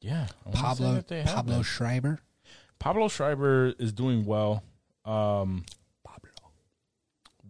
Yeah, 0.00 0.26
I 0.44 0.48
wanna 0.48 0.56
say 0.56 0.62
Pablo 0.62 0.94
that 0.94 1.08
they 1.08 1.22
have 1.22 1.34
Pablo. 1.34 1.62
Schreiber. 1.62 2.20
Pablo 2.78 3.08
Schreiber 3.08 3.72
is 3.78 3.92
doing 3.92 4.24
well. 4.24 4.62
Um, 5.04 5.64
Pablo. 6.04 6.30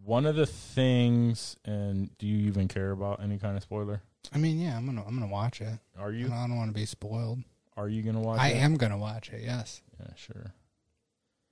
one 0.05 0.27
of 0.27 0.37
the 0.37 0.47
things, 0.47 1.57
and 1.65 2.17
do 2.19 2.27
you 2.27 2.47
even 2.49 2.69
care 2.69 2.91
about 2.93 3.23
any 3.23 3.39
kind 3.39 3.57
of 3.57 3.63
spoiler? 3.63 4.03
I 4.35 4.39
mean, 4.39 4.59
yeah, 4.61 4.77
I'm 4.77 4.87
gonna 4.87 5.05
I'm 5.07 5.15
gonna 5.19 5.31
watch 5.31 5.61
it. 5.61 5.79
Are 5.99 6.13
you? 6.13 6.27
I 6.27 6.43
you? 6.43 6.49
don't 6.49 6.57
want 6.57 6.71
to 6.71 6.75
be 6.75 6.87
spoiled. 6.87 7.41
Are 7.77 7.89
you 7.89 8.03
gonna 8.03 8.21
watch? 8.21 8.41
I 8.41 8.49
it? 8.51 8.57
am 8.57 8.77
gonna 8.77 8.99
watch 8.99 9.31
it. 9.31 9.43
Yes, 9.45 9.83
Yeah, 10.01 10.07
sure. 10.17 10.53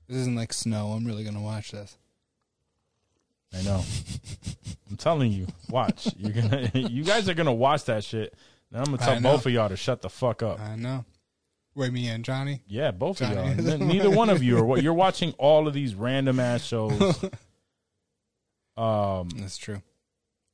this 0.08 0.16
isn't 0.18 0.34
like 0.36 0.52
snow. 0.52 0.88
I'm 0.92 1.04
really 1.04 1.24
gonna 1.24 1.42
watch 1.42 1.72
this. 1.72 1.98
I 3.52 3.62
know. 3.62 3.82
I'm 4.90 4.96
telling 4.96 5.32
you, 5.32 5.46
watch. 5.68 6.08
You're 6.16 6.32
gonna. 6.32 6.70
you 6.74 7.04
guys 7.04 7.28
are 7.28 7.34
gonna 7.34 7.52
watch 7.52 7.84
that 7.84 8.04
shit. 8.04 8.34
I'm 8.74 8.84
gonna 8.84 8.98
I 9.00 9.04
tell 9.04 9.20
know. 9.20 9.32
both 9.32 9.46
of 9.46 9.52
y'all 9.52 9.68
to 9.68 9.76
shut 9.76 10.02
the 10.02 10.10
fuck 10.10 10.42
up. 10.42 10.60
I 10.60 10.76
know. 10.76 11.04
Wait, 11.76 11.92
me 11.92 12.08
and 12.08 12.24
Johnny. 12.24 12.62
Yeah, 12.66 12.90
both 12.92 13.20
of 13.20 13.30
y'all. 13.30 13.38
N- 13.72 13.86
Neither 13.88 14.10
one 14.10 14.30
of 14.30 14.42
you 14.42 14.58
are. 14.58 14.64
What 14.64 14.82
you're 14.82 14.92
watching 14.94 15.32
all 15.38 15.66
of 15.68 15.74
these 15.74 15.94
random 15.94 16.38
ass 16.40 16.64
shows. 16.64 17.24
Um, 18.76 19.28
That's 19.36 19.56
true. 19.56 19.82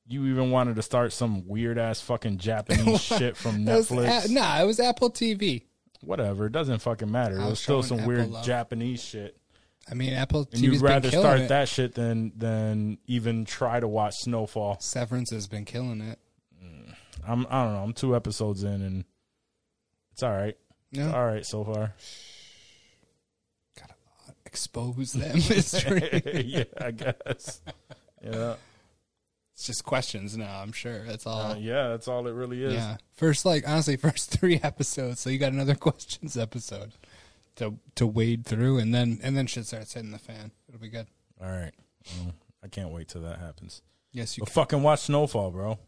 you 0.06 0.26
even 0.26 0.50
wanted 0.50 0.76
to 0.76 0.82
start 0.82 1.12
some 1.14 1.46
weird 1.48 1.78
ass 1.78 2.00
fucking 2.02 2.36
Japanese 2.36 3.00
shit 3.02 3.34
from 3.36 3.66
It 3.66 3.72
was 3.74 3.90
Netflix. 3.90 4.28
A- 4.28 4.32
nah, 4.32 4.60
it 4.60 4.66
was 4.66 4.78
Apple 4.78 5.10
TV. 5.10 5.62
Whatever, 6.02 6.46
it 6.46 6.52
doesn't 6.52 6.80
fucking 6.80 7.10
matter. 7.10 7.36
It 7.36 7.40
was 7.40 7.50
was 7.50 7.60
still 7.60 7.76
showing 7.82 7.88
some 7.88 7.98
Apple 8.00 8.08
weird 8.08 8.30
love. 8.30 8.44
Japanese 8.44 9.02
shit, 9.02 9.36
I 9.90 9.94
mean, 9.94 10.12
Apple 10.12 10.44
TV. 10.46 10.52
and 10.54 10.62
TV's 10.62 10.62
you'd 10.62 10.72
been 10.72 10.82
rather 10.82 11.10
killing 11.10 11.24
start 11.24 11.40
it. 11.40 11.48
that 11.48 11.68
shit 11.68 11.94
than 11.94 12.32
than 12.36 12.98
even 13.06 13.44
try 13.46 13.80
to 13.80 13.88
watch 13.88 14.14
Snowfall. 14.18 14.78
Severance 14.80 15.30
has 15.30 15.46
been 15.46 15.64
killing 15.64 16.00
it. 16.02 16.18
I'm 17.26 17.46
I 17.50 17.64
don't 17.64 17.74
know. 17.74 17.82
I'm 17.82 17.92
two 17.92 18.14
episodes 18.16 18.62
in, 18.64 18.82
and 18.82 19.04
it's 20.12 20.22
all 20.22 20.32
right. 20.32 20.56
No, 20.92 21.04
It's 21.06 21.14
all 21.14 21.26
right 21.26 21.46
so 21.46 21.64
far. 21.64 21.92
gotta 23.78 23.94
expose 24.44 25.12
them. 25.12 25.34
mystery. 25.48 26.22
yeah, 26.46 26.64
I 26.80 26.90
guess. 26.90 27.62
Yeah, 28.22 28.54
it's 29.54 29.66
just 29.66 29.84
questions 29.84 30.36
now. 30.36 30.60
I'm 30.60 30.72
sure 30.72 31.04
that's 31.04 31.26
all. 31.26 31.52
uh, 31.52 31.56
yeah, 31.56 31.88
that's 31.88 32.08
all 32.08 32.26
it 32.26 32.32
really 32.32 32.62
is. 32.64 32.74
Yeah. 32.74 32.96
First, 33.12 33.44
like 33.44 33.68
honestly, 33.68 33.96
first 33.96 34.30
three 34.38 34.58
episodes. 34.62 35.20
So 35.20 35.30
you 35.30 35.38
got 35.38 35.52
another 35.52 35.74
questions 35.74 36.36
episode 36.36 36.92
to 37.56 37.78
to 37.94 38.06
wade 38.06 38.44
through, 38.44 38.78
and 38.78 38.92
then 38.94 39.20
and 39.22 39.36
then 39.36 39.46
shit 39.46 39.66
starts 39.66 39.94
hitting 39.94 40.10
the 40.10 40.18
fan. 40.18 40.50
It'll 40.68 40.80
be 40.80 40.88
good. 40.88 41.06
All 41.40 41.48
right. 41.50 41.72
Well, 42.18 42.34
I 42.64 42.68
can't 42.68 42.90
wait 42.90 43.08
till 43.08 43.22
that 43.22 43.38
happens. 43.38 43.82
Yes, 44.12 44.36
you 44.36 44.42
But 44.44 44.52
fucking 44.52 44.82
watch 44.82 45.00
Snowfall, 45.00 45.50
bro. 45.50 45.78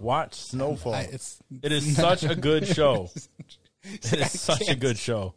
Watch 0.00 0.34
Snowfall. 0.34 0.94
I, 0.94 1.02
it's 1.02 1.38
it 1.62 1.72
is 1.72 1.96
such 1.96 2.24
a 2.24 2.34
good 2.34 2.66
show. 2.66 3.10
It 3.84 4.12
is 4.12 4.40
such 4.40 4.68
a 4.68 4.76
good 4.76 4.96
show. 4.96 5.34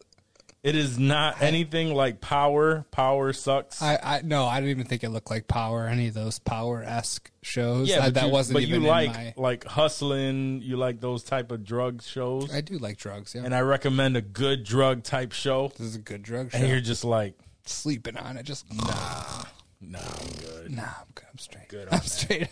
It 0.62 0.76
is 0.76 1.00
not 1.00 1.42
anything 1.42 1.96
like 1.96 2.22
Power. 2.22 2.86
Power 2.92 3.34
sucks. 3.34 3.82
I, 3.82 4.00
I 4.02 4.22
no, 4.24 4.46
I 4.46 4.60
don't 4.60 4.70
even 4.70 4.86
think 4.86 5.04
it 5.04 5.10
looked 5.10 5.32
like 5.32 5.48
Power. 5.48 5.88
Any 5.88 6.10
of 6.10 6.14
those 6.14 6.38
Power 6.38 6.84
esque 6.84 7.32
shows. 7.42 7.90
yeah, 7.90 7.98
I, 7.98 8.06
but 8.06 8.14
that 8.16 8.26
you, 8.28 8.32
wasn't 8.32 8.56
But 8.56 8.64
even 8.64 8.84
you 8.84 8.88
like 8.88 9.14
my. 9.14 9.34
like 9.36 9.64
hustling. 9.64 10.62
You 10.62 10.78
like 10.78 11.00
those 11.02 11.24
type 11.24 11.52
of 11.52 11.64
drug 11.64 12.04
shows. 12.04 12.54
I 12.54 12.62
do 12.62 12.78
like 12.78 12.98
drugs. 12.98 13.34
Yeah, 13.34 13.46
and 13.46 13.56
I 13.56 13.62
recommend 13.62 14.16
a 14.16 14.22
good 14.22 14.64
drug 14.64 15.02
type 15.02 15.32
show. 15.32 15.70
this 15.70 15.88
is 15.88 15.96
a 15.96 16.00
good 16.00 16.22
drug 16.22 16.52
show. 16.52 16.60
And 16.60 16.68
you're 16.68 16.82
just 16.82 17.04
like, 17.04 17.34
sleeping 17.66 18.18
on 18.18 18.38
it. 18.38 18.44
Just 18.44 18.72
nah, 18.72 19.44
nah, 19.90 20.00
I'm 20.00 20.28
good. 20.40 20.72
nah. 20.76 20.84
I'm 20.84 21.08
good. 21.14 21.26
I'm 21.32 21.38
straight. 21.38 21.68
Good 21.70 21.88
on 21.90 21.94
I'm 21.94 22.00
that. 22.00 22.10
straight. 22.10 22.48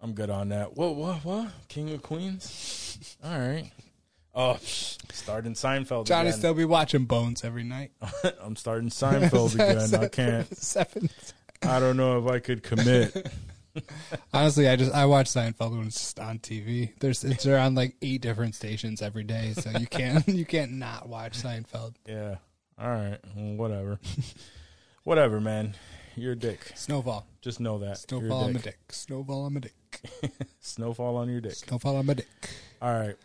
I'm 0.00 0.12
good 0.12 0.30
on 0.30 0.48
that. 0.50 0.76
Whoa, 0.76 0.92
What? 0.92 1.24
What? 1.24 1.48
King 1.68 1.92
of 1.92 2.02
Queens. 2.02 3.16
All 3.24 3.38
right. 3.38 3.70
Oh, 4.36 4.58
starting 4.60 5.52
Seinfeld 5.54 6.06
Johnny 6.06 6.30
again. 6.30 6.38
still 6.40 6.54
be 6.54 6.64
watching 6.64 7.04
Bones 7.04 7.44
every 7.44 7.62
night. 7.62 7.92
I'm 8.42 8.56
starting 8.56 8.88
Seinfeld 8.90 9.54
again. 9.94 9.94
I 10.02 10.08
can't. 10.08 10.56
Seven. 10.56 11.08
I 11.62 11.78
don't 11.78 11.96
know 11.96 12.18
if 12.18 12.26
I 12.30 12.40
could 12.40 12.62
commit. 12.64 13.32
Honestly, 14.32 14.68
I 14.68 14.74
just 14.76 14.92
I 14.92 15.06
watch 15.06 15.26
Seinfeld 15.28 15.70
when 15.76 15.86
it's 15.86 15.98
just 15.98 16.18
on 16.20 16.40
TV. 16.40 16.92
There's 16.98 17.22
it's 17.24 17.46
on 17.46 17.74
like 17.76 17.94
eight 18.02 18.22
different 18.22 18.54
stations 18.56 19.02
every 19.02 19.22
day, 19.24 19.52
so 19.56 19.70
you 19.78 19.86
can't 19.86 20.26
you 20.28 20.44
can't 20.44 20.72
not 20.72 21.08
watch 21.08 21.40
Seinfeld. 21.40 21.94
Yeah. 22.06 22.36
All 22.76 22.88
right. 22.90 23.18
Well, 23.36 23.54
whatever. 23.54 24.00
whatever, 25.04 25.40
man. 25.40 25.74
You're 26.16 26.32
a 26.32 26.36
dick. 26.36 26.72
Snowfall, 26.74 27.26
Just 27.40 27.60
know 27.60 27.78
that. 27.78 27.98
Snowfall 27.98 28.44
on 28.44 28.52
my 28.52 28.60
dick. 28.60 28.78
Snowfall 28.90 29.42
on 29.44 29.54
my 29.54 29.60
dick. 29.60 29.74
Snowfall 30.60 31.16
on 31.16 31.28
your 31.28 31.40
dick. 31.40 31.54
Snowfall 31.54 31.96
on 31.96 32.06
my 32.06 32.14
dick. 32.14 32.28
All 32.80 32.92
right. 32.92 33.16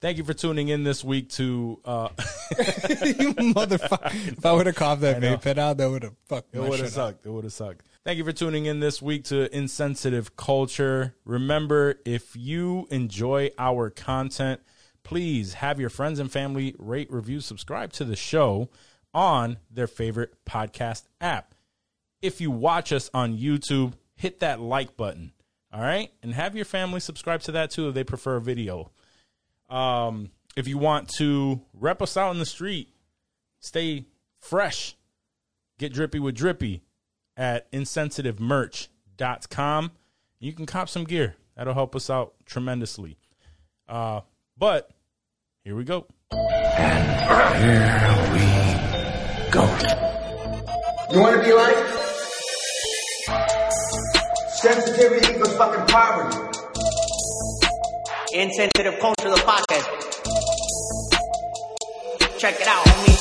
Thank 0.00 0.16
you 0.16 0.24
for 0.24 0.32
tuning 0.32 0.68
in 0.68 0.84
this 0.84 1.02
week 1.02 1.28
to 1.30 1.80
uh 1.84 2.08
you 2.18 3.34
motherfucker! 3.34 4.14
If 4.28 4.46
I 4.46 4.52
would 4.52 4.66
have 4.66 4.76
coughed 4.76 5.00
that 5.00 5.20
vape 5.20 5.42
pen 5.42 5.58
out, 5.58 5.76
that 5.78 5.90
would 5.90 6.04
have 6.04 6.14
fucked 6.26 6.54
It 6.54 6.60
would 6.60 6.78
have 6.78 6.90
sucked. 6.90 7.26
It 7.26 7.30
would 7.30 7.42
have 7.42 7.52
sucked. 7.52 7.82
Thank 8.04 8.16
you 8.18 8.24
for 8.24 8.32
tuning 8.32 8.66
in 8.66 8.78
this 8.78 9.02
week 9.02 9.24
to 9.24 9.54
Insensitive 9.54 10.36
Culture. 10.36 11.16
Remember, 11.24 11.96
if 12.06 12.36
you 12.36 12.86
enjoy 12.92 13.50
our 13.58 13.90
content, 13.90 14.60
please 15.02 15.54
have 15.54 15.80
your 15.80 15.90
friends 15.90 16.20
and 16.20 16.30
family 16.30 16.76
rate, 16.78 17.12
review, 17.12 17.40
subscribe 17.40 17.92
to 17.94 18.04
the 18.04 18.16
show 18.16 18.70
on 19.12 19.58
their 19.68 19.88
favorite 19.88 20.44
podcast 20.46 21.04
app. 21.20 21.54
If 22.20 22.40
you 22.40 22.50
watch 22.50 22.92
us 22.92 23.08
on 23.14 23.36
YouTube, 23.36 23.92
hit 24.16 24.40
that 24.40 24.58
like 24.60 24.96
button. 24.96 25.30
All 25.72 25.80
right? 25.80 26.10
And 26.22 26.34
have 26.34 26.56
your 26.56 26.64
family 26.64 26.98
subscribe 27.00 27.42
to 27.42 27.52
that 27.52 27.70
too 27.70 27.88
if 27.88 27.94
they 27.94 28.02
prefer 28.04 28.40
video. 28.40 28.90
Um, 29.68 30.30
if 30.56 30.66
you 30.66 30.78
want 30.78 31.10
to 31.18 31.60
rep 31.74 32.00
us 32.02 32.16
out 32.16 32.30
in 32.32 32.38
the 32.38 32.46
street, 32.46 32.88
stay 33.60 34.06
fresh, 34.40 34.96
get 35.78 35.92
drippy 35.92 36.18
with 36.18 36.34
drippy 36.34 36.82
at 37.36 37.70
insensitivemerch.com. 37.72 39.92
You 40.40 40.52
can 40.52 40.66
cop 40.66 40.88
some 40.88 41.04
gear. 41.04 41.36
That'll 41.56 41.74
help 41.74 41.94
us 41.94 42.10
out 42.10 42.34
tremendously. 42.46 43.16
Uh, 43.88 44.22
but 44.56 44.90
here 45.64 45.76
we 45.76 45.84
go. 45.84 46.06
And 46.30 47.60
here 47.60 48.32
we 48.32 48.40
go. 49.50 49.64
You 51.12 51.20
want 51.20 51.36
to 51.36 51.42
be 51.42 51.52
like? 51.52 51.97
Sensitivity 54.60 55.34
equals 55.34 55.56
fucking 55.56 55.86
poverty. 55.86 56.36
Insensitive 58.34 58.98
Culture, 58.98 59.30
the 59.30 59.36
podcast. 59.36 59.86
Check 62.38 62.60
it 62.60 62.66
out, 62.66 62.84
homie. 62.84 63.14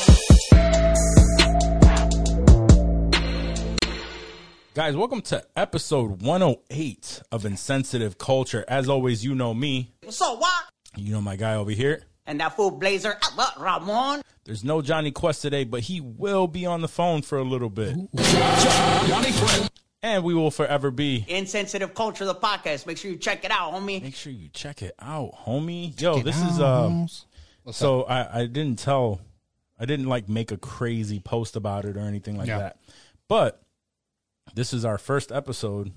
Guys, 4.73 4.97
welcome 4.97 5.21
to 5.21 5.45
episode 5.55 6.23
108 6.23 7.21
of 7.31 7.45
Insensitive 7.45 8.17
Culture. 8.17 8.65
As 8.67 8.89
always, 8.89 9.23
you 9.23 9.35
know 9.35 9.53
me. 9.53 9.93
So 10.09 10.37
what? 10.37 10.63
You 10.95 11.13
know 11.13 11.21
my 11.21 11.35
guy 11.35 11.53
over 11.53 11.69
here. 11.69 12.01
And 12.25 12.39
that 12.39 12.55
fool 12.55 12.71
Blazer, 12.71 13.15
what, 13.35 13.61
Ramon? 13.61 14.23
There's 14.43 14.63
no 14.63 14.81
Johnny 14.81 15.11
Quest 15.11 15.43
today, 15.43 15.65
but 15.65 15.81
he 15.81 16.01
will 16.01 16.47
be 16.47 16.65
on 16.65 16.81
the 16.81 16.87
phone 16.87 17.21
for 17.21 17.37
a 17.37 17.43
little 17.43 17.69
bit. 17.69 17.95
And 20.07 20.23
we 20.23 20.33
will 20.33 20.51
forever 20.51 20.89
be. 20.89 21.25
Insensitive 21.27 21.93
Culture, 21.93 22.23
the 22.23 22.33
podcast. 22.33 22.87
Make 22.87 22.97
sure 22.97 23.11
you 23.11 23.17
check 23.17 23.43
it 23.43 23.51
out, 23.51 23.73
homie. 23.73 24.01
Make 24.01 24.15
sure 24.15 24.31
you 24.31 24.47
check 24.53 24.81
it 24.81 24.95
out, 24.99 25.33
homie. 25.45 25.99
Yo, 25.99 26.21
this 26.21 26.41
is 26.41 26.61
um 26.61 27.07
so 27.71 28.03
I, 28.03 28.41
I 28.41 28.45
didn't 28.45 28.79
tell 28.79 29.19
I 29.77 29.85
didn't 29.85 30.07
like 30.07 30.29
make 30.29 30.51
a 30.53 30.57
crazy 30.57 31.19
post 31.19 31.57
about 31.57 31.83
it 31.83 31.97
or 31.97 31.99
anything 31.99 32.37
like 32.37 32.47
Yeah. 32.47 32.59
that. 32.59 32.77
But 33.27 33.61
this 34.55 34.71
is 34.71 34.85
our 34.85 34.97
first 34.97 35.29
episode 35.29 35.91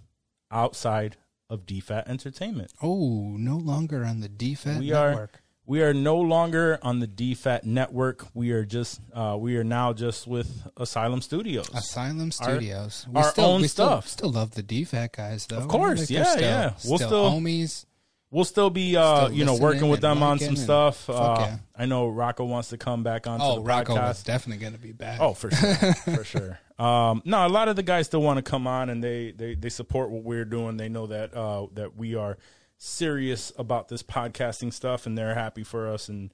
outside 0.51 1.17
of 1.49 1.65
DFAT 1.65 2.09
Entertainment. 2.09 2.73
Oh, 2.83 3.37
no 3.39 3.57
longer 3.57 4.05
on 4.05 4.21
the 4.21 4.29
DFAT 4.29 4.81
we 4.81 4.91
network. 4.91 5.35
are 5.37 5.41
we 5.71 5.83
are 5.83 5.95
no 5.95 6.17
longer 6.17 6.81
on 6.83 6.99
the 6.99 7.07
DFAT 7.07 7.63
network. 7.63 8.27
We 8.35 8.51
are 8.51 8.65
just 8.65 9.01
uh, 9.15 9.37
we 9.39 9.57
are 9.57 9.63
now 9.63 9.93
just 9.93 10.27
with 10.27 10.67
Asylum 10.77 11.21
Studios. 11.21 11.69
Asylum 11.73 12.33
Studios. 12.33 13.07
our 13.15 13.33
own 13.39 13.61
we 13.61 13.69
stuff. 13.69 14.09
Still, 14.09 14.31
still 14.31 14.41
love 14.41 14.51
the 14.51 14.65
DFAT 14.65 15.13
guys, 15.13 15.47
though. 15.47 15.59
Of 15.59 15.69
course, 15.69 16.09
they're 16.09 16.19
yeah, 16.19 16.25
still, 16.25 16.43
yeah. 16.43 16.71
We'll 16.85 16.99
still, 16.99 17.09
still- 17.09 17.31
homies. 17.31 17.87
We'll 18.33 18.45
still 18.45 18.71
be 18.71 18.97
uh, 18.97 19.27
Still 19.27 19.37
you 19.39 19.45
know 19.45 19.57
working 19.57 19.89
with 19.89 20.01
them 20.01 20.25
on 20.25 20.41
some 20.41 20.57
stuff. 20.57 21.09
Uh, 21.09 21.37
yeah. 21.39 21.59
I 21.77 21.87
know 21.87 22.09
Rocco 22.09 22.45
wants 22.45 22.71
to 22.71 22.77
come 22.77 23.05
back 23.05 23.29
onto 23.29 23.45
Oh, 23.45 23.55
the 23.57 23.61
Rocco 23.63 23.95
podcast. 23.95 24.25
definitely 24.25 24.61
going 24.61 24.73
to 24.75 24.79
be 24.79 24.93
back. 24.93 25.21
Oh, 25.21 25.35
for 25.35 25.53
sure, 25.53 25.75
for 25.95 26.25
sure. 26.25 26.59
Um, 26.81 27.23
no, 27.25 27.47
a 27.47 27.49
lot 27.49 27.69
of 27.69 27.77
the 27.77 27.83
guys 27.83 28.07
still 28.07 28.23
want 28.23 28.45
to 28.45 28.49
come 28.49 28.67
on, 28.67 28.89
and 28.89 29.03
they, 29.03 29.33
they 29.33 29.55
they 29.55 29.69
support 29.69 30.11
what 30.11 30.25
we're 30.25 30.45
doing. 30.45 30.77
They 30.77 30.89
know 30.89 31.09
that 31.09 31.35
uh, 31.35 31.67
that 31.75 31.97
we 31.97 32.15
are 32.17 32.39
serious 32.85 33.53
about 33.59 33.89
this 33.89 34.03
podcasting 34.03 34.73
stuff, 34.73 35.05
and 35.07 35.17
they're 35.17 35.35
happy 35.35 35.63
for 35.63 35.89
us. 35.89 36.09
And 36.09 36.33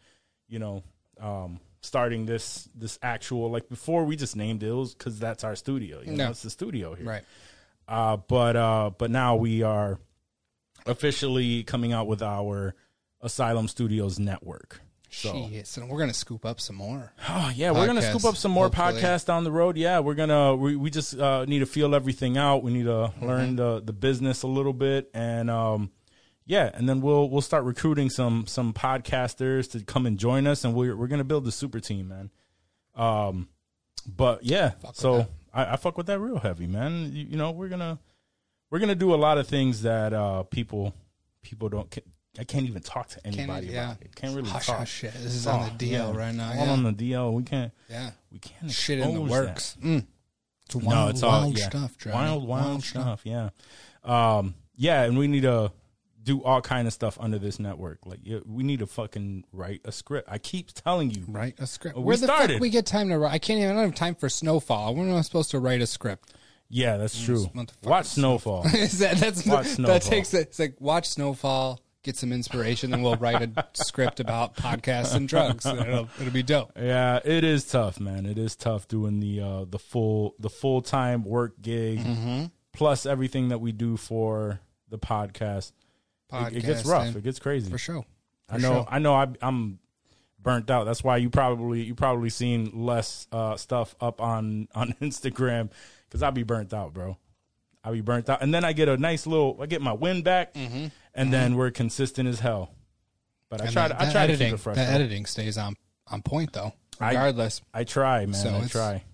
you 0.49 0.59
know, 0.61 0.83
um, 1.21 1.59
starting 1.81 2.25
this 2.25 2.69
this 2.75 2.99
actual 3.03 3.51
like 3.51 3.69
before 3.69 4.05
we 4.05 4.17
just 4.17 4.37
named 4.37 4.63
it 4.63 4.73
because 4.97 5.19
that's 5.19 5.45
our 5.45 5.57
studio. 5.57 6.01
You 6.01 6.13
know, 6.13 6.25
No. 6.25 6.31
it's 6.31 6.43
the 6.43 6.51
studio 6.51 6.95
here. 6.95 7.07
right. 7.07 7.25
Uh, 7.89 8.17
but 8.17 8.57
uh, 8.57 8.91
but 8.97 9.11
now 9.11 9.37
we 9.37 9.63
are 9.63 9.99
officially 10.87 11.63
coming 11.65 11.93
out 11.93 12.07
with 12.07 12.23
our 12.23 12.75
Asylum 13.21 13.69
Studios 13.69 14.19
network. 14.19 14.81
So 15.09 15.49
Shit, 15.51 15.67
so 15.69 15.87
we're 15.87 15.99
gonna 16.01 16.13
scoop 16.13 16.45
up 16.45 16.61
some 16.61 16.77
more. 16.77 17.13
Oh 17.29 17.51
yeah, 17.55 17.71
we're 17.71 17.87
gonna 17.87 18.03
scoop 18.03 18.25
up 18.25 18.37
some 18.37 18.51
more 18.51 18.65
hopefully. 18.67 19.01
podcasts 19.01 19.25
down 19.25 19.45
the 19.45 19.53
road. 19.53 19.77
Yeah, 19.77 20.01
we're 20.01 20.15
gonna 20.15 20.55
we, 20.57 20.77
we 20.77 20.91
just 20.91 21.19
uh, 21.19 21.45
need 21.47 21.61
to 21.61 21.67
feel 21.67 21.95
everything 21.95 22.37
out. 22.37 22.63
We 22.63 22.73
need 22.73 22.85
to 22.85 22.91
Mm-hmm. 23.17 23.27
learn 23.27 23.57
the 23.57 23.81
the 23.81 23.93
business 23.93 24.43
a 24.43 24.49
little 24.49 24.73
bit, 24.73 25.09
and 25.15 25.49
um, 25.49 25.91
yeah, 26.47 26.71
and 26.73 26.89
then 26.89 27.01
we'll 27.01 27.29
we'll 27.29 27.43
start 27.43 27.65
recruiting 27.65 28.09
some 28.09 28.47
some 28.47 28.73
podcasters 28.73 29.71
to 29.73 29.85
come 29.85 30.07
and 30.07 30.19
join 30.19 30.47
us, 30.47 30.65
and 30.65 30.75
we're 30.75 30.97
we're 30.97 31.09
gonna 31.09 31.25
build 31.25 31.47
a 31.47 31.53
super 31.53 31.81
team, 31.81 32.09
man. 32.09 32.31
Um, 32.95 33.49
but 34.07 34.45
yeah, 34.45 34.73
with 34.83 34.97
so. 34.97 35.27
I, 35.53 35.73
I 35.73 35.77
fuck 35.77 35.97
with 35.97 36.07
that 36.09 36.19
real 36.21 36.39
heavy, 36.39 36.67
man. 36.67 37.13
You, 37.15 37.25
you 37.31 37.37
know, 37.37 37.51
we're 37.51 37.69
gonna 37.69 37.99
we're 38.71 38.79
gonna 38.79 38.95
do 38.95 39.15
a 39.15 39.17
lot 39.17 39.39
of 39.39 39.47
things 39.49 39.83
that 39.83 40.13
uh 40.13 40.43
people 40.45 40.95
people 41.43 41.69
don't. 41.69 41.99
I 42.39 42.45
can't 42.45 42.67
even 42.67 42.83
talk 42.83 43.09
to 43.09 43.27
anybody. 43.27 43.69
yeah. 43.69 43.93
about 43.93 44.03
it. 44.03 44.15
Can't 44.15 44.37
really 44.37 44.51
Hush, 44.51 44.67
talk. 44.67 44.79
hush, 44.81 44.93
shit. 44.93 45.15
This 45.15 45.35
is 45.35 45.47
on 45.47 45.61
the 45.61 45.67
Oh, 45.71 45.77
DL 45.79 45.91
yeah. 45.91 46.15
right 46.15 46.35
now. 46.35 46.51
All 46.51 46.67
Yeah. 46.67 46.71
on 46.73 46.83
the 46.83 46.93
DL. 46.93 47.33
We 47.33 47.43
can't. 47.45 47.73
yeah. 47.89 48.11
We 48.31 48.39
can't. 48.39 48.71
Shit 48.71 48.99
in 48.99 49.15
the 49.15 49.23
works. 49.23 49.79
Mm. 49.83 50.05
It's 50.67 50.75
wild, 50.75 50.89
No, 50.89 51.09
it's 51.09 51.23
all 51.23 51.41
wild 51.41 51.59
yeah. 51.59 51.69
stuff, 51.71 51.97
Johnny. 51.97 52.15
Wild, 52.15 52.47
wild, 52.47 52.85
stuff. 52.85 53.23
Yeah. 53.25 53.49
Um. 54.05 54.55
Yeah, 54.77 55.05
and 55.05 55.17
we 55.17 55.27
need 55.29 55.43
to 55.45 55.73
do 56.27 56.43
all 56.43 56.61
kind 56.61 56.87
of 56.87 56.93
stuff 56.93 57.17
under 57.21 57.39
this 57.39 57.59
network. 57.59 58.01
Like, 58.05 58.19
we 58.45 58.63
need 58.65 58.81
to 58.81 58.87
fucking 58.87 59.45
write 59.53 59.81
a 59.85 59.93
script. 59.93 60.29
I 60.31 60.39
keep 60.39 60.73
telling 60.73 61.11
you. 61.11 61.25
Write 61.29 61.55
a 61.59 61.67
script. 61.67 61.97
Well, 61.97 62.03
we 62.05 62.09
Where 62.09 62.17
the 62.19 62.27
started. 62.27 62.53
fuck 62.55 62.61
we 62.61 62.69
get 62.69 62.85
time 62.85 63.09
to 63.11 63.19
write? 63.19 63.33
I 63.33 63.39
can't 63.39 63.59
even. 63.61 63.71
I 63.71 63.75
don't 63.75 63.85
have 63.91 63.95
time 63.95 64.17
for 64.17 64.29
snowfall. 64.29 64.95
When 64.95 65.09
am 65.09 65.17
I 65.17 65.21
supposed 65.23 65.53
to 65.53 65.61
write 65.61 65.81
a 65.81 65.87
script? 65.87 66.35
Yeah, 66.69 66.97
that's 66.97 67.25
true. 67.25 67.47
Watch 67.85 68.07
Snowfall. 68.07 68.67
Is 68.75 68.99
that 68.99 69.19
that's 69.19 69.47
Watch 69.47 69.67
that 69.67 69.71
Snowfall. 69.77 70.01
takes 70.01 70.35
it? 70.35 70.49
It's 70.49 70.59
like 70.59 70.75
watch 70.81 71.09
snowfall, 71.09 71.81
get 72.03 72.17
some 72.17 72.33
inspiration, 72.33 72.93
and 72.93 73.05
we'll 73.05 73.15
write 73.15 73.41
a 73.41 73.67
script 73.75 74.19
about 74.19 74.57
podcasts 74.57 75.15
and 75.15 75.29
drugs. 75.29 75.65
It'll, 75.65 76.09
it'll 76.21 76.33
be 76.33 76.43
dope. 76.43 76.73
Yeah, 76.77 77.21
it 77.25 77.45
is 77.45 77.65
tough, 77.67 78.01
man. 78.01 78.27
It 78.27 78.37
is 78.37 78.57
tough 78.57 78.89
doing 78.89 79.21
the 79.21 79.41
uh, 79.41 79.65
the 79.71 79.79
full 79.79 80.35
the 80.41 80.51
full 80.51 80.83
time 80.83 81.23
work 81.23 81.55
gig 81.63 82.01
Mm-hmm. 82.01 82.47
plus 82.73 83.07
everything 83.07 83.51
that 83.51 83.61
we 83.61 83.71
do 83.71 83.97
for 83.97 84.59
the 84.89 84.99
podcast. 84.99 85.71
It, 86.33 86.57
it 86.57 86.63
gets 86.65 86.85
rough. 86.85 87.15
It 87.17 87.23
gets 87.23 87.39
crazy. 87.39 87.71
for 87.71 87.79
sure. 87.79 88.05
I 88.49 88.59
know. 88.59 88.87
I 88.89 88.99
know. 88.99 89.15
I, 89.15 89.29
I'm 89.43 89.79
burnt 90.41 90.71
out. 90.71 90.85
That's 90.85 91.03
why 91.03 91.17
you 91.17 91.31
probably 91.31 91.83
you 91.83 91.95
probably 91.95 92.31
seen 92.31 92.71
less 92.87 93.27
uh, 93.33 93.57
stuff 93.57 93.95
up 94.01 94.21
on 94.21 94.69
on 94.75 94.93
Instagram 95.01 95.71
because 96.09 96.23
I 96.23 96.31
be 96.31 96.43
burnt 96.45 96.73
out, 96.75 96.93
bro. 96.95 97.17
I 97.85 97.93
be 97.93 98.01
burnt 98.01 98.29
out, 98.29 98.43
and 98.43 98.53
then 98.53 98.65
I 98.65 98.73
get 98.73 98.89
a 98.89 98.97
nice 98.97 99.27
little. 99.27 99.59
I 99.61 99.67
get 99.67 99.81
my 99.83 99.93
win 99.93 100.23
back, 100.23 100.57
and 100.57 101.33
then 101.33 101.57
we're 101.57 101.71
consistent 101.71 102.29
as 102.29 102.41
hell. 102.41 102.73
But 103.49 103.61
I 103.61 103.67
Mm-hmm. 103.67 103.67
And 103.67 103.73
try. 103.75 103.89
to, 103.89 104.03
I 104.03 104.05
the 104.07 104.13
try 104.13 104.23
editing, 104.23 104.39
to 104.39 104.45
keep 104.47 104.55
it 104.55 104.63
fresh. 104.63 104.77
The 104.77 104.83
editing 104.83 105.27
stays 105.27 105.57
on 105.59 105.75
on 106.09 106.23
point 106.23 106.53
though, 106.53 106.73
regardless. 107.01 107.63
I 107.73 107.85
try, 107.85 108.27
man. 108.27 108.35
So 108.35 108.57
I 108.57 108.67
try. 108.67 109.05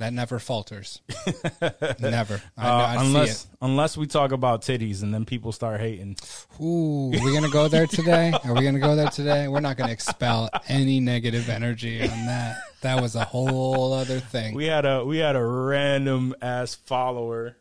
That 0.00 0.12
never 0.12 0.38
falters. 0.38 1.00
never. 2.00 2.42
I, 2.56 2.68
Uh, 2.68 2.72
I 2.98 3.04
unless 3.04 3.46
unless 3.62 3.96
we 3.96 4.06
talk 4.06 4.32
about 4.32 4.62
titties, 4.62 5.02
and 5.02 5.12
then 5.14 5.24
people 5.24 5.52
start 5.52 5.80
hating. 5.80 6.16
Ooh, 6.60 7.12
are 7.14 7.24
we 7.24 7.32
gonna 7.34 7.50
go 7.50 7.68
there 7.68 7.86
today? 7.86 8.32
Are 8.44 8.54
we 8.54 8.62
gonna 8.64 8.78
go 8.80 8.96
there 8.96 9.08
today? 9.10 9.46
We're 9.48 9.60
not 9.60 9.76
gonna 9.76 9.92
expel 9.92 10.48
any 10.68 11.00
negative 11.00 11.48
energy 11.48 12.02
on 12.02 12.08
that. 12.26 12.56
That 12.82 13.00
was 13.02 13.14
a 13.14 13.24
whole 13.24 13.92
other 13.92 14.20
thing. 14.20 14.54
We 14.54 14.66
had 14.66 14.84
a 14.86 15.04
we 15.04 15.18
had 15.18 15.36
a 15.36 15.44
random 15.44 16.34
ass 16.40 16.74
follower 16.74 17.56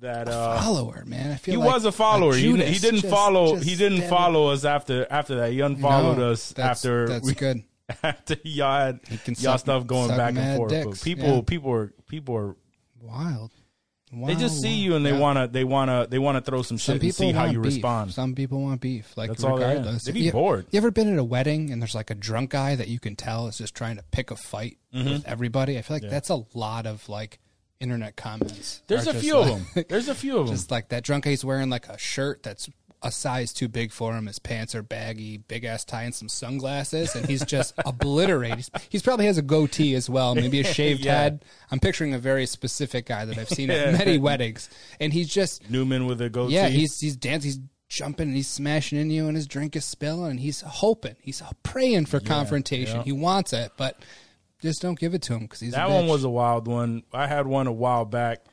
that 0.00 0.28
uh 0.28 0.60
follower, 0.60 1.04
man. 1.06 1.32
I 1.32 1.36
feel 1.36 1.52
he 1.54 1.58
like 1.58 1.74
was 1.74 1.84
a 1.84 1.92
follower. 1.92 2.34
he, 2.34 2.42
Judas 2.42 2.68
he 2.70 2.78
didn't 2.78 3.00
just- 3.02 3.12
follow. 3.14 3.56
just 3.56 3.68
he 3.68 3.76
didn't 3.76 4.08
follow 4.08 4.48
us 4.48 4.64
after 4.64 5.06
after 5.10 5.36
that. 5.36 5.52
He 5.52 5.60
unfollowed 5.60 6.18
No, 6.18 6.30
us 6.32 6.52
that's- 6.52 6.78
after 6.84 7.08
that's 7.08 7.26
we, 7.26 7.34
good. 7.34 7.62
After 8.02 8.36
y'all 8.42 8.80
had 8.86 9.00
y'all 9.26 9.34
suck- 9.34 9.60
stuff 9.60 9.86
going 9.86 10.08
back 10.08 10.34
and 10.36 10.56
forth. 10.56 10.70
dicks, 10.70 11.02
people 11.04 11.36
yeah. 11.36 11.40
people 11.46 11.72
are 11.72 11.92
people 12.08 12.34
are 12.36 12.56
Wild. 13.00 13.52
they 14.12 14.34
just 14.34 14.60
see 14.60 14.74
you 14.74 14.96
and 14.96 15.04
they 15.06 15.10
Yeah. 15.12 15.18
wanna 15.20 15.46
they 15.48 15.62
wanna 15.64 16.06
they 16.08 16.18
wanna 16.18 16.40
throw 16.40 16.62
some 16.62 16.78
Some 16.78 16.94
shit 16.96 17.02
and 17.04 17.14
see 17.14 17.32
how 17.32 17.44
you 17.44 17.60
beef. 17.60 17.74
respond. 17.74 18.12
Some 18.12 18.34
people 18.34 18.60
want 18.62 18.80
beef. 18.80 19.16
Like 19.16 19.28
That's 19.30 19.44
all 19.44 19.56
they 19.58 19.66
regardless, 19.68 20.04
They 20.04 20.12
be 20.12 20.20
you, 20.22 20.32
bored. 20.32 20.66
You 20.70 20.78
ever 20.78 20.90
been 20.90 21.12
at 21.12 21.18
a 21.18 21.24
wedding 21.24 21.70
and 21.70 21.80
there's 21.80 21.94
like 21.94 22.10
a 22.10 22.14
drunk 22.16 22.50
guy 22.50 22.74
that 22.74 22.88
you 22.88 22.98
can 22.98 23.14
tell 23.14 23.46
is 23.46 23.58
just 23.58 23.74
trying 23.74 23.96
to 23.96 24.02
pick 24.10 24.30
a 24.30 24.36
fight 24.36 24.78
Mm-hmm. 24.94 25.08
with 25.10 25.26
everybody? 25.26 25.76
I 25.78 25.82
feel 25.82 25.96
like 25.96 26.08
that's 26.10 26.30
a 26.30 26.42
lot 26.54 26.86
of 26.86 27.08
like 27.08 27.38
internet 27.78 28.16
comments. 28.16 28.82
There's 28.88 29.06
a 29.06 29.14
few 29.14 29.36
of 29.36 29.46
them. 29.74 29.84
There's 29.88 30.08
a 30.08 30.14
few 30.14 30.38
of 30.38 30.46
them. 30.48 30.56
Just 30.56 30.70
like 30.70 30.88
that 30.88 31.04
drunk 31.04 31.24
guy's 31.24 31.44
wearing 31.44 31.68
like 31.70 31.86
a 31.88 31.98
shirt 31.98 32.42
that's 32.42 32.68
a 33.02 33.10
size 33.12 33.52
too 33.52 33.68
big 33.68 33.92
for 33.92 34.14
him. 34.14 34.26
His 34.26 34.38
pants 34.38 34.74
are 34.74 34.82
baggy, 34.82 35.36
big 35.36 35.64
ass 35.64 35.84
tie, 35.84 36.02
and 36.04 36.14
some 36.14 36.28
sunglasses, 36.28 37.14
and 37.14 37.26
he's 37.26 37.44
just 37.44 37.74
obliterated. 37.86 38.56
He's, 38.56 38.70
he's 38.88 39.02
probably 39.02 39.26
has 39.26 39.38
a 39.38 39.42
goatee 39.42 39.94
as 39.94 40.08
well, 40.10 40.34
maybe 40.34 40.60
a 40.60 40.64
shaved 40.72 41.04
Yeah. 41.04 41.14
head. 41.22 41.44
I'm 41.70 41.78
picturing 41.80 42.14
a 42.14 42.18
very 42.18 42.46
specific 42.46 43.06
guy 43.06 43.24
that 43.24 43.38
I've 43.38 43.48
seen 43.48 43.70
at 43.70 43.92
many 43.92 44.18
weddings, 44.18 44.68
and 45.00 45.12
he's 45.12 45.28
just 45.28 45.70
Newman 45.70 46.06
with 46.06 46.20
a 46.20 46.28
goatee. 46.30 46.54
yeah, 46.54 46.68
he's 46.68 46.98
he's 46.98 47.16
dancing, 47.16 47.48
he's 47.50 47.60
jumping, 47.88 48.28
and 48.28 48.36
he's 48.36 48.48
smashing 48.48 48.98
in 48.98 49.10
you, 49.10 49.28
and 49.28 49.36
his 49.36 49.46
drink 49.46 49.76
is 49.76 49.84
spilling, 49.84 50.30
and 50.32 50.40
he's 50.40 50.62
hoping, 50.62 51.16
he's 51.20 51.42
praying 51.62 52.06
for 52.06 52.18
confrontation. 52.18 52.96
yeah. 52.98 53.02
He 53.04 53.12
wants 53.12 53.52
it, 53.52 53.72
but 53.76 54.00
just 54.62 54.80
don't 54.82 54.98
give 54.98 55.12
it 55.14 55.22
to 55.22 55.34
him 55.34 55.40
because 55.42 55.60
he's 55.60 55.72
That 55.74 55.90
one 55.90 56.06
was 56.06 56.24
a 56.24 56.30
wild 56.30 56.66
one. 56.66 57.02
I 57.12 57.26
had 57.26 57.46
one 57.46 57.66
a 57.66 57.72
while 57.72 58.04
back 58.06 58.44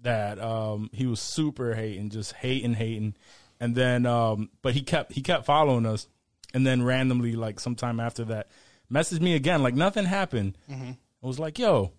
that 0.00 0.38
um 0.40 0.90
he 0.92 1.06
was 1.06 1.20
super 1.20 1.74
hating, 1.74 2.10
just 2.10 2.32
hating, 2.34 2.74
hating, 2.74 3.14
and 3.60 3.74
then 3.74 4.06
um 4.06 4.50
but 4.62 4.74
he 4.74 4.82
kept 4.82 5.12
he 5.12 5.20
kept 5.22 5.44
following 5.46 5.86
us, 5.86 6.06
and 6.54 6.66
then 6.66 6.82
randomly 6.82 7.32
like 7.36 7.60
sometime 7.60 8.00
after 8.00 8.24
that 8.26 8.48
messaged 8.92 9.20
me 9.20 9.34
again 9.34 9.62
like 9.62 9.74
nothing 9.74 10.04
happened. 10.06 10.56
Mm-hmm. 10.70 10.90
I 11.22 11.26
was 11.26 11.38
like, 11.38 11.58
yo. 11.58 11.92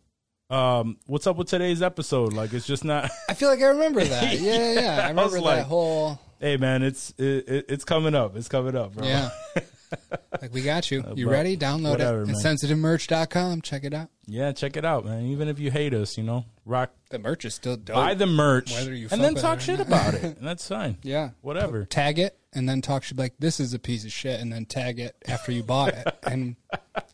Um, 0.51 0.97
what's 1.05 1.27
up 1.27 1.35
with 1.35 1.47
today's 1.47 1.83
episode? 1.83 2.33
Like, 2.33 2.53
it's 2.53 2.65
just 2.65 2.83
not. 2.83 3.11
I 3.29 3.35
feel 3.35 3.49
like 3.49 3.61
I 3.61 3.67
remember 3.67 4.03
that. 4.03 4.39
Yeah, 4.39 4.57
yeah, 4.57 4.81
yeah. 4.81 4.97
I 5.01 5.05
I 5.05 5.07
remember 5.09 5.39
like- 5.41 5.57
that 5.57 5.65
whole. 5.67 6.19
hey, 6.39 6.57
man, 6.57 6.81
it's 6.81 7.11
it, 7.19 7.47
it, 7.47 7.65
it's 7.69 7.85
coming 7.85 8.15
up. 8.15 8.35
It's 8.35 8.47
coming 8.47 8.75
up, 8.75 8.95
bro. 8.95 9.05
Yeah. 9.05 9.29
like 10.41 10.53
we 10.53 10.61
got 10.61 10.91
you. 10.91 11.03
You 11.15 11.25
but 11.25 11.31
ready? 11.31 11.57
Download 11.57 11.91
whatever, 11.91 12.21
it. 12.23 12.27
man. 12.27 12.35
Insensitivemerch.com. 12.35 13.61
Check 13.61 13.83
it 13.83 13.93
out. 13.93 14.09
yeah. 14.27 14.51
Check 14.51 14.77
it 14.77 14.85
out, 14.85 15.05
man. 15.05 15.25
Even 15.27 15.47
if 15.47 15.59
you 15.59 15.71
hate 15.71 15.93
us, 15.93 16.17
you 16.17 16.23
know, 16.23 16.45
rock 16.65 16.91
The 17.09 17.19
merch 17.19 17.45
is 17.45 17.55
still 17.55 17.77
dope. 17.77 17.95
buy 17.95 18.13
the 18.13 18.25
merch, 18.27 18.71
Whether 18.71 18.93
you 18.93 19.07
and 19.11 19.23
then 19.23 19.35
talk 19.35 19.59
shit 19.59 19.79
about 19.79 20.13
it, 20.13 20.23
and 20.37 20.47
that's 20.47 20.67
fine. 20.67 20.97
yeah. 21.03 21.31
whatever. 21.41 21.85
Tag 21.85 22.19
it 22.19 22.37
and 22.53 22.67
then 22.67 22.81
talk 22.81 23.03
shit 23.03 23.17
like 23.17 23.33
this 23.39 23.59
is 23.59 23.73
a 23.73 23.79
piece 23.79 24.05
of 24.05 24.11
shit 24.11 24.39
and 24.39 24.51
then 24.51 24.65
tag 24.65 24.99
it 24.99 25.15
after 25.27 25.51
you 25.51 25.61
bought 25.63 25.93
it 25.93 26.07
and 26.23 26.55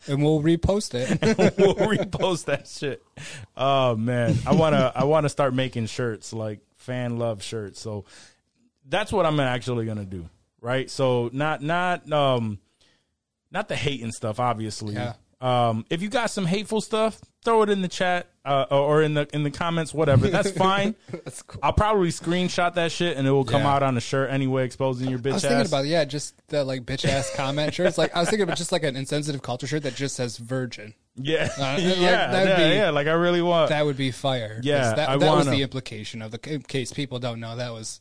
and 0.08 0.24
we'll 0.24 0.42
repost 0.42 0.94
it. 0.94 1.58
we'll 1.58 1.76
repost 1.76 2.46
that 2.46 2.68
shit. 2.68 3.04
Oh 3.58 3.96
man, 3.96 4.36
I 4.46 4.54
wanna 4.56 4.92
I 4.96 5.04
wanna 5.06 5.30
start 5.30 5.54
making 5.54 5.88
shirts 5.88 6.32
like 6.34 6.60
fan 6.78 7.18
love 7.18 7.42
shirts. 7.44 7.82
So 7.82 8.06
that's 8.88 9.12
what 9.12 9.26
I'm 9.26 9.40
actually 9.40 9.86
gonna 9.86 10.06
do. 10.06 10.30
Right. 10.62 10.90
So 10.90 11.30
not 11.34 11.62
not 11.62 12.10
um 12.12 12.60
not 13.56 13.68
the 13.70 13.76
hating 13.76 14.12
stuff. 14.12 14.40
Obviously. 14.40 14.94
Yeah. 14.94 15.14
Um, 15.42 15.86
if 15.90 16.02
you 16.02 16.08
got 16.10 16.30
some 16.32 16.46
hateful 16.46 16.80
stuff, 16.82 17.20
throw 17.44 17.62
it 17.64 17.70
in 17.70 17.82
the 17.82 17.88
chat 17.90 18.30
uh, 18.46 18.66
or 18.72 19.04
in 19.04 19.14
the 19.16 19.28
in 19.34 19.44
the 19.44 19.52
comments, 19.52 19.94
whatever. 19.94 20.28
That's 20.30 20.50
fine. 20.58 20.96
That's 21.12 21.42
cool. 21.42 21.60
I'll 21.62 21.74
probably 21.74 22.08
screenshot 22.10 22.76
that 22.76 22.92
shit 22.92 23.18
and 23.18 23.28
it 23.28 23.32
will 23.32 23.44
come 23.44 23.62
Yeah. 23.62 23.74
out 23.74 23.84
on 23.84 23.96
the 23.96 24.02
shirt 24.02 24.32
anyway, 24.32 24.64
exposing 24.66 25.10
your 25.10 25.20
bitch 25.20 25.32
I 25.32 25.34
was 25.34 25.46
ass. 25.46 25.52
thinking 25.52 25.68
about 25.68 25.86
yeah, 25.86 26.06
just 26.06 26.36
the 26.48 26.64
like 26.64 26.84
bitch 26.86 27.06
ass 27.08 27.32
comment 27.36 27.74
shirts. 27.74 27.98
Like 27.98 28.16
I 28.16 28.20
was 28.22 28.30
thinking 28.30 28.44
about 28.44 28.58
just 28.58 28.72
like 28.72 28.84
an 28.84 28.96
insensitive 28.96 29.42
culture 29.42 29.68
shirt 29.68 29.84
that 29.84 29.94
just 29.96 30.16
says 30.16 30.38
virgin. 30.38 30.94
yeah, 31.16 31.50
Uh, 31.58 31.62
like, 31.74 31.82
yeah, 31.84 32.32
that'd 32.32 32.48
yeah, 32.50 32.70
be- 32.70 32.76
yeah. 32.76 32.90
Like 32.92 33.08
I 33.08 33.12
really 33.14 33.42
want. 33.42 33.70
That 33.70 33.86
would 33.86 33.98
be 33.98 34.12
fire. 34.12 34.60
Yeah, 34.64 34.94
that, 34.96 35.10
I 35.10 35.18
that 35.18 35.32
was 35.36 35.48
the 35.48 35.62
implication 35.62 36.22
of 36.22 36.32
the 36.32 36.40
in 36.54 36.62
case 36.62 36.94
people 36.94 37.20
don't 37.20 37.40
know. 37.42 37.58
That 37.58 37.74
was 37.74 38.00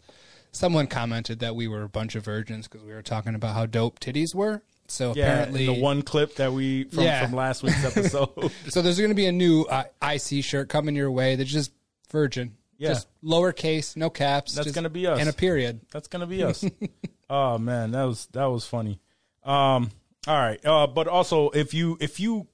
someone 0.52 0.86
commented 0.86 1.40
that 1.40 1.56
we 1.56 1.66
were 1.68 1.82
a 1.82 1.88
bunch 1.88 2.14
of 2.14 2.24
virgins 2.24 2.68
because 2.68 2.86
we 2.86 2.92
were 2.94 3.02
talking 3.02 3.34
about 3.34 3.54
how 3.54 3.66
dope 3.66 3.98
titties 3.98 4.34
were. 4.36 4.62
So 4.86 5.14
Yeah, 5.16 5.24
apparently, 5.32 5.66
the 5.66 5.80
one 5.80 6.02
clip 6.02 6.36
that 6.36 6.52
we 6.52 6.84
from, 6.84 7.04
Yeah. 7.04 7.24
from 7.26 7.34
last 7.34 7.62
week's 7.62 7.84
episode. 7.96 8.52
So 8.68 8.82
there's 8.82 8.98
going 8.98 9.10
to 9.10 9.14
be 9.14 9.26
a 9.26 9.32
new 9.32 9.62
uh, 9.62 9.84
IC 10.02 10.44
shirt 10.44 10.68
coming 10.68 10.94
your 10.94 11.10
way. 11.10 11.36
That's 11.36 11.50
just 11.50 11.72
virgin. 12.10 12.56
Yeah. 12.76 12.88
Just 12.90 13.08
lowercase, 13.22 13.96
no 13.96 14.10
caps. 14.10 14.54
That's 14.54 14.72
gonna 14.72 14.90
be 14.90 15.06
us. 15.06 15.20
And 15.20 15.28
a 15.28 15.32
period. 15.32 15.80
That's 15.92 16.08
gonna 16.08 16.26
be 16.26 16.42
us. 16.42 16.64
oh 17.30 17.56
man, 17.56 17.92
that 17.92 18.02
was 18.02 18.26
that 18.32 18.46
was 18.46 18.66
funny. 18.66 19.00
Um, 19.44 19.90
all 20.26 20.36
right, 20.36 20.58
uh, 20.66 20.88
but 20.88 21.06
also 21.06 21.50
if 21.50 21.72
you 21.72 21.96
if 22.00 22.18
you 22.18 22.48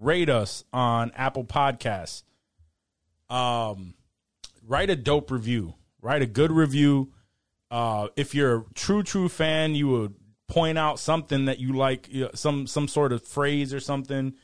rate 0.00 0.30
us 0.30 0.62
on 0.72 1.10
Apple 1.16 1.44
Podcasts, 1.44 2.22
um, 3.28 3.94
write 4.66 4.90
a 4.90 4.96
dope 4.96 5.30
review. 5.30 5.74
Write 6.00 6.22
a 6.22 6.26
good 6.26 6.52
review. 6.52 7.12
Uh, 7.70 8.08
if 8.16 8.34
you're 8.34 8.58
a 8.58 8.64
true 8.74 9.02
true 9.02 9.28
fan, 9.28 9.74
you 9.74 9.88
would 9.88 10.14
point 10.48 10.78
out 10.78 10.98
something 10.98 11.44
that 11.44 11.60
you 11.60 11.74
like, 11.74 12.08
you 12.10 12.24
know, 12.24 12.30
some 12.34 12.66
some 12.66 12.88
sort 12.88 13.12
of 13.12 13.22
phrase 13.22 13.72
or 13.72 13.80
something 13.80 14.34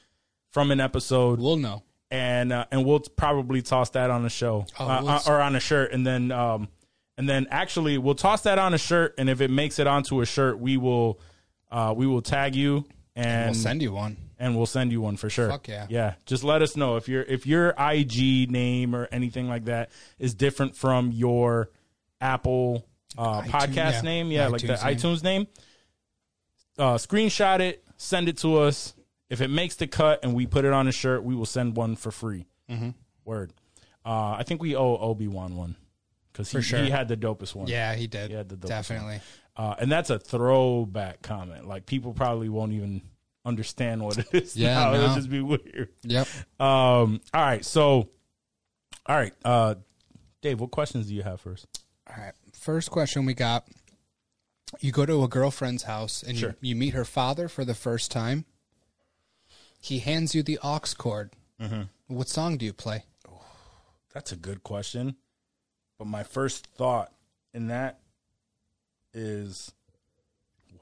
from 0.50 0.70
an 0.70 0.80
episode. 0.80 1.40
We'll 1.40 1.56
know. 1.56 1.82
and 2.10 2.52
uh, 2.52 2.66
and 2.70 2.84
we'll 2.84 3.00
probably 3.00 3.62
toss 3.62 3.90
that 3.90 4.10
on 4.10 4.22
the 4.22 4.30
show 4.30 4.66
Oh, 4.78 4.86
uh, 4.86 5.00
we'll 5.02 5.10
uh, 5.10 5.20
or 5.26 5.40
on 5.40 5.56
a 5.56 5.60
shirt, 5.60 5.92
and 5.92 6.06
then 6.06 6.30
um, 6.30 6.68
and 7.18 7.28
then 7.28 7.46
actually 7.50 7.98
we'll 7.98 8.14
toss 8.14 8.42
that 8.42 8.58
on 8.58 8.74
a 8.74 8.78
shirt, 8.78 9.14
and 9.18 9.28
if 9.28 9.40
it 9.40 9.50
makes 9.50 9.78
it 9.78 9.86
onto 9.86 10.20
a 10.20 10.26
shirt, 10.26 10.58
we 10.58 10.76
will 10.76 11.18
uh, 11.72 11.92
we 11.96 12.06
will 12.06 12.22
tag 12.22 12.54
you 12.54 12.84
and 13.16 13.52
we'll 13.52 13.54
send 13.54 13.82
you 13.82 13.92
one. 13.92 14.16
and 14.38 14.56
we'll 14.56 14.66
send 14.66 14.92
you 14.92 15.00
one 15.00 15.16
for 15.16 15.30
sure. 15.30 15.48
Fuck 15.48 15.68
yeah. 15.68 15.86
Yeah. 15.88 16.14
Just 16.26 16.44
let 16.44 16.62
us 16.62 16.76
know 16.76 16.96
if 16.96 17.08
your 17.08 17.22
if 17.22 17.46
your 17.46 17.74
IG 17.78 18.50
name 18.50 18.94
or 18.94 19.08
anything 19.10 19.48
like 19.48 19.64
that 19.64 19.90
is 20.18 20.34
different 20.34 20.76
from 20.76 21.10
your 21.12 21.70
Apple 22.20 22.86
uh, 23.16 23.42
iTunes, 23.42 23.48
podcast 23.50 23.74
yeah. 23.92 24.00
name. 24.02 24.30
Yeah, 24.30 24.48
like 24.48 24.60
the 24.60 24.68
name. 24.68 24.76
iTunes 24.78 25.22
name. 25.22 25.46
Uh, 26.78 26.94
screenshot 26.94 27.60
it, 27.60 27.84
send 27.96 28.28
it 28.28 28.38
to 28.38 28.58
us. 28.58 28.94
If 29.30 29.40
it 29.40 29.48
makes 29.48 29.76
the 29.76 29.86
cut 29.86 30.20
and 30.22 30.34
we 30.34 30.46
put 30.46 30.64
it 30.64 30.72
on 30.72 30.86
a 30.86 30.92
shirt, 30.92 31.24
we 31.24 31.34
will 31.34 31.46
send 31.46 31.76
one 31.76 31.96
for 31.96 32.10
free. 32.10 32.46
Mm-hmm. 32.70 32.90
Word. 33.24 33.52
Uh, 34.04 34.32
I 34.38 34.42
think 34.42 34.60
we 34.60 34.76
owe 34.76 34.96
Obi 34.96 35.28
Wan 35.28 35.56
one 35.56 35.76
because 36.32 36.50
he, 36.50 36.60
sure. 36.60 36.82
he 36.82 36.90
had 36.90 37.08
the 37.08 37.16
dopest 37.16 37.54
one. 37.54 37.68
Yeah, 37.68 37.94
he 37.94 38.06
did. 38.06 38.30
He 38.30 38.36
had 38.36 38.48
the 38.48 38.56
dopest 38.56 38.68
Definitely. 38.68 39.20
Uh, 39.56 39.74
and 39.78 39.90
that's 39.90 40.10
a 40.10 40.18
throwback 40.18 41.22
comment. 41.22 41.66
Like 41.66 41.86
people 41.86 42.12
probably 42.12 42.48
won't 42.48 42.72
even 42.72 43.02
understand 43.44 44.02
what 44.02 44.18
it 44.18 44.26
is. 44.32 44.56
Yeah, 44.56 44.74
now. 44.74 44.94
it'll 44.94 45.14
just 45.14 45.30
be 45.30 45.40
weird. 45.40 45.88
Yep. 46.02 46.28
Um, 46.60 47.20
all 47.32 47.42
right, 47.42 47.64
so, 47.64 48.08
all 49.06 49.16
right, 49.16 49.32
uh, 49.44 49.76
Dave, 50.42 50.60
what 50.60 50.70
questions 50.70 51.06
do 51.06 51.14
you 51.14 51.22
have 51.22 51.40
first? 51.40 51.66
All 52.08 52.22
right. 52.22 52.34
First 52.52 52.90
question 52.90 53.24
we 53.24 53.34
got. 53.34 53.66
You 54.80 54.92
go 54.92 55.06
to 55.06 55.22
a 55.24 55.28
girlfriend's 55.28 55.84
house 55.84 56.22
and 56.22 56.36
Sure. 56.38 56.56
you, 56.60 56.70
you 56.70 56.76
meet 56.76 56.94
her 56.94 57.04
father 57.04 57.48
for 57.48 57.64
the 57.64 57.74
first 57.74 58.10
time. 58.10 58.44
He 59.80 59.98
hands 60.00 60.34
you 60.34 60.42
the 60.42 60.58
aux 60.62 60.80
cord. 60.96 61.32
Mm-hmm. 61.60 61.82
What 62.08 62.28
song 62.28 62.56
do 62.56 62.64
you 62.64 62.72
play? 62.72 63.04
That's 64.12 64.32
a 64.32 64.36
good 64.36 64.62
question, 64.62 65.16
but 65.98 66.06
my 66.06 66.22
first 66.22 66.68
thought 66.76 67.12
in 67.52 67.66
that 67.68 67.98
is, 69.12 69.72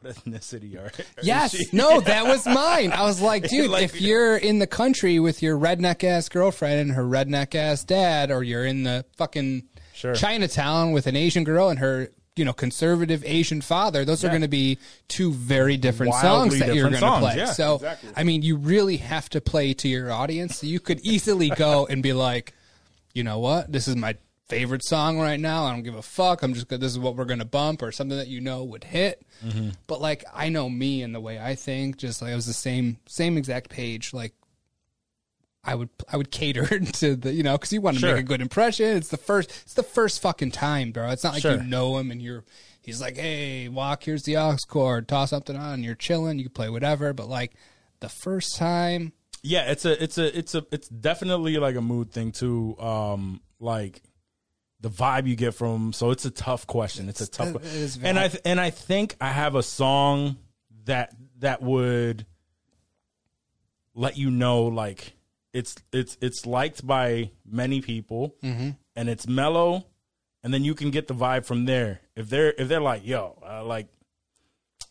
what 0.00 0.14
ethnicity 0.14 0.76
are? 0.76 0.86
are 0.86 0.92
Yes. 1.22 1.52
she? 1.56 1.64
No, 1.72 2.00
that 2.00 2.26
was 2.26 2.46
mine. 2.46 2.92
I 2.92 3.04
was 3.04 3.20
like, 3.20 3.48
dude, 3.48 3.70
Like- 3.70 3.84
if 3.84 4.00
you're 4.00 4.36
in 4.36 4.58
the 4.58 4.66
country 4.66 5.18
with 5.18 5.42
your 5.42 5.58
redneck 5.58 6.04
ass 6.04 6.28
girlfriend 6.28 6.80
and 6.80 6.92
her 6.92 7.04
redneck 7.04 7.54
ass 7.54 7.84
dad, 7.84 8.30
or 8.30 8.42
you're 8.42 8.66
in 8.66 8.82
the 8.82 9.04
fucking 9.16 9.64
Sure. 9.94 10.14
Chinatown 10.14 10.92
with 10.92 11.06
an 11.06 11.16
Asian 11.16 11.44
girl 11.44 11.68
and 11.68 11.78
her, 11.78 12.08
you 12.36 12.44
know, 12.44 12.52
conservative 12.52 13.22
Asian 13.26 13.60
father, 13.60 14.04
those 14.04 14.24
are 14.24 14.28
going 14.28 14.42
to 14.42 14.48
be 14.48 14.78
two 15.08 15.32
very 15.32 15.76
different 15.76 16.10
Wildly 16.10 16.28
songs 16.28 16.58
that 16.60 16.74
you're 16.74 16.88
going 16.88 17.00
to 17.00 17.18
play. 17.18 17.36
yeah, 17.36 17.46
so, 17.46 17.76
exactly. 17.76 18.10
I 18.16 18.24
mean, 18.24 18.42
you 18.42 18.56
really 18.56 18.96
have 18.98 19.28
to 19.30 19.40
play 19.40 19.74
to 19.74 19.88
your 19.88 20.10
audience. 20.10 20.64
You 20.64 20.80
could 20.80 21.00
easily 21.00 21.50
go 21.50 21.86
and 21.86 22.02
be 22.02 22.14
like, 22.14 22.54
you 23.12 23.22
know 23.22 23.38
what? 23.38 23.70
This 23.70 23.86
is 23.86 23.96
my 23.96 24.16
favorite 24.48 24.84
song 24.84 25.18
right 25.18 25.40
now. 25.40 25.64
I 25.64 25.72
don't 25.72 25.82
give 25.82 25.94
a 25.94 26.02
fuck. 26.02 26.42
I'm 26.42 26.54
just 26.54 26.68
this 26.68 26.92
is 26.92 26.98
what 26.98 27.16
we're 27.16 27.24
going 27.24 27.38
to 27.38 27.44
bump 27.44 27.82
or 27.82 27.92
something 27.92 28.18
that 28.18 28.28
you 28.28 28.40
know 28.40 28.64
would 28.64 28.84
hit. 28.84 29.22
Mm-hmm. 29.44 29.70
But 29.86 30.00
like 30.00 30.24
I 30.32 30.48
know 30.48 30.68
me 30.68 31.02
and 31.02 31.14
the 31.14 31.20
way 31.20 31.38
I 31.38 31.54
think, 31.54 31.96
just 31.96 32.20
like 32.20 32.32
it 32.32 32.34
was 32.34 32.46
the 32.46 32.52
same 32.52 32.98
same 33.06 33.38
exact 33.38 33.70
page. 33.70 34.12
Like 34.12 34.34
I 35.64 35.74
would 35.76 35.90
I 36.12 36.16
would 36.16 36.30
cater 36.30 36.66
to 36.80 37.14
the 37.16 37.32
you 37.32 37.42
know 37.42 37.52
because 37.56 37.72
you 37.72 37.80
want 37.80 37.96
to 37.96 38.00
Sure. 38.00 38.14
make 38.14 38.20
a 38.24 38.26
good 38.26 38.40
impression. 38.40 38.96
It's 38.96 39.08
the 39.08 39.16
first 39.16 39.50
it's 39.62 39.74
the 39.74 39.82
first 39.82 40.20
fucking 40.20 40.50
time, 40.50 40.90
bro. 40.92 41.08
It's 41.10 41.22
not 41.24 41.34
like 41.34 41.42
Sure. 41.42 41.56
you 41.56 41.62
know 41.62 41.98
him 41.98 42.10
and 42.10 42.20
you're 42.20 42.44
he's 42.80 43.00
like, 43.00 43.16
hey, 43.16 43.68
walk 43.68 44.02
here's 44.04 44.24
the 44.24 44.36
aux 44.36 44.56
cord, 44.68 45.06
toss 45.08 45.30
something 45.30 45.56
on, 45.56 45.84
you're 45.84 45.94
chilling, 45.94 46.38
you 46.38 46.46
can 46.46 46.52
play 46.52 46.68
whatever. 46.68 47.12
But 47.12 47.28
like 47.28 47.52
the 48.00 48.08
first 48.08 48.56
time, 48.56 49.12
Yeah, 49.42 49.70
it's 49.70 49.84
a 49.84 50.02
it's 50.02 50.18
a 50.18 50.36
it's 50.36 50.54
a 50.56 50.66
it's 50.72 50.88
definitely 50.88 51.56
like 51.58 51.76
a 51.76 51.80
mood 51.80 52.10
thing 52.10 52.32
too. 52.32 52.76
Um, 52.80 53.40
like 53.60 54.02
the 54.80 54.90
vibe 54.90 55.28
you 55.28 55.36
get 55.36 55.54
from. 55.54 55.92
So 55.92 56.10
it's 56.10 56.24
a 56.24 56.30
tough 56.32 56.66
question. 56.66 57.08
It's 57.08 57.20
a 57.20 57.30
tough. 57.30 57.54
it 57.64 57.98
and 58.02 58.18
I 58.18 58.30
and 58.44 58.60
I 58.60 58.70
think 58.70 59.14
I 59.20 59.28
have 59.28 59.54
a 59.54 59.62
song 59.62 60.38
that 60.86 61.14
that 61.38 61.62
would 61.62 62.26
let 63.94 64.16
you 64.16 64.30
know 64.30 64.64
like 64.64 65.12
it's 65.52 65.74
it's 65.92 66.16
it's 66.20 66.46
liked 66.46 66.86
by 66.86 67.30
many 67.44 67.80
people 67.80 68.34
Mm-hmm. 68.42 68.70
and 68.96 69.08
it's 69.08 69.26
mellow 69.28 69.86
and 70.42 70.52
then 70.52 70.64
you 70.64 70.74
can 70.74 70.90
get 70.90 71.08
the 71.08 71.14
vibe 71.14 71.44
from 71.44 71.64
there 71.66 72.00
if 72.16 72.28
they're 72.30 72.52
if 72.56 72.68
they're 72.68 72.80
like 72.80 73.06
yo 73.06 73.36
uh, 73.46 73.64
like 73.64 73.88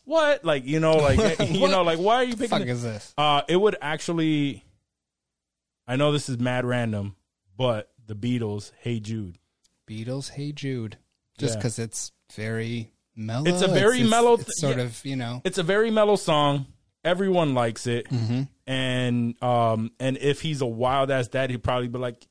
what 0.04 0.44
like 0.44 0.64
you 0.66 0.80
know 0.80 0.96
like 0.96 1.38
you 1.50 1.68
know 1.68 1.82
like 1.82 1.98
why 1.98 2.16
are 2.16 2.24
you 2.24 2.34
picking 2.34 2.48
fuck 2.48 2.62
the- 2.62 2.68
is 2.68 2.82
this? 2.82 3.14
uh, 3.18 3.42
it 3.48 3.56
would 3.56 3.76
actually. 3.80 4.64
I 5.86 5.96
know 5.96 6.12
this 6.12 6.28
is 6.28 6.38
mad 6.38 6.64
random, 6.64 7.16
but 7.56 7.90
the 8.06 8.14
Beatles, 8.14 8.70
"Hey 8.78 9.00
Jude." 9.00 9.36
Beatles, 9.88 10.30
Hey 10.30 10.52
Jude, 10.52 10.96
just 11.38 11.54
Yeah. 11.54 11.58
because 11.58 11.78
it's 11.80 12.12
very 12.34 12.92
mellow. 13.16 13.44
It's 13.46 13.62
a 13.62 13.68
very 13.68 14.04
mellow 14.04 14.34
It's, 14.34 14.44
th- 14.44 14.54
sort 14.58 14.76
yeah. 14.78 14.84
of 14.84 15.04
you 15.04 15.16
know. 15.16 15.42
It's 15.44 15.58
a 15.58 15.62
very 15.64 15.90
mellow 15.90 16.16
song. 16.16 16.66
Everyone 17.04 17.52
likes 17.52 17.86
it, 17.88 18.08
Mm-hmm. 18.08 18.42
And 18.66 19.40
um, 19.42 19.90
and 20.00 20.16
if 20.18 20.40
he's 20.40 20.60
a 20.60 20.66
wild 20.66 21.10
ass 21.10 21.28
dad, 21.28 21.50
he'd 21.50 21.62
probably 21.62 21.88
be 21.88 21.98
like, 21.98 22.26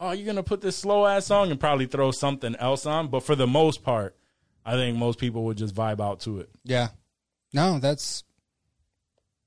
"Oh, 0.00 0.12
you're 0.12 0.26
gonna 0.26 0.42
put 0.42 0.60
this 0.60 0.76
slow 0.76 1.06
ass 1.06 1.26
song 1.26 1.50
and 1.50 1.58
probably 1.58 1.86
throw 1.86 2.10
something 2.10 2.54
else 2.56 2.86
on." 2.86 3.08
But 3.08 3.22
for 3.24 3.34
the 3.34 3.46
most 3.46 3.82
part, 3.82 4.16
I 4.64 4.72
think 4.74 4.96
most 4.96 5.18
people 5.18 5.44
would 5.44 5.56
just 5.58 5.74
vibe 5.74 6.00
out 6.00 6.20
to 6.20 6.40
it. 6.40 6.50
Yeah. 6.64 6.88
No, 7.52 7.78
that's. 7.78 8.24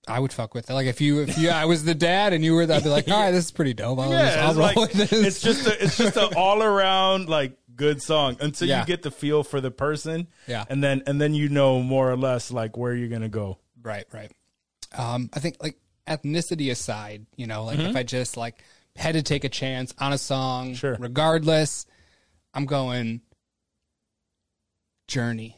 I 0.07 0.19
would 0.19 0.33
fuck 0.33 0.55
with 0.55 0.69
it. 0.69 0.73
Like 0.73 0.87
if 0.87 0.99
you 0.99 1.21
if 1.21 1.37
you 1.37 1.49
I 1.51 1.65
was 1.65 1.83
the 1.83 1.93
dad 1.93 2.33
and 2.33 2.43
you 2.43 2.55
were, 2.55 2.63
I'd 2.63 2.83
be 2.83 2.89
like, 2.89 3.07
all 3.11 3.19
right, 3.21 3.31
this 3.31 3.45
is 3.45 3.51
pretty 3.51 3.75
dope. 3.75 3.99
I'll, 3.99 4.09
just, 4.09 4.37
I'll 4.37 4.49
it's, 4.49 4.57
roll 4.57 4.65
like- 4.67 4.77
with 4.77 4.93
this. 5.09 5.11
it's 5.13 5.41
just 5.41 5.67
a, 5.67 5.83
it's 5.83 5.97
just 5.97 6.17
an 6.17 6.33
all 6.35 6.63
around 6.63 7.29
like 7.29 7.55
good 7.75 8.01
song 8.01 8.35
until 8.41 8.67
Yeah. 8.67 8.79
you 8.81 8.85
get 8.87 9.03
the 9.03 9.11
feel 9.11 9.43
for 9.43 9.61
the 9.61 9.69
person. 9.71 10.27
Yeah. 10.47 10.65
and 10.69 10.83
then 10.83 11.03
and 11.05 11.21
then 11.21 11.35
you 11.35 11.49
know 11.49 11.81
more 11.83 12.09
or 12.11 12.17
less 12.17 12.51
like 12.51 12.75
where 12.77 12.95
you're 12.95 13.09
gonna 13.09 13.29
go. 13.29 13.59
right, 13.83 14.05
right. 14.11 14.31
Um, 14.97 15.29
I 15.33 15.39
think 15.39 15.57
like 15.61 15.77
ethnicity 16.07 16.71
aside, 16.71 17.25
you 17.35 17.47
know, 17.47 17.65
like 17.65 17.79
if 17.79 17.95
I 17.95 18.03
just 18.03 18.37
like 18.37 18.63
had 18.95 19.13
to 19.13 19.23
take 19.23 19.43
a 19.43 19.49
chance 19.49 19.93
on 19.99 20.13
a 20.13 20.17
song, 20.17 20.67
Mm-hmm. 20.69 20.73
Sure. 20.75 20.97
regardless, 20.99 21.85
I'm 22.53 22.65
going 22.65 23.21
Journey. 25.07 25.57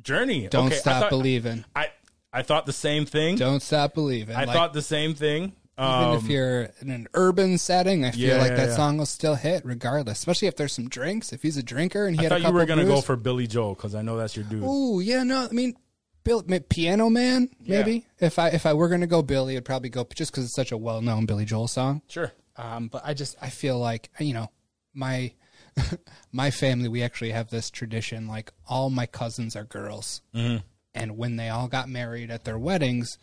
Journey. 0.00 0.48
Don't 0.48 0.66
Okay, 0.66 0.76
I 0.76 0.78
stop 0.78 1.00
thought- 1.02 1.10
believing. 1.10 1.64
I 1.74 1.88
I 2.32 2.42
thought 2.42 2.64
the 2.66 2.72
same 2.72 3.04
thing. 3.04 3.36
Don't 3.36 3.60
stop 3.60 3.92
believing. 3.94 4.34
I 4.34 4.44
Like, 4.44 4.56
thought 4.56 4.72
the 4.72 4.80
same 4.82 5.14
thing. 5.14 5.52
Even 5.78 5.90
Um, 5.90 6.16
if 6.16 6.24
you're 6.28 6.62
in 6.80 6.90
an 6.90 7.06
urban 7.14 7.58
setting, 7.58 8.04
I 8.04 8.10
feel 8.12 8.20
Yeah, 8.28 8.36
like 8.38 8.50
yeah, 8.50 8.56
that 8.56 8.68
yeah. 8.70 8.76
song 8.76 8.96
will 8.98 9.06
still 9.06 9.34
hit 9.34 9.64
regardless. 9.66 10.18
Especially 10.18 10.48
if 10.48 10.56
there's 10.56 10.72
some 10.72 10.88
drinks. 10.88 11.32
If 11.32 11.42
he's 11.42 11.56
a 11.56 11.62
drinker 11.62 12.06
and 12.06 12.14
he 12.16 12.20
I 12.20 12.22
had 12.24 12.28
thought 12.30 12.36
a 12.36 12.38
you 12.40 12.44
couple 12.44 12.60
were 12.60 12.66
gonna 12.66 12.84
go 12.84 13.00
for 13.02 13.16
Billy 13.16 13.46
Joel 13.46 13.74
because 13.74 13.94
I 13.94 14.02
know 14.02 14.16
that's 14.16 14.34
your 14.36 14.44
dude. 14.46 14.62
Ooh, 14.64 15.00
yeah, 15.00 15.22
no, 15.24 15.46
I 15.46 15.52
mean, 15.52 15.76
Bill, 16.24 16.42
Piano 16.68 17.10
Man, 17.10 17.48
maybe. 17.60 18.06
If 18.20 18.38
I 18.38 18.48
if 18.48 18.66
I 18.66 18.74
were 18.74 18.88
gonna 18.88 19.06
go 19.06 19.22
Billy, 19.22 19.56
I'd 19.56 19.64
probably 19.64 19.88
go 19.90 20.06
just 20.14 20.30
because 20.30 20.44
it's 20.44 20.54
such 20.54 20.72
a 20.72 20.76
well 20.76 21.00
known 21.02 21.26
Billy 21.26 21.44
Joel 21.44 21.68
song. 21.68 22.02
Sure. 22.08 22.32
Um, 22.56 22.88
but 22.88 23.02
I 23.04 23.14
just 23.14 23.36
I 23.40 23.48
feel 23.50 23.78
like 23.78 24.10
you 24.20 24.34
know 24.34 24.50
my 24.94 25.32
my 26.32 26.50
family 26.50 26.88
we 26.88 27.02
actually 27.02 27.30
have 27.30 27.48
this 27.50 27.70
tradition 27.70 28.26
like 28.28 28.52
all 28.68 28.90
my 28.90 29.06
cousins 29.06 29.56
are 29.56 29.64
girls, 29.64 30.20
Mm-hmm. 30.34 30.58
and 30.94 31.16
when 31.16 31.36
they 31.36 31.48
all 31.48 31.68
got 31.68 31.88
married 31.88 32.30
at 32.30 32.44
their 32.44 32.58
weddings, 32.58 33.18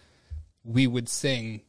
we 0.64 0.88
would 0.88 1.08
sing 1.10 1.62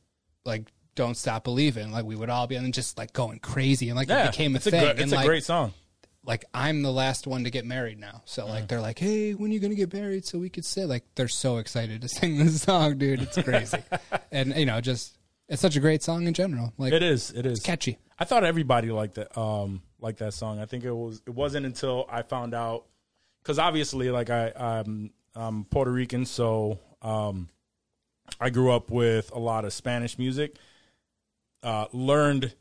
like 0.44 0.72
"Don't 0.94 1.16
Stop 1.16 1.44
Believing." 1.44 1.92
Like 1.92 2.04
we 2.06 2.16
would 2.16 2.30
all 2.30 2.46
be 2.46 2.56
and 2.56 2.72
just 2.74 2.96
like 2.98 3.12
going 3.12 3.38
crazy 3.40 3.88
and 3.90 3.96
like 3.96 4.08
Yeah, 4.08 4.24
it 4.28 4.30
became 4.32 4.54
a 4.54 4.56
it's 4.56 4.64
thing. 4.64 4.74
a 4.74 4.86
good, 4.86 4.90
and 4.92 5.00
it's 5.00 5.12
like, 5.12 5.24
a 5.24 5.28
great 5.28 5.44
song. 5.44 5.74
Like 6.24 6.44
I'm 6.52 6.82
the 6.82 6.92
last 6.92 7.26
one 7.26 7.44
to 7.44 7.50
get 7.50 7.64
married 7.64 7.98
now. 7.98 8.22
So 8.26 8.44
Mm. 8.44 8.48
like 8.50 8.68
they're 8.68 8.80
like, 8.80 8.98
"Hey, 8.98 9.32
when 9.32 9.50
are 9.50 9.54
you 9.54 9.60
going 9.60 9.70
to 9.70 9.76
get 9.76 9.92
married 9.92 10.24
so 10.26 10.38
we 10.38 10.50
could 10.50 10.64
sit?" 10.64 10.86
Like 10.86 11.04
they're 11.14 11.28
so 11.28 11.56
excited 11.58 12.02
to 12.02 12.08
sing 12.18 12.38
this 12.38 12.62
song, 12.62 12.98
dude. 12.98 13.22
It's 13.22 13.40
crazy. 13.40 13.78
and 14.32 14.54
you 14.56 14.66
know, 14.66 14.80
just 14.80 15.16
it's 15.48 15.62
such 15.62 15.76
a 15.76 15.80
great 15.80 16.02
song 16.02 16.26
in 16.26 16.34
general. 16.34 16.72
Like 16.78 16.92
It 16.92 17.02
is. 17.02 17.30
It 17.30 17.46
is 17.46 17.60
catchy. 17.60 17.98
I 18.18 18.24
thought 18.24 18.44
everybody 18.44 18.90
liked 18.90 19.14
that. 19.14 19.36
Um, 19.38 19.82
liked 19.98 20.18
that 20.18 20.34
song. 20.34 20.60
I 20.60 20.66
think 20.66 20.84
it 20.84 20.92
was. 20.92 21.22
It 21.26 21.34
wasn't 21.34 21.64
until 21.66 22.06
I 22.10 22.22
found 22.22 22.54
out 22.54 22.84
because 23.42 23.58
obviously, 23.58 24.10
like 24.10 24.28
I, 24.30 24.52
I'm, 24.54 25.10
I'm 25.34 25.64
Puerto 25.64 25.90
Rican, 25.90 26.26
so 26.26 26.78
um, 27.00 27.48
I 28.38 28.50
grew 28.50 28.70
up 28.72 28.90
with 28.90 29.30
a 29.34 29.38
lot 29.38 29.64
of 29.64 29.72
Spanish 29.72 30.18
music. 30.18 30.56
Uh, 31.62 31.86
learned 31.92 32.54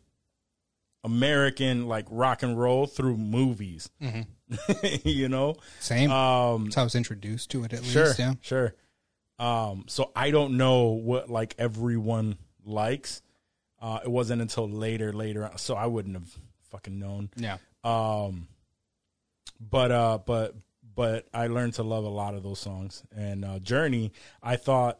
American 1.03 1.87
like 1.87 2.05
rock 2.09 2.43
and 2.43 2.59
roll 2.59 2.85
through 2.87 3.17
movies. 3.17 3.89
you 5.03 5.29
know, 5.29 5.55
Same. 5.79 6.11
um, 6.11 6.65
That's 6.65 6.75
how 6.75 6.81
I 6.81 6.85
was 6.85 6.95
introduced 6.95 7.51
to 7.51 7.63
it 7.63 7.73
at 7.73 7.83
sure, 7.83 8.07
least. 8.07 8.19
Yeah. 8.19 8.33
sure. 8.41 8.73
Um, 9.37 9.85
so 9.87 10.11
I 10.15 10.31
don't 10.31 10.57
know 10.57 10.87
what 10.89 11.29
like 11.29 11.55
everyone 11.57 12.37
likes. 12.65 13.21
Uh, 13.81 13.99
it 14.03 14.09
wasn't 14.11 14.41
until 14.41 14.69
later, 14.69 15.13
later 15.13 15.45
on, 15.45 15.57
so 15.57 15.75
I 15.75 15.85
wouldn't 15.85 16.15
have 16.15 16.29
fucking 16.71 16.99
known. 16.99 17.29
Yeah. 17.37 17.57
Um, 17.83 18.49
but 19.59 19.91
uh, 19.91 20.19
but 20.25 20.55
but 20.95 21.27
I 21.33 21.47
learned 21.47 21.75
to 21.75 21.83
love 21.83 22.03
a 22.03 22.09
lot 22.09 22.35
of 22.35 22.43
those 22.43 22.59
songs. 22.59 23.03
And 23.15 23.45
uh, 23.45 23.59
Journey, 23.59 24.11
I 24.43 24.57
thought 24.57 24.99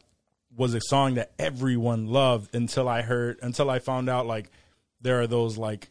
was 0.56 0.72
a 0.72 0.80
song 0.80 1.14
that 1.14 1.32
everyone 1.38 2.06
loved 2.06 2.54
until 2.54 2.88
I 2.88 3.02
heard 3.02 3.38
until 3.42 3.68
I 3.68 3.78
found 3.80 4.08
out 4.08 4.26
like 4.26 4.50
there 5.00 5.20
are 5.20 5.26
those 5.26 5.56
like 5.58 5.90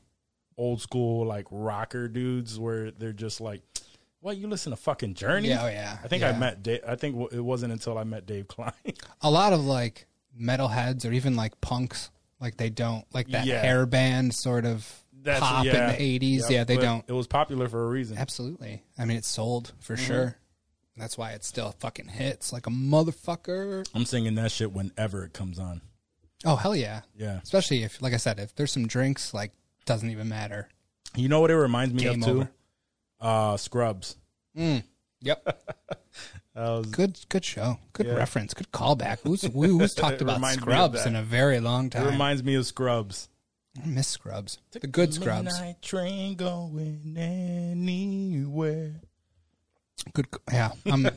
old 0.57 0.81
school 0.81 1.25
like 1.25 1.45
rocker 1.51 2.07
dudes 2.07 2.59
where 2.59 2.91
they're 2.91 3.13
just 3.13 3.39
like, 3.41 3.61
"What 4.19 4.37
you 4.37 4.47
listen 4.47 4.71
to 4.71 4.75
fucking 4.77 5.13
Journey?" 5.15 5.49
Yeah, 5.49 5.63
oh, 5.63 5.67
yeah, 5.67 5.97
I 6.03 6.07
think 6.07 6.23
I 6.23 6.31
met. 6.33 6.63
Dave, 6.63 6.81
I 6.87 6.95
think 6.95 7.15
w- 7.17 7.37
it 7.39 7.43
wasn't 7.43 7.71
until 7.73 7.97
I 7.97 8.03
met 8.03 8.25
Dave 8.25 8.47
Klein. 8.47 8.71
A 9.21 9.29
lot 9.31 9.53
of 9.53 9.65
like 9.65 10.05
metalheads 10.39 11.05
or 11.09 11.11
even 11.13 11.35
like 11.35 11.59
punks, 11.61 12.11
like 12.39 12.57
they 12.57 12.69
don't 12.69 13.05
like 13.13 13.29
that 13.29 13.45
Yeah. 13.45 13.63
hairband 13.65 14.33
sort 14.33 14.65
of 14.65 14.87
That's- 15.13 15.41
pop 15.41 15.65
yeah. 15.65 15.71
in 15.71 15.87
the 15.95 16.01
eighties. 16.01 16.41
Yep, 16.43 16.51
Yeah, 16.51 16.63
they 16.65 16.75
but 16.77 16.81
don't. 16.81 17.05
It 17.07 17.13
was 17.13 17.27
popular 17.27 17.67
for 17.69 17.83
a 17.85 17.87
reason. 17.89 18.17
Absolutely. 18.17 18.83
I 18.97 19.05
mean, 19.05 19.17
it 19.17 19.25
sold 19.25 19.73
for 19.79 19.95
Mm-hmm. 19.95 20.05
sure. 20.05 20.35
That's 20.97 21.17
why 21.17 21.31
it 21.31 21.45
still 21.45 21.71
fucking 21.79 22.09
hits 22.09 22.51
like 22.51 22.67
a 22.67 22.69
motherfucker. 22.69 23.87
I'm 23.95 24.03
singing 24.03 24.35
that 24.35 24.51
shit 24.51 24.73
whenever 24.73 25.23
it 25.23 25.31
comes 25.31 25.57
on. 25.57 25.79
Oh 26.45 26.55
hell 26.55 26.75
yeah! 26.75 27.01
Yeah. 27.15 27.39
Especially 27.43 27.83
if, 27.83 28.01
like 28.01 28.13
I 28.13 28.17
said, 28.17 28.39
if 28.39 28.55
there's 28.55 28.71
some 28.71 28.87
drinks, 28.87 29.33
like 29.33 29.51
doesn't 29.85 30.09
even 30.09 30.29
matter. 30.29 30.69
You 31.15 31.27
know 31.27 31.41
what 31.41 31.51
it 31.51 31.57
reminds 31.57 31.93
me 31.93 32.03
Game 32.03 32.21
of 32.21 32.25
too? 32.27 32.31
over. 32.41 32.49
Uh, 33.19 33.57
Scrubs. 33.57 34.15
Yep. 34.55 34.83
That 36.55 36.67
was- 36.69 36.87
good, 36.87 37.17
good 37.29 37.45
show. 37.45 37.79
Good 37.93 38.07
Yeah. 38.07 38.13
reference. 38.15 38.53
Good 38.53 38.71
callback. 38.71 39.19
Who's 39.23 39.43
who's 39.43 39.93
talked 39.95 40.15
It 40.15 40.23
about 40.23 40.37
reminds 40.37 40.57
me 40.57 40.61
of 40.73 40.75
Scrubs 40.75 41.03
that. 41.03 41.09
in 41.09 41.15
a 41.15 41.23
very 41.23 41.59
long 41.61 41.89
time? 41.89 42.01
it 42.01 42.05
time? 42.05 42.13
reminds 42.13 42.43
me 42.43 42.55
of 42.55 42.65
Scrubs. 42.65 43.29
I 43.81 43.85
miss 43.85 44.07
Scrubs. 44.09 44.57
The 44.71 44.79
good 44.87 45.13
Scrubs. 45.13 45.45
Midnight 45.45 45.81
train 45.81 46.35
going 46.35 47.15
anywhere. 47.17 48.95
Good. 50.13 50.27
Yeah. 50.51 50.71
I'm, 50.91 51.05
Yeah, 51.05 51.11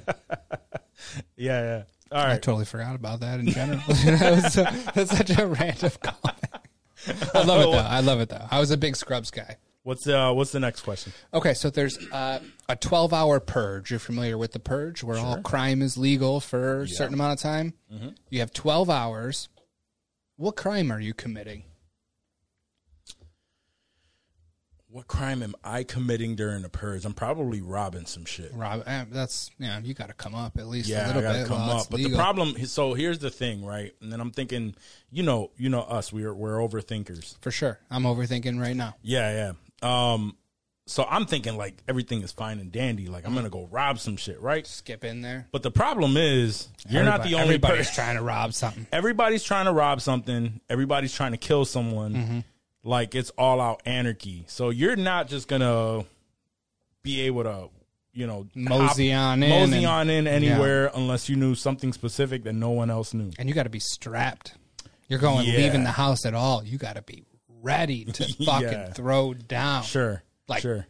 yeah. 1.37 1.83
All 2.13 2.27
I 2.27 2.35
totally 2.39 2.65
forgot 2.65 2.95
about 2.95 3.21
that 3.21 3.41
in 3.41 3.47
general. 3.49 3.81
that 3.89 4.43
was 4.43 4.55
that's 4.95 5.17
such 5.17 5.31
a 5.39 5.47
random 5.47 5.91
callback. 5.91 6.61
I 7.35 7.43
love 7.43 7.61
it 7.63 7.73
though. 7.73 7.79
I 7.79 8.01
love 8.01 8.21
it 8.21 8.29
though. 8.29 8.47
I 8.51 8.61
was 8.61 8.71
a 8.71 8.77
big 8.77 8.97
Scrubs 8.97 9.31
guy. 9.31 9.57
What's 9.85 10.07
uh 10.07 10.33
what's 10.33 10.53
the 10.53 10.61
next 10.61 10.83
question? 10.83 11.13
Okay, 11.35 11.55
so 11.55 11.69
there's 11.71 11.99
uh, 12.13 12.39
a 12.69 12.77
12 12.77 13.13
hour 13.13 13.41
purge. 13.41 13.91
You're 13.91 13.99
familiar 13.99 14.39
with 14.39 14.53
the 14.53 14.61
purge, 14.61 15.03
where 15.03 15.19
all 15.19 15.41
crime 15.43 15.83
is 15.83 15.97
legal 15.99 16.39
for 16.39 16.83
a 16.83 16.89
certain 16.89 17.15
amount 17.15 17.33
of 17.33 17.43
time. 17.43 17.75
You 18.31 18.41
have 18.41 18.53
12 18.53 18.89
hours. 18.89 19.49
What 20.37 20.57
crime 20.57 20.93
are 20.93 21.01
you 21.01 21.15
committing? 21.15 21.65
What 24.93 25.07
crime 25.07 25.43
am 25.43 25.55
I 25.65 25.85
committing 25.85 26.37
during 26.37 26.61
the 26.61 26.69
purge? 26.69 27.07
I'm 27.07 27.15
probably 27.15 27.63
robbing 27.63 28.05
some 28.05 28.27
shit. 28.27 28.53
Rob, 28.53 28.83
eh, 28.87 29.07
that's 29.11 29.51
yeah. 29.59 29.81
You 29.83 29.95
got 29.95 30.09
to 30.09 30.15
come 30.15 30.35
up 30.35 30.59
at 30.59 30.67
least 30.67 30.87
Yeah, 30.87 31.01
a 31.01 31.05
I 31.05 31.07
little 31.07 31.23
gotta 31.23 31.39
bit. 31.39 31.49
come 31.49 31.61
up. 31.63 31.87
But 31.91 31.97
the 31.97 32.05
legal. 32.05 32.19
problem, 32.19 32.67
so 32.67 32.93
here's 32.93 33.19
the 33.19 33.31
thing, 33.31 33.65
right? 33.65 33.95
And 34.03 34.13
then 34.13 34.21
I'm 34.21 34.33
thinking, 34.33 34.75
you 35.11 35.23
know, 35.23 35.51
you 35.57 35.71
know 35.71 35.81
us, 35.81 36.13
we're 36.13 36.35
we're 36.35 36.59
overthinkers. 36.59 37.39
for 37.41 37.51
sure, 37.51 37.81
I'm 37.91 38.03
overthinking 38.03 38.61
right 38.61 38.77
now. 38.77 38.97
Yeah, 39.01 39.53
yeah. 39.83 40.13
Um, 40.13 40.37
so 40.87 41.07
I'm 41.09 41.25
thinking 41.25 41.57
like 41.57 41.83
everything 41.89 42.23
is 42.23 42.33
fine 42.33 42.59
and 42.59 42.71
dandy. 42.71 43.07
Like 43.07 43.27
I'm 43.27 43.35
gonna 43.35 43.49
go 43.49 43.69
rob 43.71 43.99
some 43.99 44.19
shit, 44.19 44.43
right? 44.43 44.67
Skip 44.67 45.05
in 45.05 45.23
there. 45.23 45.49
But 45.53 45.63
the 45.63 45.71
problem 45.71 46.19
is, 46.19 46.69
you're 46.87 47.03
not 47.03 47.23
the 47.23 47.35
only 47.37 47.55
Everybody's 47.55 47.87
person. 47.87 47.95
trying 47.95 48.17
to 48.17 48.23
rob 48.23 48.53
something. 48.53 48.87
Everybody's 48.93 49.43
trying 49.43 49.65
to 49.65 49.73
rob 49.73 50.03
something. 50.03 50.61
Everybody's 50.69 51.15
trying 51.15 51.33
to 51.33 51.39
kill 51.39 51.65
someone. 51.65 52.15
Mm-hmm. 52.15 52.39
Like 52.85 53.15
it's 53.15 53.31
all 53.31 53.61
out 53.61 53.83
anarchy. 53.87 54.45
So 54.49 54.71
you're 54.71 54.97
not 54.97 55.29
just 55.29 55.47
gonna 55.49 56.05
be 57.03 57.23
able 57.23 57.45
to, 57.45 57.69
you 58.13 58.27
know, 58.27 58.49
Mosey 58.55 59.11
hop- 59.11 59.33
on 59.33 59.43
in 59.43 59.51
mosey 59.51 59.77
and- 59.79 59.87
on 59.87 60.11
in 60.11 60.27
anywhere 60.27 60.91
unless 60.95 61.29
you 61.29 61.37
knew 61.37 61.55
something 61.55 61.93
specific 61.93 62.45
that 62.45 62.53
no 62.55 62.71
one 62.71 62.91
else 62.91 63.15
knew. 63.15 63.31
and 63.39 63.49
you 63.49 63.55
got 63.55 63.65
to 63.65 63.71
be 63.71 63.81
strapped. 63.81 64.55
You're 65.09 65.19
going 65.21 65.47
Yeah. 65.47 65.57
leaving 65.59 65.85
the 65.85 65.91
house 65.93 66.25
at 66.27 66.35
all. 66.35 66.65
You 66.65 66.79
got 66.79 66.97
to 66.97 67.03
be 67.03 67.25
ready 67.61 68.05
to 68.13 68.25
fucking 68.45 68.69
Yeah. 68.69 68.93
throw 68.93 69.35
down. 69.35 69.83
Sure, 69.85 70.23
Like- 70.49 70.63
sure. 70.63 70.87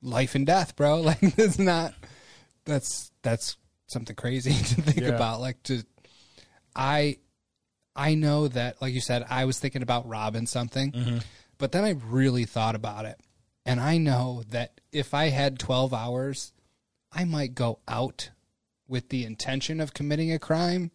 life 0.00 0.34
and 0.34 0.46
death, 0.46 0.76
bro. 0.76 1.00
Like 1.02 1.20
that's 1.36 1.58
not 1.58 1.94
that's 2.64 3.10
that's 3.22 3.56
something 3.88 4.16
crazy 4.16 4.52
to 4.74 4.82
think 4.82 5.00
Yeah. 5.00 5.08
about. 5.14 5.40
Like 5.40 5.62
to 5.64 5.82
I 6.74 7.18
I 7.94 8.14
know 8.14 8.48
that 8.48 8.80
like 8.80 8.94
you 8.94 9.00
said, 9.00 9.24
I 9.28 9.44
was 9.44 9.58
thinking 9.58 9.82
about 9.82 10.08
robbing 10.08 10.46
something, 10.46 10.92
Mm-hmm. 10.92 11.18
but 11.58 11.72
then 11.72 11.84
I 11.84 11.90
really 12.06 12.44
thought 12.44 12.74
about 12.74 13.04
it. 13.04 13.18
And 13.66 13.78
I 13.80 13.98
know 13.98 14.42
that 14.50 14.80
if 14.92 15.14
I 15.14 15.28
had 15.28 15.58
12 15.58 15.94
hours, 15.94 16.52
I 17.12 17.24
might 17.24 17.54
go 17.54 17.78
out 17.86 18.30
with 18.88 19.08
the 19.10 19.24
intention 19.24 19.80
of 19.80 19.94
committing 19.94 20.32
a 20.32 20.38
crime. 20.38 20.90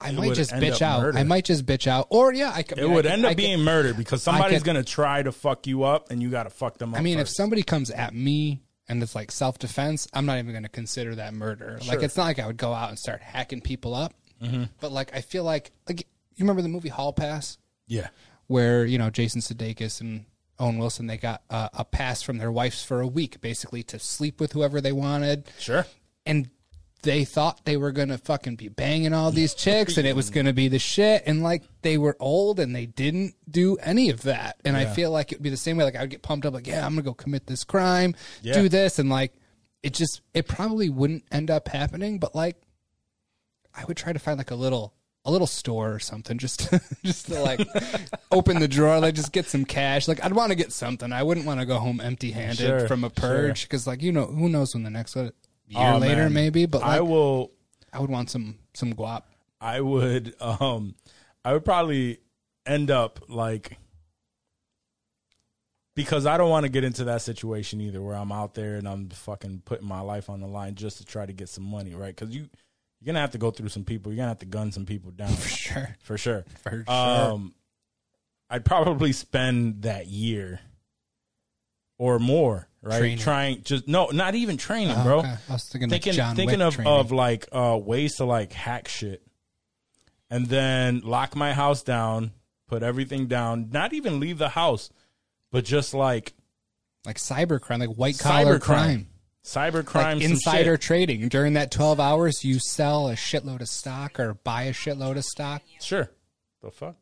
I 0.00 0.08
It 0.10 0.14
might 0.14 0.34
just 0.34 0.50
bitch 0.52 0.80
out. 0.82 1.02
murder. 1.02 1.18
I 1.18 1.22
might 1.22 1.44
just 1.44 1.64
bitch 1.66 1.86
out. 1.86 2.06
Or 2.10 2.32
yeah, 2.32 2.50
I 2.54 2.62
could 2.62 2.78
It 2.78 2.82
I 2.84 2.86
would 2.86 3.04
could- 3.04 3.12
end 3.12 3.24
I 3.24 3.28
up 3.28 3.30
could- 3.32 3.36
being 3.36 3.60
murder 3.60 3.94
because 3.94 4.22
somebody's 4.22 4.60
could- 4.60 4.66
gonna 4.66 4.82
try 4.82 5.22
to 5.22 5.30
fuck 5.32 5.66
you 5.66 5.84
up, 5.84 6.10
and 6.10 6.20
you 6.22 6.30
got 6.30 6.44
to 6.44 6.50
fuck 6.50 6.78
them 6.78 6.94
up. 6.94 6.98
I 6.98 7.02
mean, 7.02 7.18
if 7.20 7.28
somebody 7.28 7.62
comes 7.62 7.90
at 7.90 8.12
me 8.14 8.62
and 8.88 9.00
it's 9.02 9.14
like 9.14 9.30
self 9.30 9.58
defense, 9.58 10.08
I'm 10.12 10.26
not 10.26 10.38
even 10.38 10.50
going 10.52 10.64
to 10.64 10.68
consider 10.68 11.14
that 11.16 11.34
murder. 11.34 11.78
Like, 11.86 12.02
it's 12.02 12.16
not 12.16 12.24
like 12.24 12.38
I 12.40 12.46
would 12.48 12.56
go 12.56 12.72
out 12.72 12.88
and 12.88 12.98
start 12.98 13.22
hacking 13.22 13.60
people 13.60 13.94
up. 13.94 14.12
Mm-hmm. 14.42 14.64
But 14.80 14.92
like, 14.92 15.14
I 15.14 15.20
feel 15.20 15.44
like 15.44 15.70
like 15.88 16.00
you 16.00 16.06
remember 16.44 16.62
the 16.62 16.68
movie 16.68 16.88
Hall 16.88 17.12
Pass, 17.12 17.58
yeah, 17.86 18.08
where 18.46 18.84
you 18.84 18.98
know 18.98 19.10
Jason 19.10 19.40
Sudeikis 19.40 20.00
and 20.00 20.24
Owen 20.58 20.78
Wilson 20.78 21.06
they 21.06 21.16
got 21.16 21.42
uh, 21.50 21.68
a 21.74 21.84
pass 21.84 22.22
from 22.22 22.38
their 22.38 22.50
wives 22.52 22.84
for 22.84 23.00
a 23.00 23.06
week, 23.06 23.40
basically 23.40 23.82
to 23.84 23.98
sleep 23.98 24.40
with 24.40 24.52
whoever 24.52 24.80
they 24.80 24.92
wanted, 24.92 25.50
sure. 25.58 25.86
and 26.26 26.50
they 27.02 27.24
thought 27.24 27.64
they 27.64 27.76
were 27.76 27.90
gonna 27.90 28.16
fucking 28.16 28.54
be 28.54 28.68
banging 28.68 29.12
all 29.12 29.32
these 29.32 29.54
chicks 29.56 29.96
and 29.96 30.06
it 30.06 30.14
was 30.14 30.30
gonna 30.30 30.52
be 30.52 30.68
the 30.68 30.78
shit. 30.78 31.24
And 31.26 31.42
like 31.42 31.64
they 31.82 31.98
were 31.98 32.16
old 32.20 32.60
and 32.60 32.74
they 32.76 32.86
didn't 32.86 33.34
do 33.50 33.76
any 33.78 34.08
of 34.10 34.22
that. 34.22 34.60
And 34.64 34.76
i 34.76 34.84
feel 34.86 35.10
like 35.10 35.32
it 35.32 35.38
would 35.38 35.42
be 35.42 35.50
the 35.50 35.56
same 35.56 35.76
way. 35.76 35.82
Like 35.82 35.96
i 35.96 36.00
would 36.02 36.10
get 36.10 36.22
pumped 36.22 36.46
up 36.46 36.54
like 36.54 36.68
yeah 36.68 36.86
i'm 36.86 36.92
gonna 36.92 37.02
go 37.02 37.12
commit 37.12 37.46
this 37.48 37.64
crime 37.64 38.14
Yeah. 38.42 38.54
do 38.54 38.68
this. 38.68 39.00
And 39.00 39.10
like 39.10 39.32
it 39.82 39.94
just 39.94 40.20
it 40.32 40.46
probably 40.46 40.90
wouldn't 40.90 41.24
end 41.32 41.50
up 41.50 41.66
happening. 41.66 42.20
But 42.20 42.36
like 42.36 42.54
i 43.74 43.84
would 43.84 43.96
try 43.96 44.12
to 44.12 44.18
find 44.18 44.38
like 44.38 44.50
a 44.50 44.54
little 44.54 44.94
a 45.24 45.30
little 45.30 45.46
store 45.46 45.92
or 45.94 45.98
something 46.00 46.36
just 46.36 46.60
to, 46.68 46.80
just 47.04 47.26
to 47.26 47.40
like 47.40 47.60
open 48.32 48.58
the 48.58 48.66
drawer 48.66 48.98
like 48.98 49.14
just 49.14 49.30
get 49.32 49.46
some 49.46 49.64
cash 49.64 50.08
like 50.08 50.22
i'd 50.24 50.32
want 50.32 50.50
to 50.50 50.56
get 50.56 50.72
something 50.72 51.12
i 51.12 51.22
wouldn't 51.22 51.46
want 51.46 51.60
to 51.60 51.66
go 51.66 51.78
home 51.78 52.00
empty 52.00 52.32
handed 52.32 52.56
Sure, 52.58 52.88
from 52.88 53.04
a 53.04 53.10
purge 53.10 53.62
because 53.62 53.86
like 53.86 54.02
you 54.02 54.10
know 54.12 54.26
who 54.26 54.48
knows 54.48 54.74
when 54.74 54.82
the 54.82 54.90
next 54.90 55.14
year 55.14 55.30
Oh, 55.74 55.96
later 55.98 56.24
man. 56.24 56.32
maybe 56.34 56.66
but 56.66 56.82
like, 56.82 56.90
I 56.98 57.00
will. 57.00 57.50
I 57.94 58.00
would 58.00 58.10
want 58.10 58.28
some 58.30 58.58
some 58.74 58.92
guap. 58.94 59.22
I 59.60 59.80
would 59.80 60.34
um 60.40 60.96
I 61.44 61.52
would 61.54 61.64
probably 61.64 62.18
end 62.66 62.90
up 62.90 63.20
like 63.28 63.78
because 65.94 66.26
I 66.26 66.36
don't 66.36 66.50
want 66.50 66.64
to 66.64 66.70
get 66.70 66.84
into 66.84 67.04
that 67.04 67.22
situation 67.22 67.80
either 67.80 68.00
where 68.02 68.16
I'm 68.16 68.32
out 68.32 68.54
there 68.54 68.76
and 68.76 68.88
I'm 68.88 69.08
fucking 69.10 69.62
putting 69.64 69.86
my 69.86 70.00
life 70.00 70.30
on 70.30 70.40
the 70.40 70.46
line 70.46 70.74
just 70.74 70.98
to 70.98 71.04
try 71.04 71.26
to 71.26 71.32
get 71.32 71.48
some 71.48 71.64
money, 71.64 71.94
right? 71.94 72.16
Cuz 72.16 72.30
you 72.34 72.48
you're 73.02 73.06
going 73.06 73.14
to 73.16 73.20
have 73.20 73.32
to 73.32 73.38
go 73.38 73.50
through 73.50 73.68
some 73.68 73.82
people. 73.84 74.12
You're 74.12 74.18
going 74.18 74.26
to 74.26 74.30
have 74.30 74.38
to 74.38 74.46
gun 74.46 74.70
some 74.70 74.86
people 74.86 75.10
down 75.10 75.34
Sure. 75.36 75.96
for 76.02 76.16
sure. 76.16 76.44
For 76.62 76.84
sure. 76.86 76.94
Um 76.94 77.52
I'd 78.48 78.64
probably 78.64 79.12
spend 79.12 79.82
that 79.82 80.06
year 80.06 80.60
or 81.98 82.18
more, 82.18 82.68
right? 82.82 82.98
Training. 82.98 83.18
Trying 83.18 83.62
just 83.62 83.88
no, 83.88 84.06
not 84.12 84.34
even 84.34 84.56
training, 84.56 84.94
Oh, 84.98 85.02
bro 85.04 85.18
okay. 85.20 85.34
I 85.48 85.52
was 85.52 85.64
thinking, 85.68 85.88
thinking 85.90 86.12
thinking 86.34 86.60
of, 86.60 86.74
training. 86.74 86.92
of 86.92 87.10
like 87.12 87.48
uh, 87.50 87.78
ways 87.82 88.16
to 88.16 88.24
like 88.24 88.52
hack 88.52 88.88
shit, 88.88 89.22
and 90.30 90.46
then 90.46 91.00
lock 91.00 91.34
my 91.34 91.52
house 91.54 91.82
down, 91.82 92.32
put 92.68 92.82
everything 92.82 93.26
down, 93.26 93.70
not 93.70 93.92
even 93.94 94.20
leave 94.20 94.36
the 94.38 94.50
house, 94.50 94.90
but 95.50 95.64
just 95.64 95.94
like 95.94 96.34
like 97.06 97.16
cyber 97.16 97.58
crime, 97.60 97.80
like 97.80 97.90
white 97.96 98.18
collar 98.18 98.58
cyber 98.58 98.60
crime, 98.60 99.08
cyber 99.44 99.84
crime, 99.84 100.18
like 100.18 100.28
insider 100.28 100.76
trading. 100.76 101.28
During 101.28 101.54
that 101.54 101.70
twelve 101.70 101.98
hours, 102.00 102.44
you 102.44 102.58
sell 102.58 103.08
a 103.08 103.14
shitload 103.14 103.60
of 103.60 103.68
stock 103.68 104.18
or 104.20 104.34
buy 104.34 104.64
a 104.64 104.72
shitload 104.72 105.16
of 105.16 105.24
stock. 105.24 105.62
Sure, 105.80 106.10
the 106.62 106.70
fuck. 106.70 106.96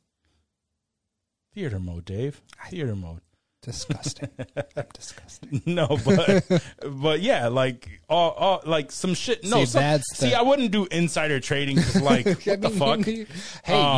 Theater 1.54 1.78
mode, 1.78 2.04
Dave. 2.04 2.40
Theater 2.68 2.94
mode. 2.96 3.20
Disgusting. 3.62 4.30
Disgusting. 4.94 5.60
No, 5.66 5.98
but 6.02 6.62
but 6.82 7.20
yeah, 7.20 7.48
like 7.48 8.00
all, 8.08 8.30
all 8.30 8.62
like 8.64 8.90
some 8.90 9.12
shit. 9.12 9.44
No, 9.44 9.58
See, 9.58 9.66
some- 9.66 10.00
see, 10.14 10.30
the- 10.30 10.38
I 10.38 10.42
wouldn't 10.42 10.70
do 10.70 10.86
insider 10.86 11.40
trading. 11.40 11.76
Just 11.76 12.00
like 12.00 12.24
what 12.46 12.48
I 12.48 12.56
the 12.56 12.70
fuck. 12.70 13.00
Hey, 13.04 13.26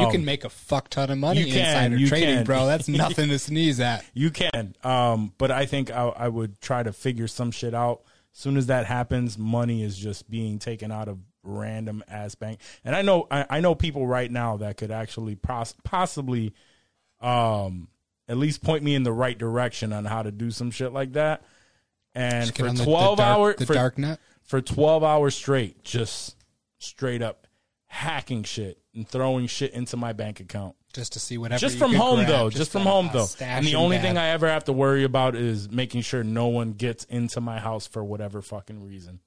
you 0.01 0.07
Um, 0.07 0.11
can 0.11 0.25
make 0.25 0.43
a 0.45 0.49
fuck 0.49 0.89
ton 0.89 1.11
of 1.11 1.19
money 1.19 1.43
you 1.43 1.53
can, 1.53 1.59
insider 1.59 1.97
you 1.97 2.09
trading, 2.09 2.37
can. 2.39 2.45
bro. 2.45 2.67
That's 2.67 2.89
nothing 2.89 3.29
to 3.29 3.39
sneeze 3.39 3.79
at. 3.79 4.05
You 4.15 4.31
can, 4.33 4.75
um, 4.83 5.33
but 5.39 5.53
I 5.53 5.67
think 5.67 5.93
I, 5.93 6.09
I 6.09 6.27
would 6.29 6.61
try 6.61 6.83
to 6.83 6.93
figure 6.93 7.29
some 7.29 7.53
shit 7.53 7.73
out. 7.75 8.03
Soon 8.33 8.57
as 8.57 8.67
that 8.67 8.87
happens, 8.87 9.37
money 9.37 9.83
is 9.83 9.97
just 9.97 10.29
being 10.31 10.59
taken 10.59 10.91
out 10.91 11.09
of 11.09 11.19
random 11.43 12.03
ass 12.09 12.35
bank. 12.35 12.61
And 12.85 12.97
I 12.97 13.03
know, 13.03 13.27
I, 13.31 13.47
I 13.51 13.61
know 13.61 13.75
people 13.75 14.07
right 14.07 14.31
now 14.31 14.57
that 14.59 14.77
could 14.77 14.91
actually 14.91 15.37
pos- 15.37 15.75
possibly, 15.85 16.55
um, 17.21 17.89
at 18.29 18.39
least 18.39 18.63
point 18.63 18.83
me 18.83 18.95
in 18.95 19.03
the 19.03 19.13
right 19.13 19.37
direction 19.37 19.93
on 19.93 20.05
how 20.07 20.23
to 20.23 20.31
do 20.31 20.51
some 20.51 20.71
shit 20.71 20.93
like 20.93 21.13
that. 21.13 21.43
And 22.15 22.55
for 22.55 22.71
the, 22.71 22.85
twelve 22.85 23.19
the 23.19 23.23
dark, 23.23 23.39
hours, 23.39 23.57
the 23.57 23.67
for, 23.67 23.75
dark 23.75 23.99
net. 23.99 24.21
for 24.43 24.61
12 24.61 25.03
hours 25.05 25.35
straight, 25.35 25.83
just 25.83 26.37
straight 26.79 27.23
up 27.23 27.47
hacking 27.87 28.43
shit 28.43 28.79
and 28.95 29.07
throwing 29.07 29.47
shit 29.47 29.73
into 29.73 29.97
my 29.97 30.13
bank 30.13 30.41
account. 30.41 30.75
Just 30.93 31.15
to 31.15 31.21
see 31.21 31.39
whatever. 31.39 31.59
Just 31.59 31.79
from 31.79 31.95
home 31.95 32.17
grab, 32.17 32.29
though, 32.29 32.51
just, 32.51 32.71
from 32.71 32.83
a- 32.83 32.91
home 32.91 33.09
a 33.09 33.13
though. 33.13 33.27
And 33.41 33.65
the 33.67 33.77
only 33.77 33.99
thing 33.99 34.19
I 34.19 34.29
ever 34.29 34.47
have 34.49 34.65
to 34.65 34.73
worry 34.73 35.05
about 35.05 35.35
is 35.35 35.71
making 35.71 36.03
sure 36.03 36.23
no 36.23 36.49
one 36.49 36.73
gets 36.73 37.05
into 37.05 37.41
my 37.41 37.59
house 37.59 37.87
for 37.87 38.05
whatever 38.05 38.43
fucking 38.43 38.87
reason. 38.87 39.21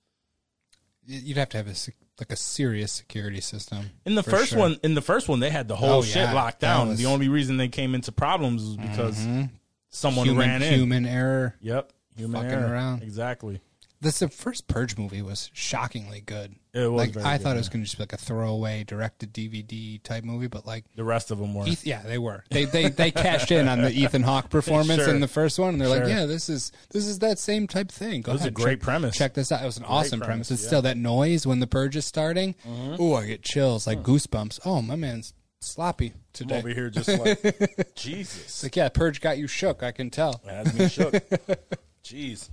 You'd 1.08 1.38
have 1.38 1.50
to 1.50 1.58
have 1.58 1.68
a 1.68 1.76
like 2.20 2.32
a 2.32 2.36
serious 2.36 2.92
security 2.92 3.42
system. 3.42 3.90
In 4.06 4.16
the 4.16 4.24
first 4.24 4.52
sure. 4.52 4.60
one, 4.60 4.78
in 4.84 4.94
the 4.96 5.02
first 5.02 5.28
one, 5.28 5.40
they 5.40 5.50
had 5.50 5.68
the 5.68 5.76
whole 5.76 6.00
Oh, 6.00 6.02
shit 6.02 6.16
yeah. 6.18 6.34
locked 6.34 6.60
down. 6.62 6.90
was- 6.90 6.98
The 7.00 7.06
only 7.08 7.28
reason 7.30 7.58
they 7.58 7.68
came 7.68 7.94
into 7.94 8.12
problems 8.12 8.64
was 8.64 8.78
because 8.78 9.18
mm-hmm. 9.20 9.44
someone 9.90 10.26
human 10.26 10.48
ran 10.50 10.62
in. 10.64 10.74
human 10.74 11.06
error. 11.06 11.56
Yep, 11.62 11.92
human 12.16 12.42
Fucking 12.42 12.58
error. 12.58 12.72
around. 12.72 13.04
Exactly. 13.04 13.60
This 14.06 14.20
the 14.20 14.30
first 14.30 14.68
Purge 14.68 14.98
movie 14.98 15.22
was 15.22 15.50
shockingly 15.54 16.22
good. 16.22 16.56
It 16.74 16.88
was 16.92 17.16
like 17.16 17.26
I 17.26 17.38
good, 17.38 17.44
thought 17.44 17.56
it 17.56 17.58
was 17.60 17.68
yeah. 17.68 17.74
going 17.74 17.84
to 17.84 17.86
just 17.86 17.98
be 17.98 18.04
like 18.04 18.14
a 18.14 18.18
throwaway 18.18 18.84
direct 18.84 19.20
to 19.20 19.28
DVD 19.28 20.02
type 20.04 20.24
movie, 20.24 20.48
but 20.48 20.66
like 20.66 20.86
The 20.96 21.04
rest 21.04 21.32
of 21.32 21.40
them 21.40 21.54
were. 21.56 21.66
Eth- 21.68 21.86
yeah, 21.86 22.02
they 22.04 22.18
were. 22.18 22.44
They 22.52 22.66
they 22.66 22.90
they 22.90 23.12
cashed 23.12 23.52
in 23.52 23.68
on 23.68 23.82
the 23.82 23.90
Ethan 24.00 24.24
Hawke 24.24 24.50
performance 24.50 25.04
Sure. 25.04 25.14
in 25.14 25.22
the 25.22 25.28
first 25.28 25.58
one, 25.58 25.70
and 25.74 25.82
they're 25.82 25.88
like, 25.90 26.08
yeah, 26.08 26.26
this 26.26 26.50
is 26.50 26.72
this 26.92 27.06
is 27.08 27.20
that 27.20 27.40
same 27.40 27.68
type 27.68 27.92
thing. 27.92 28.22
Go 28.22 28.32
It 28.32 28.36
was 28.36 28.46
a 28.46 28.52
great 28.52 28.80
check, 28.80 28.82
premise. 28.82 29.18
Check 29.18 29.34
this 29.34 29.52
out. 29.52 29.62
It 29.62 29.66
was 29.66 29.78
an 29.78 29.86
awesome 29.86 30.20
premise. 30.20 30.50
premise, 30.50 30.52
It's 30.52 30.62
yeah. 30.62 30.66
Mm-hmm. 30.66 30.68
still 30.70 30.82
that 30.84 30.98
noise 30.98 31.48
when 31.48 31.60
the 31.60 31.68
purge 31.68 31.96
is 31.96 32.06
starting. 32.06 32.56
Oh, 32.68 33.16
I 33.16 33.26
get 33.26 33.42
chills, 33.42 33.88
like 33.88 34.04
goosebumps. 34.04 34.60
Oh, 34.66 34.82
my 34.82 34.96
man's 34.96 35.34
sloppy 35.62 36.08
I'm 36.14 36.22
today. 36.34 36.58
over 36.60 36.70
here 36.70 36.90
just 36.92 37.08
like 37.10 37.96
Jesus. 37.96 38.62
Like, 38.62 38.76
yeah, 38.76 38.90
purge 38.90 39.20
got 39.20 39.38
you 39.40 39.48
shook. 39.48 39.82
I 39.82 39.92
can 39.92 40.12
tell. 40.12 40.42
It 40.46 40.52
has 40.52 40.74
me 40.78 40.88
shook. 40.90 41.14
Jeez. 42.04 42.50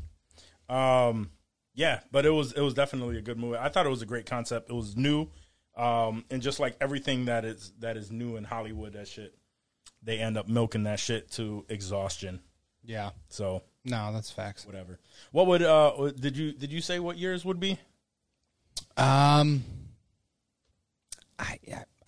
Um, 0.68 1.30
yeah, 1.74 2.00
but 2.10 2.24
it 2.26 2.30
was 2.30 2.52
it 2.52 2.60
was 2.60 2.74
definitely 2.74 3.18
a 3.18 3.22
good 3.22 3.38
movie. 3.38 3.56
I 3.58 3.68
thought 3.68 3.86
it 3.86 3.90
was 3.90 4.02
a 4.02 4.06
great 4.06 4.26
concept. 4.26 4.70
It 4.70 4.74
was 4.74 4.96
new, 4.96 5.28
um, 5.76 6.24
and 6.30 6.42
just 6.42 6.60
like 6.60 6.76
everything 6.80 7.26
that 7.26 7.44
is 7.44 7.72
that 7.80 7.96
is 7.96 8.10
new 8.10 8.36
in 8.36 8.44
Hollywood, 8.44 8.92
that 8.94 9.08
shit 9.08 9.34
they 10.02 10.18
end 10.18 10.36
up 10.36 10.48
milking 10.48 10.82
that 10.84 10.98
shit 11.00 11.30
to 11.32 11.64
exhaustion. 11.68 12.40
Yeah. 12.84 13.10
So 13.28 13.62
No, 13.84 14.12
that's 14.12 14.30
facts. 14.30 14.66
whatever. 14.66 14.98
What 15.30 15.46
would 15.46 15.62
uh 15.62 16.10
did 16.18 16.36
you 16.36 16.52
did 16.52 16.72
you 16.72 16.80
say 16.80 16.98
what 16.98 17.16
yours 17.18 17.44
would 17.44 17.60
be? 17.60 17.78
Um, 18.96 19.62
I 21.38 21.58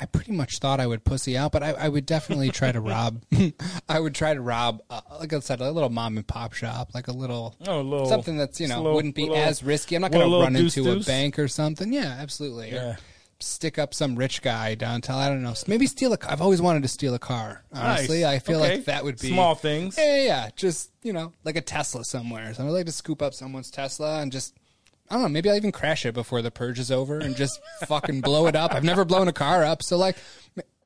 I- 0.05 0.07
pretty 0.07 0.33
much 0.33 0.59
thought 0.59 0.81
I 0.81 0.87
would 0.87 1.05
pussy 1.05 1.37
out, 1.37 1.53
but 1.53 1.63
I, 1.63 1.71
I 1.73 1.89
would 1.89 2.07
definitely 2.07 2.51
try 2.51 2.71
to 2.73 2.81
rob. 2.81 3.23
I 3.89 3.99
would 4.01 4.15
try 4.15 4.35
to 4.35 4.41
rob, 4.41 4.81
uh, 4.91 5.01
like 5.19 5.33
I 5.33 5.41
said, 5.41 5.61
a 5.61 5.71
little 5.71 5.91
mom 5.91 6.17
and 6.17 6.27
pop 6.27 6.53
shop, 6.53 6.91
like 6.95 7.09
a 7.09 7.13
little 7.13 7.57
Oh, 7.67 7.81
a 7.81 7.83
little 7.83 8.07
something 8.07 8.37
that's 8.37 8.61
you 8.61 8.69
know 8.69 8.79
little- 8.79 8.95
wouldn't 8.95 9.15
be 9.15 9.23
little- 9.23 9.37
as 9.37 9.63
risky. 9.63 9.97
I'm 9.97 10.03
not 10.03 10.13
going 10.13 10.29
to 10.31 10.37
run 10.41 10.53
deuce 10.53 10.77
into 10.77 10.95
deuce? 10.95 11.05
a 11.07 11.11
bank 11.11 11.39
or 11.39 11.49
something. 11.49 11.93
Yeah, 11.93 12.17
absolutely. 12.21 12.71
Or 12.73 12.75
Yeah. 12.75 12.97
stick 13.41 13.79
up 13.79 13.93
some 13.95 14.17
rich 14.17 14.41
guy 14.43 14.75
downtown. 14.75 15.19
I 15.19 15.29
don't 15.29 15.43
know. 15.43 15.55
Maybe 15.67 15.87
steal 15.87 16.13
a. 16.13 16.17
car. 16.17 16.31
I've 16.33 16.41
always 16.43 16.63
wanted 16.63 16.83
to 16.83 16.89
steal 16.89 17.15
a 17.15 17.19
car. 17.19 17.65
Honestly, 17.73 18.23
Nice. 18.23 18.35
I 18.35 18.39
feel 18.39 18.61
Okay. 18.63 18.77
like 18.77 18.85
that 18.87 19.05
would 19.05 19.21
be 19.21 19.29
Small 19.29 19.55
things. 19.55 19.97
Yeah, 19.99 20.17
yeah, 20.17 20.23
yeah. 20.25 20.51
Just 20.57 20.91
you 21.03 21.13
know, 21.13 21.33
like 21.45 21.57
a 21.57 21.61
Tesla 21.61 22.05
somewhere. 22.05 22.55
So 22.55 22.65
I'd 22.67 22.71
like 22.71 22.87
to 22.87 22.93
scoop 22.93 23.21
up 23.23 23.35
someone's 23.35 23.71
Tesla 23.71 24.21
and 24.21 24.31
just. 24.33 24.55
I 25.11 25.15
don't 25.15 25.23
know. 25.23 25.29
Maybe 25.29 25.51
I'll 25.51 25.57
even 25.57 25.73
crash 25.73 26.07
it 26.07 26.15
before 26.15 26.41
the 26.43 26.51
purge 26.51 26.79
is 26.79 26.91
over 26.91 27.19
and 27.19 27.37
just 27.37 27.61
fucking 27.87 28.21
blow 28.23 28.47
it 28.47 28.57
up. 28.57 28.75
I've 28.75 28.85
never 28.85 29.05
blown 29.05 29.29
a 29.29 29.33
car 29.33 29.63
up, 29.65 29.83
so 29.83 29.97
like, 29.99 30.17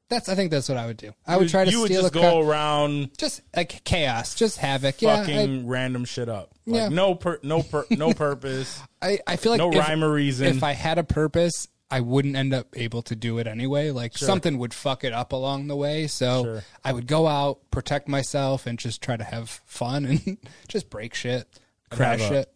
that's. 0.09 0.29
I 0.29 0.35
think 0.35 0.51
that's 0.51 0.69
what 0.69 0.79
I 0.79 0.87
would 0.87 0.97
do. 0.97 1.13
I 1.27 1.37
would 1.37 1.49
try 1.51 1.65
to 1.65 1.71
you 1.71 1.81
would 1.81 1.87
steal 1.87 2.03
just 2.03 2.15
a 2.15 2.19
go 2.19 2.23
car. 2.43 2.43
around 2.43 3.11
Just 3.19 3.43
like 3.55 3.85
chaos, 3.85 4.35
just 4.35 4.57
havoc. 4.59 5.01
Yeah, 5.03 5.17
fucking 5.21 5.67
random 5.69 6.05
shit 6.05 6.29
up. 6.29 6.51
Like 6.67 6.81
Yeah. 6.83 6.89
no 6.89 7.15
per, 7.15 7.39
no 7.43 7.63
per, 7.63 7.85
no 7.91 8.13
purpose. 8.15 8.81
I, 9.01 9.13
I, 9.13 9.19
I 9.29 9.37
feel 9.37 9.53
like 9.53 9.59
no 9.61 9.71
if, 9.71 9.79
rhyme 9.79 10.03
or 10.03 10.11
reason. 10.13 10.47
if 10.49 10.63
I 10.63 10.73
had 10.73 10.99
a 10.99 11.05
purpose, 11.05 11.69
I 11.91 12.01
wouldn't 12.01 12.37
end 12.37 12.53
up 12.55 12.69
able 12.75 13.03
to 13.03 13.15
do 13.17 13.39
it 13.39 13.47
anyway. 13.47 13.91
Like 13.91 14.17
something 14.19 14.59
would 14.59 14.75
fuck 14.75 15.05
it 15.05 15.13
up 15.13 15.33
along 15.33 15.69
the 15.69 15.77
way. 15.77 16.07
So 16.07 16.43
Sure. 16.43 16.65
I 16.85 16.93
would 16.93 17.07
go 17.07 17.27
out, 17.27 17.71
protect 17.71 18.09
myself, 18.09 18.67
and 18.67 18.79
just 18.79 19.01
try 19.03 19.17
to 19.17 19.25
have 19.25 19.49
fun 19.67 20.05
and 20.07 20.39
just 20.69 20.91
break 20.91 21.15
shit, 21.15 21.47
crash 21.91 22.21
have 22.21 22.33
a- 22.33 22.39
it. 22.41 22.53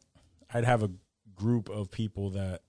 I'd 0.55 0.65
have 0.65 0.83
a 0.83 0.91
group 1.37 1.69
of 1.69 1.91
people 1.91 2.31
that 2.31 2.63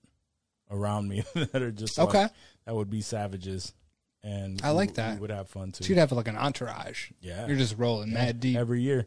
around 0.70 1.08
me 1.08 1.22
that 1.34 1.62
are 1.62 1.72
just 1.72 1.98
Okay. 1.98 2.22
like, 2.22 2.30
that 2.66 2.74
would 2.74 2.90
be 2.90 3.00
savages, 3.00 3.74
and 4.22 4.60
I 4.64 4.70
like 4.70 4.90
we- 4.90 4.94
that. 4.94 5.14
We 5.16 5.20
would 5.22 5.30
have 5.30 5.48
fun 5.48 5.72
too. 5.72 5.84
So 5.84 5.88
you'd 5.88 5.98
have 5.98 6.12
like 6.12 6.28
an 6.28 6.36
entourage. 6.36 7.10
Yeah. 7.20 7.46
You're 7.46 7.56
just 7.56 7.76
rolling 7.78 8.12
mad 8.12 8.40
deep. 8.40 8.56
every 8.56 8.80
year, 8.80 9.06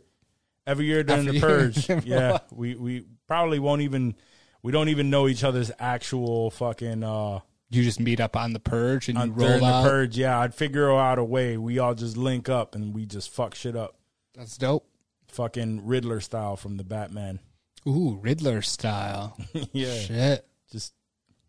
every 0.65 0.85
year 0.85 1.03
during 1.03 1.27
Every 1.27 1.39
the 1.39 1.45
purge. 1.45 1.89
yeah, 2.05 2.37
we 2.51 2.75
we 2.75 3.05
probably 3.27 3.59
won't 3.59 3.81
even 3.81 4.15
we 4.63 4.71
don't 4.71 4.89
even 4.89 5.09
know 5.09 5.27
each 5.27 5.43
other's 5.43 5.71
actual 5.79 6.51
fucking 6.51 7.03
uh 7.03 7.39
you 7.69 7.83
just 7.83 7.99
meet 7.99 8.21
up 8.21 8.37
on 8.37 8.53
the 8.53 8.59
purge 8.59 9.09
and 9.09 9.17
you 9.17 9.25
roll 9.31 9.47
during 9.47 9.61
the 9.61 9.81
purge. 9.83 10.17
Yeah, 10.17 10.39
I'd 10.39 10.55
figure 10.55 10.89
out 10.91 11.19
a 11.19 11.23
way. 11.23 11.57
We 11.57 11.79
all 11.79 11.95
just 11.95 12.15
link 12.15 12.47
up 12.47 12.75
and 12.75 12.93
we 12.93 13.05
just 13.05 13.29
fuck 13.29 13.55
shit 13.55 13.75
up, 13.75 13.97
That's 14.35 14.57
dope. 14.57 14.87
fucking 15.27 15.85
Riddler 15.85 16.21
style 16.21 16.55
from 16.55 16.77
the 16.77 16.85
Batman. 16.85 17.39
Ooh, 17.87 18.19
Riddler 18.21 18.61
style. 18.61 19.37
yeah, 19.71 19.99
Shit. 19.99 20.47
just 20.71 20.93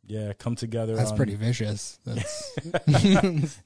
yeah, 0.07 0.33
come 0.35 0.57
together. 0.57 0.95
That's 0.95 1.11
on- 1.11 1.17
pretty 1.17 1.35
vicious. 1.35 1.99
That's, 2.05 2.53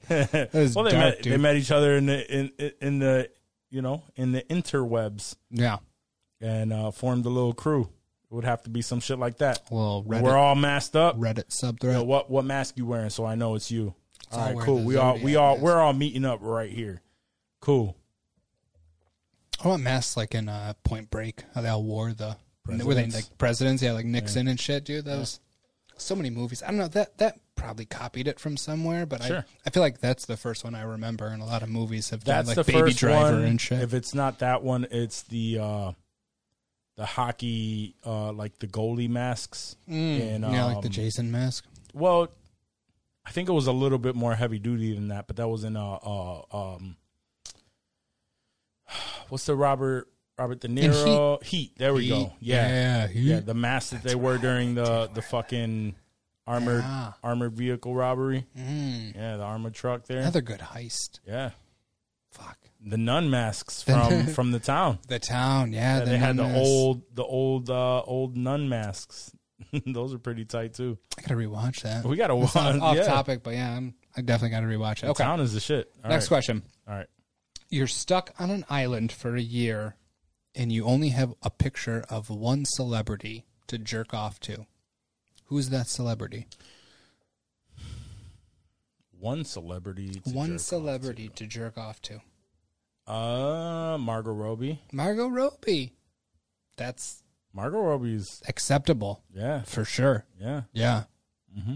that 0.07 0.71
Well, 0.75 0.85
they 0.85 0.91
dark, 0.91 0.93
met 0.93 1.21
dude. 1.21 1.33
they 1.33 1.37
met 1.37 1.55
each 1.55 1.71
other 1.71 1.95
in 1.95 2.07
the 2.07 2.35
in 2.35 2.71
in 2.81 2.99
the 2.99 3.29
you 3.69 3.81
know 3.81 4.03
in 4.15 4.31
the 4.31 4.41
interwebs 4.43 5.35
yeah. 5.51 5.77
and 6.41 6.73
uh, 6.73 6.91
formed 6.91 7.25
a 7.25 7.29
little 7.29 7.53
crew. 7.53 7.89
It 8.31 8.35
would 8.35 8.45
have 8.45 8.63
to 8.63 8.69
be 8.71 8.81
some 8.81 8.99
shit 8.99 9.19
like 9.19 9.37
that. 9.37 9.61
Well, 9.69 10.03
Reddit, 10.07 10.21
We're 10.21 10.37
all 10.37 10.55
masked 10.55 10.95
up. 10.95 11.19
Reddit 11.19 11.49
subthread. 11.49 11.93
Know, 11.93 12.03
what 12.03 12.31
what 12.31 12.43
mask 12.45 12.77
you 12.77 12.85
wearing? 12.87 13.11
So 13.11 13.25
I 13.25 13.35
know 13.35 13.53
it's 13.55 13.69
you. 13.69 13.93
all 14.31 14.39
all 14.39 14.53
right, 14.53 14.65
cool. 14.65 14.83
We 14.83 14.97
all 14.97 15.19
we 15.19 15.35
all 15.35 15.53
mask. 15.53 15.63
we're 15.63 15.79
all 15.79 15.93
meeting 15.93 16.25
up 16.25 16.39
right 16.41 16.71
here. 16.71 17.01
Cool. 17.59 17.95
I 19.63 19.67
want 19.67 19.83
masks 19.83 20.17
like 20.17 20.35
in 20.35 20.49
uh, 20.49 20.73
Point 20.83 21.09
Break, 21.09 21.43
how 21.53 21.61
they 21.61 21.69
all 21.69 21.83
wore 21.83 22.11
the 22.11 22.35
were 22.65 22.73
they 22.77 22.83
Presidents. 22.83 23.15
like 23.15 23.37
presidents? 23.37 23.83
Yeah, 23.83 23.91
like 23.93 24.05
Nixon 24.05 24.47
and 24.47 24.59
shit, 24.59 24.85
dude. 24.85 25.05
That 25.05 25.17
was 25.19 25.39
so 25.97 26.15
many 26.15 26.29
movies. 26.29 26.63
I 26.63 26.67
don't 26.67 26.77
know 26.77 26.87
that 26.89 27.17
that 27.17 27.39
probably 27.55 27.85
copied 27.85 28.27
it 28.27 28.39
from 28.39 28.57
somewhere, 28.57 29.05
but 29.05 29.23
Sure. 29.23 29.37
I 29.37 29.43
I 29.65 29.69
feel 29.69 29.81
like 29.83 29.99
that's 29.99 30.25
the 30.25 30.37
first 30.37 30.63
one 30.63 30.75
I 30.75 30.81
remember, 30.83 31.27
and 31.27 31.41
a 31.41 31.45
lot 31.45 31.63
of 31.63 31.69
movies 31.69 32.09
have 32.09 32.23
done 32.23 32.45
That's 32.45 32.57
like 32.57 32.65
the 32.65 32.71
Baby 32.71 32.87
first 32.91 32.97
Driver 32.99 33.37
one. 33.37 33.43
and 33.45 33.61
shit. 33.61 33.81
If 33.81 33.93
it's 33.93 34.13
not 34.13 34.39
that 34.39 34.63
one, 34.63 34.87
it's 34.91 35.23
the 35.23 35.59
uh 35.59 35.91
the 36.95 37.05
hockey 37.05 37.95
uh 38.05 38.31
like 38.31 38.59
the 38.59 38.67
goalie 38.67 39.09
masks. 39.09 39.75
And, 39.87 40.43
yeah, 40.43 40.65
like 40.65 40.81
the 40.81 40.87
um, 40.87 40.93
Jason 40.93 41.31
mask. 41.31 41.65
Well, 41.93 42.29
I 43.25 43.31
think 43.31 43.49
it 43.49 43.53
was 43.53 43.67
a 43.67 43.71
little 43.71 43.97
bit 43.99 44.15
more 44.15 44.35
heavy 44.35 44.59
duty 44.59 44.93
than 44.93 45.09
that, 45.09 45.27
but 45.27 45.35
that 45.37 45.47
was 45.47 45.63
in 45.63 45.75
uh, 45.77 45.93
uh 45.95 46.41
um 46.75 46.95
what's 49.29 49.45
the 49.45 49.55
Robert 49.55 50.07
Robert 50.37 50.59
De 50.59 50.67
Niro 50.67 51.41
Heat. 51.43 51.73
There 51.77 51.93
we 51.93 52.09
go. 52.09 52.33
Yeah. 52.39 53.07
yeah, 53.07 53.07
Yeah, 53.13 53.39
the 53.41 53.53
mask 53.53 53.91
that 53.91 54.03
they 54.03 54.15
wore 54.15 54.37
during 54.37 54.75
the 54.75 55.09
the 55.13 55.21
fucking 55.21 55.95
armored 56.47 56.81
Yeah. 56.83 57.13
armored 57.23 57.53
vehicle 57.53 57.93
robbery. 57.95 58.45
Yeah, 58.55 59.37
the 59.37 59.43
armored 59.43 59.73
truck 59.75 60.05
there. 60.07 60.19
Another 60.19 60.41
good 60.41 60.59
heist. 60.59 61.19
yeah. 61.27 61.51
Fuck 62.31 62.57
The 62.81 62.97
nun 62.97 63.29
masks 63.29 63.83
from 63.83 64.25
from 64.33 64.51
the 64.51 64.59
town. 64.59 64.97
the 65.07 65.19
town. 65.19 65.71
Yeah, 65.71 65.99
Yeah, 65.99 66.05
the 66.05 66.11
they 66.11 66.17
had 66.17 66.35
the 66.37 66.43
nun 66.43 66.51
mask. 66.53 66.65
old 66.65 67.01
the 67.15 67.23
old 67.23 67.69
uh 67.69 68.01
old 68.01 68.35
nun 68.35 68.67
masks. 68.69 69.31
Those 69.85 70.13
are 70.15 70.19
pretty 70.19 70.45
tight 70.45 70.73
too. 70.73 70.97
I 71.17 71.21
gotta 71.21 71.35
rewatch 71.35 71.81
that. 71.83 72.03
We 72.03 72.17
gotta 72.17 72.35
It's 72.37 72.55
off, 72.55 72.73
watch- 72.73 72.81
off 72.81 72.95
yeah. 72.97 73.03
topic, 73.05 73.43
but 73.43 73.53
yeah, 73.53 73.77
I'm, 73.77 73.93
I 74.17 74.21
definitely 74.21 74.49
gotta 74.49 74.65
rewatch 74.67 74.97
it. 74.97 75.01
The 75.03 75.09
Okay, 75.11 75.23
town 75.23 75.39
is 75.41 75.53
the 75.53 75.59
shit. 75.59 75.91
All 76.03 76.09
next 76.09 76.25
right. 76.25 76.29
question. 76.29 76.63
All 76.87 76.95
right. 76.95 77.07
You're 77.69 77.87
stuck 77.87 78.31
on 78.39 78.49
an 78.49 78.65
island 78.69 79.11
for 79.11 79.35
a 79.35 79.41
year 79.41 79.95
and 80.55 80.71
you 80.71 80.85
only 80.85 81.09
have 81.09 81.33
a 81.41 81.49
picture 81.49 82.03
of 82.09 82.29
one 82.29 82.65
celebrity 82.65 83.45
to 83.67 83.77
jerk 83.77 84.13
off 84.13 84.39
to. 84.41 84.65
Who's 85.45 85.69
that 85.69 85.87
celebrity? 85.87 86.47
One 89.19 89.45
celebrity. 89.45 90.09
to 90.25 90.29
one 90.31 90.49
jerk 90.49 90.55
off 90.55 90.61
celebrity 90.61 91.29
to. 91.35 91.47
jerk 91.47 91.77
off 91.77 92.01
to. 92.03 92.21
to. 93.05 93.11
Uh, 93.11 93.97
Margot 93.97 94.33
Robbie. 94.33 94.79
Margot 94.91 95.27
Robbie. 95.27 95.93
That's 96.77 97.23
Margot 97.53 97.81
Robbie's. 97.81 98.41
acceptable 98.47 99.23
Yeah, 99.33 99.61
for 99.63 99.85
sure. 99.85 100.25
yeah. 100.39 100.63
Yeah. 100.73 101.03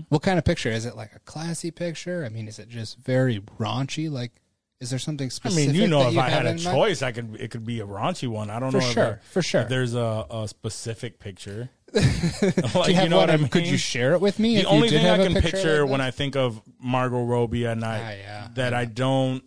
What 0.09 0.23
kind 0.23 0.39
of 0.39 0.45
picture? 0.45 0.69
Is 0.71 0.85
it 0.85 0.95
like 0.95 1.13
a 1.13 1.19
classy 1.19 1.69
picture? 1.69 2.25
I 2.25 2.29
mean, 2.29 2.47
is 2.47 2.57
it 2.57 2.67
just 2.67 2.97
very 2.97 3.39
raunchy? 3.39 4.09
Like, 4.09 4.31
is 4.79 4.89
there 4.91 4.99
something 4.99 5.29
specific? 5.29 5.69
I 5.69 5.71
mean, 5.73 5.81
you 5.81 5.87
know, 5.87 6.07
if 6.09 6.17
I 6.17 6.29
had 6.29 6.45
a 6.45 6.49
in 6.51 6.63
mind? 6.63 6.77
choice, 6.77 7.01
I 7.01 7.11
could. 7.11 7.35
It 7.39 7.49
could 7.51 7.65
be 7.65 7.79
a 7.79 7.85
raunchy 7.85 8.27
one. 8.27 8.49
I 8.49 8.59
don't 8.59 8.71
For 8.71 8.77
know. 8.77 8.83
sure, 8.83 8.89
if 8.89 8.95
there- 8.95 9.21
for 9.31 9.41
sure. 9.41 9.63
there's 9.65 9.95
a, 9.95 10.25
a 10.29 10.47
specific 10.47 11.19
picture. 11.19 11.69
Like, 12.75 12.89
you 12.89 12.95
have 12.95 13.09
know 13.09 13.17
what 13.17 13.29
I 13.29 13.37
mean? 13.37 13.47
Could 13.47 13.65
you 13.65 13.77
share 13.77 14.11
it 14.13 14.21
with 14.21 14.39
me? 14.39 14.55
the 14.55 14.61
if 14.61 14.67
only 14.67 14.89
you 14.89 14.97
thing 14.97 15.07
I 15.07 15.17
can 15.17 15.33
picture, 15.33 15.51
picture 15.51 15.81
like 15.83 15.91
when? 15.91 16.01
I 16.01 16.11
think 16.11 16.35
of 16.35 16.61
Margot 16.79 17.23
Robbie 17.23 17.63
and 17.65 17.83
I 17.83 17.97
Ah, 17.97 18.09
yeah, 18.11 18.47
that 18.55 18.73
I 18.73 18.85
don't 18.85 19.43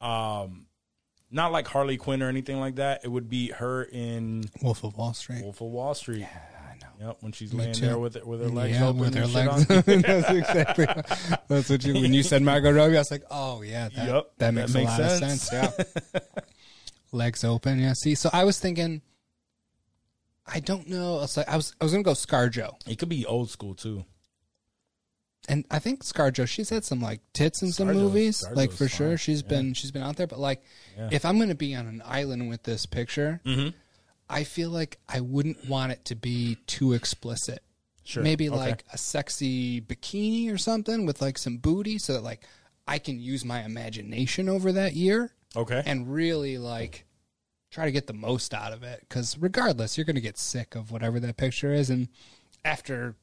um 0.00 0.66
not 1.30 1.50
like 1.50 1.66
Harley 1.66 1.96
Quinn 1.96 2.22
or 2.22 2.28
anything 2.28 2.60
like 2.60 2.76
that. 2.76 3.00
It 3.04 3.08
would 3.08 3.28
be 3.28 3.48
her 3.50 3.82
in 3.84 4.44
Wolf 4.62 4.84
of 4.84 4.96
Wall 4.96 5.14
Street. 5.14 5.42
Wolf 5.42 5.60
of 5.60 5.68
Wall 5.68 5.94
Street. 5.94 6.20
Know. 6.20 6.28
Yep, 7.00 7.16
when 7.20 7.32
she's 7.32 7.52
Me 7.52 7.60
laying 7.60 7.74
too. 7.74 7.86
there 7.86 7.98
with 7.98 8.16
it 8.16 8.26
with 8.26 8.40
her 8.40 8.48
legs 8.48 8.76
yeah, 8.76 8.86
open 8.86 9.00
with 9.00 9.14
her 9.14 9.26
legs. 9.26 9.66
That's 9.68 9.88
exactly. 10.30 10.86
That's 11.48 11.68
what 11.70 11.84
you. 11.84 11.94
When 11.94 12.12
you 12.14 12.22
said 12.22 12.42
Margot 12.42 12.70
Robbie, 12.72 12.96
I 12.96 13.00
was 13.00 13.10
like, 13.10 13.24
oh 13.30 13.62
yeah, 13.62 13.88
that, 13.96 14.08
Yep, 14.08 14.30
that 14.38 14.54
makes 14.54 14.72
that 14.72 14.78
a 14.78 14.82
makes 14.82 14.90
lot 14.92 15.00
of 15.00 15.10
sense. 15.18 15.42
sense. 15.42 15.74
Yeah. 16.12 16.20
legs 17.12 17.44
open. 17.44 17.78
Yeah. 17.80 17.92
See, 17.94 18.14
so 18.14 18.30
I 18.32 18.44
was 18.44 18.58
thinking, 18.58 19.02
I 20.46 20.60
don't 20.60 20.88
know. 20.88 21.18
I 21.18 21.22
was 21.22 21.36
like, 21.36 21.48
I 21.48 21.56
was 21.56 21.74
I 21.80 21.84
was 21.84 21.92
gonna 21.92 22.04
go 22.04 22.12
ScarJo, 22.12 22.74
It 22.86 22.98
could 22.98 23.08
be 23.08 23.24
old 23.26 23.50
school 23.50 23.74
too. 23.74 24.04
and 25.48 25.64
I 25.70 25.78
think 25.78 26.04
ScarJo. 26.04 26.46
She's 26.48 26.70
had 26.70 26.84
some 26.84 27.00
like 27.00 27.20
tits 27.32 27.62
in 27.62 27.72
some 27.72 27.88
movies, 27.88 28.44
like 28.52 28.70
for 28.72 28.88
sure. 28.88 29.08
fine. 29.10 29.16
She's 29.18 29.42
been 29.42 29.74
she's 29.74 29.90
been 29.90 30.02
out 30.02 30.16
there, 30.16 30.26
but 30.26 30.38
like, 30.38 30.62
Yeah. 30.96 31.08
if 31.12 31.24
I'm 31.24 31.38
gonna 31.38 31.54
be 31.54 31.74
on 31.74 31.86
an 31.86 32.02
island 32.04 32.48
with 32.48 32.62
this 32.62 32.86
picture, 32.86 33.40
Mm-hmm. 33.44 33.76
I 34.28 34.44
feel 34.44 34.70
like 34.70 34.98
I 35.08 35.20
wouldn't 35.20 35.68
want 35.68 35.92
it 35.92 36.04
to 36.06 36.16
be 36.16 36.56
too 36.66 36.92
explicit. 36.94 37.62
Sure. 38.04 38.22
Maybe 38.22 38.48
Okay. 38.48 38.56
like 38.58 38.84
a 38.92 38.98
sexy 38.98 39.80
bikini 39.80 40.52
or 40.52 40.58
something 40.58 41.06
with 41.06 41.22
like 41.22 41.38
some 41.38 41.56
booty, 41.58 41.98
so 41.98 42.12
that 42.14 42.22
like 42.22 42.42
I 42.86 42.98
can 42.98 43.18
use 43.20 43.44
my 43.44 43.62
imagination 43.64 44.48
over 44.48 44.72
that 44.72 44.94
year 44.94 45.32
Okay. 45.56 45.82
and 45.86 46.12
really 46.12 46.58
like 46.58 47.06
try 47.70 47.86
to 47.86 47.92
get 47.92 48.06
the 48.06 48.12
most 48.12 48.52
out 48.54 48.72
of 48.72 48.82
it. 48.82 49.00
Because 49.00 49.38
regardless, 49.38 49.96
you're 49.96 50.04
going 50.04 50.16
to 50.16 50.20
get 50.22 50.36
sick 50.38 50.74
of 50.74 50.90
whatever 50.90 51.18
that 51.20 51.36
picture 51.38 51.72
is, 51.72 51.88
and 51.90 52.08
after 52.64 53.16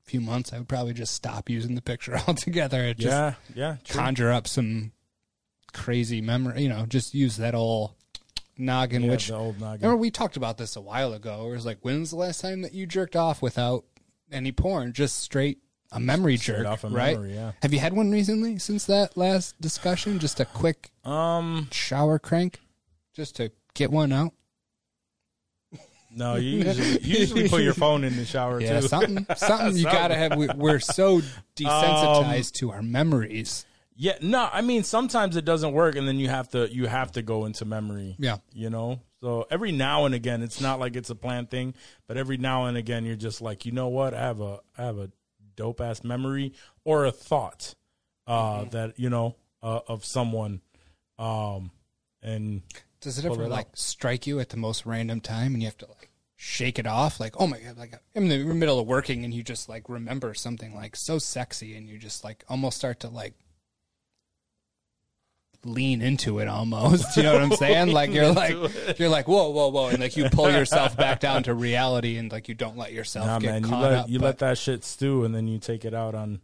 a 0.00 0.10
few 0.10 0.20
months, 0.20 0.52
I 0.52 0.58
would 0.58 0.68
probably 0.68 0.92
just 0.94 1.14
stop 1.14 1.48
using 1.48 1.74
the 1.76 1.82
picture 1.82 2.16
altogether. 2.28 2.82
and 2.82 2.98
just 2.98 3.12
yeah. 3.12 3.34
Yeah. 3.54 3.76
True. 3.84 4.00
conjure 4.00 4.32
up 4.32 4.46
some 4.48 4.92
crazy 5.72 6.20
memory. 6.20 6.62
You 6.62 6.68
know, 6.68 6.84
just 6.86 7.14
use 7.14 7.36
that 7.36 7.54
old 7.54 7.94
noggin. 8.58 9.02
Yeah, 9.04 9.10
which 9.10 9.30
noggin. 9.30 9.58
remember 9.60 9.96
we 9.96 10.10
talked 10.10 10.36
about 10.36 10.58
this 10.58 10.76
a 10.76 10.80
while 10.80 11.12
ago. 11.12 11.46
It 11.48 11.50
was 11.52 11.66
like, 11.66 11.78
when's 11.82 12.10
the 12.10 12.16
last 12.16 12.40
time 12.40 12.62
that 12.62 12.72
you 12.74 12.86
jerked 12.86 13.16
off 13.16 13.42
without 13.42 13.84
any 14.32 14.52
porn, 14.52 14.92
just 14.92 15.20
straight 15.20 15.58
a 15.92 16.00
memory 16.00 16.36
Straight 16.36 16.58
jerk, 16.58 16.66
off 16.66 16.82
a 16.84 16.88
right? 16.88 17.14
memory, 17.14 17.34
yeah. 17.34 17.52
Have 17.62 17.72
you 17.72 17.78
had 17.78 17.92
one 17.92 18.10
recently 18.10 18.58
since 18.58 18.86
that 18.86 19.16
last 19.16 19.60
discussion? 19.60 20.18
Just 20.18 20.40
a 20.40 20.44
quick 20.44 20.90
Um. 21.04 21.68
shower 21.70 22.18
crank, 22.18 22.60
just 23.14 23.36
to 23.36 23.52
get 23.74 23.90
one 23.92 24.12
out. 24.12 24.32
No, 26.10 26.36
you 26.36 26.60
usually, 26.64 27.00
you 27.02 27.18
usually 27.18 27.48
put 27.48 27.62
your 27.62 27.74
phone 27.74 28.02
in 28.02 28.16
the 28.16 28.24
shower 28.24 28.58
Yeah, 28.60 28.80
too. 28.80 28.88
something, 28.88 29.26
something 29.36 29.76
you 29.76 29.84
gotta 29.84 30.14
have. 30.14 30.34
We, 30.36 30.48
we're 30.56 30.80
so 30.80 31.20
desensitized 31.56 32.52
to 32.54 32.70
our 32.72 32.82
memories. 32.82 33.65
Yeah, 33.98 34.18
no, 34.20 34.48
I 34.52 34.60
mean 34.60 34.84
sometimes 34.84 35.36
it 35.36 35.44
doesn't 35.46 35.72
work, 35.72 35.96
and 35.96 36.06
then 36.06 36.18
you 36.18 36.28
have 36.28 36.48
to 36.50 36.70
you 36.72 36.86
have 36.86 37.12
to 37.12 37.22
go 37.22 37.46
into 37.46 37.64
memory. 37.64 38.16
Yeah. 38.18 38.36
you 38.52 38.68
know. 38.70 39.00
So 39.22 39.46
every 39.50 39.72
now 39.72 40.04
and 40.04 40.14
again, 40.14 40.42
it's 40.42 40.60
not 40.60 40.78
like 40.78 40.94
it's 40.94 41.08
a 41.10 41.14
planned 41.14 41.50
thing, 41.50 41.74
but 42.06 42.16
every 42.18 42.36
now 42.36 42.66
and 42.66 42.76
again, 42.76 43.04
you're 43.06 43.16
just 43.16 43.40
like, 43.40 43.64
you 43.64 43.72
know 43.72 43.88
what? 43.88 44.12
I 44.14 44.20
have 44.20 44.40
a 44.40 44.60
I 44.76 44.82
have 44.84 44.98
a 44.98 45.10
dope 45.56 45.80
ass 45.80 46.04
memory 46.04 46.52
or 46.84 47.06
a 47.06 47.10
thought 47.12 47.74
uh, 48.26 48.60
Mm-hmm. 48.60 48.70
that 48.70 48.98
you 49.00 49.08
know 49.08 49.36
uh, 49.62 49.80
of 49.88 50.04
someone, 50.04 50.60
um, 51.18 51.70
and 52.22 52.62
Does 53.00 53.18
it 53.18 53.24
ever 53.24 53.44
it 53.44 53.48
like 53.48 53.68
strike 53.74 54.26
you 54.26 54.38
at 54.40 54.50
the 54.50 54.56
most 54.56 54.84
random 54.86 55.20
time, 55.20 55.54
and 55.54 55.62
you 55.62 55.68
have 55.68 55.78
to 55.78 55.86
like 55.86 56.10
shake 56.36 56.78
it 56.78 56.86
off? 56.86 57.18
Like, 57.18 57.40
oh 57.40 57.46
my 57.46 57.58
god! 57.58 57.78
Like 57.78 57.94
I'm 58.14 58.30
in 58.30 58.46
the 58.48 58.54
middle 58.54 58.78
of 58.78 58.86
working, 58.86 59.24
and 59.24 59.32
you 59.32 59.42
just 59.42 59.68
like 59.68 59.88
remember 59.88 60.34
something 60.34 60.74
like 60.74 60.94
so 60.96 61.18
sexy, 61.18 61.76
and 61.76 61.88
you 61.88 61.98
just 61.98 62.22
like 62.24 62.44
almost 62.48 62.76
start 62.76 63.00
to 63.00 63.08
like 63.08 63.34
lean 65.66 66.00
into 66.02 66.38
it 66.38 66.48
almost. 66.48 67.16
You 67.16 67.22
know 67.24 67.34
what 67.34 67.42
I'm 67.42 67.52
saying? 67.56 67.92
Like 67.92 68.10
you're 68.12 68.32
like 68.32 68.98
you're 68.98 69.08
like 69.08 69.28
whoa 69.28 69.50
whoa 69.50 69.68
whoa, 69.68 69.88
and 69.88 69.98
like 70.00 70.16
you 70.16 70.28
pull 70.30 70.50
yourself 70.50 70.96
back 70.96 71.20
down 71.20 71.42
to 71.44 71.54
reality, 71.54 72.16
and 72.16 72.30
like 72.32 72.48
you 72.48 72.54
don't 72.54 72.76
let 72.76 72.92
yourself 72.92 73.26
nah, 73.26 73.38
get 73.38 73.50
man, 73.50 73.62
you 73.64 73.68
caught 73.68 73.82
let 73.82 73.92
up. 73.92 74.08
you 74.08 74.18
but- 74.18 74.24
let 74.26 74.38
that 74.38 74.58
shit 74.58 74.84
stew, 74.84 75.24
and 75.24 75.34
then 75.34 75.46
you 75.48 75.58
take 75.58 75.84
it 75.84 75.94
out 75.94 76.14
on. 76.14 76.40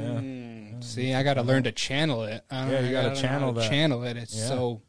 Um, 0.00 0.80
See, 0.82 1.12
I 1.14 1.22
got 1.22 1.34
to 1.34 1.42
learn 1.42 1.64
to 1.64 1.72
channel 1.72 2.24
it. 2.24 2.42
I 2.50 2.62
don't 2.62 2.70
Yeah, 2.72 2.80
know, 2.80 2.86
you 2.86 2.92
gotta 2.92 3.08
gotta 3.08 3.14
know 3.22 3.28
how 3.28 3.28
channel 3.38 3.52
that. 3.52 3.68
Channel 3.70 4.04
it. 4.04 4.16
It's 4.16 4.34
Yeah. 4.34 4.46
so, 4.48 4.80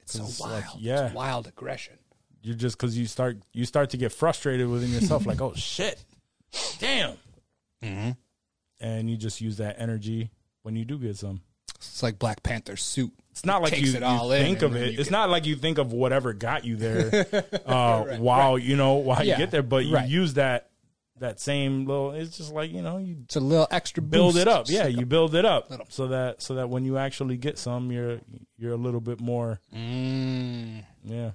it's 0.00 0.12
so 0.14 0.24
wild. 0.44 0.54
like, 0.64 0.64
yeah. 0.78 1.06
It's 1.06 1.14
wild 1.14 1.46
aggression. 1.46 1.94
You're 2.42 2.56
just 2.56 2.76
because 2.76 2.96
you 2.98 3.06
start 3.06 3.38
you 3.52 3.64
start 3.64 3.90
to 3.90 3.96
get 3.96 4.12
frustrated 4.12 4.68
within 4.68 4.90
yourself, 4.92 5.26
like, 5.26 5.40
oh 5.40 5.52
shit, 5.54 6.02
damn, 6.78 7.16
Mm-hmm. 7.82 8.10
and 8.80 9.10
you 9.10 9.16
just 9.16 9.40
use 9.40 9.56
that 9.58 9.76
energy 9.80 10.30
when 10.62 10.76
you 10.76 10.84
do 10.84 10.98
get 10.98 11.16
some. 11.16 11.40
It's 11.76 12.02
like 12.02 12.18
Black 12.18 12.42
Panther 12.42 12.76
suit. 12.76 13.12
It's 13.30 13.44
not 13.44 13.60
like 13.62 13.78
you, 13.80 13.92
it 13.94 14.02
all 14.02 14.28
you 14.28 14.34
in 14.36 14.42
think 14.44 14.62
of 14.62 14.76
it. 14.76 14.94
It's 14.98 15.04
get- 15.04 15.10
not 15.10 15.28
like 15.30 15.44
you 15.46 15.56
think 15.56 15.76
of 15.78 15.92
whatever 15.92 16.32
got 16.32 16.64
you 16.64 16.76
there 16.76 17.26
uh, 17.66 18.16
while 18.16 18.58
you 18.58 18.76
know 18.76 18.94
while 18.94 19.24
Yeah, 19.24 19.34
you 19.34 19.38
get 19.38 19.50
there, 19.50 19.62
but 19.62 19.84
you 19.84 19.94
right. 19.94 20.08
use 20.08 20.34
that 20.34 20.70
that 21.18 21.38
same 21.40 21.84
little. 21.86 22.12
It's 22.12 22.36
just 22.38 22.52
like 22.52 22.70
you 22.72 22.80
know 22.82 22.96
you 22.98 23.16
It's 23.24 23.36
a 23.36 23.40
little 23.40 23.66
extra 23.70 24.02
build 24.02 24.36
it 24.36 24.48
up. 24.48 24.66
Yeah, 24.68 24.84
Just 24.86 24.98
you 24.98 25.06
build 25.06 25.34
it 25.34 25.44
up 25.44 25.70
little- 25.70 25.86
so 25.90 26.08
that 26.08 26.40
so 26.42 26.54
that 26.54 26.70
when 26.70 26.84
you 26.86 26.96
actually 26.96 27.36
get 27.36 27.58
some, 27.58 27.92
you're 27.92 28.20
you're 28.56 28.72
a 28.72 28.76
little 28.78 29.00
bit 29.00 29.20
more. 29.20 29.60
Mm, 29.74 30.82
Yeah, 31.04 31.32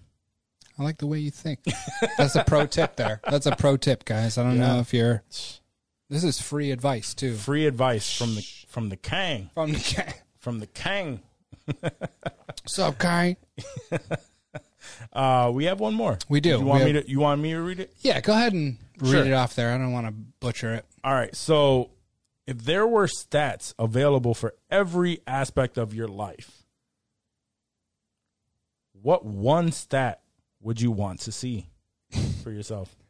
I 0.80 0.84
like 0.84 0.98
the 0.98 1.08
way 1.08 1.20
you 1.20 1.30
think. 1.32 1.60
That's 2.18 2.36
a 2.36 2.44
pro 2.44 2.66
tip 2.68 2.96
there. 2.96 3.22
That's 3.30 3.46
a 3.46 3.56
pro 3.56 3.78
tip, 3.78 4.06
guys. 4.06 4.40
I 4.40 4.44
don't 4.44 4.58
know 4.58 4.80
if 4.80 4.92
you're. 4.94 5.22
This 6.10 6.24
is 6.26 6.42
free 6.42 6.72
advice 6.72 7.14
too. 7.14 7.36
free 7.36 7.66
advice 7.68 8.12
from 8.18 8.34
the 8.36 8.42
from 8.68 8.90
the 8.90 8.98
Kang 8.98 9.50
From 9.54 9.72
the 9.72 9.94
guy. 9.96 10.14
From 10.42 10.60
the 10.60 10.68
Kang. 10.68 11.22
What's 11.80 12.78
up, 12.80 12.98
guy? 12.98 13.38
Uh, 15.14 15.52
we 15.54 15.66
have 15.66 15.80
one 15.80 15.94
more. 15.94 16.18
We 16.28 16.40
do. 16.42 16.50
You 16.50 16.62
want 16.62 16.84
We 16.84 16.90
me 16.90 16.96
have- 16.96 17.06
to? 17.06 17.12
You 17.12 17.20
want 17.20 17.42
me 17.42 17.52
to 17.52 17.60
read 17.62 17.80
it? 17.80 17.94
Yeah, 18.00 18.20
go 18.20 18.34
ahead 18.34 18.54
and 18.54 18.78
read 19.00 19.12
Sure. 19.12 19.26
it 19.26 19.34
off 19.34 19.56
there. 19.56 19.74
I 19.74 19.78
don't 19.78 19.92
want 19.92 20.08
to 20.08 20.12
butcher 20.40 20.74
it. 20.74 20.86
All 21.04 21.14
right. 21.14 21.36
So, 21.36 21.92
if 22.48 22.64
there 22.64 22.88
were 22.88 23.08
stats 23.08 23.74
available 23.78 24.34
for 24.34 24.56
every 24.72 25.20
aspect 25.28 25.78
of 25.78 25.94
your 25.94 26.08
life, 26.08 26.64
what 28.94 29.26
one 29.26 29.72
stat 29.72 30.22
would 30.62 30.82
you 30.82 30.92
want 30.92 31.20
to 31.22 31.32
see 31.32 31.68
for 32.44 32.52
yourself? 32.52 32.96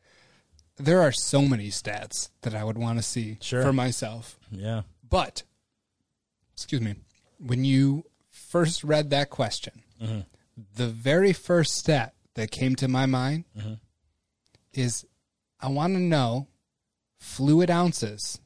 There 0.78 1.02
are 1.02 1.12
so 1.12 1.44
many 1.44 1.68
stats 1.68 2.30
that 2.42 2.56
I 2.56 2.64
would 2.64 2.78
want 2.78 2.98
to 2.98 3.04
see 3.04 3.38
Sure. 3.42 3.62
for 3.62 3.72
myself. 3.74 4.40
Yeah. 4.50 4.82
But, 5.08 5.44
excuse 6.54 6.82
me, 6.82 6.96
when 7.44 7.64
you 7.64 8.06
first 8.30 8.84
read 8.84 9.10
that 9.10 9.30
question, 9.30 9.82
the 10.76 10.88
very 10.88 11.34
first 11.34 11.74
step 11.78 12.16
that 12.36 12.52
came 12.52 12.76
to 12.78 12.88
my 12.88 13.06
mind 13.06 13.46
is 14.74 15.06
I 15.60 15.68
want 15.70 15.94
to 15.96 16.00
know 16.00 16.48
fluid 17.20 17.70
ounces, 17.70 18.40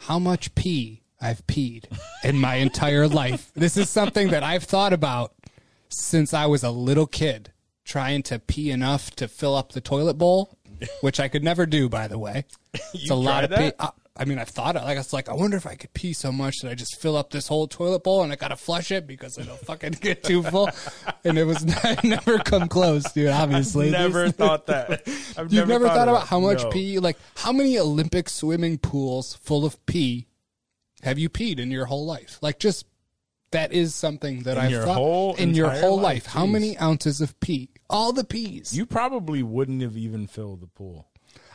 how 0.00 0.18
much 0.18 0.54
pee 0.54 1.02
I've 1.20 1.46
peed 1.46 1.84
in 2.24 2.38
my 2.38 2.56
entire 2.56 3.06
life. 3.08 3.50
This 3.54 3.76
is 3.76 3.90
something 3.90 4.28
that 4.30 4.42
I've 4.42 4.64
thought 4.64 4.92
about 4.92 5.34
since 5.88 6.32
I 6.32 6.46
was 6.46 6.62
a 6.62 6.70
little 6.70 7.06
kid, 7.06 7.52
trying 7.84 8.22
to 8.24 8.38
pee 8.38 8.70
enough 8.70 9.10
to 9.16 9.28
fill 9.28 9.54
up 9.54 9.72
the 9.72 9.80
toilet 9.80 10.14
bowl, 10.14 10.56
which 11.00 11.18
I 11.20 11.28
could 11.28 11.44
never 11.44 11.66
do, 11.66 11.88
by 11.88 12.06
the 12.08 12.18
way. 12.18 12.44
It's 12.94 13.10
a 13.10 13.14
lot 13.14 13.44
of 13.44 13.50
tried 13.50 13.58
pee. 13.78 13.86
I, 14.16 14.22
I 14.22 14.24
mean, 14.24 14.38
I've 14.38 14.48
thought 14.48 14.76
it. 14.76 14.82
Like, 14.82 14.98
it's 14.98 15.12
like, 15.12 15.28
I 15.28 15.34
wonder 15.34 15.56
if 15.56 15.66
I 15.66 15.74
could 15.76 15.92
pee 15.94 16.12
so 16.12 16.30
much 16.32 16.58
that 16.62 16.70
I 16.70 16.74
just 16.74 17.00
fill 17.00 17.16
up 17.16 17.30
this 17.30 17.48
whole 17.48 17.66
toilet 17.68 18.02
bowl 18.04 18.22
and 18.22 18.32
I 18.32 18.36
gotta 18.36 18.56
flush 18.56 18.90
it 18.90 19.06
because 19.06 19.38
it'll 19.38 19.56
fucking 19.66 19.92
get 20.00 20.22
too 20.24 20.42
full. 20.42 20.68
and 21.24 21.38
it 21.38 21.44
was 21.44 21.64
not, 21.84 22.04
never 22.04 22.38
come 22.38 22.68
close, 22.68 23.04
dude. 23.12 23.28
Obviously, 23.28 23.88
i 23.88 23.90
Never 23.92 24.18
There's- 24.20 24.32
thought 24.32 24.66
that. 24.66 25.02
I've 25.38 25.52
You've 25.52 25.68
never, 25.68 25.86
thought, 25.88 26.08
of 26.08 26.14
about 26.16 26.26
how 26.28 26.40
much 26.40 26.62
No. 26.64 26.70
pee, 26.70 26.98
like 26.98 27.16
how 27.36 27.52
many 27.52 27.78
Olympic 27.78 28.28
swimming 28.28 28.78
pools 28.78 29.34
full 29.34 29.64
of 29.64 29.84
pee 29.86 30.26
have 31.02 31.18
you 31.18 31.30
peed 31.30 31.58
in 31.58 31.70
your 31.70 31.86
whole 31.86 32.04
life? 32.04 32.38
Like, 32.42 32.58
just 32.58 32.86
that 33.52 33.72
is 33.72 33.94
something 33.94 34.42
that 34.44 34.56
In 34.58 34.74
I've 34.74 34.84
thought 34.84 35.38
in 35.40 35.54
your 35.54 35.70
whole 35.70 35.96
life, 35.96 36.02
life. 36.04 36.26
How 36.26 36.46
many 36.46 36.78
ounces 36.78 37.20
of 37.20 37.38
pee? 37.40 37.70
All 37.88 38.12
the 38.12 38.22
peas. 38.22 38.76
You 38.76 38.86
probably 38.86 39.42
wouldn't 39.42 39.82
have 39.82 39.96
even 39.96 40.26
filled 40.28 40.60
the 40.60 40.68
pool, 40.68 41.08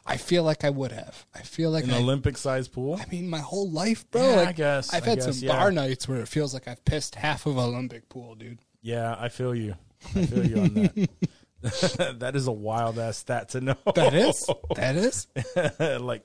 I 0.05 0.17
feel 0.17 0.43
like 0.43 0.63
I 0.63 0.69
would 0.69 0.91
have. 0.91 1.25
I 1.33 1.39
feel 1.39 1.71
like 1.71 1.85
an 1.85 1.91
I, 1.91 1.97
Olympic 1.97 2.37
sized 2.37 2.73
pool. 2.73 2.99
I 3.01 3.05
mean, 3.09 3.27
my 3.27 3.39
whole 3.39 3.69
life, 3.69 4.09
bro. 4.11 4.21
Yeah, 4.21 4.35
like, 4.35 4.47
I 4.49 4.51
guess, 4.51 4.93
I've 4.93 5.03
I 5.03 5.09
had 5.09 5.17
guess, 5.19 5.39
some 5.39 5.47
yeah. 5.47 5.57
bar 5.57 5.71
nights 5.71 6.07
where 6.07 6.19
it 6.19 6.27
feels 6.27 6.53
like 6.53 6.67
I've 6.67 6.83
pissed 6.85 7.15
half 7.15 7.45
of 7.45 7.57
Olympic 7.57 8.07
pool, 8.07 8.35
dude. 8.35 8.59
Yeah, 8.81 9.15
I 9.17 9.29
feel 9.29 9.55
you. 9.55 9.75
I 10.15 10.25
feel 10.25 10.45
you 10.45 10.57
on 10.57 10.73
that. 10.75 11.09
that 12.19 12.35
is 12.35 12.45
a 12.45 12.51
wild 12.51 12.99
ass 12.99 13.17
stat 13.17 13.49
to 13.49 13.61
know. 13.61 13.75
That 13.95 14.13
is. 14.13 14.47
that 14.75 14.95
is. 14.95 15.27
like, 15.99 16.23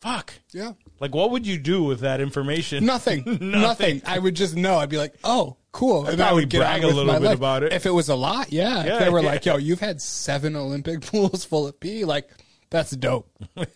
fuck. 0.00 0.32
Yeah. 0.52 0.72
Like, 1.00 1.14
what 1.14 1.32
would 1.32 1.46
you 1.46 1.58
do 1.58 1.82
with 1.82 2.00
that 2.00 2.20
information? 2.20 2.84
Nothing. 2.84 3.38
Nothing. 3.40 4.02
I 4.06 4.20
would 4.20 4.36
just 4.36 4.54
know. 4.54 4.78
I'd 4.78 4.88
be 4.88 4.98
like, 4.98 5.16
oh, 5.24 5.56
cool. 5.72 6.06
And 6.06 6.20
I 6.20 6.26
probably 6.26 6.44
would 6.44 6.50
brag 6.50 6.84
a 6.84 6.86
little 6.86 7.12
bit 7.12 7.22
life. 7.22 7.36
about 7.36 7.64
it. 7.64 7.72
If 7.72 7.86
it 7.86 7.90
was 7.90 8.08
a 8.08 8.14
lot, 8.14 8.52
yeah. 8.52 8.84
Yeah, 8.84 8.92
if 8.92 8.98
they 9.00 9.10
were 9.10 9.20
yeah. 9.20 9.26
like, 9.26 9.44
yo, 9.44 9.56
you've 9.56 9.80
had 9.80 10.00
seven 10.00 10.54
Olympic 10.54 11.00
pools 11.00 11.44
full 11.44 11.66
of 11.66 11.80
pee, 11.80 12.04
like, 12.04 12.30
that's 12.70 12.90
dope. 12.90 13.30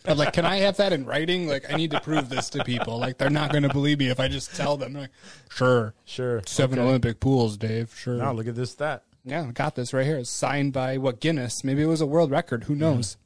I'm 0.05 0.19
like, 0.19 0.33
can 0.33 0.45
I 0.45 0.57
have 0.59 0.77
that 0.77 0.93
in 0.93 1.07
writing? 1.07 1.49
Like, 1.49 1.73
I 1.73 1.77
need 1.77 1.91
to 1.93 2.01
prove 2.01 2.29
this 2.29 2.51
to 2.51 2.65
people. 2.65 2.99
Like, 2.99 3.19
they're 3.19 3.31
not 3.31 3.51
going 3.51 3.63
to 3.63 3.69
believe 3.71 3.99
me 3.99 4.09
if 4.09 4.21
I 4.21 4.29
just 4.29 4.55
tell 4.55 4.77
them. 4.77 4.93
They're 4.93 5.03
like, 5.03 5.11
sure. 5.51 5.95
Sure. 6.05 6.43
Seven 6.47 6.79
Okay. 6.79 6.87
Olympic 6.89 7.21
pools, 7.21 7.57
Dave. 7.57 7.95
Sure. 7.97 8.15
Now 8.17 8.33
look 8.33 8.47
at 8.47 8.55
this 8.55 8.73
stat. 8.73 9.03
Yeah, 9.25 9.47
I 9.49 9.53
got 9.53 9.77
this 9.77 9.93
right 9.95 10.05
here. 10.05 10.19
It's 10.19 10.31
signed 10.31 10.73
by 10.73 10.99
what 10.99 11.21
Guinness? 11.21 11.63
Maybe 11.65 11.83
it 11.83 11.87
was 11.87 12.01
a 12.01 12.07
world 12.07 12.31
record. 12.31 12.65
Who 12.65 12.75
knows? 12.75 13.17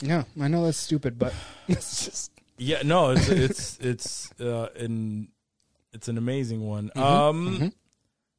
Yeah, 0.00 0.24
I 0.40 0.48
know 0.48 0.64
that's 0.64 0.78
stupid, 0.78 1.18
but 1.18 1.34
it's 1.68 2.04
just 2.06 2.32
Yeah, 2.56 2.82
no, 2.84 3.10
it's 3.10 3.28
it's 3.28 3.78
it's 3.80 4.32
uh, 4.40 4.68
an 4.76 5.28
it's 5.92 6.08
an 6.08 6.16
amazing 6.16 6.66
one. 6.66 6.90
Mm-hmm. 6.96 7.02
Um, 7.02 7.72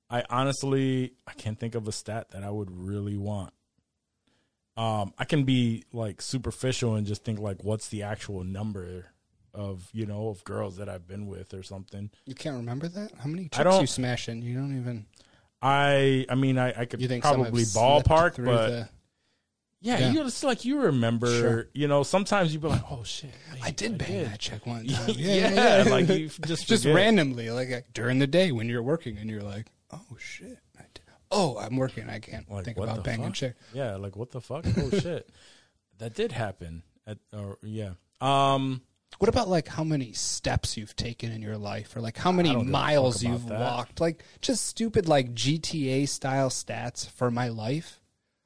I 0.09 0.23
honestly 0.29 1.13
I 1.27 1.33
can't 1.33 1.59
think 1.59 1.75
of 1.75 1.87
a 1.87 1.91
stat 1.91 2.31
that 2.31 2.43
I 2.43 2.49
would 2.49 2.71
really 2.71 3.17
want. 3.17 3.53
Um, 4.81 5.13
I 5.17 5.25
can 5.25 5.43
be 5.43 5.83
like 5.93 6.21
superficial 6.21 6.95
and 6.95 7.05
just 7.05 7.23
think 7.23 7.39
like, 7.39 7.63
what's 7.63 7.87
the 7.89 8.03
actual 8.03 8.43
number 8.43 9.05
of 9.53 9.89
you 9.93 10.05
know 10.05 10.29
of 10.29 10.43
girls 10.45 10.77
that 10.77 10.87
I've 10.87 11.07
been 11.07 11.27
with 11.27 11.53
or 11.53 11.61
something. 11.61 12.09
You 12.25 12.33
can't 12.35 12.55
remember 12.55 12.87
that? 12.87 13.11
How 13.19 13.27
many 13.27 13.49
I 13.53 13.63
chicks 13.63 13.81
you 13.81 13.87
smashing? 13.87 14.41
You 14.41 14.55
don't 14.55 14.77
even. 14.79 15.05
I 15.61 16.25
I 16.29 16.35
mean 16.35 16.57
I, 16.57 16.73
I 16.81 16.85
could 16.85 17.01
You 17.01 17.07
think 17.09 17.23
some 17.23 17.35
have 17.37 17.43
probably 17.45 17.63
slipped 17.65 18.07
ballpark, 18.07 18.33
through 18.35 18.45
but 18.45 18.67
the- 18.69 18.89
yeah, 19.83 19.97
Yeah. 19.99 20.11
you 20.11 20.25
it's 20.25 20.43
like 20.43 20.63
you 20.63 20.79
remember. 20.83 21.27
Sure. 21.27 21.67
You 21.73 21.87
know, 21.87 22.03
sometimes 22.03 22.53
you'd 22.53 22.61
be 22.61 22.67
like, 22.69 22.83
oh 22.89 23.03
shit, 23.03 23.31
wait, 23.51 23.61
I 23.63 23.71
did 23.71 23.97
bang 23.97 24.23
that 24.25 24.39
chick 24.39 24.65
one 24.65 24.85
time. 24.87 25.09
Yeah, 25.17 25.49
yeah, 25.49 25.83
yeah. 25.83 25.89
like 25.91 26.07
you 26.07 26.29
just 26.45 26.67
just 26.67 26.83
forget. 26.83 26.95
randomly, 26.95 27.49
like 27.49 27.71
uh, 27.71 27.81
during 27.93 28.19
the 28.19 28.27
day 28.27 28.51
when 28.53 28.69
you're 28.69 28.83
working, 28.83 29.17
and 29.17 29.29
you're 29.29 29.41
like, 29.41 29.65
"Oh 29.91 30.15
shit!" 30.19 30.59
Oh, 31.31 31.57
I'm 31.57 31.77
working. 31.77 32.09
I 32.09 32.19
can't 32.19 32.49
Like, 32.51 32.65
think 32.65 32.77
about 32.77 33.03
banging 33.03 33.31
chick. 33.31 33.55
Yeah, 33.73 33.95
like 33.95 34.15
what 34.15 34.31
the 34.31 34.41
fuck? 34.41 34.65
Oh 34.77 34.89
shit, 34.99 35.29
that 35.99 36.13
did 36.13 36.31
happen. 36.31 36.83
At 37.07 37.17
or 37.33 37.57
yeah, 37.63 37.91
um, 38.19 38.81
What 39.17 39.29
about 39.29 39.47
like 39.49 39.67
how 39.67 39.83
many 39.83 40.13
steps 40.13 40.77
you've 40.77 40.95
taken 40.95 41.31
in 41.31 41.41
your 41.41 41.57
life, 41.57 41.95
or 41.95 42.01
like 42.01 42.17
how 42.17 42.31
many 42.31 42.49
don't 42.49 42.65
give 42.65 42.69
a 42.69 42.71
fuck 42.71 42.81
miles 42.83 43.23
you've 43.23 43.47
that. 43.47 43.59
walked? 43.59 43.99
Like 44.01 44.23
just 44.41 44.65
stupid 44.67 45.07
like 45.07 45.33
GTA 45.33 46.07
style 46.07 46.49
stats 46.49 47.09
for 47.09 47.31
my 47.31 47.47
life. 47.47 47.99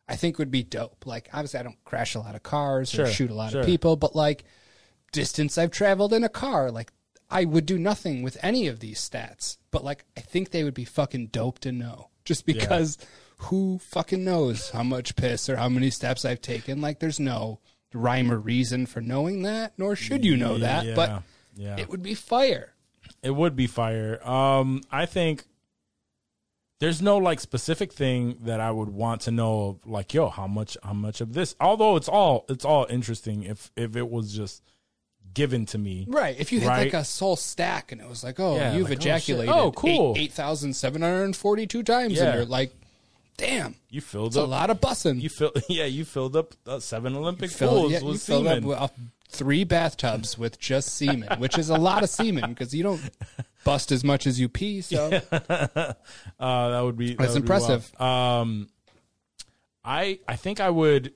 I 0.08 0.16
think 0.16 0.38
would 0.38 0.52
be 0.52 0.64
dope. 0.64 1.06
Like 1.06 1.30
obviously, 1.34 1.60
I 1.60 1.64
don't 1.64 1.84
crash 1.84 2.14
a 2.16 2.20
lot 2.20 2.36
of 2.36 2.44
cars 2.44 2.92
Sure, 2.92 3.06
or 3.06 3.10
shoot 3.10 3.32
a 3.32 3.34
lot 3.34 3.52
sure. 3.52 3.62
of 3.62 3.66
people, 3.66 3.96
but 3.96 4.16
like 4.16 4.44
distance 5.12 5.58
I've 5.58 5.72
traveled 5.72 6.14
in 6.14 6.24
a 6.24 6.30
car, 6.30 6.70
like 6.72 6.92
I 7.30 7.44
would 7.46 7.66
do 7.66 7.78
nothing 7.80 8.22
with 8.22 8.38
any 8.44 8.68
of 8.68 8.80
these 8.80 9.00
stats. 9.00 9.58
But 9.72 9.84
like 9.84 10.06
I 10.16 10.22
think 10.22 10.52
they 10.52 10.64
would 10.64 10.74
be 10.76 10.86
fucking 10.86 11.28
dope 11.28 11.60
to 11.60 11.72
know, 11.72 12.10
just 12.26 12.46
because 12.46 12.98
who 13.38 13.80
fucking 13.80 14.24
knows 14.24 14.72
how 14.72 14.84
much 14.84 15.16
piss 15.16 15.50
or 15.50 15.56
how 15.56 15.70
many 15.70 15.90
steps 15.90 16.26
I've 16.26 16.42
taken? 16.42 16.82
Like 16.82 17.00
there's 17.00 17.20
no 17.20 17.60
rhyme 17.94 18.32
or 18.32 18.38
reason 18.38 18.86
for 18.86 19.02
knowing 19.02 19.44
that, 19.44 19.74
nor 19.78 19.96
should 19.96 20.26
you 20.26 20.36
know 20.36 20.58
that. 20.58 20.86
yeah, 20.86 20.96
But 20.96 21.24
yeah, 21.56 21.78
it 21.80 21.90
would 21.90 22.04
be 22.04 22.14
fire. 22.14 22.74
It 23.24 23.32
would 23.32 23.56
be 23.56 23.68
fire. 23.68 24.20
Um, 24.28 24.82
I 24.92 25.06
think 25.06 25.46
there's 26.80 27.02
no 27.02 27.18
like 27.18 27.40
specific 27.40 27.94
thing 27.94 28.38
that 28.42 28.60
I 28.60 28.72
would 28.72 28.90
want 28.90 29.22
to 29.22 29.32
know 29.32 29.70
of 29.70 29.88
like, 29.88 30.14
yo, 30.14 30.30
how 30.30 30.48
much 30.48 30.78
how 30.84 30.94
much 30.94 31.22
of 31.22 31.34
this 31.34 31.56
although 31.60 31.96
it's 31.96 32.10
all 32.10 32.46
it's 32.50 32.66
all 32.66 32.86
interesting 32.90 33.44
if 33.44 33.72
if 33.76 33.96
it 33.96 34.10
was 34.10 34.36
just 34.36 34.62
given 35.36 35.68
to 35.68 35.78
me. 35.78 36.06
Right. 36.10 36.36
If 36.40 36.52
you 36.52 36.62
had 36.62 36.70
Right. 36.70 36.84
like 36.92 36.94
a 37.00 37.06
soul 37.06 37.36
stack 37.36 37.92
and 37.92 38.02
it 38.02 38.10
was 38.10 38.24
like, 38.24 38.40
oh, 38.40 38.56
Yeah, 38.56 38.74
you've 38.74 38.90
like, 38.90 38.98
oh, 38.98 39.02
ejaculated 39.02 39.54
Oh, 39.54 39.72
cool. 39.74 40.16
eight 40.18 40.34
thousand 40.34 40.74
seven 40.76 41.04
hundred 41.04 41.26
and 41.26 41.36
forty 41.36 41.68
two 41.68 41.84
times 41.84 42.14
Yeah. 42.14 42.24
and 42.30 42.36
you're 42.36 42.46
like, 42.46 42.74
damn, 43.38 43.76
You 43.92 44.02
filled 44.02 44.28
it's 44.30 44.36
a 44.38 44.44
lot 44.46 44.70
of 44.72 44.82
bussing. 44.82 45.22
you 45.22 45.30
fill 45.30 45.52
yeah, 45.70 45.86
you 45.86 46.06
filled 46.06 46.36
up 46.36 46.54
uh, 46.66 46.80
seven 46.80 47.16
Olympic 47.16 47.52
Fill- 47.52 47.70
pools 47.70 47.92
yeah, 47.92 48.00
you 48.00 48.06
with 48.06 48.24
filled 48.24 48.48
up 48.48 48.54
semen. 48.56 48.68
with, 48.70 48.78
uh, 48.80 48.88
three 49.30 49.64
bathtubs 49.66 50.38
with 50.38 50.58
just 50.58 50.96
semen, 50.96 51.28
which 51.40 51.58
is 51.58 51.70
a 51.70 51.76
lot 51.78 52.02
of 52.02 52.10
semen 52.10 52.50
because 52.52 52.74
you 52.74 52.82
don't 52.84 53.02
bust 53.66 53.92
as 53.92 54.04
much 54.04 54.26
as 54.26 54.40
you 54.40 54.48
pee. 54.48 54.82
So 54.82 55.22
Uh, 55.30 55.94
that 56.70 56.80
would 56.82 56.98
be 56.98 57.10
that 57.10 57.18
That's 57.18 57.34
would 57.34 57.42
be 57.44 57.54
impressive. 57.54 58.02
Um, 58.02 58.70
I 59.84 60.20
I 60.30 60.38
think 60.38 60.62
I 60.62 60.70
would 60.70 61.14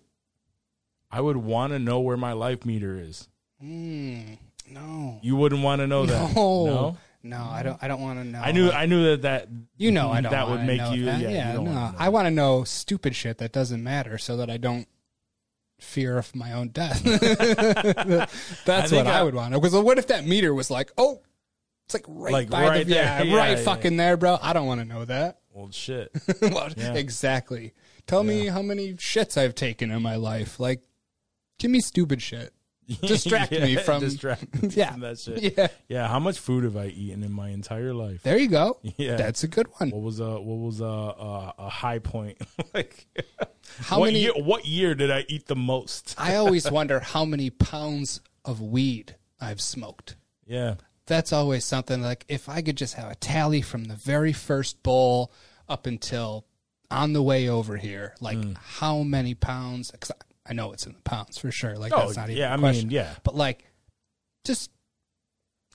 I 1.10 1.21
would 1.21 1.38
want 1.38 1.71
to 1.71 1.79
know 1.79 2.01
where 2.01 2.17
my 2.17 2.34
life 2.34 2.65
meter 2.65 2.99
is. 2.99 3.29
Mm, 3.63 4.38
no, 4.72 5.19
You 5.22 5.36
wouldn't 5.36 5.62
want 5.63 5.80
to 5.82 5.88
know 5.88 6.06
that. 6.06 6.36
no, 6.36 6.65
No? 6.65 6.98
no, 7.24 7.48
I 7.52 7.62
don't. 7.63 7.78
I 7.84 7.88
don't 7.88 8.02
want 8.02 8.19
to 8.19 8.26
know. 8.26 8.39
I 8.39 8.52
knew 8.52 8.69
I 8.72 8.86
knew 8.86 9.04
that 9.12 9.22
that 9.24 9.48
You 9.78 9.91
know, 9.91 10.10
I 10.12 10.22
don't. 10.22 10.32
that 10.32 10.48
would 10.48 10.63
make 10.63 10.82
you 10.91 11.06
that. 11.06 11.19
yeah, 11.19 11.30
yeah 11.30 11.54
you 11.54 11.63
no, 11.63 11.72
know. 11.74 11.93
I 11.98 12.10
want 12.10 12.26
to 12.28 12.32
know 12.32 12.63
stupid 12.63 13.15
shit 13.15 13.38
that 13.39 13.52
doesn't 13.52 13.84
matter, 13.84 14.17
so 14.17 14.38
that 14.38 14.50
I 14.50 14.58
don't 14.58 14.88
fear 15.80 16.17
of 16.17 16.34
my 16.36 16.54
own 16.54 16.69
death. 16.69 17.04
That's 18.65 18.89
think 18.89 19.06
what 19.06 19.08
I, 19.08 19.19
I- 19.19 19.24
would 19.24 19.34
want. 19.36 19.54
Because 19.54 19.74
what 19.74 19.98
if 19.98 20.08
that 20.08 20.26
meter 20.26 20.54
was 20.54 20.69
like, 20.72 20.91
oh, 20.98 21.22
it's 21.86 21.93
like 21.93 22.06
right 22.08 22.32
Like 22.34 22.50
by 22.50 22.63
right 22.67 22.88
the 22.88 22.93
there. 22.93 23.04
yeah, 23.04 23.24
Yeah, 23.24 23.36
right 23.38 23.58
yeah. 23.58 23.63
fucking 23.63 23.98
there, 23.98 24.15
bro. 24.17 24.38
I 24.41 24.54
don't 24.54 24.67
want 24.67 24.82
to 24.82 24.86
know 24.86 25.06
that. 25.06 25.39
well 25.54 25.72
shit. 25.72 26.12
Well. 26.41 26.69
Exactly. 26.78 27.74
Tell 28.08 28.24
me 28.24 28.48
how 28.48 28.62
many 28.62 28.93
shits 28.93 29.38
I've 29.38 29.56
taken 29.56 29.91
in 29.91 30.02
my 30.02 30.15
life. 30.15 30.60
Like, 30.60 30.82
give 31.60 31.69
me 31.72 31.80
stupid 31.80 32.22
shit. 32.22 32.54
Distract 33.02 33.52
Yeah, 33.52 33.65
me 33.65 33.75
from 33.75 33.99
distract 34.02 34.62
me 34.63 34.69
Yeah. 34.71 34.91
from 34.91 34.99
that 35.06 35.19
shit. 35.19 35.58
Yeah. 35.58 35.67
Yeah, 35.88 36.08
how 36.08 36.19
much 36.19 36.39
food 36.39 36.63
have 36.63 36.75
I 36.75 36.88
eaten 36.88 37.23
in 37.23 37.32
my 37.32 37.49
entire 37.49 37.93
life? 37.93 38.23
There 38.23 38.38
you 38.38 38.47
go. 38.47 38.80
Yeah. 38.97 39.15
That's 39.15 39.43
a 39.43 39.47
good 39.47 39.67
one. 39.78 39.91
What 39.91 40.02
was 40.02 40.19
a 40.19 40.39
what 40.41 40.58
was 40.58 40.82
a 40.82 40.86
a, 40.86 41.54
a 41.60 41.69
high 41.69 41.99
point? 41.99 42.38
like 42.73 43.06
How 43.82 43.99
what 43.99 44.08
many- 44.08 44.21
year, 44.21 44.34
what 44.36 44.65
year 44.65 44.95
did 44.95 45.12
I 45.12 45.25
eat 45.28 45.45
the 45.47 45.56
most? 45.56 46.15
I 46.17 46.36
always 46.36 46.69
wonder 46.69 46.99
how 46.99 47.25
many 47.25 47.49
pounds 47.49 48.21
of 48.43 48.62
weed 48.62 49.15
I've 49.39 49.62
smoked. 49.62 50.15
Yeah. 50.47 50.75
that's 51.06 51.32
always 51.32 51.63
something 51.65 52.02
like 52.02 52.25
if 52.28 52.49
I 52.49 52.62
could 52.63 52.75
just 52.78 52.95
have 52.95 53.12
a 53.12 53.15
tally 53.15 53.62
from 53.62 53.86
the 53.86 53.95
very 53.95 54.34
first 54.34 54.82
bowl 54.84 55.32
up 55.67 55.86
until 55.86 56.45
on 56.91 57.13
the 57.13 57.21
way 57.21 57.47
over 57.49 57.78
here, 57.78 58.15
like 58.19 58.38
Hmm. 58.43 58.54
how 58.80 59.04
many 59.04 59.36
pounds? 59.36 59.91
Cause 59.99 60.12
I- 60.12 60.25
I 60.50 60.54
know 60.54 60.72
it's 60.74 60.86
in 60.88 60.94
the 60.94 61.02
pounds 61.02 61.38
for 61.38 61.52
sure. 61.52 61.76
Like 61.78 61.94
Oh, 61.94 62.00
that's 62.06 62.18
not 62.18 62.30
even 62.30 62.38
yeah, 62.42 62.50
a 62.50 62.54
I 62.54 62.56
mean, 62.56 62.62
question. 62.62 62.92
yeah. 62.92 63.14
But 63.24 63.36
like, 63.36 63.66
just 64.46 64.72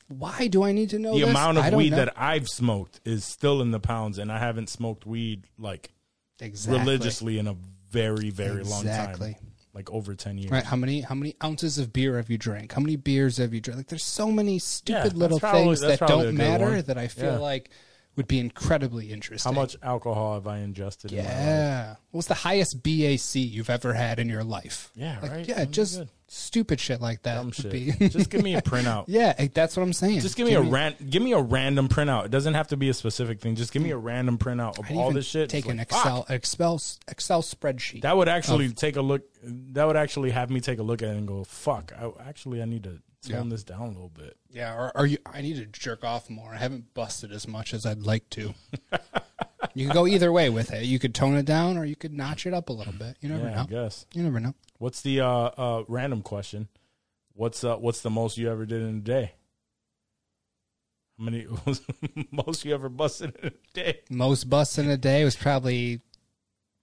why 0.08 0.48
do 0.48 0.62
I 0.64 0.72
need 0.72 0.90
to 0.90 0.98
know 0.98 1.14
the 1.14 1.20
this? 1.20 1.30
amount 1.30 1.58
of 1.58 1.72
weed 1.74 1.90
know. 1.90 1.96
that 1.96 2.12
I've 2.16 2.48
smoked 2.48 3.00
is 3.04 3.24
still 3.24 3.62
in 3.62 3.70
the 3.70 3.80
pounds, 3.80 4.18
and 4.18 4.30
I 4.30 4.38
haven't 4.38 4.68
smoked 4.68 5.06
weed 5.06 5.44
like 5.58 5.92
exactly. 6.40 6.80
religiously 6.80 7.38
in 7.38 7.46
a 7.46 7.56
very, 7.90 8.30
very 8.30 8.62
long 8.64 8.80
Exactly. 8.82 9.34
time, 9.34 9.46
like 9.72 9.90
over 9.90 10.14
ten 10.14 10.36
years. 10.36 10.50
Right? 10.50 10.64
How 10.64 10.76
many 10.76 11.00
how 11.00 11.14
many 11.14 11.36
ounces 11.42 11.78
of 11.78 11.92
beer 11.92 12.16
have 12.16 12.28
you 12.30 12.36
drank? 12.38 12.72
How 12.72 12.80
many 12.80 12.96
beers 12.96 13.38
have 13.38 13.54
you 13.54 13.60
drank? 13.60 13.78
Like, 13.78 13.86
there's 13.88 14.04
so 14.04 14.30
many 14.30 14.58
stupid 14.58 15.04
that's 15.04 15.14
little 15.14 15.40
probably- 15.40 15.62
things 15.76 15.80
that 15.80 16.00
don't 16.00 16.34
matter 16.36 16.64
one. 16.70 16.82
that 16.82 16.98
I 16.98 17.08
feel 17.08 17.32
Yeah. 17.34 17.38
like 17.38 17.70
would 18.16 18.28
be 18.28 18.38
incredibly 18.38 19.12
interesting. 19.12 19.52
How 19.52 19.60
much 19.60 19.76
alcohol 19.82 20.34
have 20.34 20.46
I 20.46 20.58
ingested? 20.58 21.12
In? 21.12 21.18
Yeah. 21.24 21.96
What's 22.10 22.28
the 22.28 22.34
highest 22.34 22.82
BAC 22.82 23.34
you've 23.34 23.70
ever 23.70 23.92
had 23.94 24.18
in 24.18 24.28
your 24.28 24.44
life? 24.44 24.90
Yeah, 24.94 25.18
Like, 25.20 25.30
right? 25.30 25.48
Yeah, 25.48 25.54
That'd 25.56 25.72
just 25.72 26.02
stupid 26.28 26.80
shit 26.80 27.00
like 27.00 27.22
that 27.22 27.34
Dumb 27.36 27.46
would 27.46 27.54
shit. 27.54 27.70
be. 27.98 28.08
Just 28.08 28.30
give 28.30 28.42
me 28.42 28.54
a 28.54 28.62
printout. 28.62 29.04
yeah, 29.08 29.34
eh, 29.38 29.48
that's 29.52 29.76
what 29.76 29.82
I'm 29.82 29.92
saying. 29.92 30.20
Just 30.20 30.36
give 30.36 30.46
me 30.46 30.54
a 30.54 30.60
ran- 30.60 30.94
give 31.10 31.22
me 31.22 31.32
a 31.32 31.40
random 31.40 31.88
printout. 31.88 32.26
It 32.26 32.30
doesn't 32.30 32.54
have 32.54 32.68
to 32.68 32.76
be 32.76 32.88
a 32.88 32.94
specific 32.94 33.40
thing. 33.40 33.56
Just 33.56 33.72
give 33.72 33.82
me 33.82 33.90
a 33.90 33.96
random 33.96 34.38
printout 34.38 34.78
of 34.78 34.86
I'd 34.90 34.96
all 34.96 35.10
this 35.12 35.26
shit. 35.26 35.50
Take 35.50 35.64
It's 35.64 35.72
an 35.72 35.78
like, 35.78 35.88
Excel. 35.88 36.26
Excel 36.28 36.80
Excel 37.08 37.42
spreadsheet. 37.42 38.02
That 38.02 38.16
would 38.16 38.28
actually 38.28 38.70
take 38.72 38.96
a 38.96 39.02
look. 39.02 39.22
That 39.42 39.86
would 39.86 39.96
actually 39.96 40.30
have 40.30 40.50
me 40.50 40.60
take 40.60 40.78
a 40.78 40.82
look 40.82 41.02
at 41.02 41.08
it 41.10 41.16
and 41.16 41.26
go, 41.28 41.44
"Fuck! 41.44 41.92
I, 42.00 42.10
actually, 42.28 42.62
I 42.62 42.64
need 42.64 42.84
to 42.84 43.00
tone 43.24 43.44
Yeah. 43.44 43.50
this 43.50 43.64
down 43.64 43.80
a 43.82 43.88
little 43.88 44.08
bit." 44.10 44.36
yeah, 44.50 44.74
or 44.74 44.96
are 44.96 45.06
you? 45.06 45.18
I 45.26 45.40
need 45.42 45.56
to 45.56 45.66
jerk 45.66 46.04
off 46.04 46.28
more. 46.30 46.52
I 46.54 46.58
haven't 46.58 46.94
busted 46.94 47.32
as 47.32 47.46
much 47.48 47.74
as 47.74 47.84
I'd 47.86 48.02
like 48.02 48.28
to. 48.30 48.54
you 49.74 49.86
could 49.86 49.94
go 49.94 50.06
either 50.06 50.30
way 50.32 50.48
with 50.50 50.72
it. 50.72 50.84
You 50.84 50.98
could 50.98 51.14
tone 51.14 51.34
it 51.36 51.46
down, 51.46 51.76
or 51.76 51.84
you 51.84 51.96
could 51.96 52.12
notch 52.12 52.46
it 52.46 52.54
up 52.54 52.68
a 52.68 52.72
little 52.72 52.92
bit. 52.92 53.16
You 53.20 53.28
never 53.30 53.44
Yeah, 53.46 53.52
I 53.52 53.56
know. 53.56 53.66
guess. 53.66 54.06
You 54.14 54.22
never 54.22 54.40
know. 54.40 54.54
What's 54.78 55.00
the 55.02 55.20
uh, 55.20 55.26
uh, 55.28 55.84
random 55.88 56.22
question? 56.22 56.68
What's 57.32 57.64
uh, 57.64 57.76
what's 57.76 58.00
the 58.02 58.10
most 58.10 58.38
you 58.38 58.50
ever 58.50 58.64
did 58.66 58.82
in 58.82 58.98
a 58.98 59.00
day? 59.00 59.32
How 61.18 61.24
many 61.24 61.46
was 61.66 61.80
most 62.30 62.64
you 62.64 62.74
ever 62.74 62.88
busted 62.88 63.36
in 63.42 63.48
a 63.48 63.52
day? 63.72 64.00
Most 64.10 64.50
busts 64.50 64.78
in 64.78 64.90
a 64.90 64.96
day 64.96 65.24
was 65.24 65.36
probably, 65.36 66.00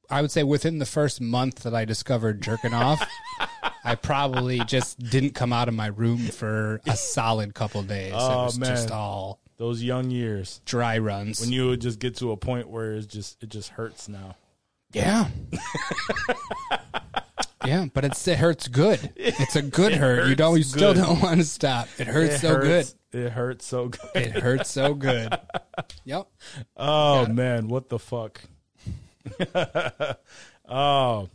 I 0.09 0.21
would 0.21 0.31
say, 0.31 0.43
within 0.43 0.79
the 0.79 0.85
first 0.85 1.19
month 1.21 1.63
that 1.63 1.75
I 1.75 1.83
discovered 1.85 2.41
jerking 2.41 2.73
off. 2.73 3.05
I 3.83 3.95
probably 3.95 4.59
just 4.59 4.99
didn't 4.99 5.31
come 5.35 5.51
out 5.51 5.67
of 5.67 5.73
my 5.73 5.87
room 5.87 6.19
for 6.19 6.79
a 6.85 6.95
solid 6.95 7.53
couple 7.53 7.81
days. 7.83 8.13
Oh, 8.15 8.41
it 8.41 8.45
was 8.45 8.57
just 8.59 8.91
all 8.91 9.39
Those 9.57 9.83
young 9.83 10.09
years 10.11 10.61
dry 10.65 10.99
runs. 10.99 11.41
when 11.41 11.51
you 11.51 11.67
would 11.67 11.81
just 11.81 11.99
get 11.99 12.15
to 12.17 12.31
a 12.31 12.37
point 12.37 12.69
where 12.69 12.93
it's 12.93 13.07
just 13.07 13.41
it 13.43 13.49
just 13.49 13.69
hurts 13.69 14.07
now. 14.07 14.35
yeah. 14.93 15.27
yeah, 17.65 17.85
but 17.93 18.05
it's 18.05 18.27
it 18.27 18.37
hurts 18.39 18.67
good. 18.67 19.11
It's 19.15 19.55
a 19.55 19.61
good 19.61 19.93
It 19.93 19.97
hurt. 19.99 20.27
You 20.29 20.35
don't. 20.35 20.57
You 20.57 20.63
still 20.63 20.93
good. 20.93 21.01
don't 21.01 21.21
want 21.21 21.39
to 21.39 21.45
stop. 21.45 21.87
It 21.97 22.07
hurts 22.07 22.35
It 22.35 22.39
so 22.39 22.55
hurts- 22.55 22.95
It 23.13 23.29
hurts 23.31 23.65
so 23.65 23.87
good. 23.89 24.01
good. 24.13 24.21
It 24.23 24.31
hurts 24.41 24.69
so 24.69 24.93
good. 24.93 25.37
Yep. 26.05 26.27
Oh 26.77 27.27
man, 27.27 27.67
what 27.67 27.89
the 27.89 27.99
fuck? 27.99 28.41
oh, 30.69 31.29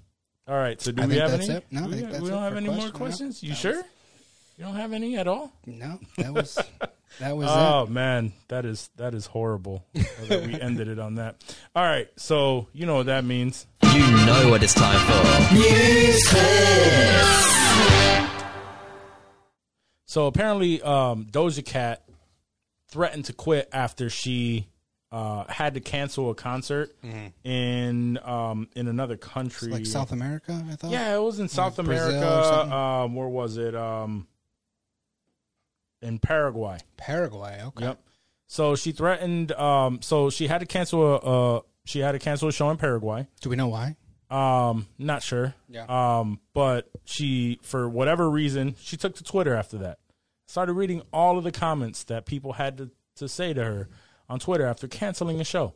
all 0.48 0.56
right. 0.56 0.80
So 0.80 0.92
do 0.92 1.02
I 1.02 1.06
we 1.06 1.16
have 1.16 1.32
any? 1.32 1.46
it. 1.46 1.66
No, 1.70 1.82
do 1.82 1.90
we, 1.90 1.96
think 1.96 2.12
we 2.22 2.30
don't 2.30 2.42
have 2.42 2.52
for 2.52 2.58
any 2.58 2.68
more 2.68 2.76
question, 2.76 2.92
no. 2.92 2.98
questions. 2.98 3.42
You 3.42 3.50
That 3.50 3.56
sure? 3.56 3.82
You 4.58 4.64
don't 4.64 4.76
have 4.76 4.92
any 4.92 5.16
at 5.18 5.28
all? 5.28 5.52
No, 5.66 5.98
that 6.16 6.32
was 6.32 6.54
that 7.20 7.36
was 7.36 7.46
it. 7.46 7.52
Oh 7.52 7.86
man, 7.86 8.32
that 8.48 8.64
is 8.64 8.88
that 8.96 9.14
is 9.14 9.26
horrible 9.26 9.84
that 10.28 10.46
we 10.46 10.58
ended 10.60 10.88
it 10.88 10.98
on 10.98 11.16
that. 11.16 11.36
All 11.74 11.84
right, 11.84 12.08
so 12.16 12.68
you 12.72 12.86
know 12.86 12.96
what 12.96 13.06
that 13.06 13.24
means. 13.24 13.66
You 13.82 14.10
know 14.26 14.50
what 14.50 14.62
it's 14.62 14.74
time 14.74 14.98
for. 15.06 15.22
So 20.06 20.26
apparently, 20.26 20.80
um, 20.80 21.26
Doja 21.26 21.62
Cat 21.62 22.02
threatened 22.88 23.26
to 23.26 23.34
quit 23.34 23.68
after 23.70 24.08
she 24.08 24.66
uh, 25.12 25.44
had 25.48 25.74
to 25.74 25.80
cancel 25.80 26.30
a 26.30 26.34
concert 26.34 26.94
in 27.44 28.18
um, 28.24 28.68
in 28.74 28.88
another 28.88 29.16
country, 29.16 29.70
Like 29.70 29.86
South 29.86 30.12
America, 30.12 30.64
I 30.70 30.76
thought. 30.76 30.90
Yeah, 30.90 31.14
it 31.14 31.20
was 31.22 31.38
in 31.38 31.48
South 31.48 31.76
Brazil 31.76 32.16
America. 32.16 32.74
Um, 32.74 33.14
where 33.14 33.28
was 33.28 33.56
it? 33.56 33.74
Um, 33.74 34.26
in 36.02 36.18
Paraguay. 36.18 36.78
Paraguay. 36.96 37.62
Okay. 37.66 37.84
Yep. 37.84 38.00
So 38.48 38.76
she 38.76 38.92
threatened. 38.92 39.52
Um, 39.52 40.02
so 40.02 40.30
she 40.30 40.48
had 40.48 40.58
to 40.58 40.66
cancel 40.66 41.02
a. 41.02 41.16
Uh, 41.56 41.60
she 41.84 42.00
had 42.00 42.12
to 42.12 42.18
cancel 42.18 42.48
a 42.48 42.52
show 42.52 42.68
in 42.70 42.76
Paraguay. 42.76 43.28
Do 43.40 43.48
we 43.48 43.56
know 43.56 43.68
why? 43.68 43.96
Um, 44.28 44.88
not 44.98 45.22
sure. 45.22 45.54
Yeah. 45.68 45.84
Um, 45.88 46.40
but 46.52 46.90
she, 47.04 47.60
for 47.62 47.88
whatever 47.88 48.28
reason, 48.28 48.74
she 48.80 48.96
took 48.96 49.14
to 49.16 49.24
Twitter 49.24 49.54
after 49.54 49.78
that. 49.78 49.98
Started 50.48 50.72
reading 50.72 51.02
all 51.12 51.38
of 51.38 51.44
the 51.44 51.52
comments 51.52 52.02
that 52.04 52.26
people 52.26 52.54
had 52.54 52.78
to, 52.78 52.90
to 53.16 53.28
say 53.28 53.52
to 53.52 53.62
her 53.62 53.88
on 54.28 54.38
Twitter 54.38 54.66
after 54.66 54.88
canceling 54.88 55.38
the 55.38 55.44
show. 55.44 55.74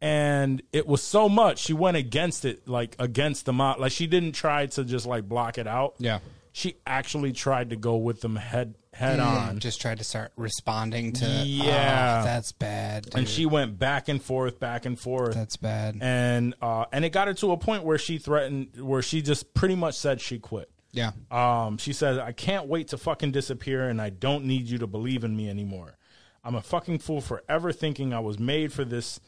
And 0.00 0.62
it 0.72 0.86
was 0.86 1.02
so 1.02 1.28
much 1.28 1.58
she 1.58 1.72
went 1.72 1.96
against 1.96 2.44
it, 2.44 2.68
like 2.68 2.94
against 2.98 3.46
the 3.46 3.52
mob. 3.52 3.80
Like 3.80 3.92
she 3.92 4.06
didn't 4.06 4.32
try 4.32 4.66
to 4.66 4.84
just 4.84 5.06
like 5.06 5.28
block 5.28 5.56
it 5.56 5.66
out. 5.66 5.94
Yeah. 5.98 6.18
She 6.52 6.76
actually 6.86 7.32
tried 7.32 7.70
to 7.70 7.76
go 7.76 7.96
with 7.96 8.20
them 8.20 8.36
head 8.36 8.74
head 8.92 9.18
on. 9.18 9.58
Just 9.60 9.80
tried 9.80 9.98
to 9.98 10.04
start 10.04 10.32
responding 10.36 11.12
to. 11.14 11.24
Yeah. 11.26 12.20
Oh, 12.20 12.24
that's 12.24 12.52
bad. 12.52 13.08
And 13.14 13.26
she 13.28 13.44
went 13.46 13.78
back 13.78 14.08
and 14.08 14.22
forth, 14.22 14.60
back 14.60 14.84
and 14.84 14.98
forth. 14.98 15.34
That's 15.34 15.56
bad. 15.56 15.98
and 16.00 16.54
uh, 16.60 16.84
and 16.92 17.04
it 17.04 17.10
got 17.10 17.26
her 17.28 17.34
to 17.34 17.52
a 17.52 17.56
point 17.56 17.82
where 17.84 17.98
she 17.98 18.18
threatened, 18.18 18.76
where 18.80 19.02
she 19.02 19.22
just 19.22 19.54
pretty 19.54 19.74
much 19.74 19.96
said 19.96 20.20
she 20.20 20.38
quit. 20.38 20.70
yeah. 20.92 21.10
Um, 21.30 21.76
she 21.78 21.92
said, 21.92 22.18
"I 22.20 22.30
can't 22.32 22.66
wait 22.66 22.88
to 22.88 22.98
fucking 22.98 23.32
disappear, 23.32 23.88
and 23.88 24.00
I 24.00 24.10
don't 24.10 24.44
need 24.44 24.68
you 24.68 24.78
to 24.78 24.86
believe 24.86 25.24
in 25.24 25.34
me 25.34 25.48
anymore. 25.50 25.96
I'm 26.44 26.54
a 26.54 26.62
fucking 26.62 26.98
fool 26.98 27.20
for 27.20 27.42
ever 27.48 27.72
thinking 27.72 28.12
I 28.12 28.20
was 28.20 28.38
made 28.38 28.72
for 28.72 28.84
this 28.84 29.18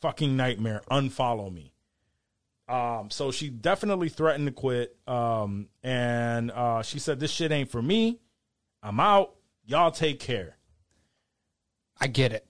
fucking 0.00 0.36
nightmare. 0.36 0.82
Unfollow 0.90 1.52
me." 1.52 1.72
Um, 2.68 3.10
so 3.10 3.30
she 3.30 3.48
definitely 3.48 4.08
threatened 4.08 4.46
to 4.46 4.52
quit. 4.52 4.96
Um, 5.06 5.68
and 5.82 6.50
uh, 6.50 6.82
she 6.82 6.98
said, 6.98 7.18
"This 7.20 7.30
shit 7.30 7.50
ain't 7.52 7.70
for 7.70 7.80
me. 7.80 8.20
I'm 8.82 9.00
out. 9.00 9.34
Y'all 9.64 9.90
take 9.90 10.20
care." 10.20 10.56
I 11.98 12.08
get 12.08 12.32
it. 12.32 12.46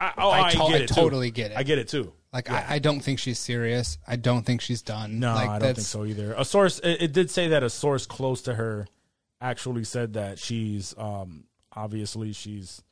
I, 0.00 0.12
oh, 0.16 0.30
I 0.30 0.46
I, 0.46 0.50
to- 0.52 0.56
get 0.58 0.66
I 0.70 0.76
it. 0.76 0.88
too. 0.88 0.94
totally 0.94 1.30
get 1.30 1.50
it. 1.50 1.58
I 1.58 1.62
get 1.62 1.78
it 1.78 1.88
too. 1.88 2.12
Like 2.32 2.50
I, 2.50 2.64
I 2.68 2.78
don't 2.78 3.00
think 3.00 3.18
she's 3.18 3.38
serious. 3.38 3.98
I 4.06 4.16
don't 4.16 4.44
think 4.44 4.60
she's 4.60 4.82
done. 4.82 5.18
No, 5.18 5.34
like, 5.34 5.48
I 5.48 5.58
don't 5.58 5.74
think 5.76 5.86
so 5.86 6.04
either. 6.04 6.34
A 6.36 6.44
source, 6.44 6.78
it, 6.80 7.02
it 7.02 7.12
did 7.12 7.30
say 7.30 7.48
that 7.48 7.62
a 7.62 7.70
source 7.70 8.06
close 8.06 8.42
to 8.42 8.54
her 8.54 8.86
actually 9.40 9.84
said 9.84 10.12
that 10.12 10.38
she's 10.38 10.94
um, 10.98 11.44
obviously 11.74 12.32
she's 12.32 12.82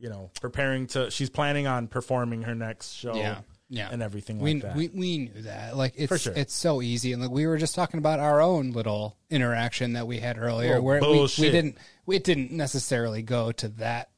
you 0.00 0.08
know 0.08 0.30
preparing 0.40 0.86
to 0.88 1.10
she's 1.10 1.30
planning 1.30 1.66
on 1.66 1.86
performing 1.86 2.42
her 2.42 2.54
next 2.54 2.92
show 2.92 3.14
Yeah, 3.14 3.40
yeah. 3.68 3.88
and 3.92 4.02
everything 4.02 4.38
we, 4.38 4.54
like 4.54 4.62
that. 4.62 4.76
we 4.76 4.88
we 4.88 5.18
knew 5.18 5.42
that. 5.42 5.76
Like 5.76 5.94
it's 5.96 6.08
For 6.08 6.18
sure. 6.18 6.32
it's 6.34 6.54
so 6.54 6.80
easy, 6.82 7.12
and 7.12 7.20
like 7.22 7.30
we 7.30 7.46
were 7.46 7.58
just 7.58 7.74
talking 7.74 7.98
about 7.98 8.18
our 8.18 8.40
own 8.40 8.72
little 8.72 9.16
interaction 9.28 9.92
that 9.92 10.06
we 10.06 10.18
had 10.18 10.38
earlier, 10.38 10.80
Little 10.80 10.84
where 10.84 11.00
we, 11.00 11.28
we 11.38 11.50
didn't 11.50 11.78
it 12.08 12.24
didn't 12.24 12.50
necessarily 12.50 13.22
go 13.22 13.52
to 13.52 13.68
that 13.68 14.10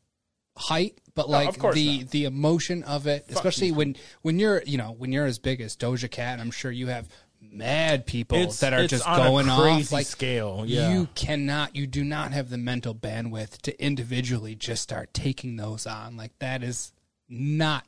height, 0.56 1.00
but 1.14 1.28
like 1.28 1.58
course 1.58 1.74
the 1.74 1.98
not. 2.00 2.10
the 2.10 2.24
emotion 2.24 2.82
of 2.84 3.06
it, 3.06 3.26
especially 3.28 3.68
these 3.68 3.76
when 3.76 3.96
when 4.22 4.38
you're 4.38 4.62
you 4.64 4.78
know 4.78 4.94
when 4.96 5.12
you're 5.12 5.26
as 5.26 5.38
big 5.38 5.60
as 5.60 5.76
Doja 5.76 6.10
Cat, 6.10 6.34
and 6.34 6.42
I'm 6.42 6.50
sure 6.50 6.70
you 6.70 6.86
have 6.88 7.08
mad 7.50 8.06
people 8.06 8.38
It's- 8.38 8.60
that 8.60 8.72
are 8.72 8.86
just 8.86 9.06
on 9.06 9.20
a 9.20 9.24
going 9.24 9.46
crazy 9.46 9.82
off 9.86 9.92
like 9.92 10.06
scale, 10.06 10.64
yeah. 10.66 10.92
you 10.92 11.08
cannot 11.14 11.74
you 11.76 11.86
do 11.86 12.04
not 12.04 12.32
have 12.32 12.50
the 12.50 12.58
mental 12.58 12.94
bandwidth 12.94 13.58
to 13.62 13.84
individually 13.84 14.54
just 14.54 14.82
start 14.82 15.12
taking 15.12 15.56
those 15.56 15.86
on. 15.86 16.16
Like 16.16 16.38
that 16.38 16.62
is 16.62 16.92
not 17.28 17.86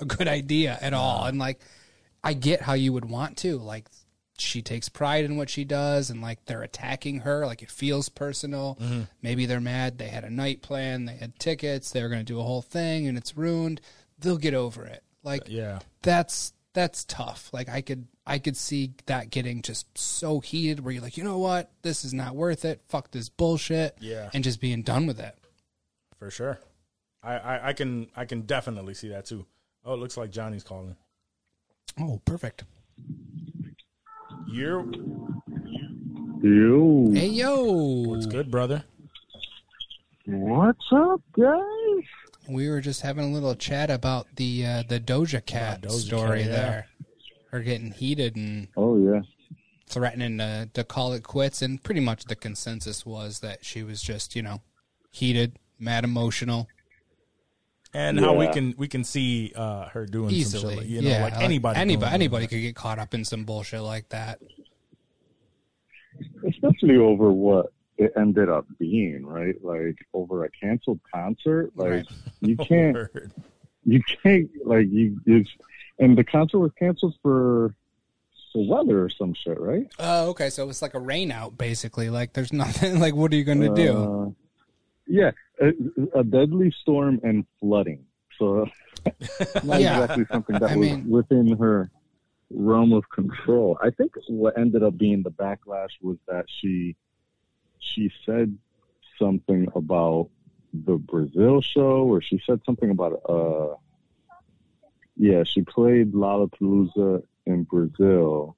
a 0.00 0.04
good 0.04 0.28
idea 0.28 0.78
at 0.80 0.94
all. 0.94 1.24
And 1.24 1.38
like 1.38 1.60
i 2.24 2.34
get 2.34 2.62
how 2.62 2.74
you 2.74 2.92
would 2.92 3.04
want 3.04 3.36
to 3.38 3.58
like 3.58 3.88
she 4.38 4.62
takes 4.62 4.88
pride 4.88 5.24
in 5.24 5.36
what 5.36 5.50
she 5.50 5.64
does 5.64 6.08
and 6.10 6.20
like 6.22 6.44
they're 6.46 6.62
attacking 6.62 7.20
her. 7.20 7.46
Like 7.46 7.62
it 7.62 7.70
feels 7.70 8.08
personal. 8.08 8.78
Mm-hmm. 8.80 9.02
maybe 9.20 9.46
they're 9.46 9.60
mad. 9.60 9.98
They 9.98 10.08
had 10.08 10.24
a 10.24 10.30
night 10.30 10.62
plan. 10.62 11.04
They 11.04 11.14
had 11.16 11.38
tickets. 11.38 11.90
They 11.90 12.02
were 12.02 12.08
going 12.08 12.24
to 12.24 12.32
do 12.32 12.40
a 12.40 12.44
whole 12.44 12.62
thing 12.62 13.06
and 13.06 13.16
it's 13.18 13.36
ruined. 13.36 13.80
They'll 14.18 14.38
get 14.38 14.54
over 14.54 14.84
it. 14.84 15.02
Like 15.22 15.42
yeah, 15.46 15.80
that's 16.02 16.52
that's 16.72 17.04
tough. 17.04 17.50
Like 17.52 17.68
I 17.68 17.82
could 17.82 18.06
I 18.26 18.38
could 18.38 18.56
see 18.56 18.92
that 19.06 19.30
getting 19.30 19.62
just 19.62 19.86
so 19.98 20.40
heated 20.40 20.80
where 20.84 20.92
you're 20.94 21.02
like, 21.02 21.16
you 21.16 21.24
know 21.24 21.38
what, 21.38 21.70
this 21.82 22.04
is 22.04 22.14
not 22.14 22.36
worth 22.36 22.64
it. 22.64 22.80
Fuck 22.88 23.10
this 23.10 23.28
bullshit. 23.28 23.96
Yeah. 24.00 24.30
and 24.32 24.44
just 24.44 24.60
being 24.60 24.82
done 24.82 25.06
with 25.06 25.18
it. 25.18 25.36
for 26.18 26.30
sure. 26.30 26.60
I, 27.24 27.34
I 27.38 27.68
I 27.68 27.72
can 27.72 28.08
I 28.16 28.24
can 28.24 28.42
definitely 28.42 28.94
see 28.94 29.08
that 29.08 29.26
too. 29.26 29.46
Oh, 29.84 29.94
it 29.94 29.98
looks 29.98 30.16
like 30.16 30.30
Johnny's 30.30 30.64
calling. 30.64 30.96
Oh, 32.00 32.20
perfect. 32.24 32.64
You're 34.48 34.84
Yo, 36.42 37.10
Hey 37.14 37.28
yo, 37.28 37.62
what's 38.08 38.26
good, 38.26 38.50
brother? 38.50 38.84
what's 40.26 40.84
up, 40.92 41.20
guys? 41.32 42.04
we 42.48 42.68
were 42.68 42.80
just 42.80 43.02
having 43.02 43.24
a 43.30 43.32
little 43.32 43.54
chat 43.54 43.90
about 43.90 44.26
the 44.36 44.66
uh, 44.66 44.82
the 44.88 44.98
Doja 44.98 45.44
Cat 45.44 45.78
About 45.84 45.92
Doja 45.92 46.00
story 46.06 46.42
Cat, 46.42 46.50
yeah. 46.50 46.56
there. 46.56 46.86
Her 47.52 47.60
getting 47.60 47.92
heated 47.92 48.34
and 48.34 48.68
Oh 48.76 48.96
yeah, 48.96 49.20
threatening 49.86 50.38
to, 50.38 50.68
to 50.72 50.84
call 50.84 51.12
it 51.12 51.22
quits, 51.22 51.62
and 51.62 51.82
pretty 51.82 52.00
much 52.00 52.24
the 52.24 52.34
consensus 52.34 53.04
was 53.06 53.40
that 53.40 53.64
she 53.64 53.82
was 53.82 54.02
just 54.02 54.34
you 54.34 54.42
know 54.42 54.62
heated, 55.10 55.58
mad, 55.78 56.04
emotional. 56.04 56.66
And 57.94 58.18
how 58.18 58.34
we 58.34 58.48
can 58.48 58.74
we 58.78 58.88
can 58.88 59.04
see 59.04 59.52
uh, 59.54 59.86
her 59.90 60.06
doing 60.06 60.30
easily. 60.30 60.76
shit, 60.76 60.78
like, 60.78 60.88
you 60.88 61.02
know, 61.02 61.10
yeah, 61.10 61.22
like 61.24 61.36
anybody, 61.36 61.78
anybody, 61.78 62.14
anybody 62.14 62.46
could 62.46 62.62
get 62.62 62.74
caught 62.74 62.98
up 62.98 63.12
in 63.12 63.22
some 63.24 63.44
bullshit 63.44 63.82
like 63.82 64.08
that. 64.08 64.40
especially 66.48 66.96
over 66.96 67.30
what 67.30 67.66
it 67.98 68.12
ended 68.16 68.48
up 68.48 68.66
being, 68.78 69.26
right? 69.26 69.62
Like 69.62 69.98
over 70.14 70.44
a 70.44 70.50
canceled 70.50 71.00
concert. 71.14 71.70
Like 71.76 71.90
Right. 71.90 72.06
you 72.40 72.56
can't, 72.68 72.96
you 73.84 74.00
can't, 74.22 74.50
like 74.64 74.86
you. 74.90 75.20
It's, 75.26 75.50
and 75.98 76.16
the 76.16 76.24
concert 76.24 76.58
was 76.58 76.72
canceled 76.78 77.14
for 77.22 77.74
the 78.54 78.66
weather 78.68 79.02
or 79.04 79.08
some 79.08 79.32
shit, 79.34 79.58
right? 79.60 79.90
Oh, 79.98 80.28
okay. 80.30 80.50
So 80.50 80.68
it's 80.68 80.82
like 80.82 80.94
a 80.94 81.00
rain 81.00 81.30
out, 81.30 81.56
basically. 81.56 82.10
Like 82.10 82.32
there's 82.34 82.52
nothing. 82.64 83.00
Like 83.00 83.14
what 83.14 83.32
are 83.32 83.36
you 83.36 83.44
going 83.44 83.60
to 83.60 83.74
do? 83.74 83.96
Uh, 83.96 84.30
yeah, 85.06 85.30
a, 85.60 86.20
a 86.20 86.24
deadly 86.24 86.72
storm 86.82 87.20
and 87.22 87.44
flooding. 87.60 88.04
So 88.38 88.66
not 89.64 89.80
Yeah. 89.80 90.00
exactly 90.02 90.24
something 90.30 90.58
that 90.58 90.70
I 90.70 90.76
was 90.76 90.88
mean- 90.90 91.08
within 91.08 91.56
her 91.58 91.90
realm 92.50 92.92
of 92.92 93.08
control. 93.08 93.78
I 93.82 93.90
think 93.90 94.12
what 94.28 94.58
ended 94.58 94.82
up 94.82 94.98
being 94.98 95.22
the 95.22 95.30
backlash 95.30 95.90
was 96.02 96.18
that 96.28 96.44
she 96.60 96.96
she 97.78 98.10
said 98.26 98.56
something 99.18 99.66
about 99.74 100.28
the 100.72 100.96
Brazil 100.96 101.60
show, 101.62 102.04
or 102.04 102.20
she 102.22 102.40
said 102.46 102.60
something 102.66 102.90
about 102.90 103.20
uh 103.28 103.74
yeah, 105.22 105.44
she 105.44 105.62
played 105.62 106.14
Lollapalooza 106.14 107.22
in 107.46 107.62
Brazil 107.62 108.56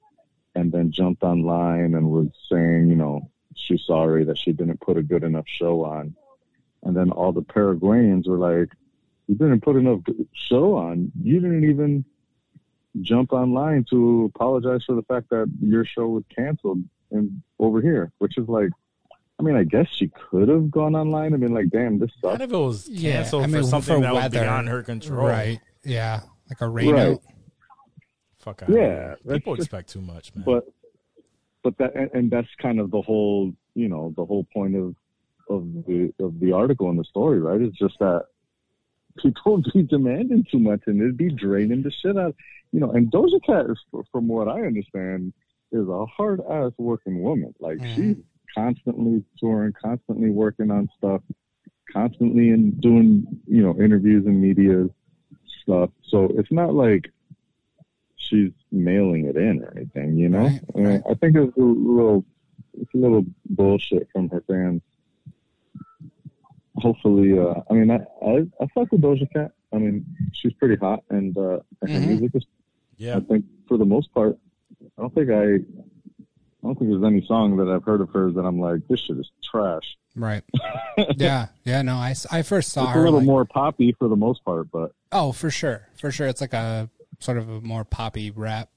and 0.55 0.71
then 0.71 0.91
jumped 0.91 1.21
online 1.21 1.93
and 1.93 2.09
was 2.09 2.29
saying, 2.51 2.89
you 2.89 2.95
know, 2.95 3.29
she's 3.55 3.83
sorry 3.83 4.23
that 4.23 4.39
she 4.39 4.51
didn't 4.51 4.81
put 4.81 4.97
a 4.97 5.03
good 5.03 5.23
enough 5.23 5.45
show 5.47 5.85
on. 5.85 6.15
And 6.81 6.97
then 6.97 7.11
all 7.11 7.31
the 7.31 7.43
Paraguayans 7.43 8.27
were 8.27 8.39
like, 8.39 8.69
You 9.27 9.35
didn't 9.35 9.61
put 9.61 9.75
enough 9.75 9.99
show 10.33 10.75
on. 10.75 11.11
You 11.21 11.39
didn't 11.39 11.69
even 11.69 12.03
jump 12.99 13.31
online 13.31 13.85
to 13.91 14.31
apologize 14.33 14.85
for 14.85 14.95
the 14.95 15.03
fact 15.03 15.29
that 15.29 15.47
your 15.61 15.85
show 15.85 16.07
was 16.07 16.23
canceled 16.35 16.81
and 17.11 17.43
over 17.59 17.79
here, 17.79 18.11
which 18.17 18.39
is 18.39 18.47
like 18.47 18.71
I 19.37 19.43
mean, 19.43 19.55
I 19.55 19.65
guess 19.65 19.87
she 19.89 20.07
could 20.07 20.47
have 20.47 20.71
gone 20.71 20.95
online 20.95 21.33
and 21.33 21.41
been 21.41 21.53
like, 21.53 21.69
"Damn, 21.69 21.99
this 21.99 22.09
What 22.21 22.39
sucks." 22.39 22.43
if 22.45 22.51
it 22.51 22.57
was 22.57 22.89
Yeah, 22.89 23.17
canceled 23.17 23.43
I 23.43 23.47
mean, 23.47 23.61
for 23.63 23.67
something 23.67 23.95
for 23.97 24.01
that 24.01 24.13
was 24.13 24.29
beyond 24.29 24.69
her 24.69 24.81
control? 24.81 25.27
Right. 25.27 25.59
Yeah. 25.83 26.21
Like 26.49 26.61
a 26.61 26.69
rain 26.69 26.93
Right. 26.93 27.07
out. 27.13 27.21
Fuck 28.39 28.63
out. 28.63 28.69
Yeah, 28.69 29.15
People 29.27 29.55
just- 29.55 29.67
expect 29.67 29.89
too 29.89 30.01
much, 30.01 30.35
man. 30.35 30.45
but 30.45 30.65
but 31.65 31.77
that 31.79 31.95
and, 31.95 32.09
and 32.13 32.31
that's 32.31 32.47
kind 32.61 32.79
of 32.79 32.91
the 32.91 33.01
whole 33.01 33.51
you 33.73 33.89
know 33.89 34.13
the 34.15 34.23
whole 34.23 34.45
point 34.53 34.75
of 34.75 34.95
of 35.49 35.63
the 35.87 36.13
of 36.19 36.39
the 36.39 36.51
article 36.51 36.89
and 36.89 36.99
the 36.99 37.03
story 37.03 37.39
right 37.39 37.59
it's 37.59 37.77
just 37.77 37.97
that 37.99 38.25
people 39.21 39.61
be 39.73 39.81
demanding 39.83 40.45
too 40.49 40.59
much 40.59 40.81
and 40.85 41.01
it'd 41.01 41.17
be 41.17 41.31
draining 41.31 41.81
the 41.81 41.91
shit 41.91 42.17
out 42.17 42.35
you 42.71 42.79
know 42.79 42.91
and 42.91 43.11
Doja 43.11 43.43
Cat 43.45 43.65
is 43.69 43.79
from 44.11 44.27
what 44.27 44.47
I 44.47 44.61
understand 44.61 45.33
is 45.71 45.87
a 45.87 46.05
hard 46.05 46.39
ass 46.49 46.71
working 46.77 47.21
woman 47.23 47.53
like 47.59 47.79
she's 47.79 48.15
mm-hmm. 48.15 48.21
constantly 48.55 49.23
touring 49.39 49.73
constantly 49.73 50.29
working 50.29 50.69
on 50.69 50.87
stuff 50.97 51.21
constantly 51.91 52.49
in 52.49 52.71
doing 52.79 53.25
you 53.47 53.63
know 53.63 53.75
interviews 53.83 54.25
and 54.27 54.39
media 54.39 54.87
stuff 55.65 55.89
so 56.03 56.31
it's 56.37 56.51
not 56.51 56.73
like 56.73 57.11
she's 58.29 58.51
mailing 58.71 59.25
it 59.25 59.35
in 59.35 59.63
or 59.63 59.71
anything, 59.75 60.17
you 60.17 60.29
know. 60.29 60.45
Right, 60.45 60.61
right. 60.73 61.01
I 61.09 61.13
think 61.15 61.35
it's 61.35 61.55
a 61.57 61.61
little, 61.61 62.25
it's 62.79 62.93
a 62.93 62.97
little 62.97 63.25
bullshit 63.49 64.07
from 64.11 64.29
her 64.29 64.43
fans. 64.47 64.81
hopefully, 66.77 67.37
uh, 67.37 67.61
I 67.69 67.73
mean, 67.73 67.91
I, 67.91 67.99
I 68.25 68.45
I 68.61 68.67
fuck 68.73 68.91
with 68.91 69.01
Doja 69.01 69.31
Cat. 69.31 69.51
I 69.73 69.77
mean, 69.77 70.05
she's 70.33 70.53
pretty 70.53 70.75
hot, 70.75 71.03
and 71.09 71.37
uh, 71.37 71.59
and 71.81 71.91
her 71.91 71.99
music 71.99 72.31
is. 72.35 72.45
Yeah. 72.97 73.17
I 73.17 73.19
think 73.19 73.45
for 73.67 73.77
the 73.77 73.85
most 73.85 74.13
part, 74.13 74.37
I 74.97 75.01
don't 75.01 75.13
think 75.13 75.29
I, 75.29 75.59
I 76.65 76.69
don't 76.69 76.79
think 76.79 76.89
there's 76.89 77.03
any 77.03 77.23
song 77.27 77.57
that 77.57 77.67
I've 77.71 77.83
heard 77.83 78.01
of 78.01 78.09
hers 78.09 78.33
that 78.33 78.41
I'm 78.41 78.59
like, 78.59 78.87
this 78.87 78.99
shit 79.01 79.17
is 79.19 79.29
trash. 79.43 79.83
Right. 80.15 80.43
yeah. 81.15 81.47
Yeah. 81.63 81.83
No, 81.83 81.93
I, 81.95 82.15
I 82.31 82.41
first 82.41 82.71
saw 82.71 82.87
It's 82.87 82.95
a 82.95 82.99
little 82.99 83.19
like- 83.19 83.25
more 83.25 83.45
poppy 83.45 83.95
for 83.99 84.07
the 84.07 84.15
most 84.15 84.43
part, 84.43 84.71
but 84.71 84.91
oh, 85.11 85.31
for 85.31 85.51
sure. 85.51 85.87
For 85.99 86.09
sure. 86.09 86.25
It's 86.27 86.41
like 86.41 86.53
a 86.53 86.89
sort 87.19 87.37
of 87.37 87.47
a 87.49 87.61
more 87.61 87.83
poppy 87.85 88.31
rap 88.31 88.69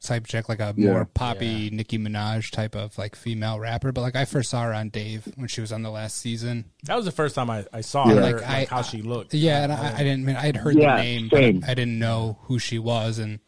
type 0.00 0.26
chick, 0.26 0.48
like 0.48 0.60
a 0.60 0.72
Yeah. 0.76 0.92
more 0.92 1.04
poppy 1.04 1.68
Nicki 1.70 1.98
Minaj 1.98 2.50
type 2.50 2.74
of 2.74 2.96
like 2.96 3.14
female 3.14 3.58
rapper. 3.60 3.92
But 3.92 4.00
like 4.02 4.16
I 4.16 4.24
first 4.24 4.48
saw 4.48 4.62
her 4.62 4.72
on 4.72 4.88
Dave 4.88 5.30
when 5.36 5.48
she 5.48 5.60
was 5.60 5.70
on 5.72 5.82
the 5.82 5.90
last 5.90 6.16
season. 6.16 6.64
That 6.84 6.94
was 6.96 7.04
the 7.04 7.10
first 7.12 7.34
time 7.34 7.50
I, 7.50 7.66
I 7.74 7.82
saw 7.82 8.08
Yeah. 8.08 8.14
her, 8.14 8.20
Like, 8.22 8.34
like, 8.36 8.44
I- 8.44 8.74
how 8.74 8.80
she 8.82 9.02
looked. 9.02 9.34
Yeah, 9.34 9.64
and 9.64 9.72
I, 9.72 9.94
I 9.96 9.98
didn't 9.98 10.22
I 10.22 10.26
mean 10.26 10.36
I'd 10.36 10.56
heard 10.56 10.76
Yeah, 10.76 10.96
the 10.96 11.02
name, 11.02 11.28
but. 11.28 11.68
I 11.68 11.74
didn't 11.74 11.98
know 11.98 12.38
who 12.44 12.58
she 12.58 12.78
was, 12.78 13.18
and 13.18 13.40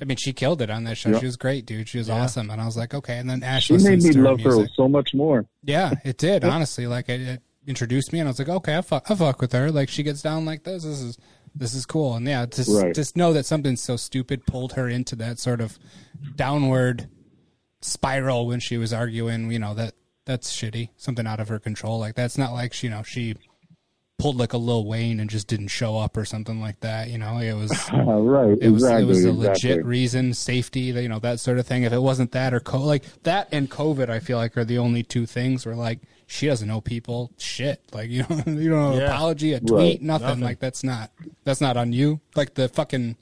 I 0.00 0.04
mean 0.04 0.16
she 0.16 0.32
killed 0.32 0.60
it 0.62 0.70
on 0.70 0.84
that 0.84 0.96
show. 0.96 1.10
Yep. 1.10 1.20
She 1.20 1.26
was 1.26 1.36
great, 1.36 1.66
dude. 1.66 1.88
She 1.88 1.98
was 1.98 2.08
Yeah. 2.08 2.22
awesome, 2.22 2.50
and 2.50 2.60
I 2.60 2.66
was 2.66 2.76
like, 2.76 2.94
okay. 2.94 3.18
And 3.18 3.28
then 3.30 3.42
Ash 3.42 3.64
she 3.66 3.78
made 3.78 4.02
me 4.02 4.14
her 4.14 4.22
love 4.22 4.40
her 4.40 4.50
music. 4.56 4.70
so 4.76 4.88
much 4.88 5.14
more. 5.14 5.46
Yeah, 5.62 5.92
it 6.04 6.18
did. 6.18 6.44
Honestly, 6.44 6.86
like 6.86 7.08
it, 7.08 7.20
it 7.20 7.42
introduced 7.66 8.12
me, 8.12 8.20
and 8.20 8.28
I 8.28 8.30
was 8.30 8.38
like, 8.38 8.48
okay, 8.48 8.76
I 8.76 8.80
fuck, 8.82 9.10
I 9.10 9.14
fuck 9.14 9.40
with 9.40 9.52
her. 9.52 9.70
Like 9.70 9.88
she 9.88 10.02
gets 10.02 10.22
down 10.22 10.44
like 10.44 10.64
this. 10.64 10.84
This 10.84 11.00
is 11.00 11.18
this 11.54 11.72
is 11.74 11.86
cool. 11.86 12.14
And 12.14 12.26
yeah, 12.26 12.44
just 12.46 12.70
Right. 12.70 12.94
just 12.94 13.16
know 13.16 13.32
that 13.32 13.46
something 13.46 13.76
so 13.76 13.96
stupid 13.96 14.44
pulled 14.46 14.74
her 14.74 14.88
into 14.88 15.16
that 15.16 15.38
sort 15.38 15.60
of 15.62 15.78
downward 16.34 17.08
spiral 17.80 18.46
when 18.46 18.60
she 18.60 18.76
was 18.76 18.92
arguing. 18.92 19.50
You 19.50 19.58
know 19.58 19.74
that 19.74 19.94
that's 20.24 20.54
shitty. 20.54 20.90
Something 20.96 21.26
out 21.26 21.40
of 21.40 21.48
her 21.48 21.58
control. 21.58 21.98
Like 21.98 22.14
that's 22.14 22.36
not 22.36 22.52
like 22.52 22.72
she, 22.72 22.88
you 22.88 22.90
know 22.92 23.02
she 23.02 23.36
pulled 24.18 24.36
like 24.36 24.52
a 24.54 24.56
Lil 24.56 24.86
Wayne 24.86 25.20
and 25.20 25.28
just 25.28 25.46
didn't 25.46 25.68
show 25.68 25.98
up 25.98 26.16
or 26.16 26.24
something 26.24 26.58
like 26.60 26.80
that. 26.80 27.10
You 27.10 27.18
know, 27.18 27.38
it 27.38 27.52
was 27.52 27.70
right, 27.92 28.56
it 28.60 28.70
was 28.70 28.82
exactly. 28.82 29.02
it 29.02 29.06
was 29.06 29.24
a 29.24 29.28
exactly. 29.28 29.48
legit 29.48 29.84
reason, 29.84 30.32
safety, 30.34 30.80
you 30.80 31.08
know, 31.08 31.18
that 31.18 31.38
sort 31.40 31.58
of 31.58 31.66
thing. 31.66 31.82
If 31.82 31.92
it 31.92 31.98
wasn't 32.00 32.32
that 32.32 32.54
or 32.54 32.60
co- 32.60 32.80
like 32.82 33.04
that 33.24 33.48
and 33.52 33.70
COVID, 33.70 34.08
I 34.08 34.20
feel 34.20 34.38
like 34.38 34.56
are 34.56 34.64
the 34.64 34.78
only 34.78 35.02
two 35.02 35.26
things 35.26 35.66
where 35.66 35.74
like 35.74 36.00
she 36.26 36.46
doesn't 36.46 36.66
know 36.66 36.80
people 36.80 37.30
shit. 37.36 37.82
Like 37.92 38.08
you 38.10 38.22
know, 38.28 38.42
you 38.46 38.70
don't 38.70 38.92
know 38.92 38.96
Yeah. 38.98 39.12
apology, 39.14 39.52
a 39.52 39.60
tweet, 39.60 39.70
Right. 39.72 40.02
nothing. 40.02 40.26
Nothing. 40.28 40.40
Like 40.44 40.60
that's 40.60 40.82
not 40.82 41.10
that's 41.44 41.60
not 41.60 41.76
on 41.76 41.92
you. 41.92 42.20
Like 42.34 42.54
the 42.54 42.68
fucking 42.68 43.16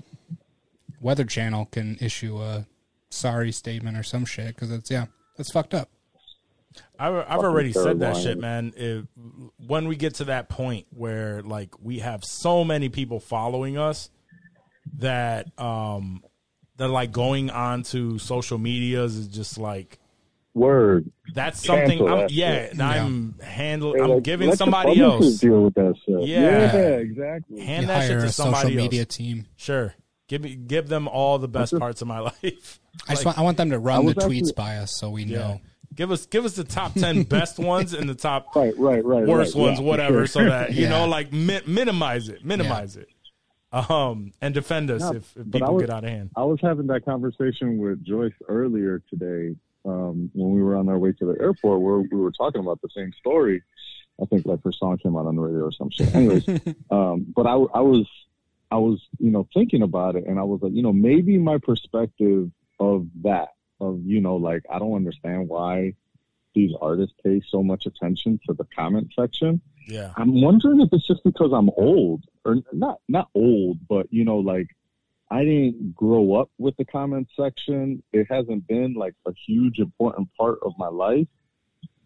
Weather 1.00 1.24
Channel 1.24 1.66
can 1.66 1.98
issue 2.00 2.38
a 2.40 2.66
sorry 3.10 3.52
statement 3.52 3.96
or 3.96 4.02
some 4.02 4.24
shit 4.24 4.48
because 4.48 4.70
it's 4.70 4.90
yeah, 4.90 5.06
that's 5.36 5.50
fucked 5.50 5.74
up. 5.74 5.88
I've, 6.98 7.14
I've 7.14 7.40
already 7.40 7.72
said 7.72 8.00
that 8.00 8.14
Carolina. 8.14 8.22
shit, 8.22 8.38
man. 8.38 8.72
If, 8.76 9.04
when 9.58 9.88
we 9.88 9.96
get 9.96 10.16
to 10.16 10.24
that 10.26 10.48
point 10.48 10.86
where 10.90 11.42
like 11.42 11.74
we 11.82 11.98
have 12.00 12.24
so 12.24 12.64
many 12.64 12.88
people 12.88 13.20
following 13.20 13.76
us 13.78 14.10
that 14.98 15.58
um 15.58 16.22
that 16.76 16.88
like 16.88 17.12
going 17.12 17.50
on 17.50 17.82
to 17.84 18.18
social 18.18 18.58
medias 18.58 19.16
is 19.16 19.28
just 19.28 19.58
like 19.58 19.98
Word. 20.54 21.10
that's 21.34 21.64
something. 21.64 21.98
Cancel 21.98 22.08
I'm, 22.08 22.18
that 22.20 22.30
yeah, 22.30 22.68
shit. 22.68 22.80
I'm 22.80 23.34
handling. 23.40 24.02
I'm 24.02 24.10
like, 24.10 24.22
giving 24.22 24.54
somebody 24.54 25.00
publishers 25.00 25.32
else. 25.32 25.40
deal 25.40 25.64
with 25.64 25.74
that 25.74 25.94
shit. 26.06 26.28
Yeah. 26.28 26.76
exactly. 26.76 27.60
Hand 27.60 27.82
you 27.82 27.86
that 27.88 28.02
shit 28.02 28.10
hire 28.10 28.20
to 28.20 28.26
a 28.26 28.32
social 28.32 28.52
somebody 28.52 28.76
media 28.76 29.00
else. 29.00 29.16
team. 29.16 29.46
Sure, 29.56 29.94
give 30.28 30.42
me 30.42 30.54
give 30.54 30.88
them 30.88 31.08
all 31.08 31.38
the 31.38 31.48
best 31.48 31.72
just- 31.72 31.80
parts 31.80 32.02
of 32.02 32.08
my 32.08 32.18
life. 32.42 32.80
I 33.08 33.14
just 33.14 33.24
want 33.24 33.36
I 33.38 33.42
want 33.42 33.56
them 33.56 33.70
to 33.70 33.78
run 33.80 34.06
the 34.06 34.14
was 34.14 34.24
tweets 34.24 34.54
by 34.54 34.76
us 34.76 34.92
so 34.96 35.10
we 35.10 35.24
yeah. 35.24 35.38
know. 35.38 35.60
Give 35.94 36.10
us 36.10 36.26
give 36.26 36.44
us 36.44 36.54
the 36.56 36.64
top 36.64 36.94
ten 36.94 37.22
best 37.36 37.58
ones 37.58 37.94
and 37.94 38.08
the 38.08 38.14
top 38.14 38.54
Right, 38.56 38.76
right, 38.78 39.04
right. 39.04 39.26
worst 39.26 39.54
right, 39.54 39.62
ones, 39.62 39.78
yeah, 39.78 39.84
whatever, 39.86 40.26
sure. 40.26 40.26
so 40.26 40.44
that 40.44 40.72
you 40.72 40.82
Yeah. 40.82 40.90
know, 40.90 41.06
like 41.06 41.32
mi- 41.32 41.60
minimize 41.66 42.28
it, 42.28 42.44
minimize 42.44 42.96
it, 42.96 43.08
um, 43.72 44.32
and 44.40 44.54
defend 44.54 44.90
us 44.90 45.00
No, 45.02 45.10
if, 45.12 45.36
if 45.36 45.44
but 45.50 45.56
I 45.62 45.66
people 45.66 45.74
was- 45.74 45.82
get 45.82 45.90
out 45.90 46.04
of 46.04 46.10
hand. 46.10 46.30
I 46.36 46.44
was 46.44 46.58
having 46.60 46.86
that 46.88 47.04
conversation 47.04 47.78
with 47.78 48.04
Joyce 48.04 48.32
earlier 48.48 49.02
today 49.10 49.54
um, 49.84 50.30
when 50.34 50.52
we 50.54 50.62
were 50.62 50.76
on 50.76 50.88
our 50.88 50.98
way 50.98 51.12
to 51.12 51.26
the 51.26 51.40
airport, 51.40 51.80
where 51.80 51.98
we 51.98 52.18
were 52.18 52.32
talking 52.32 52.60
about 52.60 52.80
the 52.82 52.88
same 52.94 53.12
story. 53.18 53.62
I 54.22 54.26
think 54.26 54.46
like 54.46 54.62
her 54.64 54.72
song 54.72 54.96
came 54.98 55.16
out 55.16 55.26
on 55.26 55.34
the 55.36 55.42
radio 55.42 55.64
or 55.64 55.72
some 55.72 55.90
shit. 55.90 56.14
Anyways, 56.14 56.48
um, 56.90 57.26
but 57.34 57.46
I, 57.46 57.54
I 57.54 57.80
was, 57.80 58.08
I 58.70 58.76
was, 58.76 59.00
you 59.18 59.30
know, 59.30 59.46
thinking 59.52 59.82
about 59.82 60.14
it, 60.16 60.24
and 60.26 60.38
I 60.38 60.44
was 60.44 60.62
like, 60.62 60.72
you 60.72 60.82
know, 60.82 60.92
maybe 60.92 61.36
my 61.36 61.58
perspective 61.58 62.50
of 62.78 63.06
that, 63.22 63.53
of 63.84 64.00
you 64.04 64.20
know, 64.20 64.36
like 64.36 64.64
I 64.70 64.78
don't 64.78 64.94
understand 64.94 65.48
why 65.48 65.94
these 66.54 66.72
artists 66.80 67.14
pay 67.24 67.42
so 67.48 67.62
much 67.62 67.86
attention 67.86 68.40
to 68.46 68.54
the 68.54 68.66
comment 68.76 69.12
section. 69.18 69.60
Yeah, 69.86 70.12
I'm 70.16 70.40
wondering 70.40 70.80
if 70.80 70.88
it's 70.92 71.06
just 71.06 71.22
because 71.24 71.52
I'm 71.52 71.70
old 71.76 72.24
or 72.44 72.56
not 72.72 73.00
not 73.08 73.28
old, 73.34 73.78
but 73.88 74.06
you 74.10 74.24
know, 74.24 74.38
like 74.38 74.68
I 75.30 75.44
didn't 75.44 75.94
grow 75.94 76.34
up 76.34 76.50
with 76.58 76.76
the 76.76 76.84
comment 76.84 77.28
section. 77.38 78.02
It 78.12 78.26
hasn't 78.30 78.66
been 78.66 78.94
like 78.94 79.14
a 79.26 79.32
huge 79.46 79.78
important 79.78 80.28
part 80.38 80.58
of 80.62 80.72
my 80.78 80.88
life. 80.88 81.28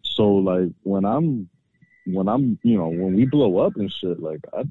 So 0.03 0.27
like 0.29 0.71
when 0.83 1.05
I'm 1.05 1.49
when 2.05 2.27
I'm 2.27 2.59
you 2.63 2.77
know, 2.77 2.89
when 2.89 3.15
we 3.15 3.25
blow 3.25 3.59
up 3.59 3.75
and 3.75 3.91
shit, 3.91 4.19
like 4.19 4.41
I 4.53 4.63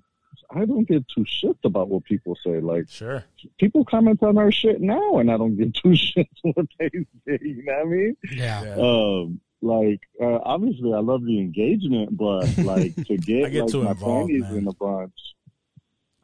I 0.51 0.65
don't 0.65 0.89
get 0.89 1.07
too 1.09 1.25
shit 1.27 1.57
about 1.65 1.89
what 1.89 2.05
people 2.05 2.37
say. 2.45 2.61
Like 2.61 2.89
sure. 2.89 3.25
people 3.59 3.85
comment 3.85 4.23
on 4.23 4.39
our 4.39 4.51
shit 4.51 4.81
now 4.81 5.19
and 5.19 5.31
I 5.31 5.37
don't 5.37 5.57
get 5.57 5.75
too 5.75 5.95
shit 5.97 6.29
what 6.43 6.67
they 6.79 6.89
say, 7.27 7.39
you 7.43 7.63
know 7.65 7.73
what 7.75 7.81
I 7.81 7.85
mean? 7.85 8.17
Yeah. 8.33 8.63
Yeah. 8.65 8.75
um 8.77 9.41
like 9.61 10.01
uh, 10.21 10.39
obviously 10.45 10.93
I 10.95 11.01
love 11.01 11.25
the 11.25 11.39
engagement, 11.39 12.17
but 12.17 12.57
like 12.59 12.95
to 13.07 13.17
get, 13.17 13.47
I 13.47 13.49
get 13.51 13.63
like 13.63 13.73
too 13.73 13.83
my 13.83 13.91
involved, 13.91 14.29
panties 14.29 14.43
man. 14.43 14.57
in 14.59 14.69
a 14.69 14.73
bunch. 14.73 15.19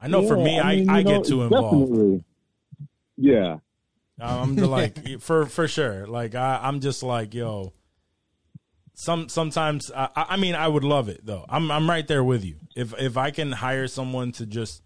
I 0.00 0.08
know 0.08 0.26
for 0.26 0.36
me, 0.36 0.60
I, 0.60 0.76
mean, 0.76 0.90
I, 0.90 0.98
you 0.98 1.04
know, 1.04 1.18
get 1.18 1.26
too 1.26 1.42
involved. 1.42 1.90
Definitely. 1.90 2.24
Yeah. 3.16 3.56
I'm 4.20 4.56
just 4.56 4.68
like 4.68 5.20
for 5.20 5.46
for 5.46 5.66
sure. 5.66 6.06
Like 6.06 6.34
I, 6.34 6.60
I'm 6.62 6.80
just 6.80 7.02
like 7.02 7.34
yo. 7.34 7.72
Some 8.94 9.28
sometimes 9.28 9.90
I, 9.90 10.08
I 10.14 10.26
I 10.30 10.36
mean 10.36 10.54
I 10.54 10.68
would 10.68 10.84
love 10.84 11.08
it 11.08 11.24
though. 11.24 11.44
I'm 11.48 11.70
I'm 11.70 11.88
right 11.88 12.06
there 12.06 12.22
with 12.24 12.44
you. 12.44 12.56
If 12.76 12.94
if 12.98 13.16
I 13.16 13.30
can 13.30 13.52
hire 13.52 13.88
someone 13.88 14.32
to 14.32 14.46
just 14.46 14.82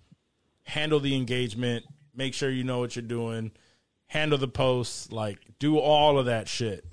handle 0.64 1.00
the 1.00 1.14
engagement, 1.14 1.84
make 2.14 2.34
sure 2.34 2.50
you 2.50 2.64
know 2.64 2.78
what 2.78 2.96
you're 2.96 3.02
doing, 3.02 3.52
handle 4.06 4.38
the 4.38 4.48
posts, 4.48 5.12
like 5.12 5.38
do 5.59 5.78
all 5.78 6.18
of 6.18 6.26
that 6.26 6.48
shit. 6.48 6.84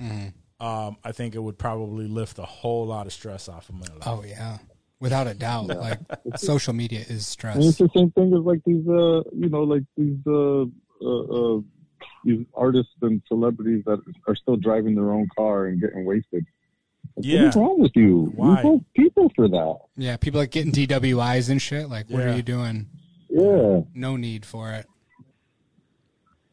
Um, 0.59 0.97
I 1.03 1.11
think 1.11 1.36
it 1.36 1.39
would 1.39 1.57
probably 1.57 2.07
lift 2.07 2.39
a 2.39 2.43
whole 2.45 2.86
lot 2.88 3.07
of 3.07 3.13
stress 3.13 3.49
off 3.49 3.70
of 3.70 3.76
my 3.76 3.88
life. 3.93 4.03
Oh 4.05 4.24
yeah, 4.26 4.57
without 4.99 5.28
a 5.28 5.34
doubt. 5.34 5.68
Like 5.68 5.99
social 6.38 6.74
media 6.74 6.99
is 6.99 7.07
And 7.09 7.18
it's 7.18 7.26
stress. 7.28 7.78
the 7.78 7.89
same 7.95 8.11
thing 8.11 8.34
as 8.34 8.39
like 8.43 8.61
these 8.66 8.88
uh 8.88 9.22
you 9.34 9.49
know, 9.49 9.63
like 9.63 9.84
these 9.97 10.18
uh 10.28 10.63
uh, 11.01 11.55
uh 11.57 11.61
these 12.24 12.45
artists 12.55 12.93
and 13.01 13.22
celebrities 13.28 13.84
that 13.86 14.01
are 14.28 14.36
still 14.36 14.55
driving 14.57 14.95
their 14.95 15.11
own 15.11 15.28
car 15.38 15.68
and 15.68 15.80
getting 15.80 16.05
wasted. 16.05 16.45
Like, 17.18 17.26
Yeah. 17.26 17.39
What 17.43 17.47
is 17.49 17.55
wrong 17.55 17.80
with 17.82 17.91
you? 17.95 18.32
Why? 18.36 18.55
We 18.57 18.61
both 18.70 18.82
people 18.95 19.32
for 19.36 19.47
that. 19.47 19.78
Yeah, 19.97 20.18
people 20.18 20.39
like 20.39 20.51
getting 20.51 20.72
DWIs 20.72 21.49
and 21.49 21.61
shit. 21.61 21.89
Like, 21.89 22.09
what 22.09 22.20
Yeah. 22.20 22.34
are 22.34 22.36
you 22.36 22.41
doing? 22.43 22.88
Yeah. 23.30 23.82
No 23.93 24.18
need 24.18 24.45
for 24.45 24.72
it. 24.74 24.86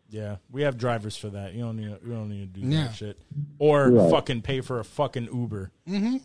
Yeah, 0.08 0.36
we 0.50 0.62
have 0.62 0.76
drivers 0.76 1.16
for 1.16 1.30
that. 1.30 1.54
You 1.54 1.62
don't 1.62 1.76
need. 1.76 1.86
You 2.04 2.12
don't 2.12 2.28
need 2.28 2.52
to 2.54 2.60
do 2.60 2.66
Yeah. 2.68 2.88
that 2.88 2.94
shit, 2.94 3.18
or 3.58 3.90
Right. 3.90 4.10
fucking 4.10 4.42
pay 4.42 4.60
for 4.60 4.78
a 4.78 4.84
fucking 4.84 5.28
Uber. 5.32 5.72
Mm-hmm. 5.88 6.16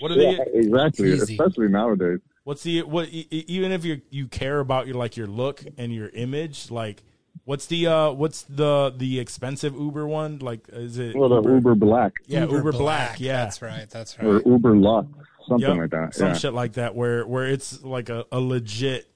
What 0.00 0.10
are 0.10 0.14
Yeah, 0.20 0.38
they? 0.52 0.58
exactly. 0.58 1.12
Easy. 1.12 1.34
Especially 1.34 1.68
nowadays. 1.68 2.18
What's 2.42 2.64
the 2.64 2.82
what? 2.82 3.08
e- 3.12 3.28
Even 3.48 3.70
if 3.72 3.84
you 3.84 4.00
you 4.10 4.26
care 4.26 4.58
about 4.58 4.86
your 4.88 4.96
like 4.96 5.16
your 5.16 5.28
look 5.28 5.62
and 5.78 5.92
your 5.94 6.08
image, 6.10 6.70
like 6.70 7.04
what's 7.44 7.66
the 7.66 7.86
uh 7.86 8.10
what's 8.12 8.42
the 8.42 8.92
the 8.96 9.18
expensive 9.20 9.74
Uber 9.74 10.06
one? 10.06 10.38
Like 10.38 10.68
is 10.68 10.98
it 10.98 11.14
Well, 11.16 11.28
the 11.28 11.48
Uber 11.50 11.74
Black 11.74 12.14
Yeah, 12.26 12.46
Uber, 12.46 12.72
Black. 12.72 13.20
Yeah, 13.20 13.44
that's 13.44 13.62
right. 13.62 13.88
That's 13.90 14.18
right. 14.18 14.26
or. 14.26 14.42
Uber 14.46 14.76
Lux, 14.76 15.08
something 15.48 15.68
Yep, 15.68 15.76
like 15.78 15.90
that. 15.90 16.14
Some 16.14 16.28
yeah. 16.28 16.34
shit 16.34 16.52
like 16.54 16.72
that 16.74 16.94
where 16.94 17.26
where 17.26 17.46
it's 17.46 17.82
like 17.84 18.08
a, 18.08 18.24
a 18.32 18.40
legit 18.40 19.08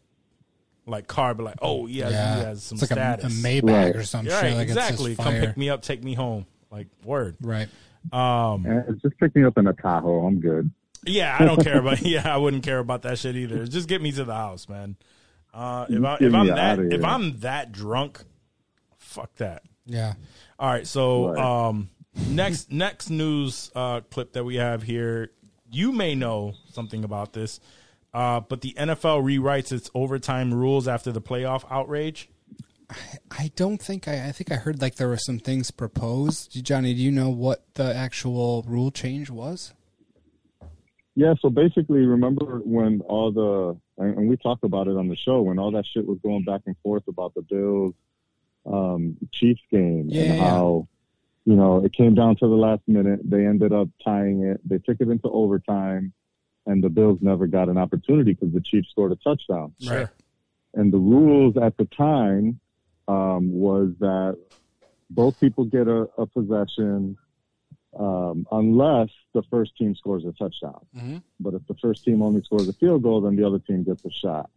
like 0.86 1.06
car, 1.06 1.34
but 1.34 1.44
like 1.44 1.58
oh 1.62 1.86
yeah, 1.86 2.08
Yeah, 2.08 2.36
he 2.36 2.40
has 2.44 2.62
some 2.64 2.76
it's 2.80 2.90
like 2.90 2.98
a, 2.98 3.18
a. 3.22 3.28
Maybach 3.28 3.62
Right. 3.86 3.96
or 3.96 4.02
some 4.04 4.26
Yeah, 4.26 4.40
shit. 4.40 4.54
Like 4.54 4.62
exactly. 4.68 5.12
It's 5.12 5.20
Come 5.22 5.32
fire. 5.32 5.46
pick 5.46 5.56
me 5.56 5.70
up, 5.70 5.82
take 5.82 6.02
me 6.02 6.14
home. 6.14 6.46
Like 6.70 6.88
word. 7.04 7.36
Right. 7.40 7.68
Um, 8.12 8.64
Eh, 8.66 8.92
just 9.02 9.18
pick 9.18 9.34
me 9.36 9.44
up 9.44 9.58
in 9.58 9.66
a 9.66 9.72
Tahoe. 9.72 10.26
I'm 10.26 10.40
good. 10.40 10.70
Yeah, 11.04 11.36
I 11.38 11.44
don't 11.44 11.62
care 11.62 11.78
about. 11.80 12.00
Yeah, 12.02 12.32
I 12.32 12.36
wouldn't 12.38 12.62
care 12.62 12.78
about 12.78 13.02
that 13.02 13.18
shit 13.18 13.36
either. 13.36 13.66
Just 13.66 13.88
get 13.88 14.00
me 14.02 14.10
to 14.12 14.24
the 14.24 14.34
house, 14.34 14.68
man. 14.68 14.96
Uh, 15.52 15.86
if 15.88 16.04
I, 16.04 16.16
if 16.20 16.34
I'm 16.34 16.46
that 16.46 16.78
if 16.78 17.04
I'm 17.04 17.38
that 17.40 17.72
drunk, 17.72 18.22
fuck 18.98 19.34
that. 19.36 19.62
Yeah. 19.86 20.14
All 20.58 20.68
right, 20.70 20.86
so 20.86 21.30
Right. 21.32 21.66
um, 21.68 21.90
next 22.28 22.70
next 22.70 23.10
news 23.10 23.70
uh, 23.74 24.00
clip 24.02 24.32
that 24.34 24.44
we 24.44 24.56
have 24.56 24.82
here, 24.82 25.30
you 25.70 25.90
may 25.92 26.14
know 26.14 26.54
something 26.72 27.02
about 27.02 27.32
this, 27.32 27.58
uh, 28.14 28.40
but 28.40 28.60
the 28.60 28.74
NFL 28.78 29.22
rewrites 29.22 29.72
its 29.72 29.90
overtime 29.94 30.52
rules 30.54 30.86
after 30.86 31.10
the 31.12 31.20
playoff 31.22 31.64
outrage. 31.70 32.28
I 33.30 33.52
don't 33.54 33.80
think 33.80 34.08
I. 34.08 34.26
I 34.28 34.32
think 34.32 34.50
I 34.50 34.56
heard 34.56 34.80
like 34.82 34.96
there 34.96 35.06
were 35.08 35.16
some 35.16 35.38
things 35.38 35.70
proposed. 35.70 36.62
Johnny, 36.64 36.92
do 36.92 37.00
you 37.00 37.12
know 37.12 37.30
what 37.30 37.64
the 37.74 37.94
actual 37.94 38.64
rule 38.66 38.90
change 38.90 39.30
was? 39.30 39.72
Yeah, 41.16 41.34
so 41.40 41.50
basically, 41.50 42.06
remember 42.06 42.60
when 42.64 43.00
all 43.02 43.32
the 43.32 44.02
and 44.02 44.18
and 44.18 44.28
we 44.28 44.36
talked 44.36 44.64
about 44.64 44.86
it 44.86 44.96
on 44.96 45.08
the 45.08 45.16
show 45.16 45.42
when 45.42 45.58
all 45.58 45.72
that 45.72 45.86
shit 45.86 46.06
was 46.06 46.18
going 46.22 46.44
back 46.44 46.62
and 46.66 46.76
forth 46.82 47.06
about 47.08 47.34
the 47.34 47.42
Bills 47.42 47.94
um, 48.66 49.16
Chiefs 49.32 49.62
game 49.70 50.06
Yeah, 50.08 50.22
and 50.22 50.34
yeah. 50.36 50.48
how 50.48 50.88
you 51.44 51.56
know 51.56 51.84
it 51.84 51.92
came 51.92 52.14
down 52.14 52.36
to 52.36 52.46
the 52.46 52.54
last 52.54 52.82
minute. 52.86 53.20
They 53.24 53.44
ended 53.46 53.72
up 53.72 53.88
tying 54.04 54.44
it. 54.44 54.60
They 54.64 54.78
took 54.78 55.00
it 55.00 55.08
into 55.08 55.28
overtime, 55.28 56.12
and 56.66 56.82
the 56.82 56.88
Bills 56.88 57.18
never 57.20 57.46
got 57.46 57.68
an 57.68 57.76
opportunity 57.78 58.32
because 58.34 58.52
the 58.54 58.60
Chiefs 58.60 58.90
scored 58.90 59.12
a 59.12 59.16
touchdown. 59.16 59.74
Sure. 59.80 60.10
And 60.74 60.92
the 60.92 60.98
rules 60.98 61.56
at 61.56 61.76
the 61.76 61.86
time 61.86 62.60
um, 63.08 63.52
was 63.52 63.90
that 63.98 64.38
both 65.10 65.40
people 65.40 65.64
get 65.64 65.88
a, 65.88 66.08
a 66.16 66.26
possession 66.26 67.16
um, 67.98 68.46
unless 68.52 69.08
the 69.34 69.42
first 69.50 69.76
team 69.76 69.94
scores 69.94 70.24
a 70.24 70.32
touchdown. 70.32 70.80
Mhm. 70.96 71.22
But 71.40 71.54
if 71.54 71.66
the 71.66 71.74
first 71.74 72.04
team 72.04 72.22
only 72.22 72.42
scores 72.42 72.68
a 72.68 72.72
field 72.72 73.02
goal, 73.02 73.20
then 73.20 73.36
the 73.36 73.44
other 73.46 73.58
team 73.58 73.82
gets 73.84 74.04
a 74.04 74.10
shot. 74.10 74.48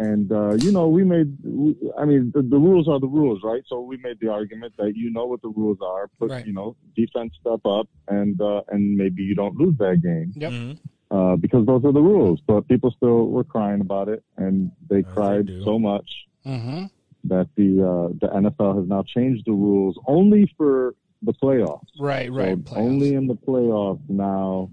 And 0.00 0.30
uh, 0.30 0.54
you 0.54 0.70
know, 0.70 0.88
we 0.88 1.02
made. 1.02 1.36
we- 1.42 1.76
I 1.98 2.04
mean, 2.04 2.30
the, 2.32 2.42
the 2.42 2.56
rules 2.56 2.86
are 2.88 3.00
the 3.00 3.08
rules, 3.08 3.42
right? 3.42 3.62
So 3.66 3.80
we 3.80 3.96
made 3.96 4.18
the 4.20 4.28
argument 4.28 4.74
that 4.78 4.92
you 4.96 5.10
know 5.10 5.26
what 5.26 5.42
the 5.42 5.48
rules 5.48 5.78
are. 5.82 6.08
Put 6.20 6.30
Right. 6.30 6.46
you 6.46 6.52
know, 6.52 6.76
defense 6.94 7.32
step 7.40 7.60
up, 7.66 7.88
and 8.06 8.40
uh, 8.40 8.62
and 8.68 8.96
maybe 8.96 9.22
you 9.24 9.34
don't 9.34 9.56
lose 9.56 9.76
that 9.78 10.00
game 10.00 10.32
Yep. 10.36 10.52
Mhm. 10.52 10.78
uh, 11.10 11.36
because 11.36 11.66
those 11.66 11.84
are 11.84 11.90
the 11.92 12.00
rules. 12.00 12.40
But 12.46 12.68
people 12.68 12.92
still 12.92 13.26
were 13.26 13.42
crying 13.42 13.80
about 13.80 14.08
it, 14.08 14.22
and 14.36 14.70
they 14.88 15.02
they 15.02 15.02
cried 15.02 15.46
do. 15.46 15.64
so 15.64 15.78
much 15.80 16.08
Mm-hmm. 16.46 16.84
that 17.24 17.48
the 17.56 17.82
uh, 17.82 18.08
the 18.20 18.28
NFL 18.40 18.78
has 18.78 18.88
now 18.88 19.02
changed 19.02 19.46
the 19.46 19.52
rules 19.52 19.98
only 20.06 20.46
for 20.56 20.94
the 21.22 21.32
playoffs. 21.34 21.86
Right, 21.98 22.30
right. 22.32 22.56
So 22.56 22.74
playoffs. 22.74 22.76
only 22.78 23.14
in 23.14 23.26
the 23.26 23.34
playoffs 23.34 24.08
now, 24.08 24.70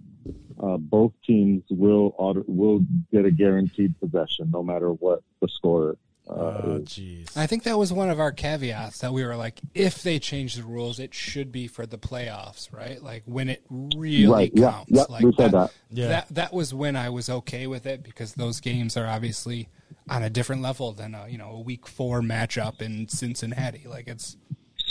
uh, 0.62 0.78
both 0.78 1.12
teams 1.26 1.64
will 1.70 2.14
auto, 2.18 2.43
will 2.48 2.82
get 3.12 3.26
a 3.26 3.32
guaranteed 3.32 4.00
possession, 4.00 4.50
no 4.52 4.64
matter 4.64 4.89
what 4.91 5.22
the 5.41 5.48
score 5.50 5.98
uh, 6.28 6.34
Oh, 6.34 6.76
is. 6.82 6.88
jeez. 6.89 7.38
I 7.38 7.46
think 7.46 7.64
that 7.64 7.78
was 7.78 7.91
one 7.93 8.10
of 8.10 8.20
our 8.20 8.32
caveats 8.32 9.00
that 9.00 9.14
we 9.14 9.24
were 9.24 9.36
like, 9.36 9.60
if 9.76 10.02
they 10.02 10.18
change 10.18 10.56
the 10.56 10.64
rules, 10.64 11.00
it 11.00 11.14
should 11.14 11.52
be 11.52 11.68
for 11.68 11.86
the 11.86 11.98
playoffs, 12.00 12.72
right? 12.74 13.02
Like 13.04 13.24
when 13.26 13.50
it 13.50 13.64
really 13.70 14.26
Right? 14.28 14.52
Yeah, 14.56 14.72
counts. 14.72 14.91
yeah. 14.91 15.04
like 15.10 15.24
we 15.24 15.34
said 15.38 15.52
that. 15.52 15.72
Yeah. 15.91 16.08
That 16.08 16.28
that 16.30 16.54
was 16.54 16.74
when 16.74 16.96
I 16.96 17.10
was 17.10 17.30
okay 17.30 17.68
with 17.68 17.86
it 17.86 18.02
because 18.02 18.34
those 18.34 18.60
games 18.60 18.98
are 18.98 19.06
obviously 19.08 19.70
on 20.10 20.24
a 20.24 20.30
different 20.30 20.62
level 20.64 20.93
than 20.93 21.14
a 21.16 21.28
you 21.28 21.38
know 21.38 21.52
a 21.52 21.60
week 21.62 21.86
four 21.88 22.22
matchup 22.22 22.82
in 22.82 23.08
Cincinnati. 23.08 23.84
Like 23.88 24.08
it's 24.08 24.36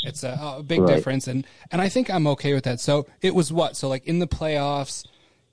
it's 0.04 0.22
a, 0.22 0.38
a 0.58 0.62
big 0.62 0.80
Right. 0.80 0.94
difference, 0.94 1.26
and 1.28 1.46
and 1.70 1.80
I 1.80 1.88
think 1.88 2.10
I'm 2.10 2.26
okay 2.28 2.54
with 2.54 2.64
that. 2.64 2.80
So 2.80 3.06
it 3.22 3.34
was 3.34 3.52
what? 3.52 3.76
So 3.76 3.88
like 3.88 4.04
in 4.06 4.18
the 4.18 4.26
playoffs, 4.26 5.04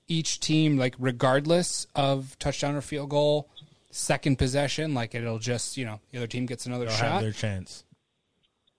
each 0.08 0.40
team 0.40 0.76
like 0.78 0.94
regardless 0.98 1.86
of 1.94 2.38
touchdown 2.38 2.74
or 2.74 2.80
field 2.80 3.10
goal, 3.10 3.48
second 3.90 4.36
possession, 4.36 4.94
like 4.94 5.14
it'll 5.14 5.38
just 5.38 5.76
you 5.76 5.84
know 5.84 6.00
the 6.10 6.18
other 6.18 6.26
team 6.26 6.46
gets 6.46 6.66
another 6.66 6.86
They'll 6.86 6.94
shot. 6.96 7.12
have 7.12 7.22
their 7.22 7.32
chance. 7.32 7.84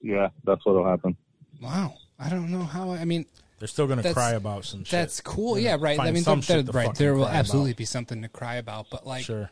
Yeah, 0.02 0.30
that's 0.44 0.66
what'll 0.66 0.86
happen. 0.86 1.16
Wow, 1.62 1.96
I 2.20 2.30
don't 2.30 2.52
know 2.52 2.64
how. 2.64 2.92
I 2.92 3.06
mean, 3.06 3.26
They're 3.60 3.68
still 3.70 3.88
gonna 3.88 4.14
cry 4.14 4.32
about 4.32 4.66
some 4.66 4.84
shit. 4.84 4.92
that's 4.92 5.22
cool. 5.22 5.58
Yeah, 5.58 5.78
right. 5.80 5.94
I 5.94 6.04
Find 6.04 6.14
mean, 6.14 6.24
some 6.24 6.42
there, 6.42 6.58
shit 6.58 6.66
to 6.68 6.72
right. 6.74 6.94
There 6.96 7.16
will 7.16 7.28
absolutely 7.28 7.72
about. 7.72 7.78
be 7.78 7.86
something 7.86 8.22
to 8.22 8.28
cry 8.28 8.56
about, 8.56 8.88
but 8.92 9.08
like. 9.08 9.24
sure. 9.24 9.50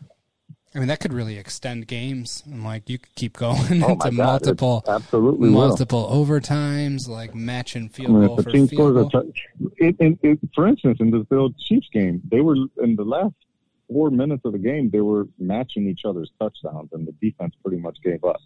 I 0.73 0.79
mean, 0.79 0.87
that 0.87 1.01
could 1.01 1.11
really 1.11 1.37
extend 1.37 1.87
games, 1.87 2.43
and 2.45 2.63
like 2.63 2.89
you 2.89 2.97
could 2.97 3.13
keep 3.15 3.33
going 3.37 3.83
Oh 3.83 3.93
into 3.93 4.11
God, 4.11 4.13
multiple, 4.13 4.83
it 4.87 4.91
absolutely 4.91 5.49
will. 5.49 5.67
multiple 5.67 6.09
overtimes, 6.11 7.07
like 7.07 7.35
matching 7.35 7.85
I 7.85 7.87
field 7.89 8.11
mean, 8.11 8.27
goal 8.27 8.37
for 8.41 8.51
field 8.51 8.69
scores 8.69 8.91
a 8.91 8.99
goal. 9.01 9.09
touch, 9.09 9.41
it, 9.77 9.95
it, 9.99 10.19
it, 10.23 10.39
for 10.55 10.67
instance, 10.67 10.97
in 11.01 11.11
the 11.11 11.19
Bill 11.29 11.49
Chiefs 11.67 11.87
game, 11.91 12.21
they 12.31 12.39
were 12.39 12.55
in 12.81 12.95
the 12.95 13.03
last 13.03 13.35
four 13.91 14.09
minutes 14.09 14.43
of 14.45 14.53
the 14.53 14.59
game, 14.59 14.89
they 14.89 15.01
were 15.01 15.27
matching 15.37 15.87
each 15.87 16.01
other's 16.05 16.31
touchdowns, 16.39 16.89
and 16.93 17.05
the 17.05 17.11
defense 17.21 17.53
pretty 17.63 17.81
much 17.81 17.97
gave 18.03 18.23
up. 18.23 18.39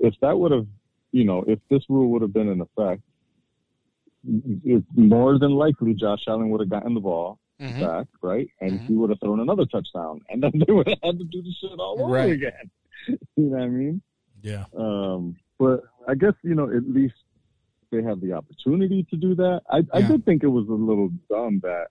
If 0.00 0.14
that 0.20 0.38
would 0.38 0.52
have, 0.52 0.66
you 1.10 1.24
know, 1.24 1.44
if 1.48 1.58
this 1.70 1.82
rule 1.88 2.10
would 2.12 2.22
have 2.22 2.32
been 2.32 2.48
in 2.48 2.60
effect, 2.60 3.02
it's 4.64 4.86
more 4.94 5.38
than 5.38 5.52
likely 5.52 5.94
Josh 5.94 6.20
Allen 6.28 6.50
would 6.50 6.60
have 6.60 6.70
gotten 6.70 6.94
the 6.94 7.00
ball 7.00 7.38
Mhm. 7.60 7.80
back, 7.80 8.06
right, 8.22 8.48
and 8.60 8.80
Mhm. 8.80 8.86
he 8.86 8.94
would 8.94 9.10
have 9.10 9.20
thrown 9.20 9.40
another 9.40 9.64
touchdown, 9.66 10.20
and 10.28 10.42
then 10.42 10.52
they 10.66 10.72
would 10.72 10.88
have 10.88 10.98
had 11.02 11.18
to 11.18 11.24
do 11.24 11.42
the 11.42 11.52
shit 11.52 11.78
all 11.78 12.00
over 12.00 12.12
Right. 12.12 12.32
again. 12.32 12.70
you 13.08 13.18
know 13.36 13.48
what 13.56 13.62
I 13.62 13.68
mean? 13.68 14.02
Yeah. 14.42 14.64
Um, 14.76 15.36
but 15.58 15.84
I 16.06 16.14
guess 16.14 16.34
you 16.42 16.54
know 16.54 16.70
at 16.70 16.88
least 16.88 17.14
they 17.90 18.02
have 18.02 18.20
the 18.20 18.32
opportunity 18.32 19.04
to 19.04 19.16
do 19.16 19.34
that. 19.36 19.62
I, 19.70 19.84
I 19.92 20.02
did 20.02 20.24
think 20.24 20.42
it 20.42 20.48
was 20.48 20.68
a 20.68 20.72
little 20.72 21.10
dumb 21.30 21.60
that 21.60 21.88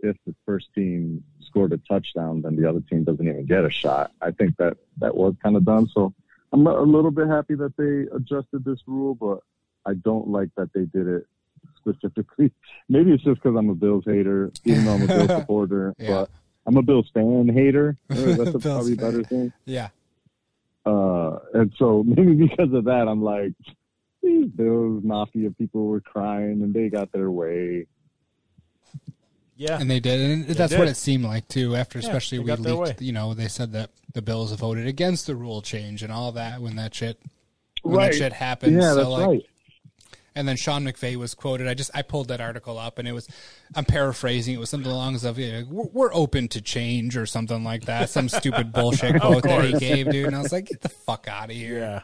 if 0.00 0.16
the 0.26 0.34
first 0.44 0.72
team 0.74 1.22
scored 1.40 1.72
a 1.72 1.78
touchdown, 1.78 2.42
then 2.42 2.56
the 2.56 2.68
other 2.68 2.80
team 2.80 3.04
doesn't 3.04 3.26
even 3.26 3.46
get 3.46 3.64
a 3.64 3.70
shot. 3.70 4.12
I 4.20 4.30
think 4.30 4.56
that 4.56 4.76
that 4.98 5.14
was 5.16 5.34
kind 5.42 5.56
of 5.56 5.64
dumb. 5.64 5.88
So 5.88 6.12
I'm 6.52 6.66
a 6.66 6.80
little 6.82 7.10
bit 7.10 7.28
happy 7.28 7.54
that 7.54 7.76
they 7.76 8.06
adjusted 8.14 8.64
this 8.64 8.80
rule, 8.86 9.14
but 9.14 9.40
I 9.84 9.94
don't 9.94 10.28
like 10.28 10.48
that 10.56 10.72
they 10.72 10.84
did 10.86 11.06
it 11.06 11.26
specifically. 11.78 12.52
Maybe 12.88 13.12
it's 13.12 13.22
just 13.24 13.42
because 13.42 13.56
I'm 13.56 13.68
a 13.70 13.74
Bills 13.74 14.04
hater, 14.06 14.50
even 14.64 14.84
though 14.84 14.92
I'm 14.94 15.02
a 15.02 15.06
Bills 15.06 15.28
supporter. 15.40 15.94
Yeah. 15.98 16.08
But 16.10 16.30
I'm 16.66 16.76
a 16.76 16.82
Bills 16.82 17.10
fan 17.14 17.48
hater. 17.52 17.96
That's 18.08 18.54
a 18.54 18.58
probably 18.58 18.92
a 18.94 18.96
better 18.96 19.22
thing. 19.22 19.52
Yeah, 19.64 19.88
Uh, 20.84 21.38
and 21.54 21.72
so 21.78 22.02
maybe 22.06 22.34
because 22.34 22.72
of 22.72 22.84
that, 22.84 23.06
I'm 23.08 23.22
like, 23.22 23.52
these 24.22 24.46
Bills 24.46 25.04
Mafia 25.04 25.50
people 25.52 25.86
were 25.86 26.00
crying 26.00 26.62
and 26.62 26.74
they 26.74 26.88
got 26.88 27.12
their 27.12 27.30
way. 27.30 27.86
Yeah. 29.58 29.80
and 29.80 29.90
they 29.90 30.00
did, 30.00 30.20
and 30.20 30.44
that's 30.48 30.74
what 30.74 30.86
it 30.88 30.96
seemed 30.96 31.24
like 31.24 31.48
too. 31.48 31.74
After 31.76 31.98
Yeah, 31.98 32.06
especially 32.08 32.40
we 32.40 32.52
leaked, 32.52 33.00
you 33.00 33.12
know, 33.12 33.32
they 33.32 33.48
said 33.48 33.72
that 33.72 33.90
the 34.12 34.20
Bills 34.20 34.52
voted 34.52 34.86
against 34.86 35.26
the 35.26 35.34
rule 35.34 35.62
change 35.62 36.02
and 36.02 36.12
all 36.12 36.32
that 36.32 36.60
when 36.60 36.76
that 36.76 36.94
shit 36.94 37.18
when 37.82 37.96
Right. 37.96 38.12
that 38.12 38.18
shit 38.18 38.32
happened. 38.34 38.74
Yeah, 38.74 38.90
so 38.90 38.94
that's 38.96 39.08
like, 39.08 39.26
right. 39.28 39.46
And 40.36 40.46
then 40.46 40.56
Sean 40.56 40.84
McVay 40.84 41.16
was 41.16 41.34
quoted. 41.34 41.66
I 41.66 41.74
just 41.74 41.90
I 41.94 42.02
pulled 42.02 42.28
that 42.28 42.40
article 42.40 42.78
up, 42.78 42.98
and 42.98 43.08
it 43.08 43.12
was 43.12 43.26
I'm 43.74 43.84
paraphrasing. 43.86 44.54
It 44.54 44.58
was 44.58 44.70
something 44.70 44.90
along 44.92 45.14
the 45.14 45.18
lines 45.18 45.24
of 45.24 45.38
yeah, 45.38 45.62
we're, 45.68 45.88
"We're 45.92 46.14
open 46.14 46.46
to 46.48 46.60
change" 46.60 47.16
or 47.16 47.24
something 47.26 47.64
like 47.64 47.86
that. 47.86 48.10
Some 48.10 48.28
stupid 48.28 48.72
bullshit 48.72 49.20
quote 49.20 49.42
that 49.44 49.64
he 49.64 49.72
gave, 49.72 50.10
dude. 50.10 50.26
And 50.26 50.36
I 50.36 50.42
was 50.42 50.52
like, 50.52 50.66
"Get 50.66 50.82
the 50.82 50.90
fuck 50.90 51.26
out 51.26 51.50
of 51.50 51.56
here!" 51.56 51.78
yeah. 51.78 52.00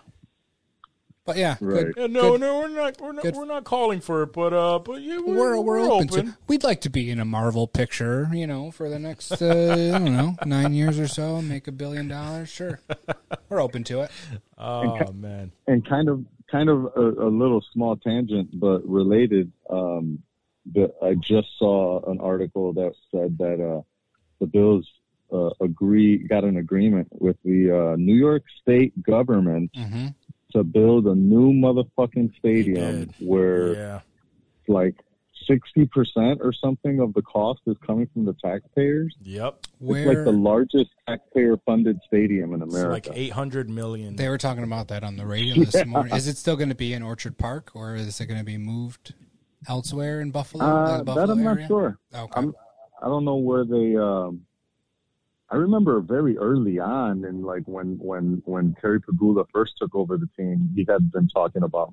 But 1.24 1.36
yeah, 1.36 1.56
Right. 1.60 1.84
good. 1.86 1.94
Yeah, 1.96 2.06
no, 2.08 2.32
good. 2.32 2.40
no, 2.40 2.58
we're 2.58 2.68
not. 2.68 3.00
We're 3.00 3.12
not. 3.12 3.22
Good. 3.22 3.36
We're 3.36 3.44
not 3.44 3.62
calling 3.62 4.00
for 4.00 4.22
it, 4.24 4.32
but 4.32 4.52
uh, 4.52 4.80
but 4.80 5.00
yeah, 5.02 5.20
We're, 5.20 5.60
we're 5.60 5.78
open, 5.78 6.08
to. 6.08 6.36
We'd 6.48 6.64
like 6.64 6.80
to 6.80 6.90
be 6.90 7.10
in 7.10 7.20
a 7.20 7.24
Marvel 7.24 7.68
picture, 7.68 8.28
you 8.32 8.46
know, 8.48 8.72
for 8.72 8.88
the 8.88 8.98
next 8.98 9.30
uh, 9.40 9.92
I 9.94 9.98
don't 9.98 10.16
know 10.16 10.34
nine 10.44 10.74
years 10.74 10.98
or 10.98 11.06
so, 11.06 11.40
make 11.40 11.68
a 11.68 11.72
billion 11.72 12.08
dollars. 12.08 12.48
Sure, 12.48 12.80
we're 13.48 13.60
open 13.62 13.84
to 13.84 14.00
it. 14.00 14.10
Oh 14.58 15.12
man. 15.12 15.52
And 15.68 15.86
kind 15.88 16.08
of, 16.08 16.24
kind 16.52 16.68
of 16.68 16.84
a, 16.96 17.26
a 17.28 17.30
little 17.42 17.64
small 17.72 17.96
tangent, 17.96 18.48
but 18.60 18.86
related. 18.88 19.50
Um, 19.70 20.18
the, 20.72 20.92
I 21.02 21.14
just 21.14 21.48
saw 21.58 22.08
an 22.08 22.20
article 22.20 22.72
that 22.74 22.92
said 23.10 23.36
that 23.38 23.58
uh, 23.60 23.82
the 24.38 24.46
Bills 24.46 24.86
uh, 25.32 25.50
agree 25.60 26.18
got 26.18 26.44
an 26.44 26.58
agreement 26.58 27.08
with 27.10 27.36
the 27.42 27.92
uh, 27.92 27.96
New 27.96 28.14
York 28.14 28.44
State 28.60 28.92
government 29.02 29.70
hmm 29.74 30.08
to 30.52 30.62
build 30.62 31.06
a 31.06 31.14
new 31.14 31.50
motherfucking 31.50 32.30
stadium 32.36 33.08
where 33.18 33.74
Yeah. 33.74 34.00
like 34.68 34.96
sixty 35.46 35.86
percent 35.86 36.40
or 36.42 36.52
something 36.52 37.00
of 37.00 37.12
the 37.14 37.22
cost 37.22 37.60
is 37.66 37.76
coming 37.86 38.08
from 38.12 38.24
the 38.24 38.34
taxpayers. 38.44 39.14
Yep. 39.22 39.66
It's 39.80 40.06
like 40.06 40.24
the 40.24 40.32
largest 40.32 40.90
taxpayer-funded 41.08 41.98
stadium 42.06 42.54
in 42.54 42.62
It's 42.62 42.74
America. 42.74 43.08
like 43.10 43.16
eight 43.18 43.32
hundred 43.32 43.68
million. 43.68 44.16
they 44.16 44.28
were 44.28 44.38
talking 44.38 44.64
about 44.64 44.88
that 44.88 45.02
on 45.04 45.16
the 45.16 45.26
radio 45.26 45.64
this 45.64 45.84
morning. 45.86 46.14
Is 46.14 46.26
it 46.28 46.36
still 46.36 46.56
going 46.56 46.68
to 46.68 46.74
be 46.74 46.92
in 46.92 47.02
Orchard 47.02 47.38
Park, 47.38 47.70
or 47.74 47.94
is 47.96 48.20
it 48.20 48.26
going 48.26 48.38
to 48.38 48.44
be 48.44 48.58
moved 48.58 49.14
elsewhere 49.68 50.20
in 50.20 50.30
Buffalo? 50.30 50.64
uh, 50.64 51.02
the 51.02 51.14
that 51.14 51.30
I'm 51.30 51.42
not 51.42 51.56
area? 51.56 51.66
sure. 51.68 51.98
Okay. 52.14 52.32
I'm, 52.34 52.54
I 53.02 53.06
don't 53.06 53.24
know 53.24 53.36
where 53.36 53.64
they. 53.64 53.96
Um, 53.96 54.42
I 55.50 55.56
remember 55.56 56.00
very 56.00 56.38
early 56.38 56.78
on, 56.78 57.24
and 57.24 57.44
like 57.44 57.64
when 57.66 57.98
when 58.00 58.40
when 58.46 58.74
Terry 58.80 59.00
Pegula 59.00 59.44
first 59.52 59.72
took 59.78 59.94
over 59.94 60.16
the 60.16 60.28
team, 60.36 60.70
he 60.74 60.86
had 60.88 61.10
been 61.12 61.28
talking 61.28 61.62
about 61.62 61.92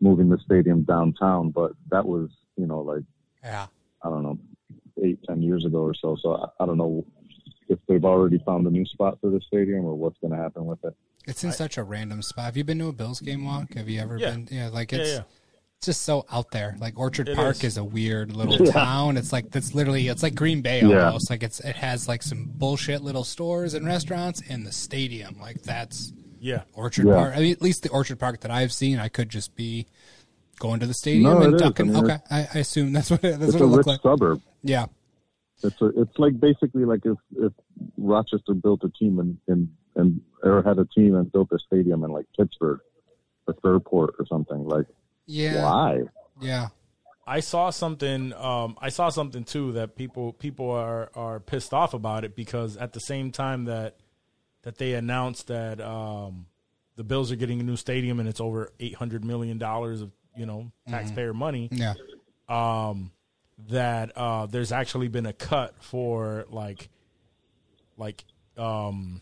moving 0.00 0.28
the 0.28 0.38
stadium 0.44 0.82
downtown, 0.82 1.50
but 1.50 1.72
that 1.90 2.04
was 2.06 2.30
you 2.56 2.66
know 2.66 2.80
like 2.80 3.02
yeah. 3.42 3.66
I 4.02 4.08
don't 4.10 4.22
know 4.22 4.38
eight 5.02 5.18
ten 5.26 5.42
years 5.42 5.64
ago 5.64 5.78
or 5.78 5.94
so. 5.94 6.16
So 6.22 6.34
I, 6.36 6.62
I 6.62 6.66
don't 6.66 6.78
know 6.78 7.04
if 7.68 7.78
they've 7.88 8.04
already 8.04 8.38
found 8.44 8.66
a 8.66 8.70
new 8.70 8.84
spot 8.86 9.18
for 9.20 9.30
the 9.30 9.40
stadium 9.46 9.84
or 9.84 9.94
what's 9.94 10.18
going 10.20 10.32
to 10.32 10.36
happen 10.36 10.66
with 10.66 10.84
it. 10.84 10.94
It's 11.26 11.42
in 11.42 11.52
such 11.52 11.78
a 11.78 11.82
random 11.82 12.20
spot. 12.20 12.44
Have 12.44 12.56
you 12.58 12.64
been 12.64 12.78
to 12.80 12.88
a 12.88 12.92
Bills 12.92 13.20
game 13.20 13.44
walk? 13.46 13.72
Have 13.74 13.88
you 13.88 14.00
ever 14.00 14.18
Yeah. 14.18 14.30
been? 14.32 14.48
Yeah, 14.50 14.68
like 14.68 14.92
it's 14.92 15.08
yeah. 15.10 15.22
it's 15.78 15.86
just 15.86 16.02
so 16.02 16.26
out 16.30 16.50
there. 16.50 16.76
Like 16.78 16.98
Orchard 16.98 17.30
It 17.30 17.36
Park 17.36 17.56
is. 17.56 17.64
is. 17.64 17.76
a 17.78 17.84
weird 17.84 18.36
little 18.36 18.66
town. 18.66 19.16
It's 19.16 19.32
like 19.32 19.50
that's 19.50 19.74
literally 19.74 20.08
it's 20.08 20.22
like 20.22 20.34
Green 20.34 20.60
Bay 20.60 20.82
Yeah. 20.82 21.06
almost. 21.06 21.30
Like 21.30 21.42
it's 21.42 21.60
it 21.60 21.76
has 21.76 22.06
like 22.06 22.22
some 22.22 22.50
bullshit 22.54 23.00
little 23.02 23.24
stores 23.24 23.72
and 23.72 23.86
restaurants 23.86 24.42
and 24.50 24.66
the 24.66 24.72
stadium. 24.72 25.38
Like 25.40 25.62
that's 25.62 26.12
Yeah. 26.44 26.62
Orchard 26.74 27.06
Yeah. 27.06 27.14
Park. 27.14 27.34
I 27.36 27.40
mean, 27.40 27.52
at 27.52 27.62
least 27.62 27.82
the 27.84 27.88
Orchard 27.88 28.18
Park 28.18 28.40
that 28.42 28.50
I've 28.50 28.72
seen, 28.72 28.98
I 28.98 29.08
could 29.08 29.30
just 29.30 29.54
be 29.56 29.86
going 30.58 30.78
to 30.80 30.86
the 30.86 30.92
stadium 30.94 31.22
No, 31.32 31.40
and 31.42 31.54
it 31.54 31.56
is. 31.56 31.62
ducking. 31.62 31.88
I 31.90 31.92
mean, 32.00 32.04
okay, 32.10 32.18
I, 32.30 32.48
I 32.54 32.58
assume 32.58 32.92
that's 32.92 33.10
what 33.10 33.24
it, 33.24 33.40
that's 33.40 33.52
It's 33.54 33.60
what 33.60 33.62
it 33.62 33.76
rich 33.76 33.86
looked 33.86 33.86
like. 33.88 34.00
suburb. 34.02 34.42
Yeah, 34.62 34.86
It's 35.62 35.80
a, 35.80 35.86
it's 36.00 36.18
like 36.18 36.38
basically 36.38 36.84
like 36.84 37.00
if 37.06 37.16
if 37.36 37.52
Rochester 37.96 38.52
built 38.54 38.82
a 38.84 38.90
team 38.90 39.18
and 39.20 39.38
and 39.48 39.68
and 39.96 40.20
or 40.42 40.62
had 40.62 40.78
a 40.78 40.84
team 40.84 41.14
and 41.16 41.32
built 41.32 41.48
a 41.52 41.58
stadium 41.58 42.04
in 42.04 42.10
like 42.10 42.26
Pittsford 42.38 42.80
or 43.46 43.54
Fairport 43.62 44.16
or 44.18 44.26
something. 44.26 44.64
Like 44.68 44.86
Yeah. 45.26 45.62
why? 45.64 46.00
Yeah. 46.42 46.68
I 47.26 47.40
saw 47.40 47.70
something. 47.70 48.34
Um, 48.34 48.76
I 48.82 48.90
saw 48.90 49.08
something 49.08 49.44
too 49.44 49.72
that 49.72 49.96
people 49.96 50.34
people 50.34 50.70
are 50.70 51.10
are 51.14 51.40
pissed 51.40 51.72
off 51.72 51.94
about 51.94 52.24
it 52.24 52.36
because 52.36 52.76
at 52.76 52.92
the 52.92 53.00
same 53.00 53.32
time 53.32 53.64
that 53.64 53.96
that 54.64 54.76
they 54.78 54.94
announced 54.94 55.46
that 55.48 55.80
um, 55.80 56.46
the 56.96 57.04
Bills 57.04 57.30
are 57.32 57.36
getting 57.36 57.60
a 57.60 57.62
new 57.62 57.76
stadium 57.76 58.20
and 58.20 58.28
it's 58.28 58.40
over 58.40 58.72
eight 58.80 58.94
hundred 58.96 59.24
million 59.24 59.56
dollars 59.58 60.00
of 60.02 60.10
you 60.36 60.44
know 60.46 60.70
taxpayer 60.88 61.32
money. 61.32 61.68
Yeah. 61.72 61.94
Um, 62.48 63.12
that 63.68 64.12
uh, 64.16 64.46
there's 64.46 64.72
actually 64.72 65.08
been 65.08 65.26
a 65.26 65.32
cut 65.32 65.74
for 65.82 66.44
like 66.50 66.88
like 67.96 68.24
um 68.58 69.20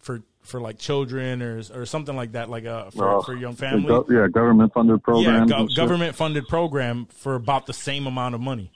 for 0.00 0.20
for 0.42 0.60
like 0.60 0.78
children 0.78 1.40
or 1.42 1.62
or 1.74 1.86
something 1.86 2.14
like 2.16 2.32
that, 2.32 2.50
like 2.50 2.66
uh 2.66 2.90
for, 2.90 3.08
Oh, 3.08 3.22
for 3.22 3.34
young 3.34 3.52
the 3.52 3.58
families. 3.58 4.04
yeah, 4.10 4.26
government 4.28 4.74
funded 4.74 5.02
program. 5.02 5.48
yeah, 5.48 5.56
go- 5.58 5.68
government 5.74 6.14
funded 6.16 6.46
program 6.48 7.06
for 7.06 7.34
about 7.34 7.66
the 7.66 7.72
same 7.72 8.06
amount 8.06 8.34
of 8.34 8.40
money. 8.40 8.72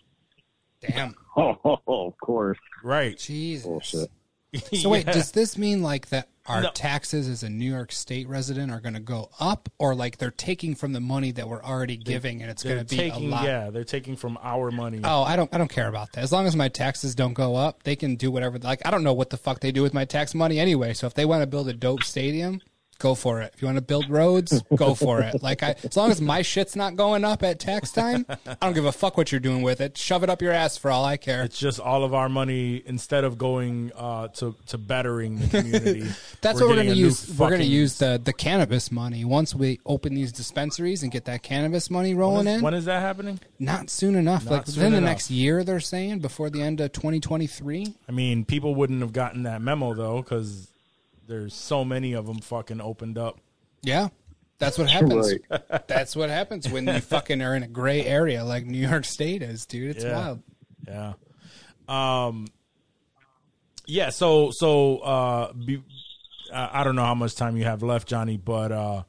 Damn. 0.81 1.15
Oh, 1.39 1.59
of 1.87 2.17
course. 2.17 2.57
Right. 2.83 3.19
Jesus. 3.19 3.67
Bullshit. 3.67 4.11
So 4.75 4.89
wait, 4.91 5.07
Yeah. 5.07 5.13
does 5.13 5.33
this 5.33 5.59
mean 5.59 5.83
like 5.83 6.09
that 6.11 6.29
our 6.47 6.63
No. 6.63 6.71
taxes 6.73 7.29
as 7.29 7.43
a 7.43 7.49
New 7.51 7.69
York 7.71 7.91
State 7.91 8.29
resident 8.29 8.71
are 8.71 8.79
going 8.81 8.95
to 8.95 9.01
go 9.01 9.31
up, 9.41 9.69
or 9.79 9.95
like 9.97 10.19
they're 10.19 10.31
taking 10.31 10.75
from 10.77 10.93
the 10.93 11.01
money 11.01 11.33
that 11.33 11.49
we're 11.49 11.63
already 11.63 11.97
giving, 11.97 12.41
and 12.41 12.51
it's 12.51 12.63
going 12.63 12.79
to 12.79 12.85
be 12.85 12.97
taking 12.97 13.27
a 13.27 13.35
lot? 13.35 13.45
yeah, 13.45 13.71
they're 13.71 13.83
taking 13.85 14.15
from 14.17 14.39
our 14.43 14.71
money. 14.71 15.01
Oh, 15.03 15.23
I 15.23 15.35
don't. 15.35 15.53
I 15.53 15.59
don't 15.59 15.71
care 15.71 15.89
about 15.89 16.13
that. 16.13 16.23
As 16.23 16.31
long 16.33 16.47
as 16.47 16.55
my 16.55 16.69
taxes 16.69 17.15
don't 17.17 17.33
go 17.35 17.57
up, 17.57 17.83
they 17.83 17.97
can 17.97 18.15
do 18.15 18.31
whatever. 18.31 18.59
Like 18.59 18.81
I 18.87 18.91
don't 18.93 19.03
know 19.03 19.13
what 19.13 19.31
the 19.31 19.37
fuck 19.37 19.59
they 19.61 19.73
do 19.73 19.83
with 19.83 19.93
my 19.93 20.05
tax 20.05 20.35
money 20.35 20.61
anyway. 20.61 20.95
So 20.95 21.07
if 21.09 21.15
they 21.15 21.25
want 21.25 21.43
to 21.43 21.47
build 21.49 21.69
a 21.69 21.73
dope 21.75 22.05
stadium, 22.05 22.61
go 22.99 23.15
for 23.15 23.41
it. 23.41 23.53
If 23.55 23.63
you 23.63 23.67
want 23.67 23.77
to 23.77 23.83
build 23.83 24.09
roads, 24.09 24.63
go 24.75 24.95
for 24.95 25.21
it. 25.21 25.43
Like 25.43 25.63
I, 25.63 25.75
as 25.85 25.97
long 25.97 26.11
as 26.11 26.21
my 26.21 26.43
shit's 26.43 26.77
not 26.77 26.97
going 26.97 27.25
up 27.25 27.43
at 27.43 27.59
tax 27.59 27.93
time, 27.93 28.27
I 28.47 28.57
don't 28.61 28.75
give 28.75 28.85
a 28.85 28.93
fuck 28.93 29.17
what 29.17 29.33
you're 29.33 29.41
doing 29.41 29.63
with 29.63 29.81
it. 29.81 29.97
Shove 29.97 30.23
it 30.23 30.31
up 30.31 30.43
your 30.43 30.53
ass 30.53 30.77
for 30.77 30.91
all 30.91 31.05
I 31.05 31.17
care. 31.17 31.43
It's 31.45 31.59
just 31.59 31.81
all 31.81 32.05
of 32.05 32.15
our 32.15 32.29
money 32.29 32.83
instead 32.87 33.25
of 33.25 33.39
going 33.39 33.93
uh, 33.95 34.29
to 34.29 34.55
to 34.67 34.79
bettering 34.79 35.39
the 35.39 35.49
community. 35.49 36.01
That's 36.41 36.61
what 36.61 36.69
we're 36.69 36.77
going 36.77 36.89
to 36.89 36.95
use. 36.95 37.29
We're 37.39 37.49
going 37.49 37.61
to 37.61 37.67
use 37.67 37.99
the 37.99 38.21
the 38.23 38.33
cannabis 38.33 38.91
money 38.91 39.25
once 39.25 39.55
we 39.55 39.81
open 39.87 40.15
these 40.15 40.33
dispensaries 40.33 41.03
and 41.03 41.13
get 41.13 41.25
that 41.27 41.43
cannabis 41.43 41.91
money 41.91 42.15
rolling 42.15 42.47
When 42.47 42.49
is, 42.49 42.57
in. 42.57 42.63
when 42.63 42.75
is 42.75 42.85
that 42.87 43.01
happening? 43.01 43.41
Not 43.59 43.91
soon 43.91 44.17
enough. 44.17 44.45
Not 44.45 44.51
like 44.51 44.67
soon 44.67 44.77
within 44.77 44.93
the 44.93 45.01
next 45.01 45.31
year, 45.31 45.65
they're 45.65 45.81
saying 45.81 46.21
before 46.21 46.51
the 46.51 46.63
end 46.63 46.81
of 46.81 46.93
2023. 46.93 47.95
I 48.09 48.13
mean, 48.13 48.45
people 48.45 48.75
wouldn't 48.75 49.01
have 49.01 49.13
gotten 49.13 49.45
that 49.45 49.61
memo 49.61 49.95
though, 49.95 50.23
because 50.23 50.69
there's 51.27 51.55
so 51.55 51.85
many 51.85 52.13
of 52.15 52.27
them 52.27 52.39
fucking 52.41 52.81
opened 52.81 53.19
up. 53.19 53.39
Yeah. 53.83 54.09
That's 54.59 54.79
what 54.79 54.89
happens. 54.89 55.35
Right. 55.51 55.63
That's 55.89 56.17
what 56.17 56.31
happens 56.31 56.69
when 56.71 56.87
you 56.87 57.01
fucking 57.01 57.43
are 57.43 57.55
in 57.55 57.63
a 57.63 57.69
gray 57.69 58.05
area 58.07 58.43
like 58.45 58.65
New 58.65 58.79
York 58.89 59.05
State 59.05 59.43
is, 59.43 59.67
dude. 59.67 59.97
It's 59.97 60.05
Yeah. 60.05 60.17
wild. 60.17 60.43
Yeah. 60.89 61.13
Um. 61.89 62.47
Yeah. 63.87 64.11
So 64.11 64.51
so 64.53 64.99
uh, 64.99 65.53
be, 65.53 65.83
I 66.53 66.81
I 66.81 66.85
don't 66.85 66.97
know 66.97 67.05
how 67.05 67.15
much 67.15 67.35
time 67.37 67.57
you 67.57 67.65
have 67.65 67.83
left, 67.83 68.09
Johnny, 68.09 68.37
but 68.39 68.73
uh, 68.73 69.03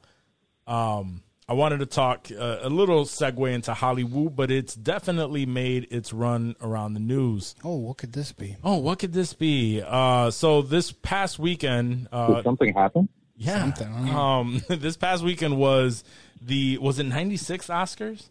um, 0.66 1.22
I 1.48 1.54
wanted 1.54 1.78
to 1.78 1.86
talk 1.86 2.28
uh, 2.30 2.58
a 2.60 2.68
little 2.68 3.04
segue 3.04 3.50
into 3.52 3.72
Hollywood, 3.72 4.36
but 4.36 4.50
it's 4.50 4.74
definitely 4.74 5.46
made 5.46 5.86
its 5.90 6.12
run 6.12 6.56
around 6.60 6.92
the 6.94 7.00
news. 7.00 7.54
Oh, 7.64 7.76
what 7.76 7.96
could 7.96 8.12
this 8.12 8.32
be? 8.32 8.56
Oh, 8.62 8.76
what 8.76 8.98
could 8.98 9.14
this 9.14 9.32
be? 9.32 9.82
Uh, 9.84 10.30
so 10.30 10.60
this 10.60 10.92
past 10.92 11.38
weekend, 11.38 12.08
uh, 12.12 12.34
Did 12.34 12.44
something 12.44 12.74
happened. 12.74 13.08
yeah, 13.36 13.60
Something, 13.60 13.94
I 14.10 14.38
um, 14.40 14.62
this 14.68 14.96
past 14.98 15.24
weekend 15.24 15.56
was 15.56 16.04
the 16.42 16.76
was 16.78 16.98
it 16.98 17.04
'96 17.04 17.68
Oscars? 17.68 18.28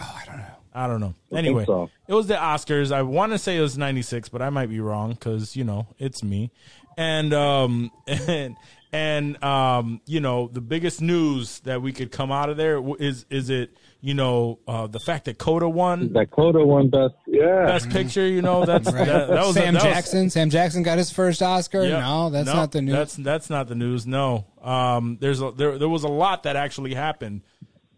Oh, 0.00 0.20
I 0.22 0.26
don't 0.26 0.38
know. 0.38 0.44
I 0.74 0.86
don't 0.88 1.00
know. 1.00 1.14
think 1.30 1.38
Anyway, 1.38 1.64
so. 1.64 1.88
it 2.06 2.12
was 2.14 2.26
the 2.26 2.34
Oscars. 2.34 2.92
I 2.92 3.00
want 3.02 3.32
to 3.32 3.38
say 3.38 3.56
it 3.56 3.62
was 3.62 3.78
96, 3.78 4.28
but 4.28 4.42
I 4.42 4.50
might 4.50 4.68
be 4.68 4.78
wrong 4.78 5.12
because, 5.12 5.56
you 5.56 5.64
know, 5.64 5.86
it's 5.98 6.22
me. 6.22 6.50
And, 6.98 7.32
um, 7.32 7.90
and, 8.06 8.56
and, 8.96 9.44
um, 9.44 10.00
you 10.06 10.20
know, 10.20 10.48
the 10.48 10.60
biggest 10.62 11.00
news 11.02 11.60
that 11.60 11.82
we 11.82 11.92
could 11.92 12.10
come 12.10 12.32
out 12.32 12.48
of 12.48 12.56
there 12.56 12.76
w- 12.76 12.96
is, 12.98 13.26
is 13.28 13.50
it, 13.50 13.76
you 14.00 14.14
know, 14.14 14.58
uh, 14.66 14.86
the 14.86 14.98
fact 15.00 15.26
that 15.26 15.36
Coda 15.38 15.68
won 15.68 16.12
That 16.14 16.30
Coda 16.30 16.64
won 16.64 16.88
best. 16.88 17.14
Yeah. 17.26 17.66
best 17.66 17.90
picture, 17.90 18.26
you 18.26 18.40
know, 18.40 18.64
that's, 18.64 18.90
Right. 18.90 19.06
that, 19.06 19.28
that 19.28 19.46
was 19.46 19.54
Sam 19.54 19.74
that 19.74 19.82
was- 19.84 19.92
Jackson. 19.92 20.30
Sam 20.30 20.48
Jackson 20.50 20.82
got 20.82 20.96
his 20.98 21.10
first 21.10 21.42
Oscar. 21.42 21.82
Yep. 21.82 22.00
No, 22.00 22.30
that's 22.30 22.46
No, 22.46 22.54
not 22.54 22.72
the 22.72 22.80
news. 22.82 22.94
That's 22.94 23.16
that's 23.16 23.50
not 23.50 23.68
the 23.68 23.74
news. 23.74 24.06
No, 24.06 24.46
um, 24.62 25.18
there's 25.20 25.42
a, 25.42 25.50
there 25.50 25.76
there 25.78 25.88
was 25.88 26.04
a 26.04 26.08
lot 26.08 26.44
that 26.44 26.56
actually 26.56 26.94
happened, 26.94 27.42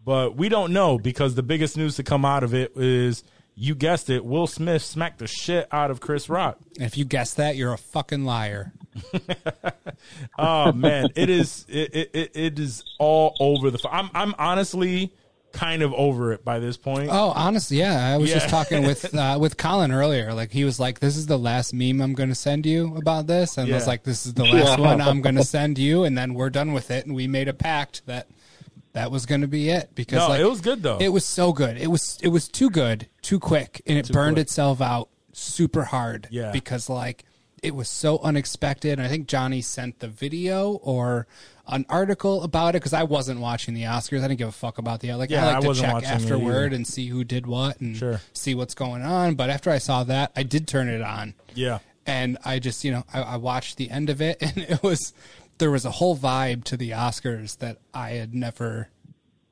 but 0.03 0.35
we 0.35 0.49
don't 0.49 0.73
know 0.73 0.97
because 0.97 1.35
the 1.35 1.43
biggest 1.43 1.77
news 1.77 1.95
to 1.95 2.03
come 2.03 2.25
out 2.25 2.43
of 2.43 2.53
it 2.53 2.73
is 2.75 3.23
you 3.59 3.75
guessed 3.75 4.09
it. 4.09 4.23
Will 4.23 4.47
Smith 4.47 4.81
smacked 4.81 5.19
the 5.19 5.27
shit 5.27 5.67
out 5.69 5.91
of 5.91 5.99
Chris 5.99 6.29
Rock. 6.29 6.57
If 6.79 6.97
you 6.97 7.03
guess 7.03 7.33
that, 7.33 7.57
you're 7.57 7.73
a 7.73 7.77
fucking 7.77 8.23
liar. 8.23 8.73
Oh 10.37 10.71
man, 10.71 11.09
it 11.15 11.29
is 11.29 11.65
it, 11.67 11.93
it, 11.93 12.09
it, 12.13 12.31
it 12.33 12.59
is 12.59 12.83
all 12.99 13.35
over 13.39 13.69
the. 13.69 13.79
f- 13.83 13.91
I'm 13.91 14.09
I'm 14.13 14.33
honestly 14.39 15.13
kind 15.51 15.81
of 15.81 15.93
over 15.93 16.31
it 16.31 16.45
by 16.45 16.59
this 16.59 16.77
point. 16.77 17.09
Oh, 17.11 17.33
honestly, 17.35 17.77
yeah. 17.77 18.13
I 18.13 18.17
was 18.17 18.31
just 18.31 18.47
talking 18.49 18.83
with 18.85 19.13
uh, 19.15 19.37
with 19.39 19.57
Colin 19.57 19.91
earlier. 19.91 20.33
Like 20.33 20.51
he 20.51 20.63
was 20.63 20.79
like, 20.79 20.99
"This 20.99 21.17
is 21.17 21.25
the 21.27 21.37
last 21.37 21.73
meme 21.73 22.01
I'm 22.01 22.13
going 22.13 22.29
to 22.29 22.35
send 22.35 22.65
you 22.65 22.95
about 22.95 23.27
this," 23.27 23.57
and 23.57 23.69
I 23.69 23.75
was 23.75 23.87
like, 23.87 24.03
"This 24.03 24.25
is 24.25 24.33
the 24.33 24.45
last 24.45 24.79
one 24.79 25.01
I'm 25.01 25.21
going 25.21 25.35
to 25.35 25.43
send 25.43 25.77
you," 25.77 26.03
and 26.05 26.17
then 26.17 26.33
we're 26.33 26.49
done 26.49 26.71
with 26.71 26.91
it. 26.91 27.05
And 27.05 27.13
we 27.13 27.27
made 27.27 27.49
a 27.49 27.53
pact 27.53 28.05
that 28.05 28.27
that 28.93 29.11
was 29.11 29.25
going 29.25 29.41
to 29.41 29.47
be 29.47 29.69
it 29.69 29.91
because 29.95 30.17
No, 30.19 30.29
like, 30.29 30.41
it 30.41 30.49
was 30.49 30.61
good, 30.61 30.81
though. 30.83 30.97
It 30.99 31.09
was 31.09 31.25
so 31.25 31.53
good. 31.53 31.77
It 31.77 31.87
was 31.87 32.17
it 32.21 32.29
was 32.29 32.47
too 32.47 32.69
good, 32.69 33.07
too 33.21 33.39
quick, 33.39 33.81
and 33.85 33.97
it 33.97 34.11
burned 34.11 34.35
quick. 34.35 34.43
itself 34.47 34.81
out 34.81 35.09
super 35.33 35.83
hard. 35.85 36.27
Yeah. 36.31 36.51
because 36.51 36.89
like 36.89 37.23
it 37.61 37.75
was 37.75 37.89
so 37.89 38.19
unexpected. 38.19 38.93
And 38.93 39.01
I 39.01 39.07
think 39.09 39.27
Johnny 39.27 39.61
sent 39.61 39.99
the 39.99 40.07
video 40.07 40.73
or 40.81 41.27
an 41.67 41.85
article 41.89 42.41
about 42.43 42.69
it 42.69 42.77
because 42.81 42.93
I 42.93 43.03
wasn't 43.03 43.41
watching 43.41 43.73
the 43.73 43.83
Oscars. 43.83 44.19
I 44.23 44.27
didn't 44.29 44.37
give 44.39 44.47
a 44.47 44.51
fuck 44.53 44.77
about 44.77 45.01
the 45.01 45.13
like. 45.13 45.29
Yeah, 45.29 45.43
I 45.43 45.47
like 45.47 45.55
I 45.57 45.59
to 45.61 45.67
wasn't 45.67 45.91
check 45.91 46.03
afterward 46.09 46.73
and 46.73 46.87
see 46.87 47.07
who 47.07 47.23
did 47.23 47.45
what 47.47 47.79
and 47.81 47.95
Sure. 47.97 48.21
see 48.33 48.55
what's 48.55 48.73
going 48.73 49.01
on. 49.03 49.35
But 49.35 49.49
after 49.49 49.69
I 49.69 49.77
saw 49.77 50.03
that, 50.05 50.31
I 50.35 50.43
did 50.43 50.67
turn 50.67 50.87
it 50.89 51.01
on 51.01 51.35
yeah, 51.53 51.79
and 52.07 52.37
I 52.45 52.59
just 52.59 52.83
you 52.83 52.91
know 52.91 53.03
I, 53.13 53.21
I 53.21 53.35
watched 53.35 53.75
the 53.77 53.89
end 53.91 54.09
of 54.09 54.21
it, 54.21 54.37
and 54.41 54.57
it 54.57 54.81
was 54.81 55.13
there 55.59 55.71
was 55.71 55.85
a 55.85 55.91
whole 55.91 56.17
vibe 56.17 56.63
to 56.65 56.77
the 56.77 56.91
Oscars 56.91 57.57
that 57.59 57.77
I 57.93 58.11
had 58.11 58.33
never 58.33 58.89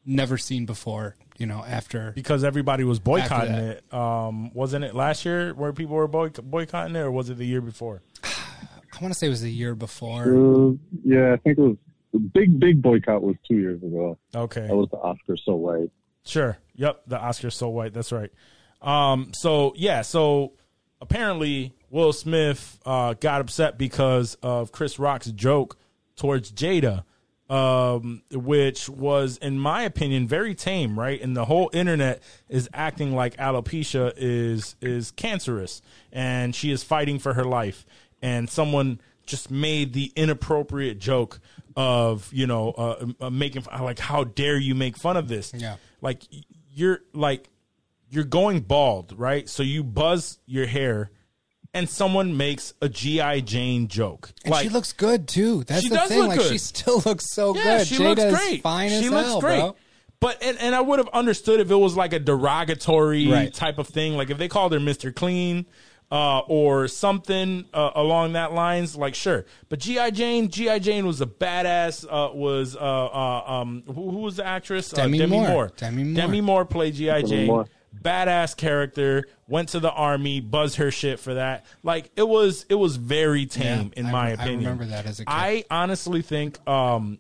never 0.06 0.38
seen 0.38 0.66
before. 0.66 1.16
You 1.38 1.46
know, 1.46 1.64
after 1.64 2.14
because 2.14 2.44
everybody 2.44 2.84
was 2.84 2.98
boycotting 2.98 3.54
it. 3.54 3.94
Um, 3.94 4.52
wasn't 4.56 4.84
it 4.84 4.96
last 4.96 5.24
year 5.24 5.54
where 5.54 5.72
people 5.72 5.96
were 5.96 6.08
boy- 6.08 6.30
boycotting 6.30 6.96
it, 6.96 7.00
or 7.00 7.12
was 7.12 7.30
it 7.30 7.38
the 7.38 7.46
year 7.46 7.62
before? 7.62 8.02
I 8.24 9.02
want 9.02 9.14
to 9.14 9.20
say 9.20 9.28
it 9.28 9.30
was 9.30 9.42
the 9.42 9.52
year 9.52 9.76
before. 9.76 10.24
Uh, 10.24 10.72
yeah, 11.04 11.34
I 11.34 11.38
think 11.38 11.60
it 11.60 11.62
was 11.62 11.78
the 12.12 12.18
big, 12.20 12.60
big 12.60 12.82
boycott 12.82 13.22
was 13.22 13.36
two 13.48 13.58
years 13.58 13.84
ago. 13.84 14.18
Okay, 14.34 14.66
That 14.66 14.76
was 14.76 14.90
the 14.90 14.98
Oscar 14.98 15.38
so 15.38 15.54
white. 15.54 15.92
Sure. 16.26 16.58
Yep. 16.76 17.04
The 17.06 17.20
Oscar 17.20 17.52
so 17.52 17.70
white. 17.70 17.94
That's 17.94 18.12
right. 18.12 18.32
Um, 18.82 19.32
so 19.34 19.74
yeah. 19.76 20.02
So 20.02 20.54
apparently 21.00 21.74
Will 21.92 22.14
Smith 22.14 22.80
uh, 22.86 23.14
got 23.14 23.42
upset 23.42 23.78
because 23.78 24.36
of 24.42 24.72
Chris 24.72 24.98
Rock's 24.98 25.28
joke 25.32 25.78
towards 26.18 26.52
Jada, 26.52 27.04
um, 27.50 28.24
which 28.32 28.90
was, 28.90 29.38
in 29.38 29.58
my 29.58 29.84
opinion, 29.84 30.28
very 30.28 30.54
tame. 30.54 31.00
Right, 31.00 31.22
and 31.22 31.36
the 31.38 31.46
whole 31.46 31.70
internet 31.72 32.22
is 32.50 32.68
acting 32.74 33.16
like 33.16 33.38
alopecia 33.38 34.14
is 34.18 34.76
is 34.82 35.12
cancerous, 35.12 35.82
and 36.12 36.54
she 36.54 36.72
is 36.72 36.84
fighting 36.84 37.20
for 37.20 37.34
her 37.36 37.46
life, 37.46 37.86
and 38.22 38.50
someone 38.50 39.00
just 39.26 39.50
made 39.52 39.94
the 39.94 40.12
inappropriate 40.16 41.00
joke 41.00 41.40
of 41.76 42.30
you 42.34 42.48
know 42.48 42.72
uh, 42.72 43.06
uh, 43.22 43.30
making 43.30 43.64
like 43.80 44.00
how 44.00 44.24
dare 44.24 44.58
you 44.58 44.74
make 44.74 44.98
fun 44.98 45.16
of 45.16 45.28
this 45.28 45.54
Yeah. 45.56 45.76
like 46.02 46.24
you're 46.74 47.00
like 47.14 47.50
you're 48.10 48.24
going 48.24 48.62
bald, 48.62 49.14
right? 49.18 49.48
So 49.50 49.64
you 49.64 49.84
buzz 49.84 50.40
your 50.46 50.66
hair 50.66 51.12
and 51.78 51.90
someone 51.90 52.36
makes 52.36 52.74
a 52.82 52.90
GI 52.90 53.42
Jane 53.44 53.88
joke. 53.88 54.32
And 54.44 54.52
like 54.52 54.64
she 54.64 54.70
looks 54.70 54.94
good 54.94 55.28
too. 55.28 55.64
That's 55.64 55.84
She 55.84 55.90
the 55.90 55.96
does 55.96 56.10
thing. 56.10 56.20
look 56.20 56.28
like 56.30 56.40
good. 56.40 56.52
she 56.52 56.58
still 56.58 57.00
looks 57.06 57.32
so 57.32 57.56
yeah, 57.56 57.78
good. 57.80 57.88
she 57.88 57.96
Jada's 57.96 58.24
looks 58.32 58.34
great. 58.46 58.62
Fine 58.64 58.90
she 58.90 58.96
as 58.96 59.10
looks 59.12 59.28
hell, 59.28 59.42
great. 59.42 59.60
bro. 59.60 59.76
But 60.20 60.42
and, 60.44 60.58
and 60.60 60.74
I 60.74 60.82
would 60.82 60.98
have 61.00 61.10
understood 61.10 61.60
if 61.60 61.70
it 61.70 61.76
was 61.76 61.96
like 61.96 62.12
a 62.14 62.20
derogatory 62.20 63.28
Right. 63.28 63.54
type 63.54 63.78
of 63.78 63.88
thing, 63.88 64.18
like 64.18 64.30
if 64.30 64.38
they 64.40 64.48
called 64.48 64.74
her 64.74 64.80
Mister 64.80 65.12
Clean 65.12 65.66
uh, 66.12 66.40
or 66.48 66.88
something 66.88 67.66
uh, 67.74 67.92
along 67.94 68.34
that 68.34 68.52
lines, 68.54 68.96
like 68.96 69.14
sure. 69.14 69.46
But 69.70 69.80
GI 69.80 70.12
Jane, 70.12 70.50
GI 70.50 70.80
Jane 70.80 71.06
was 71.06 71.22
a 71.22 71.26
badass. 71.28 72.04
Uh, 72.10 72.34
was 72.34 72.76
uh, 72.76 72.80
uh, 72.80 73.44
um, 73.62 73.84
who, 73.86 74.10
who 74.10 74.18
was 74.20 74.38
the 74.38 74.46
actress? 74.46 74.90
Demi 74.90 75.20
uh, 75.20 75.26
Demi 75.26 75.38
Moore. 75.38 75.48
Moore. 75.50 75.72
Demi 75.78 76.04
Moore. 76.06 76.16
Demi 76.16 76.42
Moore 76.42 76.66
played 76.66 76.96
GI 76.96 77.24
Jane. 77.24 77.66
Badass 77.96 78.56
character. 78.58 79.26
Went 79.48 79.70
to 79.70 79.80
the 79.80 79.92
army, 79.92 80.40
buzzed 80.42 80.76
her 80.78 80.92
shit 80.92 81.20
for 81.20 81.36
that. 81.36 81.66
Like 81.84 82.12
it 82.16 82.28
was, 82.28 82.66
it 82.70 82.76
was 82.76 82.98
very 82.98 83.46
tame 83.46 83.92
in 83.96 84.08
I- 84.08 84.12
my 84.12 84.28
I 84.28 84.32
opinion. 84.32 84.60
remember 84.60 84.86
that 84.86 85.06
as 85.06 85.20
a 85.20 85.26
kid. 85.26 85.32
I 85.34 85.64
honestly 85.72 86.22
think, 86.22 86.60
um, 86.68 87.18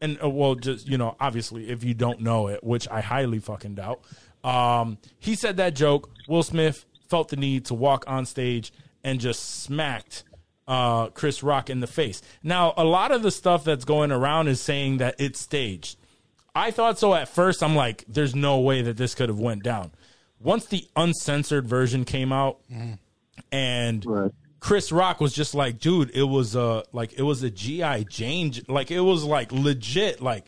and 0.00 0.18
uh, 0.22 0.28
well, 0.28 0.54
just 0.56 0.86
you 0.88 0.98
know, 0.98 1.16
obviously, 1.18 1.70
if 1.70 1.82
you 1.84 1.94
don't 1.94 2.20
know 2.20 2.48
it, 2.48 2.62
which 2.62 2.86
I 2.88 3.00
highly 3.00 3.38
fucking 3.38 3.76
doubt, 3.76 4.00
um, 4.44 4.98
he 5.18 5.34
said 5.34 5.56
that 5.56 5.74
joke. 5.74 6.10
Will 6.28 6.42
Smith 6.42 6.84
felt 7.08 7.28
the 7.28 7.36
need 7.36 7.64
to 7.66 7.74
walk 7.74 8.04
on 8.06 8.26
stage 8.26 8.72
and 9.02 9.20
just 9.20 9.62
smacked 9.62 10.24
uh, 10.68 11.08
Chris 11.08 11.42
Rock 11.42 11.68
in 11.70 11.80
the 11.80 11.86
face. 11.86 12.20
Now, 12.42 12.72
a 12.76 12.84
lot 12.84 13.10
of 13.12 13.22
the 13.22 13.30
stuff 13.30 13.64
that's 13.64 13.84
going 13.84 14.10
around 14.12 14.48
is 14.48 14.60
saying 14.60 14.98
that 14.98 15.14
it's 15.18 15.40
staged. 15.40 15.98
I 16.54 16.70
thought 16.70 16.98
so 16.98 17.14
at 17.14 17.28
first. 17.28 17.62
I'm 17.62 17.74
like, 17.74 18.04
there's 18.08 18.34
no 18.34 18.60
way 18.60 18.82
that 18.82 18.96
this 18.96 19.14
could 19.14 19.28
have 19.28 19.40
went 19.40 19.62
down. 19.64 19.90
Once 20.38 20.66
the 20.66 20.86
uncensored 20.96 21.66
version 21.66 22.04
came 22.04 22.32
out, 22.32 22.58
and 23.50 24.04
Right. 24.06 24.30
Chris 24.60 24.92
Rock 24.92 25.20
was 25.20 25.32
just 25.34 25.54
like, 25.54 25.78
dude, 25.78 26.10
it 26.14 26.22
was 26.22 26.54
a 26.54 26.84
like 26.92 27.12
it 27.18 27.22
was 27.22 27.42
a 27.42 27.50
GI 27.50 28.06
Jane, 28.08 28.52
like 28.68 28.90
it 28.90 29.00
was 29.00 29.24
like 29.24 29.52
legit, 29.52 30.20
like 30.22 30.46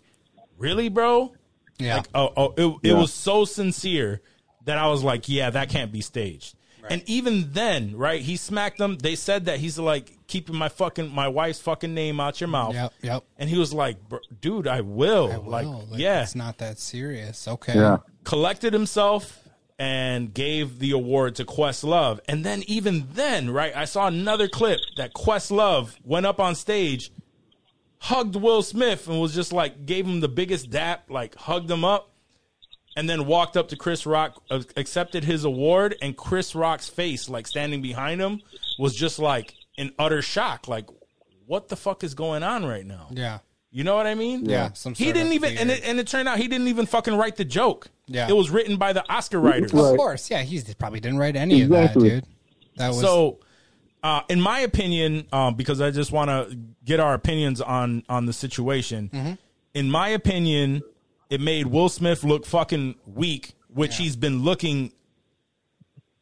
really, 0.58 0.88
bro. 0.88 1.34
yeah. 1.78 1.96
Like, 1.96 2.08
oh, 2.14 2.32
oh, 2.36 2.54
it, 2.56 2.88
it 2.88 2.92
Yeah. 2.92 3.00
was 3.00 3.12
so 3.12 3.44
sincere 3.44 4.22
that 4.64 4.78
I 4.78 4.88
was 4.88 5.02
like, 5.04 5.28
yeah, 5.28 5.50
that 5.50 5.68
can't 5.68 5.92
be 5.92 6.00
staged. 6.00 6.56
And 6.90 7.02
even 7.06 7.52
then, 7.52 7.96
right? 7.96 8.20
He 8.20 8.36
smacked 8.36 8.78
them. 8.78 8.96
They 8.98 9.14
said 9.16 9.46
that 9.46 9.58
he's 9.58 9.78
like 9.78 10.18
keeping 10.26 10.56
my 10.56 10.68
fucking 10.68 11.12
my 11.14 11.28
wife's 11.28 11.60
fucking 11.60 11.92
name 11.94 12.20
out 12.20 12.40
your 12.40 12.48
mouth. 12.48 12.74
Yep, 12.74 12.92
yep. 13.02 13.24
And 13.38 13.48
he 13.50 13.58
was 13.58 13.72
like, 13.72 13.96
dude, 14.40 14.66
I 14.66 14.80
will. 14.80 15.32
I 15.32 15.36
Like, 15.36 15.66
will. 15.66 15.86
Like, 15.90 16.00
yeah, 16.00 16.22
It's 16.22 16.34
not 16.34 16.58
that 16.58 16.78
serious. 16.78 17.46
Okay. 17.48 17.74
Yeah. 17.74 17.98
collected 18.24 18.72
himself 18.72 19.40
and 19.78 20.32
gave 20.32 20.78
the 20.78 20.90
award 20.92 21.34
to 21.36 21.44
Questlove. 21.44 22.18
And 22.28 22.44
then 22.44 22.62
even 22.66 23.08
then, 23.12 23.50
right, 23.50 23.76
I 23.76 23.84
saw 23.84 24.06
another 24.06 24.48
clip 24.48 24.80
that 24.96 25.12
Questlove 25.12 25.96
went 26.02 26.24
up 26.24 26.40
on 26.40 26.54
stage, 26.54 27.12
hugged 27.98 28.36
Will 28.36 28.62
Smith 28.62 29.06
and 29.08 29.20
was 29.20 29.34
just 29.34 29.52
like 29.52 29.84
gave 29.86 30.06
him 30.06 30.20
the 30.20 30.28
biggest 30.28 30.70
dap, 30.70 31.10
like 31.10 31.34
hugged 31.34 31.70
him 31.70 31.84
up. 31.84 32.10
And 32.96 33.08
then 33.10 33.26
walked 33.26 33.58
up 33.58 33.68
to 33.68 33.76
Chris 33.76 34.06
Rock, 34.06 34.42
uh, 34.50 34.62
accepted 34.76 35.22
his 35.22 35.44
award, 35.44 35.96
and 36.00 36.16
Chris 36.16 36.54
Rock's 36.54 36.88
face, 36.88 37.28
like 37.28 37.46
standing 37.46 37.82
behind 37.82 38.20
him, 38.22 38.40
was 38.78 38.94
just 38.94 39.18
like 39.18 39.54
in 39.76 39.92
utter 39.98 40.22
shock. 40.22 40.66
Like, 40.66 40.86
what 41.44 41.68
the 41.68 41.76
fuck 41.76 42.02
is 42.02 42.14
going 42.14 42.42
on 42.42 42.64
right 42.64 42.86
now? 42.86 43.08
Yeah. 43.10 43.40
You 43.70 43.84
know 43.84 43.94
what 43.94 44.06
I 44.06 44.14
mean? 44.14 44.46
Yeah, 44.46 44.72
some 44.72 44.94
he 44.94 45.06
didn't 45.12 45.26
of 45.26 45.32
even, 45.34 45.58
and 45.58 45.70
it, 45.70 45.82
and 45.84 46.00
it 46.00 46.06
turned 46.06 46.26
out 46.26 46.38
he 46.38 46.48
didn't 46.48 46.68
even 46.68 46.86
fucking 46.86 47.14
write 47.14 47.36
the 47.36 47.44
joke. 47.44 47.88
Yeah. 48.06 48.28
it 48.28 48.32
was 48.32 48.48
written 48.48 48.78
by 48.78 48.94
the 48.94 49.04
Oscar 49.12 49.38
writers. 49.38 49.74
Right. 49.74 49.90
Of 49.90 49.96
course. 49.98 50.30
Yeah. 50.30 50.40
He 50.40 50.62
probably 50.78 51.00
didn't 51.00 51.18
write 51.18 51.36
any 51.36 51.60
Exactly. 51.60 52.08
of 52.08 52.14
that, 52.14 52.24
dude. 52.24 52.34
That 52.76 52.88
was 52.88 53.00
So, 53.00 53.40
uh, 54.02 54.22
in 54.30 54.40
my 54.40 54.60
opinion, 54.60 55.26
um, 55.32 55.56
because 55.56 55.82
I 55.82 55.90
just 55.90 56.12
want 56.12 56.30
to 56.30 56.56
get 56.84 57.00
our 57.00 57.12
opinions 57.12 57.60
on 57.60 58.04
on 58.08 58.24
the 58.24 58.32
situation. 58.32 59.10
Mm-hmm. 59.12 59.32
In 59.74 59.90
my 59.90 60.08
opinion, 60.08 60.82
it 61.30 61.40
made 61.40 61.66
Will 61.66 61.88
Smith 61.88 62.24
look 62.24 62.46
fucking 62.46 62.94
weak, 63.06 63.52
which 63.68 63.96
he's 63.96 64.16
been 64.16 64.42
looking 64.42 64.92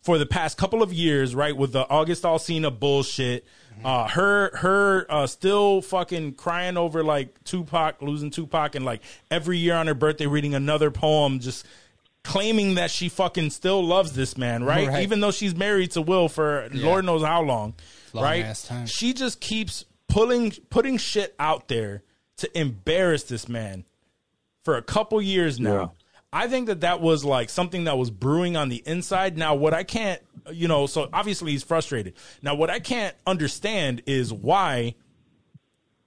for 0.02 0.18
the 0.18 0.26
past 0.26 0.58
couple 0.58 0.82
of 0.82 0.92
years, 0.92 1.34
right? 1.34 1.56
With 1.56 1.72
the 1.72 1.88
August 1.88 2.22
Alsina 2.24 2.76
bullshit, 2.78 3.44
Mm-hmm. 3.74 3.86
uh, 3.86 4.06
her 4.06 4.56
her 4.58 5.06
uh, 5.10 5.26
still 5.26 5.82
fucking 5.82 6.34
crying 6.34 6.76
over 6.76 7.02
like 7.02 7.42
Tupac 7.42 8.00
losing 8.02 8.30
Tupac, 8.30 8.76
and 8.76 8.84
like 8.84 9.02
every 9.32 9.58
year 9.58 9.74
on 9.74 9.88
her 9.88 9.94
birthday 9.94 10.26
reading 10.28 10.54
another 10.54 10.92
poem, 10.92 11.40
just 11.40 11.66
claiming 12.22 12.76
that 12.76 12.88
she 12.92 13.08
fucking 13.08 13.50
still 13.50 13.84
loves 13.84 14.12
this 14.12 14.38
man, 14.38 14.62
right? 14.62 14.86
Right. 14.86 15.02
Even 15.02 15.18
though 15.18 15.32
she's 15.32 15.56
married 15.56 15.90
to 15.90 16.02
Will 16.02 16.28
for 16.28 16.68
Lord 16.72 17.04
knows 17.04 17.24
how 17.24 17.42
long, 17.42 17.74
Long 18.12 18.22
right? 18.24 18.44
She 18.86 19.12
just 19.12 19.40
keeps 19.40 19.84
pulling 20.08 20.52
putting 20.70 20.96
shit 20.96 21.34
out 21.40 21.66
there 21.66 22.04
to 22.36 22.56
embarrass 22.56 23.24
this 23.24 23.48
man 23.48 23.84
for 24.64 24.76
a 24.76 24.82
couple 24.82 25.20
years 25.22 25.60
now. 25.60 25.80
Yeah. 25.80 25.86
I 26.32 26.48
think 26.48 26.66
that 26.66 26.80
that 26.80 27.00
was 27.00 27.24
like 27.24 27.48
something 27.48 27.84
that 27.84 27.96
was 27.96 28.10
brewing 28.10 28.56
on 28.56 28.68
the 28.68 28.82
inside. 28.86 29.38
Now, 29.38 29.54
what 29.54 29.72
I 29.72 29.84
can't, 29.84 30.20
you 30.50 30.66
know, 30.66 30.86
so 30.86 31.08
obviously 31.12 31.52
he's 31.52 31.62
frustrated. 31.62 32.14
Now, 32.42 32.56
what 32.56 32.70
I 32.70 32.80
can't 32.80 33.14
understand 33.24 34.02
is 34.06 34.32
why 34.32 34.96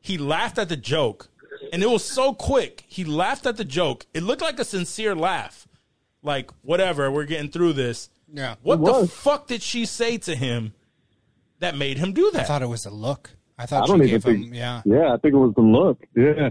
he 0.02 0.18
laughed 0.18 0.58
at 0.58 0.68
the 0.68 0.76
joke, 0.76 1.30
and 1.72 1.82
it 1.82 1.90
was 1.90 2.04
so 2.04 2.34
quick. 2.34 2.84
He 2.88 3.06
laughed 3.06 3.46
at 3.46 3.56
the 3.56 3.64
joke. 3.64 4.06
It 4.14 4.24
looked 4.24 4.42
like 4.42 4.60
a 4.60 4.66
sincere 4.66 5.16
laugh, 5.16 5.66
like 6.22 6.52
whatever. 6.62 7.10
We're 7.10 7.24
getting 7.26 7.50
through 7.50 7.74
this. 7.74 8.10
Yeah. 8.34 8.56
What 8.62 8.84
the 8.84 9.08
fuck 9.08 9.48
did 9.48 9.62
she 9.62 9.86
say 9.86 10.18
to 10.18 10.36
him 10.36 10.74
that 11.60 11.78
made 11.78 11.98
him 12.00 12.12
do 12.12 12.32
that? 12.32 12.42
I 12.42 12.44
thought 12.44 12.62
it 12.62 12.68
was 12.68 12.86
a 12.86 12.90
look. 12.90 13.32
I 13.58 13.64
I 13.64 13.66
thought 13.66 13.88
don't 13.88 14.00
she 14.00 14.08
even 14.10 14.16
gave 14.16 14.24
think. 14.24 14.46
him 14.48 14.54
yeah. 14.54 14.82
Yeah, 14.84 15.14
I 15.14 15.18
think 15.18 15.34
it 15.34 15.38
was 15.38 15.54
the 15.56 15.62
look. 15.62 16.06
Yeah. 16.16 16.50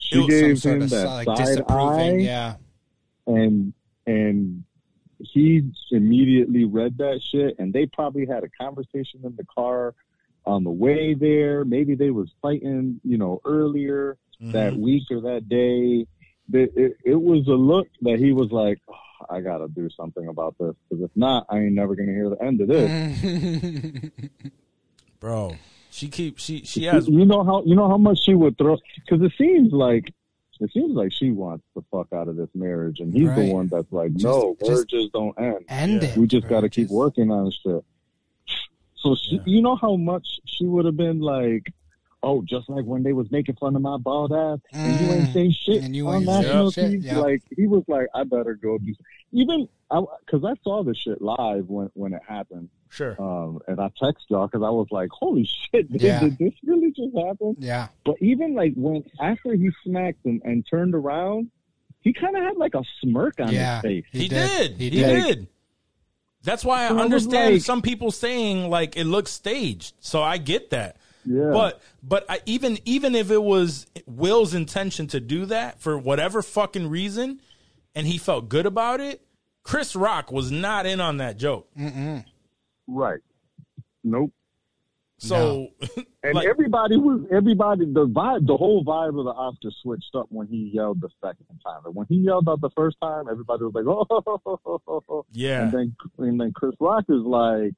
She 0.00 0.16
It 0.16 0.18
was 0.18 0.26
some 0.26 0.30
gave 0.40 0.48
him 0.48 0.56
sort 0.56 0.82
of 0.82 0.90
that 0.90 1.06
like 1.06 1.24
side 1.26 1.38
eye, 1.38 1.44
disapproving. 1.44 2.20
Yeah. 2.20 2.54
and 3.26 3.72
and 4.06 4.64
he 5.20 5.62
immediately 5.92 6.64
read 6.64 6.96
that 6.98 7.20
shit, 7.22 7.56
and 7.58 7.72
they 7.72 7.86
probably 7.86 8.26
had 8.26 8.42
a 8.42 8.48
conversation 8.48 9.20
in 9.22 9.36
the 9.36 9.44
car 9.44 9.94
on 10.46 10.64
the 10.64 10.70
way 10.70 11.12
there. 11.14 11.64
Maybe 11.64 11.94
they 11.94 12.10
was 12.10 12.30
fighting, 12.40 13.00
you 13.04 13.18
know, 13.18 13.40
earlier 13.44 14.16
that 14.40 14.72
Mm-hmm. 14.72 14.80
week 14.80 15.02
or 15.10 15.20
that 15.20 15.48
day. 15.50 16.06
It, 16.52 16.72
it, 16.74 16.96
it 17.04 17.14
was 17.20 17.46
a 17.46 17.52
look 17.52 17.86
that 18.00 18.18
he 18.18 18.32
was 18.32 18.50
like, 18.50 18.78
"Oh, 18.88 19.26
I 19.28 19.40
gotta 19.42 19.68
do 19.68 19.88
something 19.90 20.26
about 20.28 20.56
this 20.58 20.74
because 20.88 21.04
if 21.04 21.10
not, 21.14 21.44
I 21.50 21.58
ain't 21.58 21.74
never 21.74 21.94
gonna 21.94 22.10
hear 22.12 22.30
the 22.30 22.42
end 22.42 22.60
of 22.62 22.68
this. 22.68 24.10
Bro, 25.20 25.56
she 25.90 26.08
keeps 26.08 26.42
she 26.44 26.64
she 26.64 26.84
has 26.84 27.08
You 27.08 27.24
know 27.26 27.44
how 27.44 27.62
you 27.64 27.74
know 27.74 27.88
how 27.88 27.98
much 27.98 28.18
she 28.24 28.34
would 28.34 28.56
throw 28.58 28.78
because 28.96 29.22
it 29.22 29.32
seems 29.36 29.72
like 29.72 30.12
it 30.60 30.70
seems 30.72 30.94
like 30.94 31.10
she 31.12 31.30
wants 31.30 31.64
the 31.74 31.82
fuck 31.90 32.12
out 32.12 32.28
of 32.28 32.36
this 32.36 32.50
marriage, 32.54 33.00
and 33.00 33.12
he's 33.14 33.24
Right. 33.28 33.46
the 33.46 33.52
one 33.52 33.68
that's 33.68 33.90
like, 33.90 34.12
Just- 34.12 34.24
no, 34.24 34.56
just 34.60 34.70
marriages 34.92 35.10
don't 35.12 35.38
end. 35.40 35.64
End 35.70 36.02
Yeah. 36.02 36.08
it. 36.10 36.16
we 36.18 36.26
just 36.26 36.48
got 36.48 36.60
to 36.60 36.68
keep 36.68 36.90
working 36.90 37.30
on 37.30 37.50
shit. 37.50 37.82
So 38.96 39.14
she, 39.14 39.36
Yeah. 39.36 39.42
you 39.46 39.62
know 39.62 39.76
how 39.76 39.96
much 39.96 40.26
she 40.44 40.66
would 40.66 40.84
have 40.84 40.98
been 40.98 41.20
like, 41.20 41.72
oh, 42.22 42.42
just 42.42 42.68
like 42.68 42.84
when 42.84 43.02
they 43.02 43.12
was 43.12 43.30
making 43.30 43.56
fun 43.56 43.74
of 43.76 43.82
my 43.82 43.96
bald 43.96 44.32
ass, 44.32 44.58
and 44.72 45.00
you 45.00 45.12
ain't 45.12 45.28
Mm. 45.28 45.32
say 45.32 45.50
shit 45.50 45.82
And 45.84 45.94
you 45.96 46.08
on 46.08 46.16
ain't 46.16 46.24
say 46.26 46.32
national 46.42 46.70
shit, 46.70 46.90
TV. 46.92 47.04
yeah. 47.04 47.18
Like 47.18 47.42
he 47.56 47.66
was 47.66 47.82
like, 47.88 48.06
I 48.14 48.24
better 48.24 48.54
go 48.54 48.78
do. 48.78 48.94
Even 49.32 49.68
because 49.90 50.44
I, 50.44 50.54
saw 50.62 50.82
the 50.84 50.94
shit 50.94 51.20
live 51.22 51.68
when 51.68 51.90
when 51.94 52.12
it 52.12 52.22
happened, 52.28 52.68
sure. 52.90 53.16
um, 53.20 53.60
and 53.68 53.80
I 53.80 53.90
text 54.02 54.24
y'all 54.28 54.46
because 54.46 54.62
I 54.64 54.70
was 54.70 54.86
like, 54.90 55.08
holy 55.12 55.44
shit, 55.72 55.90
did, 55.90 56.02
Yeah. 56.02 56.20
did 56.20 56.38
this 56.38 56.52
really 56.64 56.90
just 56.92 57.16
happen? 57.16 57.56
Yeah. 57.58 57.88
But 58.04 58.16
even 58.20 58.54
like 58.54 58.74
when 58.76 59.04
after 59.20 59.54
he 59.54 59.70
smacked 59.84 60.24
him 60.26 60.42
and 60.44 60.66
turned 60.68 60.94
around, 60.94 61.50
he 62.02 62.12
kind 62.12 62.36
of 62.36 62.42
had 62.42 62.56
like 62.56 62.74
a 62.74 62.82
smirk 63.00 63.40
on 63.40 63.52
Yeah. 63.52 63.76
his 63.76 63.82
face. 63.82 64.04
He, 64.12 64.18
He 64.20 64.28
did. 64.28 64.48
did. 64.48 64.80
He 64.80 64.90
He, 64.90 65.00
did. 65.02 65.24
did. 65.24 65.46
That's 66.42 66.64
why 66.64 66.84
I 66.86 66.88
So 66.88 66.98
I 66.98 67.02
understand 67.02 67.54
like- 67.54 67.62
some 67.62 67.82
people 67.82 68.10
saying 68.10 68.68
like 68.70 68.96
it 68.96 69.04
looks 69.04 69.30
staged. 69.30 69.94
So 70.00 70.22
I 70.22 70.38
get 70.38 70.70
that. 70.70 70.96
Yeah. 71.30 71.50
But 71.52 71.80
but 72.02 72.26
I, 72.28 72.40
even 72.44 72.78
even 72.84 73.14
if 73.14 73.30
it 73.30 73.42
was 73.42 73.86
Will's 74.06 74.52
intention 74.52 75.06
to 75.08 75.20
do 75.20 75.46
that 75.46 75.80
for 75.80 75.96
whatever 75.96 76.42
fucking 76.42 76.88
reason, 76.90 77.40
and 77.94 78.06
he 78.06 78.18
felt 78.18 78.48
good 78.48 78.66
about 78.66 79.00
it, 79.00 79.22
Chris 79.62 79.94
Rock 79.94 80.32
was 80.32 80.50
not 80.50 80.86
in 80.86 81.00
on 81.00 81.18
that 81.18 81.36
joke. 81.36 81.68
Right. 82.88 83.20
Nope. 84.02 84.32
So 85.18 85.68
And 86.22 86.34
like, 86.34 86.46
everybody 86.46 86.96
was 86.96 87.26
everybody 87.32 87.86
the 87.86 88.06
vibe 88.06 88.46
the 88.46 88.56
whole 88.56 88.84
vibe 88.84 89.18
of 89.18 89.24
the 89.24 89.30
Oscar 89.30 89.70
switched 89.82 90.14
up 90.14 90.26
when 90.28 90.46
he 90.48 90.70
yelled 90.74 91.00
the 91.00 91.08
second 91.22 91.46
time. 91.64 91.80
And 91.86 91.94
when 91.94 92.06
he 92.08 92.16
yelled 92.16 92.46
out 92.46 92.60
the 92.60 92.70
first 92.76 92.98
time, 93.00 93.24
everybody 93.30 93.62
was 93.64 93.72
like, 93.74 93.86
Oh 93.86 95.24
yeah, 95.32 95.62
and 95.62 95.72
then 95.72 95.96
and 96.18 96.40
then 96.40 96.52
Chris 96.52 96.74
Rock 96.78 97.04
is 97.08 97.22
like, 97.22 97.72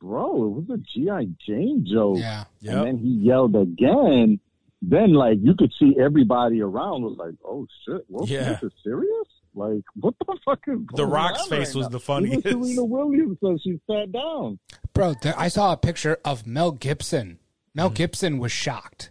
Bro, 0.00 0.44
it 0.44 0.50
was 0.50 0.64
a 0.70 0.78
G.I. 0.78 1.26
Jane 1.46 1.86
joke. 1.90 2.18
Yeah. 2.18 2.44
Yep. 2.60 2.74
And 2.74 2.86
then 2.86 2.98
he 2.98 3.08
yelled 3.08 3.54
again. 3.54 4.40
Then 4.82 5.12
like 5.12 5.38
you 5.42 5.54
could 5.54 5.72
see 5.78 5.94
everybody 6.00 6.62
around 6.62 7.02
was 7.02 7.16
like, 7.18 7.34
Oh 7.44 7.66
shit, 7.84 8.04
Will 8.08 8.26
Yeah. 8.26 8.58
Smith 8.58 8.72
is 8.72 8.78
serious? 8.82 9.26
Like, 9.54 9.82
what 9.96 10.14
the 10.26 10.38
fuck 10.44 10.60
is 10.68 10.78
The 10.94 11.04
Rock's 11.06 11.46
face 11.48 11.68
right 11.68 11.76
was 11.76 11.86
now? 11.86 11.90
the 11.90 12.00
funniest. 12.00 12.46
Even 12.46 12.62
Serena 12.62 12.84
Williams 12.84 13.38
said 13.44 13.58
she 13.62 13.80
sat 13.90 14.12
down. 14.12 14.58
Bro, 14.94 15.14
there, 15.22 15.34
I 15.36 15.48
saw 15.48 15.72
a 15.72 15.76
picture 15.76 16.18
of 16.24 16.46
Mel 16.46 16.70
Gibson. 16.70 17.40
Mel 17.74 17.88
mm-hmm. 17.88 17.94
Gibson 17.94 18.38
was 18.38 18.52
shocked. 18.52 19.10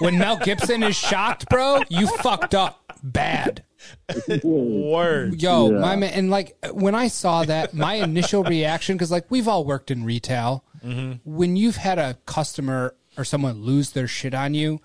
when 0.00 0.18
Mel 0.18 0.36
Gibson 0.36 0.82
is 0.82 0.96
shocked, 0.96 1.48
bro, 1.48 1.82
you 1.88 2.06
fucked 2.18 2.54
up 2.54 2.82
bad. 3.02 3.64
word. 4.44 5.40
Yo, 5.42 5.70
Yeah. 5.70 5.78
my 5.78 5.96
man, 5.96 6.12
and 6.12 6.30
like 6.30 6.56
when 6.72 6.94
I 6.94 7.08
saw 7.08 7.44
that, 7.44 7.74
my 7.74 7.94
initial 7.94 8.44
reaction, 8.44 8.96
because 8.96 9.10
like 9.10 9.26
we've 9.30 9.48
all 9.48 9.64
worked 9.64 9.90
in 9.90 10.04
retail, 10.04 10.64
mm-hmm. 10.84 11.12
when 11.24 11.56
you've 11.56 11.76
had 11.76 11.98
a 11.98 12.14
customer 12.26 12.94
or 13.16 13.24
someone 13.24 13.62
lose 13.62 13.90
their 13.90 14.08
shit 14.08 14.34
on 14.34 14.54
you, 14.54 14.80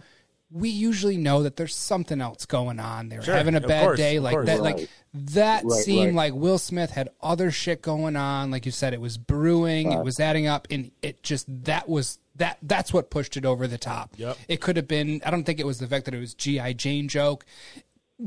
we 0.51 0.69
usually 0.69 1.17
know 1.17 1.43
that 1.43 1.57
there's 1.57 1.75
something 1.75 2.21
else 2.21 2.45
going 2.45 2.79
on. 2.79 3.09
They're 3.09 3.21
Sure, 3.21 3.35
having 3.35 3.55
a 3.55 3.61
bad 3.61 3.83
course, 3.83 3.97
day, 3.97 4.19
like 4.19 4.33
course. 4.33 4.45
that. 4.47 4.61
Like 4.61 4.89
that 5.13 5.63
Right, 5.65 5.83
seemed 5.83 6.15
right. 6.15 6.31
like 6.31 6.33
Will 6.33 6.57
Smith 6.57 6.91
had 6.91 7.09
other 7.21 7.51
shit 7.51 7.81
going 7.81 8.15
on. 8.15 8.51
Like 8.51 8.65
you 8.65 8.71
said, 8.71 8.93
it 8.93 9.01
was 9.01 9.17
brewing, 9.17 9.91
it 9.91 10.03
was 10.03 10.19
adding 10.19 10.47
up, 10.47 10.67
and 10.69 10.91
it 11.01 11.23
just 11.23 11.45
that 11.65 11.89
was 11.89 12.19
that. 12.35 12.57
That's 12.61 12.93
what 12.93 13.09
pushed 13.09 13.37
it 13.37 13.45
over 13.45 13.65
the 13.67 13.77
top. 13.77 14.13
Yep. 14.17 14.37
It 14.47 14.61
could 14.61 14.75
have 14.77 14.87
been. 14.87 15.21
I 15.25 15.31
don't 15.31 15.43
think 15.45 15.59
it 15.59 15.65
was 15.65 15.79
the 15.79 15.87
fact 15.87 16.05
that 16.05 16.13
it 16.13 16.19
was 16.19 16.33
GI 16.33 16.73
Jane 16.75 17.07
joke. 17.07 17.45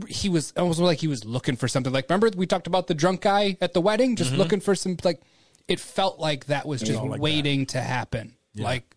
He 0.09 0.29
was 0.29 0.53
almost 0.57 0.81
like 0.81 0.99
he 1.01 1.09
was 1.09 1.25
looking 1.25 1.57
for 1.57 1.67
something. 1.69 1.93
Like 1.93 2.09
remember 2.11 2.31
we 2.37 2.47
talked 2.47 2.67
about 2.67 2.87
the 2.89 2.95
drunk 2.95 3.23
guy 3.23 3.57
at 3.61 3.73
the 3.73 3.81
wedding, 3.81 4.17
just 4.17 4.31
Mm-hmm. 4.31 4.39
looking 4.39 4.61
for 4.61 4.75
some 4.75 4.97
like. 5.05 5.21
It 5.67 5.81
felt 5.81 6.19
like 6.19 6.47
that 6.47 6.67
was 6.67 6.81
just 6.81 7.01
like 7.01 7.11
that. 7.13 7.21
waiting 7.21 7.67
to 7.67 7.81
happen. 7.81 8.37
Like 8.57 8.97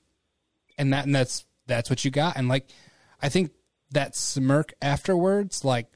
and 0.78 0.94
that 0.94 1.06
and 1.06 1.14
that's 1.14 1.46
that's 1.68 1.90
what 1.90 2.04
you 2.04 2.10
got 2.12 2.36
and 2.38 2.48
like 2.50 2.68
i 3.22 3.30
think 3.30 3.52
that 3.92 4.16
smirk 4.16 4.74
afterwards 4.82 5.64
like 5.64 5.88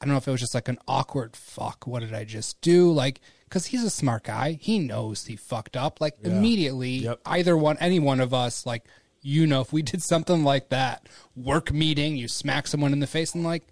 i 0.00 0.04
don't 0.04 0.12
know 0.12 0.18
if 0.18 0.28
it 0.28 0.30
was 0.30 0.40
just 0.40 0.54
like 0.54 0.68
an 0.68 0.78
awkward 0.86 1.34
fuck 1.34 1.86
what 1.86 2.00
did 2.00 2.12
i 2.12 2.24
just 2.24 2.60
do 2.60 2.92
like 2.92 3.20
because 3.44 3.66
he's 3.66 3.82
a 3.82 3.90
smart 3.90 4.24
guy 4.24 4.58
he 4.60 4.78
knows 4.78 5.24
he 5.26 5.34
fucked 5.36 5.76
up 5.76 6.00
like 6.00 6.14
immediately 6.22 6.90
Yep. 6.98 7.20
either 7.26 7.56
one 7.56 7.78
any 7.80 7.98
one 7.98 8.20
of 8.20 8.34
us 8.34 8.66
like 8.66 8.84
you 9.22 9.46
know 9.46 9.60
if 9.62 9.72
we 9.72 9.80
did 9.82 10.02
something 10.02 10.44
like 10.44 10.68
that 10.68 11.08
work 11.34 11.72
meeting 11.72 12.16
you 12.16 12.28
smack 12.28 12.66
someone 12.66 12.92
in 12.92 13.00
the 13.00 13.06
face 13.06 13.34
and 13.34 13.44
like 13.44 13.64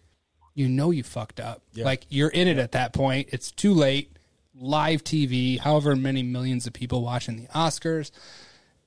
you 0.57 0.69
know 0.69 0.91
you 0.91 1.05
fucked 1.05 1.39
up 1.39 1.63
like 1.77 2.05
you're 2.09 2.31
in 2.31 2.49
it 2.49 2.59
at 2.59 2.73
that 2.73 2.93
point 2.93 3.29
it's 3.31 3.53
too 3.53 3.73
late 3.73 4.11
live 4.59 5.05
tv 5.05 5.61
however 5.61 5.95
many 5.95 6.25
millions 6.25 6.67
of 6.67 6.73
people 6.73 7.03
watching 7.03 7.37
the 7.37 7.47
oscars 7.49 8.11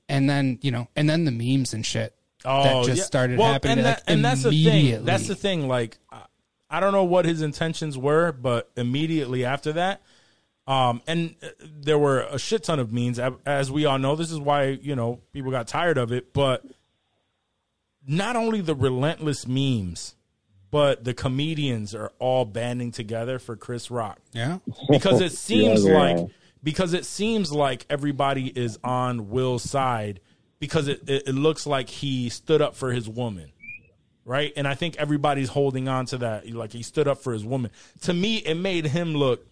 and 0.10 0.30
then 0.30 0.58
you 0.62 0.72
know, 0.72 0.88
and 0.96 1.10
then 1.10 1.24
the 1.24 1.32
memes 1.32 1.74
and 1.74 1.86
shit 1.86 2.14
that 2.44 2.86
just 2.86 2.98
yeah. 2.98 3.04
started 3.04 3.38
Well, 3.38 3.54
happening. 3.54 3.78
And, 3.78 3.88
like, 3.88 4.04
that, 4.06 4.12
and 4.12 4.26
that's 4.26 4.44
the 4.44 4.52
thing. 4.64 5.06
That's 5.06 5.28
the 5.28 5.36
thing. 5.36 5.68
Like, 5.68 5.98
I- 6.12 6.26
I 6.72 6.80
don't 6.80 6.92
know 6.94 7.04
what 7.04 7.26
his 7.26 7.42
intentions 7.42 7.98
were, 7.98 8.32
but 8.32 8.70
immediately 8.78 9.44
after 9.44 9.74
that, 9.74 10.04
um, 10.68 11.02
and 11.08 11.36
uh, 11.42 11.48
there 11.64 11.98
were 11.98 12.22
a 12.22 12.38
shit 12.38 12.64
ton 12.64 12.80
of 12.80 12.94
memes. 12.94 13.20
As 13.46 13.72
we 13.72 13.86
all 13.86 13.98
know, 13.98 14.16
this 14.16 14.32
is 14.32 14.40
why 14.40 14.68
you 14.68 14.96
know 14.96 15.20
people 15.34 15.50
got 15.50 15.68
tired 15.68 15.98
of 15.98 16.12
it. 16.12 16.32
But 16.32 16.64
not 18.08 18.36
only 18.36 18.62
the 18.62 18.76
relentless 18.76 19.48
memes, 19.48 20.16
but 20.72 21.04
the 21.04 21.14
comedians 21.14 21.96
are 21.96 22.12
all 22.20 22.46
banding 22.46 22.92
together 22.92 23.40
for 23.40 23.56
Chris 23.56 23.90
Rock 23.90 24.20
Yeah, 24.34 24.60
because 24.90 25.22
it 25.22 25.32
seems 25.48 25.84
Yeah, 25.86 25.98
like 25.98 26.18
yeah. 26.18 26.26
because 26.64 26.94
it 26.94 27.06
seems 27.06 27.52
like 27.52 27.86
everybody 27.90 28.48
is 28.48 28.78
on 28.84 29.30
Will's 29.30 29.64
side 29.64 30.20
because 30.60 30.88
it, 30.88 31.02
it, 31.08 31.28
it 31.30 31.34
looks 31.36 31.66
like 31.66 31.90
he 31.90 32.30
stood 32.30 32.62
up 32.62 32.76
for 32.76 32.92
his 32.92 33.08
woman. 33.10 33.52
Right. 34.26 34.54
And 34.56 34.68
I 34.68 34.76
think 34.76 34.98
everybody's 34.98 35.50
holding 35.50 35.88
on 35.88 36.06
to 36.08 36.18
that. 36.20 36.48
Like 36.54 36.72
he 36.72 36.84
stood 36.84 37.08
up 37.08 37.18
for 37.24 37.34
his 37.34 37.44
woman. 37.44 37.72
To 38.02 38.14
me, 38.14 38.38
it 38.38 38.56
made 38.56 38.86
him 38.86 39.16
look 39.16 39.44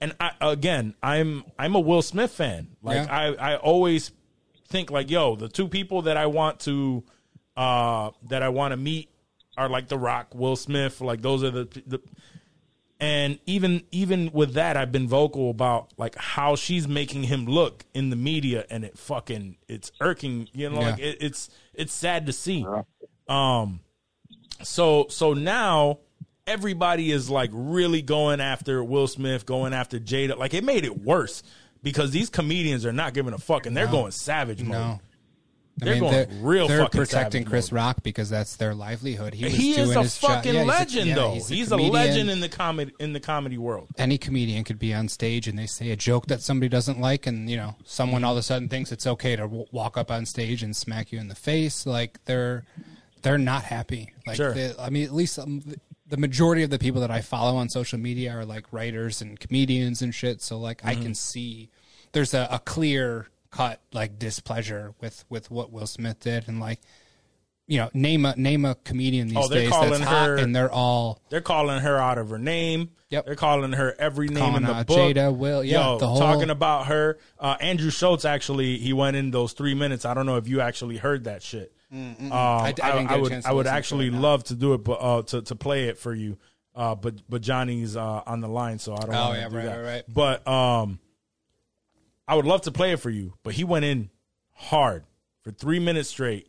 and 0.00 0.14
I 0.20 0.30
again, 0.40 0.94
I'm 1.02 1.44
I'm 1.58 1.74
a 1.74 1.80
Will 1.80 2.00
Smith 2.02 2.30
fan. 2.30 2.68
Like 2.82 3.06
Yeah. 3.06 3.34
I, 3.38 3.52
I 3.52 3.56
always 3.56 4.12
think 4.68 4.90
like, 4.90 5.10
yo, 5.10 5.36
the 5.36 5.48
two 5.48 5.68
people 5.68 6.02
that 6.02 6.16
I 6.16 6.26
want 6.26 6.60
to 6.60 7.04
uh 7.56 8.12
that 8.28 8.42
I 8.42 8.48
want 8.48 8.72
to 8.72 8.76
meet 8.78 9.10
are 9.58 9.68
like 9.68 9.88
The 9.88 9.98
Rock, 9.98 10.34
Will 10.34 10.56
Smith, 10.56 11.00
like 11.02 11.20
those 11.20 11.42
are 11.44 11.50
the 11.50 11.68
the 11.86 12.00
and 13.00 13.38
even 13.46 13.84
even 13.92 14.28
with 14.32 14.54
that 14.54 14.76
i've 14.76 14.90
been 14.90 15.06
vocal 15.06 15.50
about 15.50 15.92
like 15.98 16.16
how 16.16 16.56
she's 16.56 16.88
making 16.88 17.22
him 17.22 17.46
look 17.46 17.84
in 17.94 18.10
the 18.10 18.16
media 18.16 18.64
and 18.70 18.84
it 18.84 18.98
fucking 18.98 19.56
it's 19.68 19.92
irking 20.00 20.48
you 20.52 20.68
know 20.68 20.80
Yeah. 20.80 20.90
like 20.90 20.98
it, 20.98 21.18
it's 21.20 21.48
it's 21.74 21.92
sad 21.92 22.26
to 22.26 22.32
see 22.32 22.66
um 23.28 23.78
so 24.64 25.06
so 25.10 25.32
now 25.32 25.98
everybody 26.48 27.12
is 27.12 27.30
like 27.30 27.50
really 27.52 28.02
going 28.02 28.40
after 28.40 28.82
will 28.82 29.06
smith 29.06 29.46
going 29.46 29.72
after 29.72 30.00
jada 30.00 30.36
like 30.36 30.52
it 30.52 30.64
made 30.64 30.84
it 30.84 31.00
worse 31.00 31.44
because 31.84 32.10
these 32.10 32.28
comedians 32.30 32.84
are 32.84 32.92
not 32.92 33.14
giving 33.14 33.32
a 33.32 33.38
fuck 33.38 33.66
and 33.66 33.76
they're 33.76 33.86
going 33.86 34.10
savage 34.10 34.60
mode. 34.60 34.72
no. 34.72 35.00
They're 35.78 36.00
going 36.00 36.42
real 36.42 36.66
They're 36.68 36.80
fucking 36.80 36.98
protecting 36.98 37.44
Chris 37.44 37.70
mode. 37.72 37.76
Rock 37.76 38.02
because 38.02 38.28
that's 38.28 38.56
their 38.56 38.74
livelihood. 38.74 39.32
He, 39.34 39.48
he 39.48 39.70
is 39.80 39.94
a 39.94 40.04
fucking 40.04 40.52
yeah, 40.54 40.60
he's 40.60 40.68
a- 40.68 40.72
legend 40.72 41.06
yeah, 41.08 41.14
though 41.14 41.32
he's 41.34 41.48
he's, 41.48 41.70
a, 41.70 41.76
legend 41.76 42.30
in 42.30 42.40
the 42.40 42.48
comedy 42.48 42.92
in 42.98 43.12
the 43.12 43.20
comedy 43.20 43.58
world 43.58 43.88
Any 43.96 44.18
comedian 44.18 44.64
could 44.64 44.78
be 44.78 44.92
on 44.92 45.08
stage 45.08 45.46
and 45.48 45.58
they 45.58 45.66
say 45.66 45.90
a 45.90 45.96
joke 45.96 46.26
that 46.26 46.42
somebody 46.42 46.68
doesn't 46.68 47.00
like, 47.00 47.26
and 47.26 47.48
you 47.48 47.56
know, 47.56 47.76
someone 47.84 48.24
all 48.24 48.32
of 48.32 48.38
a 48.38 48.42
sudden 48.42 48.68
thinks 48.68 48.90
it's 48.92 49.06
okay 49.06 49.36
to 49.36 49.42
w- 49.42 49.66
walk 49.72 49.96
up 49.96 50.10
on 50.10 50.26
stage 50.26 50.62
and 50.62 50.76
smack 50.76 51.12
you 51.12 51.18
in 51.20 51.28
the 51.28 51.34
face. 51.34 51.86
Like 51.86 52.24
they're 52.24 52.64
they're 53.22 53.38
not 53.38 53.64
happy. 53.64 54.12
Like 54.26 54.36
Sure. 54.36 54.52
they, 54.54 54.72
I 54.78 54.90
mean, 54.90 55.04
at 55.04 55.12
least 55.14 55.38
um, 55.38 55.62
the 56.06 56.16
majority 56.16 56.62
of 56.62 56.70
the 56.70 56.78
people 56.78 57.00
that 57.02 57.10
I 57.10 57.20
follow 57.20 57.56
on 57.56 57.68
social 57.68 57.98
media 57.98 58.32
are 58.32 58.44
like 58.44 58.72
writers 58.72 59.20
and 59.20 59.38
comedians 59.38 60.02
and 60.02 60.14
shit. 60.14 60.40
So 60.42 60.58
like 60.58 60.84
I 60.84 60.94
Mm-hmm. 60.94 61.02
can 61.02 61.14
see 61.14 61.70
there's 62.12 62.32
a, 62.34 62.48
a 62.50 62.58
clear 62.58 63.28
cut 63.50 63.80
like 63.92 64.18
displeasure 64.18 64.94
with 65.00 65.24
with 65.28 65.50
what 65.50 65.72
Will 65.72 65.86
Smith 65.86 66.20
did, 66.20 66.48
and 66.48 66.60
like 66.60 66.80
you 67.66 67.78
know, 67.78 67.90
name 67.92 68.24
a 68.24 68.34
name 68.36 68.64
a 68.64 68.74
comedian 68.76 69.28
these 69.28 69.36
Oh, 69.36 69.46
they're 69.48 69.60
days 69.62 69.70
calling 69.70 69.90
that's 69.90 70.04
hot, 70.04 70.26
her- 70.28 70.36
and 70.36 70.56
they're 70.56 70.72
all 70.72 71.20
They're 71.28 71.40
calling 71.42 71.80
her 71.80 71.98
out 71.98 72.16
of 72.18 72.30
her 72.30 72.38
name. 72.38 72.90
Yep. 73.10 73.26
They're 73.26 73.36
calling 73.36 73.72
her 73.72 73.94
every 73.98 74.28
name 74.28 74.38
Calling 74.38 74.56
in 74.56 74.62
the 74.64 74.72
out 74.74 74.86
book. 74.86 74.98
Jada, 74.98 75.34
Will, 75.34 75.62
yeah, 75.64 75.92
Yo, 75.92 75.98
the 75.98 76.08
whole- 76.08 76.18
talking 76.18 76.50
about 76.50 76.86
her. 76.86 77.18
Uh, 77.38 77.56
Andrew 77.60 77.90
Schulz 77.90 78.24
actually 78.24 78.78
he 78.78 78.92
went 78.92 79.16
in 79.16 79.30
those 79.30 79.52
three 79.52 79.74
minutes. 79.74 80.04
I 80.06 80.14
don't 80.14 80.26
know 80.26 80.36
if 80.36 80.48
you 80.48 80.60
actually 80.60 80.96
heard 80.96 81.24
that 81.24 81.42
shit. 81.42 81.72
Um, 81.90 82.16
I, 82.32 82.68
I 82.68 82.72
didn't 82.72 83.06
get 83.08 83.18
a 83.18 83.20
would 83.22 83.32
I 83.32 83.52
would 83.52 83.56
listen 83.60 83.64
to 83.64 83.70
actually 83.70 84.10
love 84.10 84.44
to 84.44 84.54
do 84.54 84.74
it, 84.74 84.78
but 84.84 84.98
uh, 85.00 85.22
to 85.22 85.42
to 85.42 85.54
play 85.56 85.88
it 85.88 85.98
for 85.98 86.14
you. 86.14 86.36
Uh, 86.74 86.94
but 86.94 87.14
but 87.28 87.40
Jonni's 87.42 87.96
uh, 87.96 88.22
on 88.26 88.40
the 88.40 88.48
line, 88.48 88.78
so 88.78 88.94
I 88.94 89.00
don't. 89.00 89.14
Oh, 89.14 89.18
wanna 89.28 89.38
yeah, 89.40 89.48
do 89.48 89.56
right, 89.56 89.64
that. 89.66 89.76
right, 89.76 89.84
right. 89.84 90.04
But 90.06 90.46
um, 90.48 91.00
I 92.28 92.36
would 92.36 92.44
love 92.44 92.62
to 92.62 92.70
play 92.70 92.92
it 92.92 93.00
for 93.00 93.10
you, 93.10 93.34
but 93.42 93.54
he 93.54 93.64
went 93.64 93.84
in 93.84 94.10
hard 94.52 95.04
for 95.42 95.50
three 95.50 95.78
minutes 95.78 96.10
straight 96.10 96.48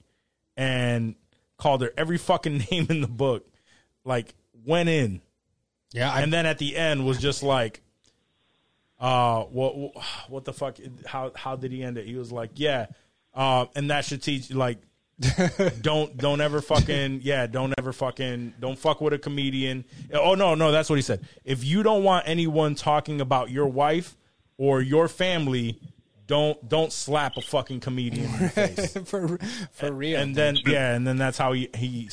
and 0.57 1.15
called 1.57 1.81
her 1.81 1.91
every 1.97 2.17
fucking 2.17 2.65
name 2.71 2.87
in 2.89 3.01
the 3.01 3.07
book. 3.07 3.47
Like 4.03 4.35
went 4.65 4.89
in 4.89 5.21
yeah. 5.93 6.11
I, 6.11 6.21
and 6.21 6.31
then 6.31 6.45
at 6.45 6.57
the 6.57 6.75
end 6.75 7.05
was 7.05 7.19
just 7.19 7.43
like 7.43 7.81
uh 8.99 9.43
what 9.43 9.93
what 10.29 10.45
the 10.45 10.53
fuck 10.53 10.77
how 11.05 11.31
how 11.35 11.55
did 11.55 11.71
he 11.71 11.81
end 11.83 11.97
it 11.97 12.05
he 12.05 12.15
was 12.15 12.31
like 12.31 12.51
yeah 12.55 12.87
uh 13.33 13.65
and 13.75 13.89
that 13.91 14.03
should 14.03 14.21
teach 14.21 14.49
you, 14.49 14.57
like 14.57 14.77
don't 15.81 16.17
don't 16.17 16.41
ever 16.41 16.61
fucking 16.61 17.21
yeah 17.23 17.47
don't 17.47 17.73
ever 17.77 17.93
fucking 17.93 18.53
don't 18.59 18.77
fuck 18.77 19.01
with 19.01 19.13
a 19.13 19.17
comedian 19.17 19.85
oh 20.13 20.35
no 20.35 20.53
no 20.53 20.71
that's 20.71 20.89
what 20.89 20.97
he 20.97 21.01
said 21.01 21.25
if 21.45 21.63
you 21.63 21.81
don't 21.81 22.03
want 22.03 22.27
anyone 22.27 22.75
talking 22.75 23.21
about 23.21 23.49
your 23.49 23.67
wife 23.67 24.17
or 24.59 24.81
your 24.83 25.07
family 25.07 25.79
don't 26.27 26.69
don't 26.69 26.93
slap 26.93 27.35
a 27.37 27.41
fucking 27.41 27.79
comedian 27.79 28.25
in 28.35 28.39
the 28.43 28.49
face 28.49 28.93
for 29.05 29.39
for 29.71 29.91
real. 29.91 30.19
and 30.19 30.35
then 30.35 30.55
yeah 30.67 30.93
and 30.93 31.07
then 31.07 31.17
that's 31.17 31.39
how 31.39 31.53
he 31.53 31.67
he 31.73 32.07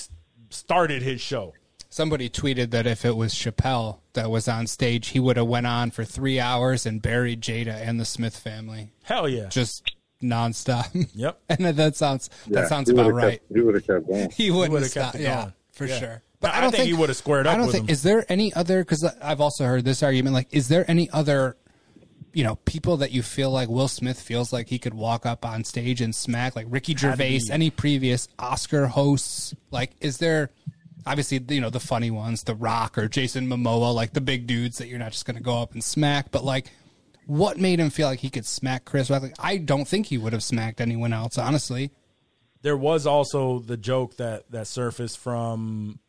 started 0.49 1.03
his 1.03 1.21
show 1.21 1.53
Somebody 1.89 2.29
tweeted 2.29 2.71
that 2.73 2.87
if 2.87 3.05
it 3.07 3.17
was 3.17 3.33
Chappelle 3.33 4.01
that 4.15 4.29
was 4.29 4.49
on 4.49 4.67
stage, 4.67 5.09
he 5.09 5.21
would 5.21 5.39
have 5.39 5.47
went 5.47 5.67
on 5.67 5.91
for 5.91 6.05
three 6.05 6.39
hours 6.41 6.85
and 6.85 7.01
buried 7.01 7.41
Jada 7.41 7.69
and 7.75 7.99
the 8.01 8.05
Smith 8.05 8.37
family 8.39 8.93
hell 9.03 9.29
yeah 9.29 9.49
just 9.49 9.83
nonstop. 10.23 10.89
Yep. 11.15 11.41
and 11.49 11.59
that, 11.67 11.77
that 11.77 11.97
sounds 11.97 12.31
that 12.49 12.69
sounds 12.69 12.89
he 12.89 12.95
about 12.95 13.07
would've 13.07 13.17
right. 13.17 13.41
Kept, 13.41 13.53
he 13.55 13.61
would 13.61 13.75
have 13.75 13.87
kept 13.87 14.07
going. 14.09 14.31
He 14.31 14.51
wouldn't 14.51 14.73
would've 14.73 14.93
have 14.95 14.95
kept 14.95 15.09
stopped. 15.11 15.23
Yeah, 15.23 15.37
going. 15.43 15.53
for 15.73 15.87
Yeah. 15.87 15.99
sure. 15.99 16.23
But 16.41 16.53
I 16.53 16.61
don't, 16.61 16.75
I 16.75 16.77
think 16.77 16.89
he 16.89 16.95
would've 16.95 17.17
squared 17.17 17.47
up. 17.47 17.55
I 17.55 17.57
don't 17.57 17.67
with 17.67 17.77
think. 17.77 17.89
him. 17.89 17.93
Is 17.93 18.03
there 18.03 18.25
any 18.31 18.53
other? 18.53 18.81
Because 18.81 19.05
I've 19.23 19.41
also 19.41 19.65
heard 19.65 19.85
this 19.87 20.03
argument. 20.03 20.35
Like, 20.35 20.49
is 20.51 20.69
there 20.69 20.85
any 20.91 21.09
other? 21.11 21.57
You 22.37 22.45
know, 22.45 22.57
people 22.67 22.99
that 22.99 23.13
you 23.13 23.23
feel 23.23 23.51
like 23.51 23.71
Will 23.71 23.89
Smith 23.89 24.21
feels 24.21 24.53
like 24.53 24.69
he 24.69 24.79
could 24.79 24.93
walk 24.93 25.25
up 25.25 25.47
on 25.47 25.65
stage 25.65 26.03
and 26.03 26.15
smack, 26.15 26.55
like 26.55 26.67
Ricky 26.69 26.95
Gervais, 26.95 27.39
be. 27.39 27.51
any 27.51 27.71
previous 27.71 28.29
Oscar 28.39 28.89
hosts. 28.89 29.55
Like, 29.71 29.93
is 30.03 30.19
there? 30.19 30.51
Obviously, 31.07 31.43
you 31.49 31.63
know 31.63 31.71
the 31.71 31.81
funny 31.81 32.11
ones, 32.11 32.43
The 32.43 32.55
Rock 32.55 32.99
or 32.99 33.09
Jason 33.09 33.47
Momoa, 33.49 33.95
like 33.95 34.13
the 34.13 34.21
big 34.21 34.47
dudes 34.47 34.77
that 34.79 34.89
you're 34.89 34.99
not 34.99 35.13
just 35.13 35.25
going 35.25 35.39
to 35.39 35.43
go 35.43 35.63
up 35.63 35.73
and 35.73 35.83
smack. 35.83 36.31
But 36.31 36.45
like, 36.45 36.71
what 37.27 37.57
made 37.57 37.81
him 37.81 37.89
feel 37.89 38.07
like 38.07 38.21
he 38.21 38.29
could 38.29 38.45
smack 38.45 38.85
Chris 38.85 39.09
Rock? 39.09 39.23
Like, 39.23 39.35
I 39.39 39.57
don't 39.57 39.89
think 39.89 40.07
he 40.07 40.19
would 40.19 40.35
have 40.35 40.43
smacked 40.43 40.83
anyone 40.83 41.15
else, 41.15 41.39
honestly. 41.39 41.91
there 42.61 42.77
was 42.77 43.07
also 43.07 43.61
the 43.61 43.79
joke 43.79 44.17
that 44.19 44.51
that 44.51 44.67
surfaced 44.67 45.19
from 45.19 46.01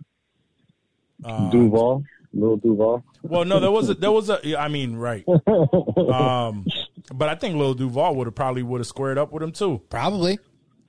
um, 1.24 1.50
Duval, 1.52 2.04
little 2.34 2.58
Duval. 2.58 3.04
well 3.24 3.46
no 3.46 3.60
there 3.60 3.72
was 3.72 3.90
a 3.90 3.94
there 3.94 4.12
was 4.12 4.30
a 4.30 4.40
yeah, 4.44 4.62
i 4.62 4.68
mean 4.68 4.96
right 4.96 5.26
um 6.14 6.66
but 7.14 7.30
i 7.30 7.36
think 7.36 7.56
lil 7.56 7.74
duval 7.74 8.16
would 8.16 8.28
have 8.28 8.36
probably 8.36 8.62
would 8.64 8.80
have 8.80 8.88
squared 8.88 9.18
up 9.18 9.32
with 9.32 9.42
him 9.42 9.52
too 9.52 9.82
Probably. 9.90 10.38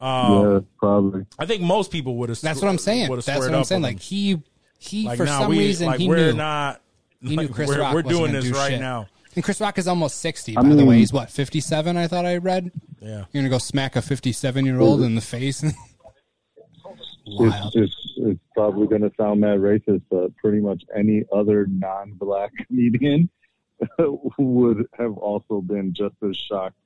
yeah, 0.00 0.60
probably. 0.78 1.26
i 1.38 1.46
think 1.46 1.62
most 1.62 1.90
people 1.90 2.16
would 2.16 2.28
have 2.28 2.40
That's 2.40 2.60
what 2.60 2.68
I'm 2.68 2.78
saying. 2.78 3.08
That's 3.14 3.26
what 3.28 3.54
I'm 3.54 3.64
saying. 3.64 3.82
Like 3.82 4.00
he, 4.00 4.42
he 4.78 5.04
like 5.06 5.16
for 5.18 5.24
nah, 5.26 5.40
some 5.40 5.50
we, 5.50 5.58
reason 5.58 5.86
like 5.86 6.00
he 6.00 6.08
we're 6.08 6.32
knew 6.32 6.34
not 6.34 6.80
he 7.20 7.36
knew 7.36 7.48
Chris 7.52 7.68
we're, 7.68 7.80
Rock 7.80 7.94
we're 7.94 8.02
doing 8.02 8.32
this 8.32 8.44
do 8.44 8.52
right 8.52 8.72
shit. 8.72 8.80
now 8.80 9.06
And 9.34 9.44
Chris 9.44 9.60
Rock 9.60 9.78
is 9.78 9.88
almost 9.88 10.18
sixty, 10.20 10.54
by 10.54 10.60
I 10.62 10.68
the 10.74 10.84
way. 10.84 10.98
He's 10.98 11.12
what 11.12 11.30
fifty 11.30 11.60
seven? 11.60 11.96
I 11.96 12.06
thought 12.08 12.26
I 12.26 12.36
read. 12.36 12.70
yeah 13.00 13.24
You're 13.32 13.42
gonna 13.42 13.48
go 13.48 13.58
smack 13.58 13.96
a 13.96 14.02
fifty 14.02 14.32
seven 14.32 14.64
year 14.64 14.80
old 14.80 15.02
in 15.02 15.14
the 15.14 15.20
face. 15.20 15.64
Wild. 17.28 17.74
It's, 17.74 17.94
it's, 17.94 18.12
it's 18.18 18.40
probably 18.54 18.86
going 18.86 19.02
to 19.02 19.12
sound 19.16 19.40
mad 19.40 19.58
racist, 19.58 20.02
but 20.10 20.36
pretty 20.36 20.60
much 20.60 20.82
any 20.94 21.24
other 21.32 21.66
non-black 21.66 22.52
comedian 22.66 23.28
would 24.38 24.86
have 24.98 25.16
also 25.18 25.60
been 25.60 25.94
just 25.94 26.14
as 26.28 26.36
shocked 26.36 26.76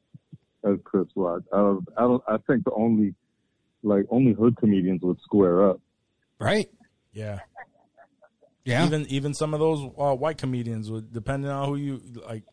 as 0.64 0.78
Chris 0.84 1.09
Rock. 1.16 1.43
I 1.53 1.57
don't, 1.59 1.88
I 1.97 2.01
don't. 2.03 2.22
I 2.28 2.36
think 2.47 2.64
the 2.64 2.72
only, 2.72 3.14
like, 3.82 4.07
only 4.11 4.32
hood 4.32 4.57
comedians 4.57 5.03
would 5.03 5.20
square 5.20 5.70
up. 5.70 5.80
Right? 6.38 6.70
Yeah. 7.12 7.40
Yeah. 8.64 8.86
Even 8.86 9.07
even 9.09 9.34
some 9.34 9.55
of 9.55 9.61
those 9.61 9.90
uh, 9.99 10.14
white 10.14 10.38
comedians 10.38 10.90
would, 10.90 11.12
depending 11.12 11.51
on 11.51 11.68
who 11.68 11.76
you 11.76 12.01
like. 12.28 12.45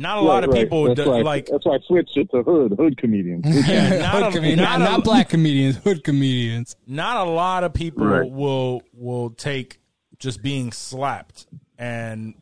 Not 0.00 0.18
a 0.18 0.20
lot 0.20 0.44
of 0.44 0.50
Right, 0.50 0.58
right. 0.58 0.64
people 0.64 0.84
That's 0.86 1.00
do, 1.00 1.10
why, 1.10 1.20
like. 1.22 1.46
that's 1.46 1.66
why 1.66 1.74
I 1.74 1.78
switched 1.86 2.16
it 2.16 2.30
to 2.30 2.42
hood 2.44 2.72
hood 2.78 2.96
comedians. 2.96 3.44
Yeah, 3.68 3.98
not, 3.98 4.14
Hood 4.14 4.22
a, 4.22 4.30
comedian- 4.32 4.58
not, 4.60 4.78
not, 4.78 4.88
a- 4.88 4.92
not 4.92 5.04
black 5.04 5.28
comedians, 5.28 5.76
hood 5.78 6.04
comedians. 6.04 6.76
not 6.86 7.26
a 7.26 7.28
lot 7.28 7.64
of 7.64 7.74
people 7.74 8.06
Right. 8.06 8.30
will 8.30 8.82
will 8.94 9.30
take 9.30 9.80
just 10.18 10.40
being 10.42 10.70
slapped 10.72 11.46
and 11.78 12.34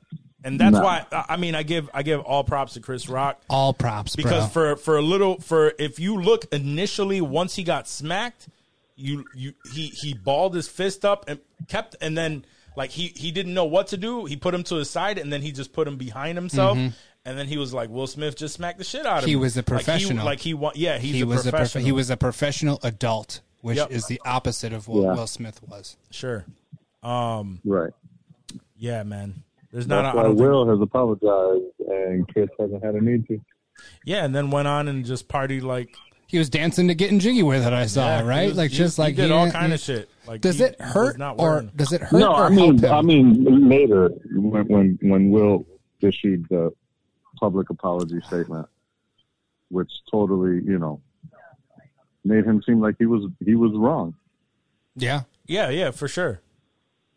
and 0.45 0.61
that's 0.61 0.75
No. 0.75 0.83
why 0.83 1.07
I 1.11 1.25
I 1.31 1.37
mean 1.39 1.55
I 1.55 1.63
give 1.63 1.89
I 1.95 2.03
give 2.03 2.21
all 2.21 2.45
props 2.45 2.75
to 2.75 2.81
Chris 2.81 3.09
Rock 3.09 3.41
All 3.51 3.73
props, 3.73 4.15
because 4.17 4.51
bro. 4.53 4.77
for 4.77 4.81
for 4.81 4.97
a 4.99 5.03
little 5.03 5.41
for 5.41 5.73
if 5.79 5.99
you 5.99 6.21
look 6.21 6.45
initially 6.53 7.21
once 7.23 7.55
he 7.57 7.65
got 7.65 7.89
smacked 7.89 8.49
you 8.97 9.25
you 9.35 9.53
he 9.73 9.89
he 9.89 10.13
balled 10.15 10.55
his 10.55 10.69
fist 10.69 11.05
up 11.05 11.25
and 11.29 11.39
kept 11.69 11.97
and 12.01 12.17
then 12.17 12.45
like 12.77 12.91
he 12.91 13.09
he 13.17 13.31
didn't 13.31 13.53
know 13.55 13.65
what 13.65 13.89
to 13.89 13.97
do 13.97 14.25
he 14.27 14.37
put 14.37 14.55
him 14.55 14.63
to 14.65 14.77
his 14.77 14.89
side 14.91 15.19
and 15.19 15.33
then 15.33 15.43
he 15.43 15.53
just 15.53 15.73
put 15.73 15.87
him 15.89 15.97
behind 15.97 16.37
himself 16.39 16.77
mm-hmm. 16.79 16.89
And 17.27 17.37
then 17.37 17.47
he 17.49 17.59
was 17.59 17.75
like 17.75 17.91
Will 17.91 18.07
Smith 18.07 18.37
just 18.37 18.55
smacked 18.55 18.79
the 18.79 18.85
shit 18.85 19.05
out 19.05 19.19
of 19.19 19.21
Mm-hmm. 19.25 19.29
He 19.29 19.37
was 19.37 19.57
a 19.57 19.61
Like, 19.61 19.65
he- 19.67 19.69
professional. 19.75 20.25
like 20.25 20.41
he, 20.41 20.55
wa- 20.55 20.73
yeah 20.75 20.97
he's 20.99 21.15
he 21.17 21.21
a 21.23 21.27
was 21.27 21.41
a 21.47 21.51
prof- 21.51 21.61
professional 21.61 21.85
he 21.85 21.93
was 21.93 22.09
a 22.11 22.17
professional 22.17 22.81
adult, 22.83 23.41
which 23.61 23.77
Yep. 23.77 23.91
is 23.91 24.07
the 24.07 24.21
opposite 24.25 24.73
of 24.73 24.89
what 24.89 25.03
Yeah. 25.03 25.15
Will 25.15 25.27
Smith 25.27 25.61
was. 25.69 25.97
sure 26.11 26.45
right. 27.03 27.93
yeah 28.77 29.03
man 29.03 29.35
there's 29.73 29.87
not 29.87 30.03
That's 30.03 30.15
a, 30.15 30.19
I 30.19 30.23
why 30.23 30.23
don't 30.29 30.37
think- 30.37 30.49
Will 30.49 30.69
has 30.71 30.81
apologized, 30.81 31.65
and 31.89 32.29
Chris 32.33 32.49
hasn't 32.59 32.83
had 32.83 32.95
a 32.95 33.01
need 33.01 33.27
to. 33.29 33.39
Yeah, 34.07 34.25
and 34.25 34.35
then 34.35 34.51
went 34.51 34.69
on 34.69 34.89
and 34.89 35.05
just 35.05 35.29
partied 35.29 35.63
like 35.63 35.95
He 36.29 36.39
was 36.39 36.49
dancing 36.49 36.89
to 36.89 36.95
getting 36.95 37.19
jiggy 37.19 37.43
with 37.43 37.67
it. 37.67 37.73
I 37.73 37.85
saw 37.87 38.07
yeah, 38.07 38.23
right, 38.23 38.49
was- 38.49 38.57
like 38.57 38.71
he- 38.71 38.77
just 38.79 38.97
he 38.97 39.03
like 39.03 39.17
did 39.17 39.27
he- 39.27 39.33
all 39.33 39.47
he- 39.47 39.53
kind 39.53 39.73
of 39.75 39.81
shit. 39.81 40.09
Like, 40.27 40.41
Does 40.41 40.59
he- 40.59 40.65
it 40.65 40.81
hurt 40.81 41.19
not 41.19 41.39
or 41.39 41.63
does 41.77 41.93
it 41.93 42.01
hurt 42.01 42.19
No, 42.19 42.33
or 42.33 42.45
I 42.45 42.49
mean, 42.49 42.79
help 42.79 42.83
him? 42.83 42.95
I 42.95 43.03
mean 43.03 43.69
later 43.69 44.09
when 44.35 44.67
when 44.69 44.99
when 45.03 45.31
Will 45.31 45.67
issued 46.01 46.47
the 46.49 46.73
public 47.37 47.71
apology 47.71 48.21
statement, 48.27 48.67
which 49.71 49.91
totally, 50.11 50.63
you 50.65 50.79
know, 50.79 51.01
made 52.25 52.45
him 52.45 52.63
seem 52.67 52.81
like 52.81 52.97
he 52.99 53.07
was 53.07 53.31
he 53.45 53.55
was 53.55 53.73
wrong. 53.75 54.15
yeah, 54.97 55.23
Yeah, 55.47 55.71
yeah, 55.71 55.91
for 55.93 56.09
sure. 56.09 56.41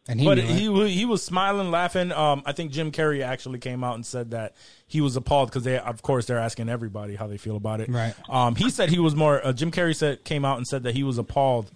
and 0.08 0.20
he 0.20 0.26
but 0.26 0.38
he 0.38 0.70
wa- 0.70 0.84
he 0.86 1.06
was 1.06 1.24
smiling, 1.24 1.72
laughing. 1.72 2.12
Um, 2.12 2.44
I 2.46 2.52
think 2.52 2.72
Jim 2.72 2.92
Carrey 2.92 3.22
actually 3.24 3.60
came 3.60 3.84
out 3.84 3.96
and 3.96 4.06
said 4.06 4.32
that 4.32 4.56
he 4.88 5.02
was 5.02 5.16
appalled 5.16 5.50
because 5.50 5.64
they, 5.64 5.78
of 5.80 6.02
course, 6.02 6.26
they're 6.26 6.40
asking 6.40 6.70
everybody 6.70 7.16
how 7.16 7.28
they 7.28 7.38
feel 7.38 7.56
about 7.56 7.82
it. 7.82 7.90
Right. 7.90 8.14
Um, 8.30 8.56
he 8.56 8.70
said 8.70 8.90
he 8.90 9.00
was 9.00 9.16
more. 9.16 9.46
Uh, 9.46 9.54
Jim 9.54 9.72
Carrey 9.72 9.96
said 9.96 10.24
came 10.24 10.46
out 10.46 10.58
and 10.58 10.68
said 10.68 10.84
that 10.84 10.96
he 10.96 11.04
was 11.04 11.18
appalled 11.18 11.72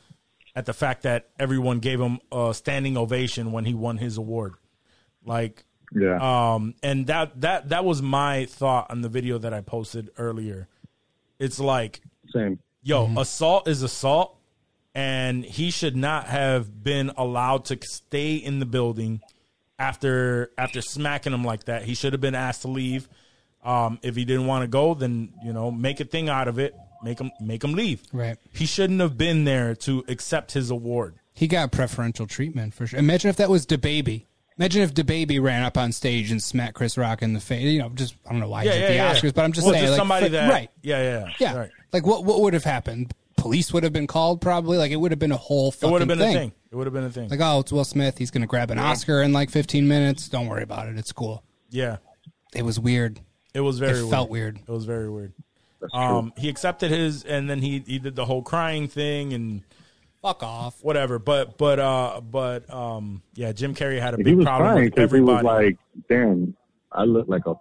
at 0.55 0.65
the 0.67 0.73
fact 0.73 1.01
that 1.03 1.29
everyone 1.39 1.79
gave 1.79 1.99
him 1.99 2.19
a 2.31 2.53
standing 2.53 2.95
ovation 2.97 3.51
when 3.51 3.65
he 3.65 3.73
won 3.73 3.97
his 3.97 4.17
award. 4.17 4.53
Like, 5.25 5.63
Yeah, 5.95 6.53
um, 6.55 6.73
and 6.83 7.07
that 7.07 7.39
that 7.41 7.69
that 7.69 7.85
was 7.85 8.01
my 8.01 8.45
thought 8.45 8.89
on 8.91 9.01
the 9.01 9.09
video 9.09 9.37
that 9.37 9.53
I 9.53 9.61
posted 9.61 10.09
earlier. 10.17 10.67
It's 11.39 11.59
like 11.59 12.01
same. 12.31 12.59
yo, 12.81 13.05
Mm-hmm. 13.05 13.17
assault 13.17 13.67
is 13.67 13.83
assault, 13.83 14.37
and 14.95 15.43
he 15.45 15.71
should 15.71 15.95
not 15.95 16.27
have 16.27 16.83
been 16.83 17.11
allowed 17.17 17.65
to 17.65 17.77
stay 17.83 18.35
in 18.35 18.59
the 18.59 18.65
building 18.65 19.21
after 19.79 20.51
after 20.57 20.81
smacking 20.81 21.33
him 21.33 21.43
like 21.43 21.65
that. 21.65 21.83
He 21.83 21.93
should 21.95 22.13
have 22.13 22.21
been 22.21 22.35
asked 22.35 22.61
to 22.63 22.67
leave. 22.67 23.07
Um, 23.63 23.97
if 24.01 24.15
he 24.15 24.25
didn't 24.25 24.45
want 24.47 24.63
to 24.63 24.67
go, 24.67 24.93
then 24.93 25.33
you 25.43 25.53
know, 25.53 25.71
make 25.71 25.99
a 25.99 26.05
thing 26.05 26.27
out 26.29 26.47
of 26.47 26.59
it. 26.59 26.75
Make 27.03 27.19
him 27.19 27.31
make 27.39 27.63
him 27.63 27.73
leave. 27.73 28.01
Right. 28.13 28.37
He 28.53 28.65
shouldn't 28.65 28.99
have 29.01 29.17
been 29.17 29.43
there 29.43 29.75
to 29.75 30.03
accept 30.07 30.53
his 30.53 30.69
award. 30.69 31.15
He 31.33 31.47
got 31.47 31.71
preferential 31.71 32.27
treatment 32.27 32.73
for 32.73 32.85
sure. 32.87 32.99
Imagine 32.99 33.29
if 33.29 33.37
that 33.37 33.49
was 33.49 33.65
DaBaby. 33.65 34.25
Imagine 34.57 34.81
if 34.83 34.93
DaBaby 34.93 35.41
ran 35.41 35.63
up 35.63 35.77
on 35.77 35.91
stage 35.91 36.29
and 36.31 36.41
smacked 36.41 36.75
Chris 36.75 36.97
Rock 36.97 37.21
in 37.21 37.33
the 37.33 37.39
face. 37.39 37.63
You 37.63 37.79
know, 37.79 37.89
just 37.89 38.15
I 38.27 38.31
don't 38.31 38.39
know 38.39 38.49
why 38.49 38.63
Yeah, 38.63 38.71
he's 38.71 38.79
yeah, 38.79 38.85
at 38.85 38.87
the 38.89 38.95
yeah. 38.95 39.13
Oscars, 39.31 39.33
but 39.33 39.43
I'm 39.45 39.51
just 39.51 39.65
Well, 39.65 39.73
saying, 39.75 39.89
like, 39.89 39.97
somebody 39.97 40.27
that 40.29 40.49
right? 40.49 40.69
Yeah, 40.81 41.01
yeah, 41.01 41.29
Yeah, 41.39 41.57
Right. 41.57 41.71
like 41.91 42.05
what 42.05 42.23
what 42.25 42.41
would 42.41 42.53
have 42.53 42.63
happened? 42.63 43.13
Police 43.35 43.73
would 43.73 43.83
have 43.83 43.91
been 43.93 44.07
called, 44.07 44.41
probably. 44.41 44.77
Like 44.77 44.91
it 44.91 44.95
would 44.95 45.11
have 45.11 45.19
been 45.19 45.31
a 45.31 45.37
whole 45.37 45.69
It 45.81 45.85
would 45.85 46.01
have 46.01 46.07
been 46.07 46.17
thing. 46.19 46.35
a 46.35 46.39
thing. 46.39 46.51
It 46.71 46.75
would 46.75 46.87
have 46.87 46.93
been 46.93 47.03
a 47.03 47.09
thing. 47.09 47.29
Like, 47.29 47.39
oh, 47.41 47.59
it's 47.59 47.71
Will 47.71 47.83
Smith. 47.83 48.17
He's 48.17 48.31
going 48.31 48.41
to 48.41 48.47
grab 48.47 48.71
an 48.71 48.79
Oscar 48.79 49.21
in 49.21 49.33
like 49.33 49.49
15 49.49 49.87
minutes. 49.87 50.29
Don't 50.29 50.47
worry 50.47 50.63
about 50.63 50.87
it. 50.87 50.97
It's 50.97 51.11
cool. 51.11 51.43
yeah, 51.69 51.97
It 52.55 52.63
was 52.63 52.79
weird. 52.79 53.19
it 53.53 53.59
was 53.61 53.79
very. 53.79 53.93
It 53.97 54.01
weird. 54.03 54.09
felt 54.11 54.29
weird. 54.29 54.59
It 54.67 54.71
was 54.71 54.85
very 54.85 55.09
weird. 55.09 55.33
Um, 55.91 56.31
he 56.37 56.47
accepted 56.47 56.91
his, 56.91 57.23
and 57.25 57.49
then 57.49 57.61
he 57.61 57.83
he 57.85 57.99
did 57.99 58.15
the 58.15 58.23
whole 58.25 58.41
crying 58.43 58.87
thing 58.87 59.33
and 59.33 59.63
Fuck 60.23 60.41
off. 60.41 60.83
whatever. 60.83 61.19
But 61.19 61.57
but 61.59 61.77
uh 61.79 62.21
but 62.21 62.67
um 62.73 63.21
yeah, 63.35 63.51
Jim 63.51 63.75
Carrey 63.75 63.99
had 64.01 64.15
a 64.15 64.17
big 64.17 64.25
he 64.27 64.33
was 64.35 64.45
problem 64.45 64.71
crying 64.71 64.85
with 64.85 64.95
because 64.95 65.11
he 65.11 65.19
was 65.21 65.43
like, 65.43 65.77
"Damn, 66.09 66.55
I 66.91 67.03
look 67.03 67.27
like 67.27 67.45
a 67.45 67.53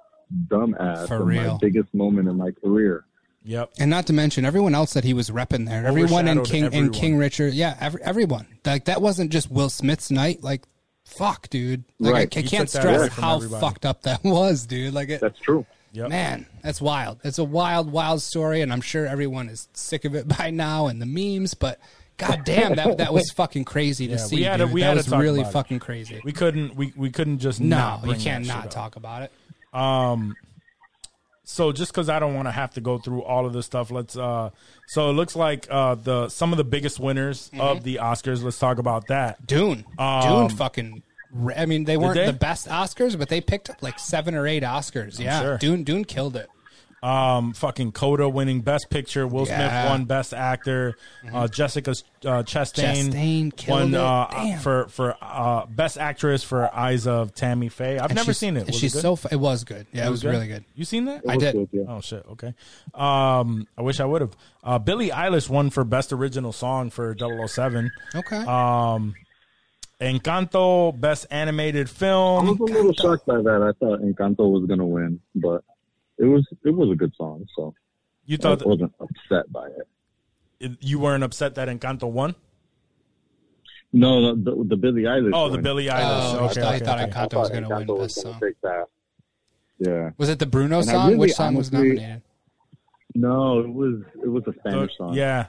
dumbass 0.49 1.09
For 1.09 1.17
in 1.17 1.27
real. 1.27 1.53
my 1.53 1.59
biggest 1.61 1.93
moment 1.93 2.29
in 2.29 2.37
my 2.37 2.53
career." 2.53 3.05
yep. 3.45 3.71
And 3.79 3.91
not 3.91 4.07
to 4.07 4.13
mention 4.13 4.45
everyone 4.45 4.75
else 4.75 4.93
that 4.95 5.05
he 5.05 5.13
was 5.13 5.29
repping 5.31 5.67
there. 5.67 5.85
Everyone 5.85 6.29
in 6.29 6.43
King 6.45 6.65
everyone. 6.65 6.87
and 6.87 6.95
King 6.95 7.17
Richard. 7.17 7.53
Yeah, 7.55 7.77
every, 7.81 8.01
everyone. 8.03 8.47
Like 8.65 8.85
that 8.87 9.03
wasn't 9.03 9.33
just 9.33 9.51
Will 9.51 9.69
Smith's 9.69 10.11
night. 10.13 10.43
Like, 10.45 10.63
fuck, 11.05 11.51
dude. 11.51 11.85
Like 11.99 12.13
Right. 12.15 12.37
I, 12.37 12.41
I 12.41 12.43
can't 12.45 12.69
took 12.69 12.83
that 12.83 12.85
away 12.89 12.95
stress 13.09 13.13
how 13.19 13.37
everybody. 13.37 13.61
fucked 13.61 13.85
up 13.85 14.03
that 14.03 14.23
was, 14.25 14.67
dude. 14.67 14.95
Like 14.95 15.09
it. 15.09 15.21
That's 15.21 15.39
true. 15.41 15.67
Yep. 15.95 16.09
Man, 16.09 16.47
that's 16.63 16.81
wild. 16.81 17.19
It's 17.23 17.37
a 17.39 17.45
wild, 17.45 17.93
wild 17.93 18.23
story, 18.23 18.63
and 18.63 18.73
I'm 18.73 18.81
sure 18.81 19.05
everyone 19.07 19.49
is 19.51 19.69
sick 19.75 20.05
of 20.07 20.15
it 20.15 20.27
by 20.39 20.51
now 20.51 20.87
and 20.87 21.03
the 21.03 21.07
memes. 21.07 21.53
But 21.55 21.81
god 22.29 22.43
damn, 22.45 22.75
that 22.77 22.99
that 22.99 23.13
was 23.13 23.31
fucking 23.37 23.65
crazy 23.65 24.07
to 24.07 24.13
Yeah, 24.15 24.19
see. 24.19 24.37
we 24.37 24.43
had 24.43 24.59
dude. 24.59 24.73
we 24.73 24.81
that 24.81 24.89
had 24.89 24.97
was 24.97 25.11
really 25.11 25.45
fucking 25.45 25.79
crazy. 25.81 26.21
We 26.25 26.33
couldn't 26.33 26.75
we, 26.77 26.93
we 26.97 27.11
couldn't 27.11 27.39
just 27.39 27.61
no, 27.61 28.01
you 28.05 28.15
can't 28.15 28.47
not 28.47 28.71
talk 28.71 28.97
about 28.97 29.23
it. 29.23 29.33
Um 29.79 30.35
so 31.45 31.73
just 31.73 31.91
because 31.93 32.09
I 32.09 32.19
don't 32.21 32.35
want 32.35 32.47
to 32.47 32.53
have 32.53 32.73
to 32.75 32.81
go 32.81 32.99
through 32.99 33.23
all 33.25 33.47
of 33.47 33.53
this 33.53 33.67
stuff, 33.67 33.91
let's. 33.91 34.17
uh 34.17 34.51
So 34.87 35.11
it 35.11 35.15
looks 35.15 35.35
like 35.35 35.67
uh 35.71 35.97
the 35.97 36.29
some 36.29 36.53
of 36.53 36.57
the 36.57 36.65
biggest 36.65 37.01
winners 37.01 37.49
Mm-hmm. 37.51 37.61
of 37.61 37.83
the 37.83 37.97
Oscars. 37.97 38.43
Let's 38.43 38.59
talk 38.59 38.79
about 38.79 39.09
that. 39.09 39.45
Dune, 39.47 39.85
Um, 39.99 40.23
Dune, 40.49 40.57
fucking. 40.57 41.03
I 41.57 41.65
mean, 41.67 41.85
they 41.85 41.97
weren't 41.97 42.15
they? 42.15 42.27
the 42.27 42.33
best 42.35 42.69
Oscars, 42.69 43.19
but 43.19 43.29
they 43.29 43.41
picked 43.41 43.71
up 43.71 43.83
like 43.83 43.99
seven 43.99 44.35
or 44.35 44.47
eight 44.47 44.63
Oscars. 44.63 45.19
Yeah, 45.19 45.41
sure. 45.41 45.59
Dune, 45.59 45.83
Dune 45.83 46.05
killed 46.05 46.37
it. 46.37 46.49
Um, 47.03 47.53
fucking 47.53 47.91
Coda 47.93 48.29
winning 48.29 48.61
Best 48.61 48.89
Picture. 48.89 49.27
Will 49.27 49.47
Yeah. 49.47 49.59
Mm-hmm. 49.69 49.71
Smith 49.81 49.91
won 49.91 50.05
Best 50.05 50.33
Actor. 50.33 50.97
Uh, 51.33 51.49
Jessica 51.49 51.91
uh, 51.91 52.43
Chastain, 52.45 53.11
Chastain 53.13 53.57
killed 53.57 53.81
won 53.81 53.95
it. 53.95 53.99
uh, 54.01 54.29
Damn. 54.31 54.59
for 54.61 54.87
for 54.89 55.17
uh, 55.21 55.67
Best 55.67 55.99
Actress 55.99 56.45
for 56.45 56.73
Eyes 56.73 57.09
of 57.09 57.35
Tammy 57.35 57.69
Faye. 57.69 57.99
I've 57.99 58.11
And 58.11 58.15
never 58.15 58.27
she's- 58.27 58.39
seen 58.39 58.57
it. 58.57 58.61
and 58.61 58.67
Was 58.69 58.79
she's 58.79 58.93
it 58.95 58.99
good? 58.99 59.03
so. 59.03 59.17
fu- 59.17 59.29
It 59.33 59.41
was 59.41 59.65
good. 59.65 59.87
Yeah, 59.93 60.07
it, 60.07 60.11
was, 60.11 60.25
really 60.25 60.47
good. 60.47 60.65
You 60.77 60.85
seen 60.85 61.07
that? 61.07 61.23
I 61.29 61.37
did. 61.37 61.55
good, 61.55 61.69
yeah. 61.73 61.83
Oh 61.89 62.01
shit. 62.01 62.25
Okay. 62.33 62.55
Um, 62.95 63.67
I 63.77 63.83
wish 63.83 63.99
I 63.99 64.05
would 64.05 64.21
have. 64.21 64.37
Uh, 64.63 64.79
Billie 64.79 65.11
Eilish 65.11 65.49
won 65.51 65.71
for 65.71 65.83
Best 65.83 66.13
Original 66.13 66.53
Song 66.53 66.91
for 66.91 67.17
007. 67.19 67.91
Okay. 68.15 68.37
Um, 68.37 69.15
Encanto 70.01 70.99
Best 70.99 71.27
Animated 71.31 71.89
film. 71.89 72.43
I 72.43 72.47
Film. 72.47 72.59
was 72.59 72.71
a 72.71 72.75
little 72.75 72.93
shocked 72.93 73.27
by 73.27 73.37
that. 73.37 73.63
I 73.63 73.73
thought 73.85 74.01
Encanto 74.01 74.51
was 74.51 74.67
gonna 74.69 74.87
win, 74.87 75.21
but 75.35 75.63
it 76.19 76.25
was 76.25 76.47
it 76.65 76.71
was 76.71 76.91
a 76.91 76.97
good 76.97 77.13
song, 77.17 77.47
so 77.57 77.75
You 78.27 78.37
thought 78.37 78.53
I 78.61 78.65
thought 78.65 78.69
wasn't 78.69 78.93
upset 79.01 79.51
by 79.53 79.67
it. 79.69 79.89
that 80.61 80.83
you 80.83 80.99
weren't 80.99 81.25
upset 81.25 81.55
that 81.57 81.69
Encanto 81.69 82.11
won? 82.11 82.35
No, 83.93 84.35
the 84.35 84.43
the, 84.51 84.65
the 84.69 84.77
Billie 84.77 85.03
Eilish. 85.03 85.33
Oh, 85.35 85.49
the 85.49 85.55
one. 85.57 85.63
Billie 85.63 85.91
Oh, 85.91 85.95
Eilish. 85.95 85.99
I 85.99 86.45
okay, 86.47 86.61
thought- 86.61 86.73
I 86.75 86.79
thought 86.79 87.01
okay. 87.01 87.11
Encanto 87.11 87.35
I 87.35 87.39
was 87.41 87.51
gonna 87.51 87.69
win 87.69 87.87
Encanto 87.87 87.99
was 87.99 88.15
Best 88.15 88.23
Song. 88.23 88.41
take 88.41 88.61
that. 88.63 88.85
Yeah. 89.79 90.11
was 90.17 90.29
it 90.29 90.39
the 90.39 90.47
Bruno 90.47 90.77
And 90.79 90.87
song? 90.87 91.07
really 91.09 91.19
Which 91.19 91.33
song 91.35 91.55
was 91.55 91.69
honestly- 91.75 91.89
nominated? 91.97 92.23
No, 93.15 93.59
it 93.61 93.69
was 93.69 94.01
it 94.23 94.29
was 94.29 94.43
a 94.47 94.53
Spanish 94.61 94.97
song. 94.97 95.13
yeah, 95.15 95.47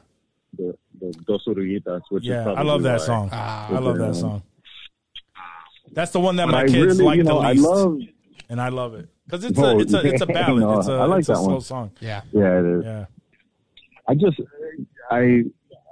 The 0.57 0.75
the 0.99 1.11
Dos 1.25 1.45
Oruguitas, 1.47 2.01
which 2.09 2.23
is 2.23 2.29
yeah. 2.29 2.49
I 2.51 2.63
love 2.63 2.83
that 2.83 2.99
why- 2.99 3.05
song. 3.05 3.29
Ah. 3.31 3.67
I 3.73 3.79
love 3.79 3.97
that 3.99 4.15
song. 4.15 4.43
That's 5.91 6.11
the 6.11 6.19
one 6.19 6.35
that 6.37 6.47
But 6.47 6.51
my 6.53 6.61
I 6.61 6.65
kids 6.67 6.75
really, 6.99 7.03
like 7.05 7.17
you 7.17 7.23
know, 7.23 7.39
the 7.41 7.47
I 7.47 7.51
least, 7.51 7.63
love. 7.63 7.97
And 8.49 8.61
I 8.61 8.69
love 8.69 8.93
it 8.93 9.09
because 9.25 9.43
it's 9.45 9.57
Oh, 9.59 9.65
a 9.77 9.79
it's 9.79 9.93
a 9.93 9.99
it's 10.05 10.21
a 10.21 10.25
yeah, 10.27 10.33
ballad. 10.45 10.61
no, 10.61 10.79
it's 10.79 10.87
a 10.87 10.93
I 10.93 11.05
like 11.05 11.19
it's 11.19 11.29
a 11.29 11.33
that 11.33 11.37
slow 11.39 11.51
one. 11.53 11.61
song. 11.61 11.91
Yeah. 11.99 12.21
Yeah, 12.31 12.59
it 12.59 12.65
is. 12.65 12.85
Yeah, 12.85 13.05
I 14.07 14.13
just, 14.15 14.41
I, 15.09 15.43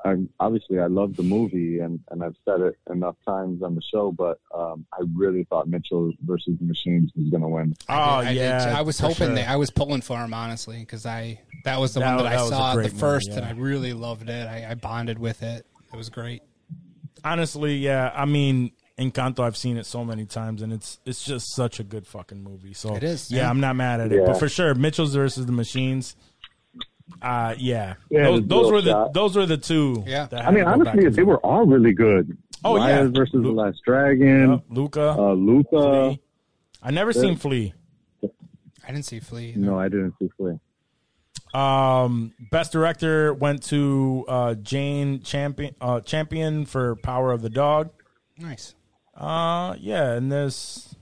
I 0.04 0.16
obviously 0.40 0.80
I 0.80 0.88
love 0.88 1.16
the 1.16 1.24
movie, 1.24 1.80
and 1.80 2.00
and 2.10 2.24
I've 2.24 2.36
said 2.46 2.60
it 2.62 2.78
enough 2.92 3.16
times 3.28 3.62
on 3.64 3.76
the 3.76 3.82
show, 3.82 4.12
but 4.12 4.40
um, 4.54 4.86
I 4.94 5.04
really 5.16 5.44
thought 5.46 5.68
Mitchell 5.68 6.12
versus 6.26 6.58
the 6.60 6.66
Machines 6.66 7.12
was 7.16 7.30
gonna 7.30 7.48
win. 7.50 7.74
oh 7.88 7.94
I 7.94 8.26
did, 8.34 8.36
yeah. 8.38 8.66
too. 8.66 8.72
I 8.72 8.82
was 8.82 9.00
hoping 9.00 9.16
sure. 9.28 9.36
that 9.36 9.48
I 9.50 9.56
was 9.56 9.70
pulling 9.70 10.02
for 10.02 10.18
him 10.18 10.34
honestly 10.34 10.80
because 10.80 11.06
I 11.06 11.40
that 11.64 11.80
was 11.80 11.94
the 11.94 12.00
That- 12.02 12.16
one 12.16 12.24
that, 12.26 12.32
that 12.32 12.40
I 12.40 12.50
saw 12.50 12.74
great 12.74 12.92
the 12.92 12.98
first 12.98 13.30
movie, 13.30 13.42
and. 13.42 13.48
I 13.50 13.62
really 13.62 13.94
loved 13.94 14.30
it. 14.30 14.48
I, 14.48 14.72
I 14.72 14.74
bonded 14.76 15.20
with 15.20 15.44
it. 15.44 15.66
It 15.94 15.96
was 15.98 16.10
great. 16.10 16.42
honestly, 17.24 17.76
yeah. 17.76 18.12
I 18.16 18.26
mean, 18.26 18.72
Encanto, 19.02 19.40
I've 19.40 19.58
seen 19.58 19.78
it 19.78 19.86
so 19.86 20.06
many 20.06 20.26
times, 20.26 20.62
and 20.62 20.72
it's 20.72 21.00
it's 21.06 21.24
just 21.24 21.56
such 21.56 21.80
a 21.80 21.84
good 21.84 22.06
fucking 22.06 22.44
movie. 22.44 22.74
So 22.74 22.96
It 22.96 23.04
is, 23.04 23.32
Yeah, 23.32 23.44
yeah. 23.44 23.50
I'm 23.50 23.60
not 23.60 23.76
mad 23.76 24.00
at 24.00 24.12
it, 24.12 24.20
Yeah. 24.20 24.28
but 24.28 24.40
for 24.40 24.48
sure, 24.50 24.74
Mitchell's 24.76 25.16
versus 25.16 25.46
the 25.46 25.52
Machines. 25.52 26.16
Uh 27.22 27.54
yeah, 27.58 27.96
Yeah, 28.10 28.24
those, 28.24 28.40
those 28.40 28.48
dual 28.48 28.72
were 28.72 28.82
the 28.82 29.10
those 29.14 29.36
were 29.36 29.46
the 29.46 29.58
two. 29.58 30.04
Yeah. 30.08 30.28
that 30.28 30.46
I 30.48 30.52
mean, 30.52 30.64
to 30.66 30.72
go 30.78 30.84
back 30.86 30.94
honestly, 30.96 31.10
they 31.10 31.24
were 31.24 31.40
all 31.40 31.66
really 31.66 31.94
good. 31.94 32.38
Oh, 32.64 32.78
yeah. 32.78 33.08
Versus 33.14 33.34
Lu- 33.34 33.42
the 33.44 33.52
Last 33.52 33.80
Dragon, 33.86 34.52
Yep, 34.52 34.64
Luca. 34.70 35.10
uh, 35.18 35.34
Luca. 35.34 35.70
Flee. 35.70 36.22
I 36.84 36.92
never 36.92 37.12
seen 37.12 37.36
Flee. 37.36 37.74
I 38.24 38.92
didn't 38.92 39.06
see 39.06 39.20
Flee. 39.20 39.54
No, 39.58 39.80
I 39.80 39.90
didn't 39.90 40.14
see 40.20 40.30
Flee. 40.38 40.60
Um, 41.54 42.34
best 42.52 42.72
director 42.72 43.34
went 43.34 43.64
to 43.64 44.26
uh, 44.28 44.54
Jane 44.56 45.22
Champion 45.22 45.76
uh, 45.82 46.00
Champion 46.02 46.66
for 46.66 46.96
Power 46.98 47.32
of 47.32 47.42
the 47.42 47.50
Dog. 47.50 47.90
Nice. 48.38 48.74
Uh, 49.22 49.76
yeah, 49.80 50.14
and 50.14 50.32
there's 50.32 50.96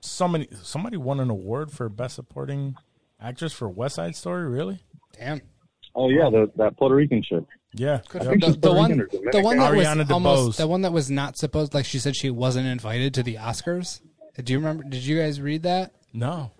so 0.00 0.28
many. 0.28 0.46
Somebody 0.62 0.98
won 0.98 1.20
an 1.20 1.30
award 1.30 1.70
for 1.72 1.88
best 1.88 2.16
supporting 2.16 2.76
actress 3.20 3.52
for 3.52 3.68
West 3.68 3.94
Side 3.96 4.14
Story. 4.14 4.46
Really? 4.48 4.80
Damn. 5.18 5.40
Oh 5.94 6.10
yeah, 6.10 6.28
the, 6.28 6.50
that 6.56 6.76
Puerto 6.76 6.94
Rican 6.94 7.22
chick. 7.22 7.44
Yeah. 7.72 8.00
Good 8.08 8.22
Yep. 8.24 8.40
the, 8.40 8.58
the 8.68 8.72
one, 8.72 8.90
the 9.32 9.40
one 9.40 9.56
that 9.58 9.72
Ariana 9.72 9.98
was 9.98 10.06
DeBose. 10.06 10.10
almost 10.12 10.58
the 10.58 10.66
one 10.66 10.82
that 10.82 10.92
was 10.92 11.10
not 11.10 11.38
supposed. 11.38 11.72
Like 11.72 11.86
she 11.86 11.98
said, 11.98 12.14
she 12.14 12.28
wasn't 12.30 12.66
invited 12.66 13.14
to 13.14 13.22
the 13.22 13.36
Oscars. 13.36 14.00
Do 14.42 14.52
you 14.52 14.58
remember? 14.58 14.84
Did 14.84 15.02
you 15.04 15.18
guys 15.18 15.40
read 15.40 15.62
that? 15.62 15.92
No. 16.12 16.52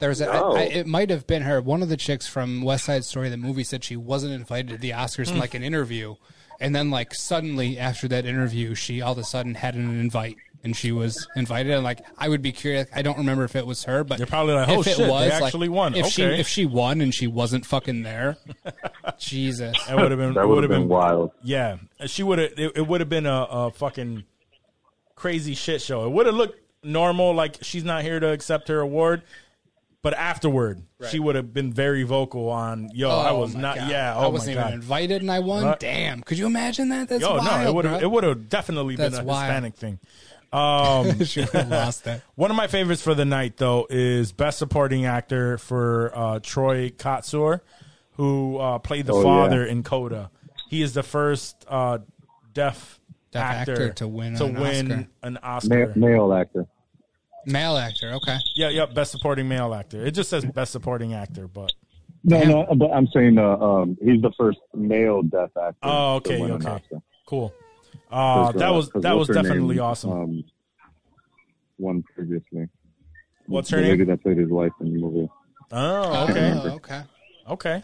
There 0.00 0.08
was 0.10 0.20
a, 0.20 0.26
No. 0.26 0.52
I, 0.56 0.60
I, 0.60 0.62
it 0.64 0.86
might 0.86 1.08
have 1.08 1.26
been 1.26 1.42
her. 1.42 1.62
One 1.62 1.82
of 1.82 1.88
the 1.88 1.96
chicks 1.96 2.26
from 2.26 2.62
West 2.62 2.84
Side 2.84 3.04
Story, 3.04 3.30
the 3.30 3.36
movie, 3.38 3.64
said 3.64 3.82
she 3.84 3.96
wasn't 3.96 4.34
invited 4.34 4.68
to 4.70 4.76
the 4.78 4.90
Oscars 4.90 5.30
in 5.30 5.38
like 5.38 5.54
an 5.54 5.62
interview, 5.62 6.16
and 6.60 6.74
then 6.74 6.90
like 6.90 7.14
suddenly 7.14 7.78
after 7.78 8.08
that 8.08 8.26
interview, 8.26 8.74
she 8.74 9.00
all 9.02 9.12
of 9.12 9.18
a 9.18 9.24
sudden 9.24 9.54
had 9.54 9.74
an 9.74 9.98
invite. 10.00 10.36
And 10.62 10.74
she 10.74 10.92
was 10.92 11.28
invited, 11.36 11.72
and 11.72 11.84
like 11.84 12.00
I 12.16 12.26
would 12.26 12.40
be 12.40 12.50
curious. 12.50 12.88
I 12.90 13.02
don't 13.02 13.18
remember 13.18 13.44
if 13.44 13.54
it 13.54 13.66
was 13.66 13.84
her, 13.84 14.02
but 14.02 14.16
You're 14.16 14.26
probably 14.26 14.54
like, 14.54 14.66
"Oh, 14.70 14.80
if 14.80 14.86
it 14.86 14.90
shit, 14.96 14.96
they 14.96 15.10
was, 15.10 15.30
like, 15.30 15.42
actually 15.42 15.68
won." 15.68 15.94
If 15.94 16.06
she 16.06 16.22
if 16.22 16.48
she 16.48 16.64
won 16.64 17.02
and 17.02 17.14
she 17.14 17.26
wasn't 17.26 17.66
fucking 17.66 18.02
there, 18.02 18.38
Jesus, 19.18 19.76
That 19.86 19.98
would 19.98 20.10
have 20.10 20.18
been. 20.18 20.32
That 20.32 20.48
would 20.48 20.54
would 20.54 20.64
have 20.64 20.70
been 20.70 20.88
wild. 20.88 21.32
Yeah, 21.42 21.76
she 22.06 22.22
would 22.22 22.38
have. 22.38 22.52
It, 22.56 22.72
it 22.76 22.86
would 22.86 23.02
have 23.02 23.10
been 23.10 23.26
a, 23.26 23.46
a 23.50 23.70
fucking 23.72 24.24
crazy 25.14 25.54
shit 25.54 25.82
show. 25.82 26.06
It 26.06 26.12
would 26.12 26.24
have 26.24 26.34
looked 26.34 26.58
normal, 26.82 27.34
like 27.34 27.58
she's 27.60 27.84
not 27.84 28.02
here 28.02 28.18
to 28.18 28.32
accept 28.32 28.68
her 28.68 28.80
award. 28.80 29.22
But 30.04 30.12
afterward, 30.14 30.82
she 31.10 31.18
would 31.18 31.34
have 31.34 31.54
been 31.54 31.72
very 31.72 32.02
vocal 32.02 32.50
on, 32.50 32.90
"Yo, 32.92 33.08
I 33.08 33.30
Oh 33.30 33.40
was 33.40 33.54
not. 33.56 33.76
God. 33.76 33.90
Yeah, 33.90 34.14
I 34.14 34.24
oh 34.26 34.28
wasn't 34.28 34.54
my 34.56 34.60
even 34.60 34.64
god. 34.64 34.74
invited 34.74 35.22
and 35.22 35.30
I 35.32 35.38
won. 35.40 35.64
What? 35.64 35.80
Damn, 35.80 36.20
could 36.20 36.36
you 36.36 36.44
imagine 36.44 36.90
that? 36.90 37.08
That's 37.08 37.22
Yo, 37.22 37.38
wild, 37.38 37.44
no, 37.44 37.70
it 37.70 37.74
would 37.74 37.84
have. 37.86 38.00
bro. 38.00 38.06
It 38.08 38.12
would 38.12 38.24
have 38.24 38.48
definitely 38.50 38.96
been 38.96 39.14
a 39.14 39.24
wild. 39.24 39.46
Hispanic 39.46 39.74
thing. 39.76 39.98
Um, 40.52 41.24
she 41.24 41.44
lost 41.46 42.04
that. 42.04 42.22
one 42.36 42.48
of 42.52 42.56
my 42.56 42.68
favorites 42.68 43.02
for 43.02 43.12
the 43.16 43.24
night, 43.24 43.56
though, 43.56 43.88
is 43.90 44.30
best 44.30 44.58
supporting 44.58 45.04
actor 45.04 45.58
for 45.58 46.12
uh, 46.14 46.38
Troy 46.40 46.90
Kotsur, 46.90 47.58
who 48.12 48.58
uh, 48.58 48.78
played 48.78 49.06
the 49.06 49.14
Oh, 49.14 49.22
father 49.24 49.64
yeah. 49.66 49.72
in 49.72 49.82
Coda. 49.82 50.30
He 50.70 50.80
is 50.82 50.94
the 50.94 51.02
first 51.02 51.64
uh, 51.66 51.98
deaf, 52.52 53.00
Deaf 53.32 53.42
actor 53.42 53.88
to 53.94 54.06
win 54.06 54.36
to 54.36 54.44
an 54.44 54.54
win 54.54 54.92
Oscar. 54.92 55.08
an 55.24 55.32
Ma- 55.42 55.48
Oscar. 55.48 55.92
male 55.96 56.32
actor. 56.32 56.66
Male 57.46 57.76
actor, 57.76 58.12
okay. 58.14 58.38
Yeah, 58.54 58.68
yeah, 58.70 58.86
best 58.86 59.10
supporting 59.12 59.48
male 59.48 59.74
actor. 59.74 60.04
It 60.04 60.12
just 60.12 60.30
says 60.30 60.44
best 60.44 60.72
supporting 60.72 61.14
actor, 61.14 61.46
but 61.48 61.72
No, 62.22 62.44
no, 62.44 62.74
but 62.74 62.90
I'm 62.92 63.06
saying 63.08 63.38
uh, 63.38 63.56
um, 63.58 63.96
he's 64.02 64.22
the 64.22 64.32
first 64.38 64.58
male 64.74 65.22
death 65.22 65.50
actor. 65.56 65.76
oh, 65.82 66.14
okay, 66.16 66.40
okay, 66.42 66.78
cool. 67.26 67.52
Uh, 68.10 68.44
'Cause, 68.52 68.54
that 68.60 68.72
was 68.72 68.90
that 68.90 69.16
was 69.16 69.28
definitely 69.28 69.76
name, 69.76 69.84
awesome. 69.84 70.10
Um, 70.12 70.44
one 71.76 72.02
previously. 72.14 72.68
What's 73.46 73.70
the 73.70 73.76
her 73.76 73.82
lady 73.82 73.98
name? 73.98 74.06
that 74.08 74.22
played 74.22 74.38
his 74.38 74.48
wife 74.48 74.72
in 74.80 74.92
the 74.94 74.98
movie. 74.98 75.28
Oh, 75.72 76.24
okay. 76.30 76.52
Oh, 76.54 76.68
okay. 76.76 77.02
Okay. 77.50 77.82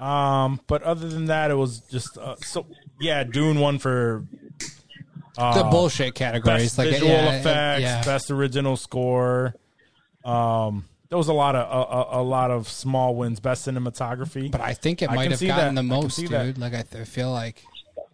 Um, 0.00 0.60
but 0.66 0.82
other 0.82 1.08
than 1.08 1.26
that, 1.26 1.50
it 1.50 1.54
was 1.54 1.80
just 1.90 2.16
uh, 2.18 2.36
so 2.36 2.66
yeah. 3.00 3.22
Dune 3.24 3.60
won 3.60 3.78
for 3.78 4.24
the 5.36 5.68
bullshit 5.70 6.14
categories, 6.14 6.76
best 6.76 6.78
like 6.78 6.90
visual 6.90 7.10
yeah, 7.10 7.32
effects, 7.32 7.82
yeah. 7.82 8.04
best 8.04 8.30
original 8.30 8.76
score. 8.76 9.54
Um, 10.24 10.86
there 11.08 11.18
was 11.18 11.28
a 11.28 11.32
lot 11.32 11.56
of 11.56 11.68
a, 11.68 12.16
a, 12.18 12.22
a 12.22 12.22
lot 12.22 12.50
of 12.50 12.68
small 12.68 13.14
wins. 13.14 13.40
Best 13.40 13.66
cinematography, 13.66 14.50
But 14.50 14.60
I 14.60 14.74
think 14.74 15.02
it 15.02 15.10
might 15.10 15.30
have 15.30 15.40
gotten 15.40 15.74
that. 15.74 15.80
the 15.80 15.82
most, 15.82 16.16
dude. 16.16 16.30
that. 16.30 16.58
Like 16.58 16.74
I, 16.74 16.82
th- 16.82 17.02
I 17.02 17.04
feel 17.04 17.30
like 17.30 17.62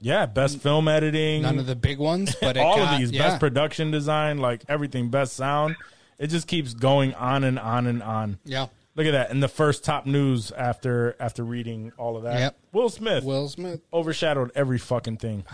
yeah, 0.00 0.26
best 0.26 0.58
film 0.60 0.88
editing. 0.88 1.42
none 1.42 1.58
of 1.58 1.66
the 1.66 1.76
big 1.76 1.98
ones, 1.98 2.34
but 2.40 2.56
it 2.56 2.60
all 2.60 2.76
got, 2.76 2.94
of 2.94 3.00
these 3.00 3.10
yeah. 3.10 3.28
best 3.28 3.40
production 3.40 3.90
design, 3.90 4.38
like 4.38 4.62
everything, 4.68 5.10
best 5.10 5.34
sound. 5.34 5.76
It 6.18 6.28
just 6.28 6.48
keeps 6.48 6.74
going 6.74 7.14
on 7.14 7.44
and 7.44 7.58
on 7.58 7.86
and 7.86 8.02
on. 8.02 8.38
yeah. 8.44 8.66
Look 8.96 9.06
at 9.06 9.12
that. 9.12 9.30
And 9.30 9.40
the 9.40 9.48
first 9.48 9.84
top 9.84 10.06
news 10.06 10.50
after 10.50 11.14
after 11.20 11.44
reading 11.44 11.92
all 11.98 12.16
of 12.16 12.24
that. 12.24 12.40
Yep. 12.40 12.58
Will 12.72 12.88
Smith 12.88 13.22
Will 13.22 13.48
Smith. 13.48 13.80
overshadowed 13.92 14.50
every 14.56 14.78
fucking 14.78 15.18
thing. 15.18 15.44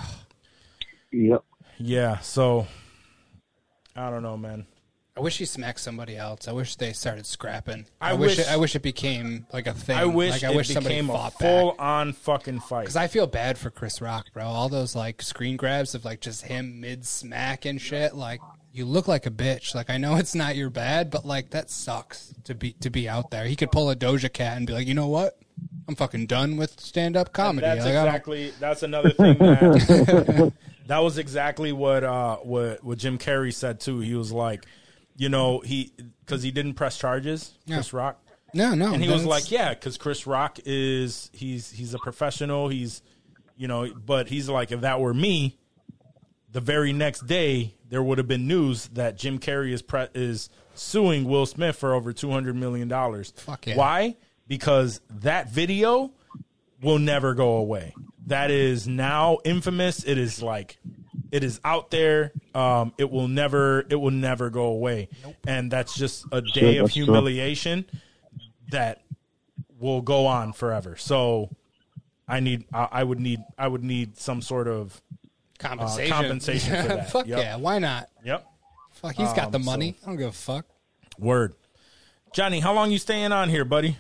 Yep. 1.13 1.45
Yeah, 1.79 2.19
so 2.21 2.67
I 3.97 4.11
don't 4.11 4.23
know, 4.23 4.37
man. 4.37 4.67
I 5.17 5.21
wish 5.21 5.39
he 5.39 5.45
smacked 5.45 5.79
somebody 5.79 6.17
else. 6.17 6.49
I 6.49 6.53
wish 6.53 6.75
they 6.75 6.93
started 6.93 7.25
scrapping. 7.25 7.87
I 8.01 8.11
I, 8.11 8.13
wish. 8.15 8.37
wish- 8.39 8.47
it, 8.47 8.53
I 8.53 8.57
wish 8.57 8.75
it 8.75 8.83
became 8.83 9.47
like 9.53 9.69
a 9.69 9.73
thing. 9.73 9.97
I 9.97 10.07
wish 10.07 10.33
Like, 10.33 10.45
I 10.45 10.51
it 10.53 10.57
wish 10.57 10.69
somebody 10.71 10.97
became 10.97 11.11
a 11.11 11.13
fought 11.13 11.35
full 11.39 11.71
back. 11.73 11.81
on 11.81 12.13
fucking 12.13 12.59
fight. 12.61 12.81
Because 12.83 12.97
I 12.97 13.07
feel 13.07 13.29
bad 13.29 13.57
for 13.57 13.71
Chris 13.71 14.01
Rock, 14.01 14.33
bro. 14.33 14.45
All 14.45 14.69
those 14.69 14.97
like 14.97 15.23
screen 15.23 15.57
grabs 15.57 15.95
of 15.95 16.05
like 16.05 16.21
just 16.21 16.43
him 16.47 16.81
mid 16.81 17.05
smack 17.07 17.65
and 17.65 17.81
shit. 17.81 18.17
Like 18.17 18.41
you 18.73 18.85
look 18.87 19.07
like 19.07 19.25
a 19.25 19.31
bitch. 19.31 19.73
Like 19.73 19.89
I 19.89 19.99
know 19.99 20.17
it's 20.17 20.35
not 20.35 20.57
your 20.57 20.69
bad, 20.71 21.11
but 21.11 21.25
like 21.25 21.51
that 21.51 21.71
sucks 21.71 22.35
to 22.43 22.55
be 22.57 22.73
to 22.81 22.91
be 22.91 23.09
out 23.09 23.31
there. 23.31 23.45
He 23.45 23.55
could 23.55 23.71
pull 23.71 23.91
a 23.91 23.95
Doja 23.97 24.33
Cat 24.33 24.57
and 24.57 24.67
be 24.67 24.73
like, 24.73 24.89
you 24.89 24.95
know 24.95 25.07
what? 25.07 25.39
I'm 25.87 25.95
fucking 25.95 26.27
done 26.27 26.57
with 26.57 26.81
stand 26.81 27.17
up 27.17 27.33
comedy. 27.33 27.65
That's 27.69 27.85
Like, 27.85 27.91
exactly 27.95 28.53
that's 28.59 28.83
another 28.83 29.11
thing 29.11 29.39
that 29.39 30.53
that 30.87 30.99
was 30.99 31.19
exactly 31.19 31.73
what 31.73 32.05
uh 32.05 32.37
what 32.37 32.83
what 32.85 32.99
Jim 32.99 33.19
Carrey 33.19 33.53
said 33.53 33.81
too. 33.81 34.01
He 34.01 34.15
was 34.15 34.33
like, 34.33 34.67
you 35.17 35.29
know, 35.29 35.61
he 35.61 35.93
because 36.25 36.43
he 36.43 36.51
didn't 36.51 36.75
press 36.75 36.99
charges, 36.99 37.55
Chris 37.69 37.93
Rock. 37.93 38.21
no, 38.53 38.75
no. 38.75 38.93
and 38.95 39.03
he 39.03 39.09
was 39.09 39.25
like, 39.25 39.51
"Yeah, 39.51 39.75
because 39.75 39.97
Chris 39.99 40.27
Rock 40.27 40.59
is 40.65 41.31
he's 41.33 41.71
he's 41.71 41.95
a 41.95 41.99
professional. 41.99 42.69
He's 42.69 43.03
you 43.57 43.69
know, 43.69 43.89
but 43.95 44.29
he's 44.29 44.49
like, 44.49 44.73
if 44.73 44.81
that 44.81 45.01
were 45.01 45.15
me, 45.15 45.59
the 46.51 46.61
very 46.61 46.93
next 46.93 47.27
day 47.27 47.75
there 47.89 48.03
would 48.03 48.19
have 48.19 48.29
been 48.29 48.47
news 48.49 48.89
that 48.89 49.17
Jim 49.17 49.39
Carrey 49.39 49.73
is 49.73 49.83
pre- 49.83 50.09
is 50.15 50.51
suing 50.75 51.25
Will 51.25 51.47
Smith 51.47 51.77
for 51.77 51.95
over 51.95 52.13
two 52.13 52.31
hundred 52.31 52.57
million 52.57 52.89
dollars. 52.89 53.33
Fuck 53.37 53.67
yeah. 53.67 53.77
Why? 53.77 54.17
Because 54.47 55.01
that 55.09 55.51
video 55.51 56.13
will 56.83 56.99
never 56.99 57.35
go 57.35 57.57
away. 57.57 57.95
That 58.27 58.51
is 58.51 58.89
now 58.89 59.39
infamous. 59.45 60.03
It 60.05 60.17
is 60.19 60.43
like 60.43 60.79
it 61.31 61.45
is 61.45 61.61
out 61.65 61.91
there. 61.91 62.33
Um, 62.55 62.93
it 62.99 63.11
will 63.11 63.29
never 63.29 63.85
it 63.91 63.97
will 63.97 64.11
never 64.11 64.51
go 64.51 64.67
away. 64.67 65.09
And 65.47 65.71
that's 65.71 65.95
just 65.95 66.25
a 66.33 66.41
day 66.41 66.79
of 66.79 66.87
that's 66.87 66.95
true. 66.95 67.05
humiliation 67.05 67.85
that 68.71 69.03
will 69.79 70.01
go 70.01 70.27
on 70.27 70.53
forever. 70.53 70.97
So 70.97 71.51
I 72.27 72.41
need 72.41 72.65
I, 72.73 72.89
I 72.91 73.05
would 73.05 73.21
need 73.21 73.41
I 73.59 73.69
would 73.69 73.85
need 73.85 74.17
some 74.19 74.41
sort 74.41 74.69
of 74.69 75.01
compensation. 75.59 76.13
uh, 76.13 76.17
compensation 76.17 76.83
for 76.83 76.89
that. 76.97 77.11
Fuck 77.11 77.27
Yep. 77.27 77.39
yeah, 77.39 77.57
why 77.57 77.79
not? 77.79 78.09
yep 78.25 78.47
Fuck, 78.93 79.17
he's 79.17 79.33
got 79.35 79.47
Um, 79.47 79.53
the 79.53 79.59
money. 79.59 79.97
I 80.03 80.07
don't 80.07 80.17
give 80.17 80.29
a 80.29 80.33
fuck. 80.33 80.67
word. 81.19 81.55
Jonni, 82.35 82.61
how 82.63 82.73
long 82.73 82.91
you 82.91 82.99
staying 82.99 83.33
on 83.33 83.49
here, 83.51 83.65
buddy? 83.65 83.97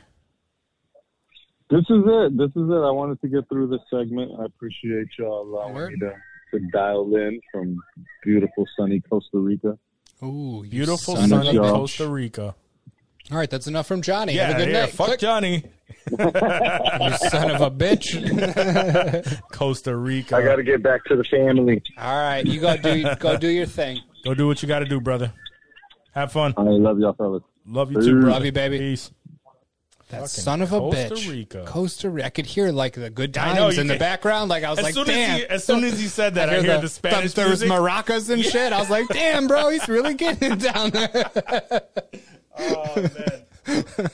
This 1.74 1.86
is 1.90 2.04
it. 2.06 2.36
This 2.38 2.50
is 2.50 2.70
it. 2.70 2.84
I 2.86 2.90
wanted 2.92 3.20
to 3.22 3.26
get 3.26 3.48
through 3.48 3.66
this 3.66 3.80
segment. 3.90 4.30
I 4.38 4.44
appreciate 4.44 5.08
y'all 5.18 5.42
allowing 5.42 5.74
Word. 5.74 5.92
me 5.94 5.98
to, 5.98 6.14
to 6.52 6.66
dial 6.72 7.12
in 7.16 7.40
from 7.50 7.76
beautiful 8.22 8.64
sunny 8.78 9.00
Costa 9.00 9.38
Rica. 9.38 9.76
Ooh, 10.22 10.64
Beautiful 10.70 11.16
son 11.16 11.28
sunny 11.30 11.54
y'all. 11.54 11.72
Costa 11.72 12.08
Rica. 12.08 12.54
All 13.32 13.38
right, 13.38 13.50
that's 13.50 13.66
enough 13.66 13.88
from 13.88 14.02
Jonni. 14.02 14.34
Yeah, 14.34 14.46
Have 14.46 14.56
a 14.56 14.58
good 14.64 14.72
yeah. 14.72 14.80
night. 14.82 14.90
Fuck 14.90 15.06
Click. 15.08 15.20
Jonni. 15.20 15.64
You 16.12 17.28
son 17.30 17.50
of 17.50 17.60
a 17.60 17.70
bitch. 17.72 19.42
Costa 19.50 19.96
Rica. 19.96 20.36
I 20.36 20.44
got 20.44 20.56
to 20.56 20.62
get 20.62 20.80
back 20.80 21.02
to 21.06 21.16
the 21.16 21.24
family. 21.24 21.82
All 21.98 22.22
right, 22.22 22.46
you 22.46 22.60
go 22.60 22.76
do 22.76 23.16
go 23.16 23.36
do 23.36 23.48
your 23.48 23.66
thing. 23.66 23.98
Go 24.24 24.32
do 24.34 24.46
what 24.46 24.62
you 24.62 24.68
got 24.68 24.78
to 24.78 24.84
do, 24.84 25.00
brother. 25.00 25.32
Have 26.12 26.30
fun. 26.30 26.54
I 26.56 26.62
love 26.62 27.00
y'all 27.00 27.14
fellas. 27.14 27.42
Love 27.66 27.90
you 27.90 28.00
too, 28.00 28.20
brother. 28.20 28.30
Love 28.30 28.44
you, 28.44 28.52
baby. 28.52 28.78
Peace. 28.78 29.10
That 30.10 30.28
son 30.28 30.60
of 30.62 30.72
a 30.72 30.78
Costa 30.78 31.14
bitch. 31.14 31.30
Rica. 31.30 31.64
Costa 31.66 32.10
Rica. 32.10 32.26
I 32.26 32.30
could 32.30 32.46
hear 32.46 32.70
like 32.70 32.92
the 32.94 33.10
good 33.10 33.36
I 33.38 33.46
times 33.46 33.58
know, 33.58 33.68
you 33.70 33.80
in 33.80 33.86
the 33.86 33.96
background. 33.98 34.48
Like 34.50 34.62
I 34.62 34.70
was 34.70 34.78
As 34.78 34.84
like, 34.84 34.94
soon 34.94 35.06
damn. 35.06 35.30
as 35.30 35.38
he, 35.40 35.46
as 35.46 35.64
soon 35.64 35.84
as 35.84 35.98
he 35.98 36.06
said 36.08 36.34
that, 36.34 36.48
I 36.50 36.60
hear, 36.60 36.80
the, 36.80 36.88
Spanish 36.88 37.32
There 37.34 37.48
was 37.48 37.60
music. 37.60 37.78
maracas 37.78 38.30
and 38.30 38.44
shit. 38.44 38.72
I 38.72 38.78
was 38.80 38.90
like, 38.90 39.08
damn, 39.08 39.46
bro, 39.46 39.70
he's 39.70 39.88
really 39.88 40.14
getting 40.14 40.52
it 40.52 40.58
down 40.60 40.90
there. 40.90 41.82
Oh 42.56 42.94
man. 43.66 44.08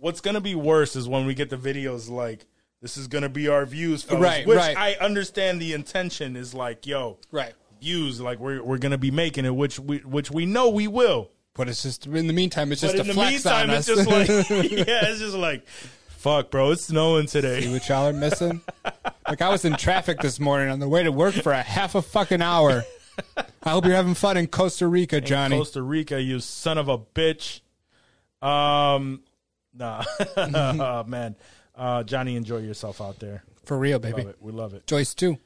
What's 0.00 0.20
gonna 0.20 0.40
be 0.42 0.54
worse 0.54 0.94
is 0.94 1.08
when 1.08 1.24
we 1.26 1.34
get 1.34 1.50
the 1.50 1.56
videos 1.56 2.10
like 2.10 2.44
This 2.82 2.96
is 2.98 3.06
gonna 3.08 3.28
be 3.30 3.48
our 3.48 3.64
views, 3.64 4.02
fellas. 4.02 4.22
Right, 4.22 4.46
Which 4.46 4.58
right. 4.58 4.76
I 4.76 4.94
understand 5.00 5.60
the 5.60 5.72
intention 5.72 6.36
is 6.36 6.52
like, 6.54 6.86
yo, 6.86 7.18
Right. 7.30 7.54
views, 7.80 8.20
like 8.20 8.38
we're 8.40 8.62
we're 8.62 8.78
gonna 8.78 8.98
be 8.98 9.10
making 9.10 9.44
it, 9.46 9.54
which 9.54 9.78
we 9.78 9.98
which 9.98 10.30
we 10.30 10.44
know 10.46 10.68
we 10.68 10.86
will. 10.86 11.30
But 11.58 11.68
it's 11.68 11.82
just 11.82 12.06
in 12.06 12.28
the 12.28 12.32
meantime, 12.32 12.70
it's 12.72 12.80
just 12.80 12.96
but 12.96 12.98
a 12.98 13.02
in 13.02 13.06
the 13.08 13.14
flex 13.14 13.44
meantime, 13.44 13.68
on 13.70 13.76
it's 13.76 13.88
us. 13.90 13.96
just 13.96 14.08
like, 14.08 14.28
yeah, 14.88 15.06
it's 15.08 15.18
just 15.18 15.34
like, 15.34 15.66
fuck, 16.06 16.50
bro, 16.52 16.70
it's 16.70 16.84
snowing 16.84 17.26
See 17.26 17.40
today. 17.40 17.68
what 17.70 17.86
y'all 17.88 18.06
are 18.06 18.12
missing? 18.12 18.60
like 19.28 19.42
I 19.42 19.48
was 19.50 19.64
in 19.64 19.74
traffic 19.74 20.20
this 20.20 20.38
morning 20.38 20.70
on 20.70 20.78
the 20.78 20.88
way 20.88 21.02
to 21.02 21.10
work 21.10 21.34
for 21.34 21.50
a 21.52 21.60
half 21.60 21.96
a 21.96 22.00
fucking 22.00 22.40
hour. 22.40 22.84
I 23.36 23.70
hope 23.70 23.84
you're 23.86 23.96
having 23.96 24.14
fun 24.14 24.36
in 24.36 24.46
Costa 24.46 24.86
Rica, 24.86 25.20
Jonni. 25.20 25.58
Costa 25.58 25.82
Rica, 25.82 26.22
you 26.22 26.38
son 26.38 26.78
of 26.78 26.88
a 26.88 26.96
bitch. 26.96 27.60
Um, 28.40 29.22
nah, 29.74 30.04
oh, 30.36 31.02
man, 31.08 31.34
uh, 31.74 32.04
Jonni, 32.04 32.36
enjoy 32.36 32.58
yourself 32.58 33.00
out 33.00 33.18
there. 33.18 33.42
For 33.64 33.76
real, 33.76 33.98
Love 33.98 34.02
baby. 34.02 34.22
it. 34.22 34.36
We 34.40 34.52
love 34.52 34.74
it. 34.74 34.86
Joyce 34.86 35.12
too. 35.12 35.38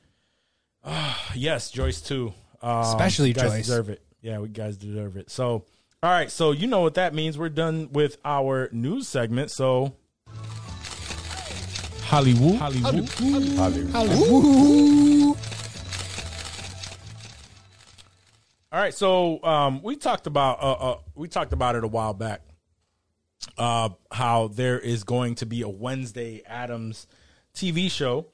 Yes, 1.34 1.70
Joyce 1.70 2.02
too. 2.02 2.34
Um, 2.60 2.80
Especially 2.80 3.32
Joyce. 3.32 3.66
deserve 3.66 3.89
it. 3.89 4.02
Yeah, 4.20 4.39
we 4.40 4.48
guys 4.48 4.76
deserve 4.76 5.16
it. 5.16 5.30
So, 5.30 5.64
all 6.02 6.10
right. 6.10 6.30
So 6.30 6.52
you 6.52 6.66
know 6.66 6.80
what 6.80 6.94
that 6.94 7.14
means. 7.14 7.38
We're 7.38 7.48
done 7.48 7.88
with 7.92 8.18
our 8.24 8.68
news 8.72 9.08
segment. 9.08 9.50
So, 9.50 9.94
Hollywood, 12.02 12.56
Hollywood, 12.56 13.08
Hollywood. 13.90 15.36
All 18.72 18.80
right, 18.80 18.94
so 18.94 19.44
um, 19.44 19.82
we 19.82 19.96
talked 19.96 20.26
about 20.26 20.62
uh, 20.62 20.72
uh, 20.72 20.98
we 21.14 21.28
talked 21.28 21.52
about 21.52 21.76
it 21.76 21.84
a 21.84 21.88
while 21.88 22.14
back. 22.14 22.40
Uh, 23.58 23.90
how 24.10 24.48
there 24.48 24.78
is 24.78 25.04
going 25.04 25.34
to 25.34 25.46
be 25.46 25.60
a 25.60 25.68
Wednesday 25.68 26.42
Addams 26.46 27.06
TV 27.54 27.90
show 27.90 28.28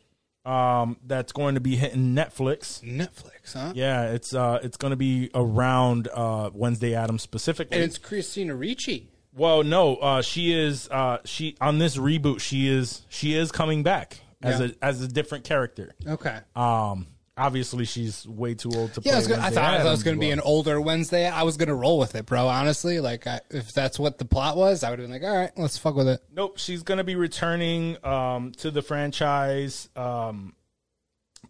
um, 0.49 0.97
that's 1.07 1.33
going 1.33 1.55
to 1.57 1.61
be 1.61 1.77
hitting 1.77 2.15
Netflix. 2.15 2.81
Netflix, 2.83 3.53
huh? 3.55 3.73
Yeah, 3.75 4.11
it's 4.13 4.35
uh, 4.35 4.61
it's 4.63 4.77
going 4.77 4.93
to 4.93 4.97
be 4.97 5.31
around 5.35 6.09
uh, 6.13 6.51
Wednesday 6.53 6.95
Addams 6.95 7.23
specifically. 7.23 7.77
And 7.77 7.85
it's 7.85 7.99
Christina 7.99 8.55
Ricci. 8.55 9.09
well, 9.35 9.63
no, 9.63 9.97
uh, 9.97 10.23
she 10.23 10.53
is 10.59 10.89
uh, 10.91 11.19
she 11.25 11.57
on 11.61 11.79
this 11.79 11.97
reboot. 11.97 12.41
She 12.41 12.69
is 12.69 13.03
she 13.09 13.35
is 13.35 13.53
coming 13.53 13.83
back 13.83 14.19
as 14.43 14.61
Yeah. 14.61 14.67
a 14.69 14.85
as 14.85 15.03
a 15.03 15.09
different 15.09 15.45
character. 15.45 15.93
Okay. 16.07 16.39
Um, 16.57 17.07
obviously, 17.39 17.85
she's 17.85 18.27
way 18.27 18.55
too 18.55 18.71
old 18.75 18.93
to 18.95 19.01
Yeah, 19.05 19.13
I, 19.13 19.15
play. 19.15 19.19
was 19.21 19.27
gonna, 19.29 19.41
I 19.41 19.45
Wednesday 19.45 19.61
thought 19.61 19.81
I 19.81 19.91
was 19.91 20.03
going 20.03 20.17
to 20.17 20.21
be 20.21 20.31
an 20.31 20.41
older 20.41 20.81
Wednesday. 20.81 21.29
I 21.29 21.43
was 21.45 21.57
going 21.57 21.69
to 21.69 21.75
roll 21.75 21.99
with 21.99 22.15
it, 22.15 22.27
bro. 22.27 22.49
Honestly, 22.49 23.01
like 23.01 23.27
I, 23.27 23.41
if 23.51 23.73
that's 23.73 23.99
what 23.99 24.19
the 24.19 24.25
plot 24.25 24.57
was, 24.57 24.83
I 24.85 24.91
would 24.91 24.99
have 24.99 25.09
been 25.09 25.21
like, 25.23 25.29
all 25.31 25.37
right, 25.37 25.51
let's 25.57 25.79
fuck 25.79 25.95
with 25.95 26.09
it. 26.09 26.23
Nope, 26.35 26.59
she's 26.59 26.83
going 26.83 26.99
to 26.99 27.05
be 27.05 27.15
returning 27.17 27.97
um, 28.05 28.53
to 28.59 28.71
the 28.71 28.83
franchise. 28.83 29.89
Um, 29.97 30.55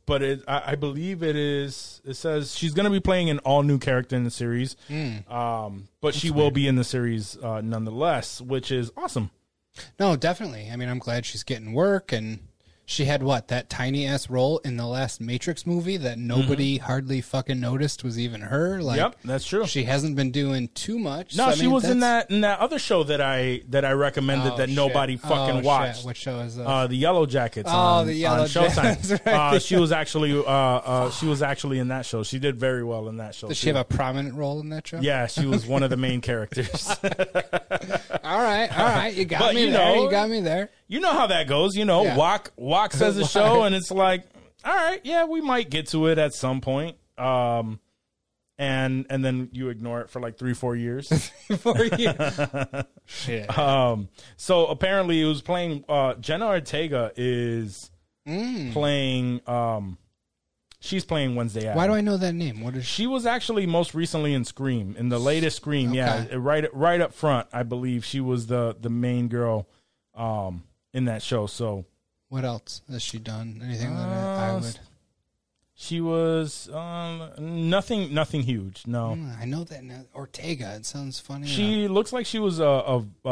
but 0.06 0.22
it, 0.22 0.42
I, 0.48 0.72
I 0.72 0.74
believe 0.74 1.22
it 1.22 1.36
is. 1.36 2.00
It 2.04 2.14
says 2.14 2.54
she's 2.56 2.72
going 2.74 2.84
to 2.84 2.90
be 2.90 3.00
playing 3.00 3.30
an 3.30 3.38
all 3.40 3.62
new 3.62 3.78
character 3.78 4.16
in 4.16 4.24
the 4.24 4.30
series. 4.30 4.76
Um, 5.28 5.88
but 6.00 6.14
she 6.14 6.30
will 6.30 6.50
be 6.50 6.66
in 6.66 6.76
the 6.76 6.84
series 6.84 7.36
uh, 7.42 7.60
nonetheless, 7.62 8.40
which 8.40 8.70
is 8.72 8.90
awesome. 8.96 9.30
No, 10.00 10.16
definitely. 10.16 10.70
I 10.72 10.76
mean, 10.76 10.88
I'm 10.88 10.98
glad 10.98 11.24
she's 11.24 11.42
getting 11.44 11.72
work, 11.72 12.10
and 12.12 12.47
she 12.90 13.04
had 13.04 13.22
what 13.22 13.48
that 13.48 13.68
tiny 13.68 14.06
ass 14.06 14.30
role 14.30 14.58
in 14.64 14.78
the 14.78 14.86
last 14.86 15.20
Matrix 15.20 15.66
movie 15.66 15.98
that 15.98 16.18
nobody 16.18 16.78
hardly 16.78 17.20
fucking 17.20 17.60
noticed 17.60 18.02
was 18.02 18.18
even 18.18 18.40
her. 18.40 18.80
Like, 18.82 18.98
Mm-hmm. 18.98 19.04
yep, 19.12 19.16
that's 19.24 19.46
true. 19.46 19.66
she 19.66 19.84
hasn't 19.84 20.16
been 20.16 20.30
doing 20.30 20.68
too 20.68 20.98
much. 20.98 21.36
no, 21.36 21.44
so, 21.44 21.50
I 21.50 21.54
she 21.54 21.62
mean, 21.64 21.72
was 21.72 21.84
in 21.84 22.00
that 22.00 22.30
in 22.30 22.40
that 22.40 22.60
other 22.60 22.78
show 22.78 23.02
that 23.04 23.20
I 23.20 23.60
that 23.68 23.84
I 23.84 23.92
recommended 23.92 24.54
Oh, 24.54 24.56
that 24.56 24.68
shit. 24.70 24.76
nobody 24.76 25.18
fucking 25.18 25.36
Oh, 25.36 25.56
shit. 25.56 25.64
watched. 25.64 26.04
What 26.06 26.16
show 26.16 26.38
is 26.40 26.56
that? 26.56 26.66
Uh, 26.66 26.86
the 26.86 26.96
Yellow 26.96 27.26
Jackets. 27.26 27.68
Oh, 27.70 27.76
on, 27.76 28.06
the 28.06 28.14
Yellow. 28.14 28.46
Jackets, 28.46 29.10
right. 29.26 29.26
uh, 29.26 29.58
she 29.58 29.76
was 29.76 29.92
actually 29.92 30.32
uh, 30.38 30.42
uh, 30.50 31.10
she 31.10 31.26
was 31.26 31.42
actually 31.42 31.78
in 31.80 31.88
that 31.88 32.06
show. 32.06 32.22
She 32.22 32.38
did 32.38 32.56
very 32.58 32.82
well 32.84 33.08
in 33.08 33.18
that 33.18 33.34
show. 33.34 33.48
Does 33.48 33.58
she 33.58 33.66
have 33.68 33.76
a 33.76 33.84
prominent 33.84 34.34
role 34.34 34.60
in 34.60 34.70
that 34.70 34.86
show? 34.86 34.98
Yeah, 35.00 35.26
she 35.26 35.44
was 35.44 35.66
one 35.66 35.82
of 35.82 35.90
the 35.90 35.98
main 35.98 36.20
characters. 36.30 36.88
All 38.24 38.38
right, 38.42 38.68
all 38.78 38.86
right. 38.86 39.14
You 39.14 39.24
got 39.24 39.40
But, 39.40 39.54
me 39.54 39.66
you 39.66 39.70
there. 39.72 39.94
know- 39.94 40.04
you 40.04 40.10
got 40.10 40.30
me 40.30 40.40
there. 40.40 40.70
you 40.86 41.00
know 41.00 41.12
how 41.12 41.26
that 41.28 41.46
goes. 41.48 41.76
You 41.76 41.84
know, 41.84 42.04
Yeah. 42.04 42.16
Walk 42.16 42.52
Walk 42.56 42.92
says 42.92 43.16
a 43.18 43.26
show, 43.26 43.62
and 43.64 43.74
it's 43.74 43.90
like, 43.90 44.24
all 44.64 44.74
right, 44.74 45.00
yeah, 45.04 45.24
we 45.24 45.40
might 45.40 45.70
get 45.70 45.88
to 45.88 46.06
it 46.06 46.18
at 46.18 46.34
some 46.34 46.60
point. 46.60 46.96
Um, 47.16 47.80
and 48.58 49.06
and 49.10 49.24
then 49.24 49.50
you 49.52 49.68
ignore 49.68 50.00
it 50.00 50.10
for 50.10 50.20
like 50.20 50.36
three, 50.38 50.54
four 50.54 50.74
years. 50.74 51.08
four 51.58 51.84
years. 51.84 52.40
Shit. 53.06 53.56
um, 53.58 54.08
so 54.36 54.66
apparently, 54.66 55.20
it 55.22 55.26
was 55.26 55.42
playing. 55.42 55.84
Uh, 55.88 56.14
Jenna 56.14 56.46
Ortega 56.48 57.12
is 57.16 57.90
Mm. 58.26 58.72
playing. 58.72 59.40
Um, 59.46 59.96
she's 60.80 61.04
playing 61.04 61.34
Wednesday. 61.34 61.74
Why 61.74 61.86
do 61.86 61.92
I 61.94 62.00
know 62.00 62.16
that 62.16 62.32
name? 62.34 62.60
What 62.62 62.76
is 62.76 62.86
she? 62.86 63.02
She 63.02 63.06
was 63.06 63.26
actually 63.26 63.66
most 63.66 63.94
recently 63.94 64.34
in 64.34 64.44
Scream, 64.44 64.94
in 64.98 65.08
the 65.08 65.18
latest 65.18 65.56
Scream. 65.56 65.92
Yeah, 65.94 66.24
Okay. 66.26 66.36
right, 66.36 66.74
right 66.74 67.00
up 67.00 67.12
front, 67.14 67.48
I 67.52 67.62
believe 67.62 68.04
she 68.04 68.20
was 68.20 68.46
the 68.46 68.76
the 68.80 68.90
main 68.90 69.28
girl, 69.28 69.66
um, 70.14 70.64
in 70.92 71.04
that 71.06 71.22
show. 71.22 71.46
So 71.46 71.84
What 72.28 72.44
else 72.44 72.82
has 72.90 73.02
she 73.02 73.18
done? 73.18 73.60
Anything 73.64 73.94
that 73.94 74.02
Uh, 74.08 74.36
I, 74.40 74.48
I 74.50 74.54
would? 74.60 74.78
she 75.80 76.00
was 76.00 76.68
um 76.70 77.30
nothing, 77.70 78.12
nothing 78.12 78.42
huge. 78.42 78.84
No, 78.86 79.16
Mm, 79.16 79.38
I 79.40 79.44
know 79.44 79.64
that 79.64 79.84
now. 79.84 80.04
Ortega. 80.14 80.74
It 80.74 80.84
sounds 80.86 81.20
funny. 81.20 81.46
she 81.46 81.86
looks 81.88 82.12
like 82.12 82.26
she 82.26 82.38
was 82.40 82.58
a, 82.58 82.64
a 82.64 83.04
a 83.24 83.30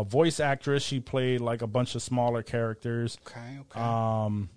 a 0.00 0.04
voice 0.04 0.38
actress. 0.38 0.82
She 0.82 1.00
played 1.00 1.40
like 1.40 1.62
a 1.62 1.66
bunch 1.66 1.94
of 1.94 2.02
smaller 2.02 2.42
characters. 2.42 3.16
okay. 3.26 3.58
Okay. 3.60 3.80
Um, 3.80 4.50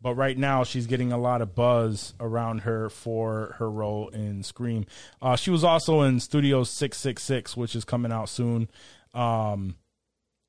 but 0.00 0.14
right 0.14 0.36
now 0.36 0.64
she's 0.64 0.86
getting 0.86 1.12
a 1.12 1.18
lot 1.18 1.42
of 1.42 1.54
buzz 1.54 2.14
around 2.20 2.60
her 2.60 2.88
for 2.90 3.54
her 3.58 3.70
role 3.70 4.08
in 4.08 4.42
Scream. 4.42 4.86
Uh, 5.20 5.36
she 5.36 5.50
was 5.50 5.64
also 5.64 6.02
in 6.02 6.20
Studio 6.20 6.64
Six 6.64 6.98
Six 6.98 7.22
Six, 7.22 7.56
which 7.56 7.74
is 7.74 7.84
coming 7.84 8.12
out 8.12 8.28
soon. 8.28 8.68
Um, 9.14 9.76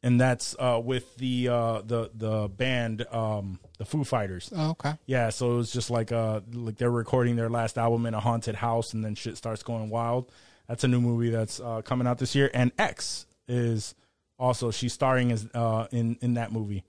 and 0.03 0.21
that's 0.21 0.55
uh, 0.59 0.79
with 0.83 1.15
the 1.17 1.47
uh, 1.49 1.81
the 1.81 2.11
the 2.13 2.47
band 2.49 3.05
um, 3.11 3.59
the 3.77 3.85
Foo 3.85 4.03
Fighters. 4.03 4.51
oh, 4.55 4.71
okay. 4.71 4.93
Yeah, 5.05 5.29
so 5.29 5.53
it 5.53 5.57
was 5.57 5.71
just 5.71 5.89
like 5.89 6.11
uh 6.11 6.41
like 6.53 6.77
they're 6.77 6.91
recording 6.91 7.35
their 7.35 7.49
last 7.49 7.77
album 7.77 8.05
in 8.05 8.13
a 8.13 8.19
haunted 8.19 8.55
house, 8.55 8.93
and 8.93 9.03
then 9.03 9.15
shit 9.15 9.37
starts 9.37 9.63
going 9.63 9.89
wild. 9.89 10.31
That's 10.67 10.83
a 10.83 10.87
new 10.87 11.01
movie 11.01 11.29
that's 11.29 11.59
uh, 11.59 11.81
coming 11.81 12.07
out 12.07 12.19
this 12.19 12.35
year, 12.35 12.51
and 12.53 12.71
X 12.77 13.25
is 13.47 13.95
also 14.37 14.69
she's 14.69 14.93
starring 14.93 15.31
as 15.31 15.47
uh 15.53 15.87
in 15.91 16.17
in 16.21 16.35
that 16.35 16.51
movie 16.51 16.83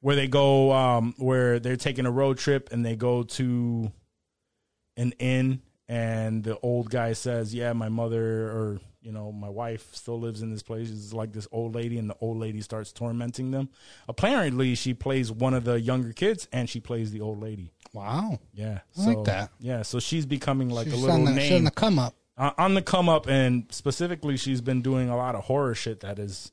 where 0.00 0.16
they 0.16 0.28
go 0.28 0.72
um 0.72 1.14
where 1.18 1.58
they're 1.58 1.76
taking 1.76 2.06
a 2.06 2.10
road 2.10 2.38
trip 2.38 2.68
and 2.72 2.84
they 2.84 2.96
go 2.96 3.22
to 3.22 3.90
an 4.96 5.12
inn 5.18 5.60
and 5.88 6.44
the 6.44 6.58
old 6.60 6.90
guy 6.90 7.12
says 7.12 7.54
yeah 7.54 7.72
my 7.72 7.88
mother 7.88 8.46
or 8.48 8.80
you 9.00 9.12
know 9.12 9.32
my 9.32 9.48
wife 9.48 9.94
still 9.94 10.18
lives 10.20 10.42
in 10.42 10.50
this 10.50 10.62
place 10.62 10.90
it's 10.90 11.12
like 11.12 11.32
this 11.32 11.48
old 11.52 11.74
lady 11.74 11.98
and 11.98 12.10
the 12.10 12.16
old 12.20 12.36
lady 12.38 12.60
starts 12.60 12.92
tormenting 12.92 13.50
them 13.52 13.68
apparently 14.08 14.74
she 14.74 14.92
plays 14.92 15.30
one 15.32 15.54
of 15.54 15.64
the 15.64 15.80
younger 15.80 16.12
kids 16.12 16.46
and 16.52 16.68
she 16.68 16.80
plays 16.80 17.10
the 17.10 17.20
old 17.20 17.40
lady 17.40 17.72
Wow. 17.94 18.38
yeah 18.52 18.80
I 18.98 19.02
so 19.02 19.10
like 19.10 19.24
that. 19.24 19.50
yeah 19.60 19.82
so 19.82 19.98
she's 19.98 20.26
becoming 20.26 20.68
like 20.68 20.84
she's 20.88 20.92
a 20.94 20.96
little 20.96 21.24
the, 21.24 21.40
she's 21.40 21.52
on 21.52 21.64
the 21.64 21.70
come 21.70 21.98
up. 21.98 22.14
uh, 22.36 22.50
on 22.58 22.74
the 22.74 22.82
come 22.82 23.08
up 23.08 23.26
and 23.28 23.64
specifically 23.70 24.36
she's 24.36 24.60
been 24.60 24.82
doing 24.82 25.08
a 25.08 25.16
lot 25.16 25.34
of 25.34 25.44
horror 25.44 25.74
shit 25.74 26.00
that 26.00 26.18
is 26.18 26.52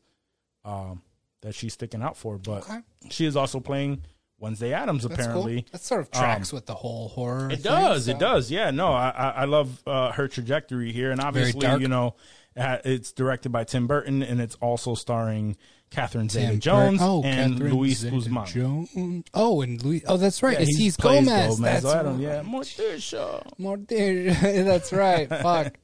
um 0.63 1.01
that 1.45 1.55
she's 1.55 1.73
sticking 1.73 2.01
out 2.01 2.17
for 2.17 2.37
but 2.37 2.63
Okay. 2.63 2.79
she 3.09 3.25
is 3.25 3.35
also 3.37 3.59
playing 3.61 4.01
wednesday 4.39 4.73
addams 4.73 5.05
apparently 5.05 5.61
cool. 5.61 5.69
That 5.71 5.81
sort 5.81 6.01
of 6.01 6.11
tracks 6.11 6.51
with 6.51 6.65
the 6.65 6.75
whole 6.75 7.07
horror. 7.07 7.47
it 7.49 7.61
thing, 7.61 7.71
does 7.71 8.05
so- 8.05 8.11
it 8.11 8.19
does 8.19 8.51
yeah 8.51 8.71
no 8.71 8.87
i 8.91 9.09
i, 9.09 9.45
love 9.45 9.81
uh, 9.87 10.11
her 10.11 10.27
trajectory 10.27 10.91
here 10.91 11.11
and 11.11 11.21
obviously 11.21 11.65
you 11.79 11.87
know 11.87 12.15
uh, 12.57 12.77
it's 12.83 13.11
directed 13.13 13.51
by 13.53 13.63
tim 13.63 13.87
burton 13.87 14.21
and 14.21 14.41
it's 14.41 14.55
also 14.55 14.93
starring 14.95 15.55
catherine 15.91 16.27
zeta 16.27 16.57
jones 16.57 16.99
Burton- 16.99 17.07
oh, 17.07 17.23
and 17.23 17.53
Catherine 17.53 17.73
luis 17.73 18.03
guzman 18.03 18.45
Jones. 18.47 19.23
Oh, 19.33 19.61
and 19.61 19.81
Luis. 19.85 20.03
Oh, 20.07 20.17
that's 20.17 20.41
right. 20.43 20.53
Yeah, 20.53 20.61
it's 20.65 20.75
he's 20.77 20.97
plays 20.97 21.25
Gomez. 21.25 21.57
That's 21.59 21.85
Adam, 21.85 22.13
right. 22.13 22.21
yeah 22.21 22.41
morticia 22.41 23.41
Morticia. 23.59 24.65
that's 24.65 24.91
right. 24.91 25.29
Fuck. 25.29 25.77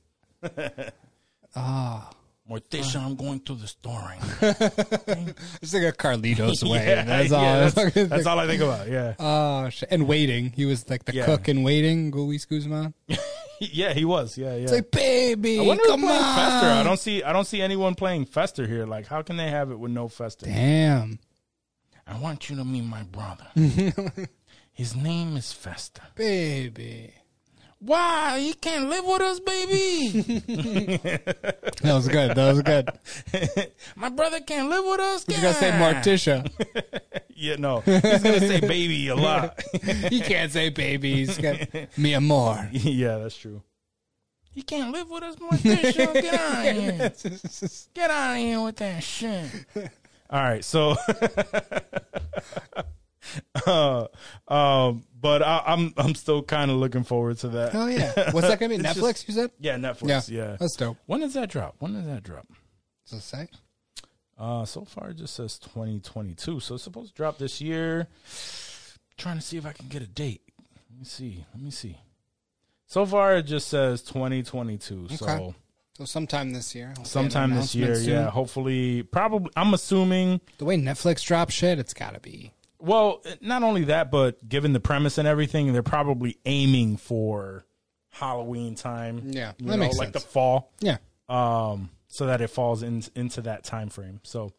morticia 2.49 2.97
i'm 3.05 3.15
going 3.15 3.39
to 3.39 3.53
the 3.55 3.67
store 3.67 3.99
right 3.99 4.19
now. 4.41 5.33
It's 5.61 5.73
like 5.73 5.83
a 5.83 5.91
Carlitos 5.93 6.63
way. 6.69 6.85
yeah, 6.85 7.03
that's 7.03 7.31
all. 7.37 7.43
yeah, 7.43 7.69
that's, 7.69 8.09
that's 8.09 8.25
all 8.25 8.39
i 8.39 8.47
think 8.47 8.61
about 8.61 8.87
yeah 8.89 9.13
Oh, 9.19 9.69
shit. 9.69 9.89
and 9.91 10.07
waiting. 10.07 10.51
He 10.55 10.65
was 10.65 10.89
like 10.89 11.05
the 11.05 11.13
Yeah. 11.13 11.25
cook 11.25 11.47
in 11.47 11.63
waiting. 11.63 12.11
Luis 12.11 12.45
Guzman. 12.45 12.93
yeah 13.59 13.93
he 13.93 14.05
was 14.05 14.37
yeah 14.37 14.55
yeah 14.55 14.63
It's 14.63 14.71
like, 14.71 14.89
baby, 14.91 15.59
I 15.59 15.61
wonder 15.63 15.83
who's 15.83 15.91
come 15.91 16.01
playing 16.01 16.21
on. 16.23 16.35
Fester. 16.35 16.67
I 16.67 16.83
don't 16.83 16.99
see. 16.99 17.23
I 17.23 17.31
don't 17.31 17.45
see 17.45 17.61
anyone 17.61 17.93
playing 17.95 18.25
Fester 18.25 18.65
here. 18.67 18.85
Like, 18.85 19.05
how 19.07 19.21
can 19.21 19.37
they 19.37 19.49
have 19.49 19.69
it 19.71 19.77
with 19.79 19.91
no 19.91 20.07
Fester? 20.07 20.47
Damn, 20.47 21.19
I 22.07 22.17
want 22.19 22.49
you 22.49 22.55
to 22.57 22.65
meet 22.65 22.83
my 22.85 23.03
brother. 23.03 23.45
His 24.73 24.95
name 24.95 25.37
is 25.37 25.53
Fester. 25.53 26.01
baby. 26.15 27.13
Why 27.83 28.37
you 28.37 28.53
can't 28.53 28.89
live 28.89 29.05
with 29.05 29.21
us, 29.21 29.39
baby? 29.39 30.09
That 31.81 31.93
was 31.95 32.07
good. 32.07 32.35
That 32.35 32.53
was 32.53 32.61
good. 32.61 33.71
My 33.95 34.09
brother 34.09 34.39
can't 34.39 34.69
live 34.69 34.85
with 34.85 34.99
us. 34.99 35.25
You 35.27 35.41
gotta 35.41 35.53
say 35.55 35.71
God." 35.71 35.95
Morticia. 35.95 36.51
Yeah, 37.41 37.55
no, 37.55 37.79
he's 37.79 38.01
gonna 38.01 38.39
say 38.39 38.59
baby 38.59 39.07
a 39.07 39.15
lot. 39.15 39.59
he 39.83 40.21
can't 40.21 40.51
say 40.51 40.69
baby. 40.69 41.25
He's 41.25 41.39
got 41.39 41.57
mi 41.97 42.13
amor. 42.13 42.69
yeah, 42.71 43.17
that's 43.17 43.35
true. 43.35 43.63
You 44.53 44.61
can't 44.61 44.91
live 44.91 45.09
with 45.09 45.23
us, 45.23 45.37
Morticia. 45.37 46.13
Get 46.13 46.33
out 46.35 46.67
of 46.67 46.75
here. 46.75 47.11
Get 47.95 48.11
out 48.11 48.31
of 48.33 48.37
here 48.37 48.61
with 48.61 48.75
that 48.75 49.01
shit. 49.01 49.49
All 50.29 50.43
right, 50.43 50.63
so, 50.63 50.95
uh, 53.67 54.07
um, 54.47 55.03
but 55.19 55.41
I, 55.43 55.63
I'm 55.65 55.93
I'm 55.97 56.15
still 56.15 56.41
kind 56.43 56.71
of 56.71 56.77
looking 56.77 57.03
forward 57.03 57.37
to 57.39 57.49
that. 57.49 57.75
Oh 57.75 57.87
yeah. 57.87 58.11
What's 58.31 58.47
that 58.47 58.59
gonna 58.59 58.77
be? 58.77 58.83
Netflix? 58.83 58.95
just- 58.95 59.27
you 59.27 59.33
said? 59.33 59.51
Yeah, 59.59 59.75
Netflix. 59.75 60.29
Yeah. 60.29 60.41
Yeah, 60.49 60.57
That's 60.59 60.75
dope. 60.75 60.97
When 61.05 61.19
does 61.21 61.33
that 61.35 61.49
drop? 61.49 61.75
When 61.79 61.93
does 61.93 62.05
that 62.05 62.23
drop? 62.23 62.47
Does 63.09 63.19
it 63.19 63.23
say? 63.23 63.47
Uh, 64.37 64.65
so 64.65 64.83
far 64.85 65.09
it 65.11 65.17
just 65.17 65.35
says 65.35 65.59
2022. 65.59 66.59
So 66.59 66.75
it's 66.75 66.83
supposed 66.83 67.09
to 67.09 67.15
drop 67.15 67.37
this 67.37 67.61
year. 67.61 68.07
trying 69.17 69.35
to 69.37 69.41
see 69.41 69.57
if 69.57 69.65
I 69.65 69.71
can 69.73 69.87
get 69.87 70.01
a 70.01 70.07
date. 70.07 70.41
Let 70.89 70.97
me 70.99 71.05
see. 71.05 71.45
Let 71.53 71.61
me 71.63 71.69
see. 71.71 71.97
So 72.87 73.05
far 73.05 73.37
it 73.37 73.43
just 73.43 73.67
says 73.67 74.01
2022. 74.01 75.09
So 75.15 75.25
Okay. 75.25 75.55
So 75.97 76.05
sometime 76.05 76.51
this 76.53 76.73
year. 76.73 76.93
I'll 76.97 77.05
sometime 77.05 77.53
this 77.53 77.75
year, 77.75 77.95
soon. 77.95 78.09
yeah. 78.09 78.29
Hopefully, 78.31 79.03
probably. 79.03 79.51
I'm 79.55 79.73
assuming. 79.75 80.41
The 80.57 80.65
way 80.65 80.77
Netflix 80.77 81.23
drops 81.23 81.53
shit, 81.53 81.77
it's 81.77 81.93
gotta 81.93 82.19
be. 82.19 82.53
Well, 82.81 83.23
not 83.41 83.63
only 83.63 83.85
that, 83.85 84.11
but 84.11 84.47
given 84.47 84.73
the 84.73 84.79
premise 84.79 85.17
and 85.17 85.27
everything, 85.27 85.71
they're 85.73 85.83
probably 85.83 86.37
aiming 86.45 86.97
for 86.97 87.65
Halloween 88.09 88.75
time. 88.75 89.21
Yeah, 89.31 89.53
you 89.57 89.67
that 89.67 89.73
know, 89.77 89.77
makes 89.77 89.97
like 89.97 90.13
sense. 90.13 90.23
the 90.23 90.29
fall. 90.29 90.71
Yeah. 90.79 90.97
um, 91.29 91.89
so 92.07 92.25
that 92.25 92.41
it 92.41 92.49
falls 92.49 92.83
in, 92.83 93.03
into 93.15 93.41
that 93.43 93.63
time 93.63 93.89
frame. 93.89 94.19
So, 94.23 94.51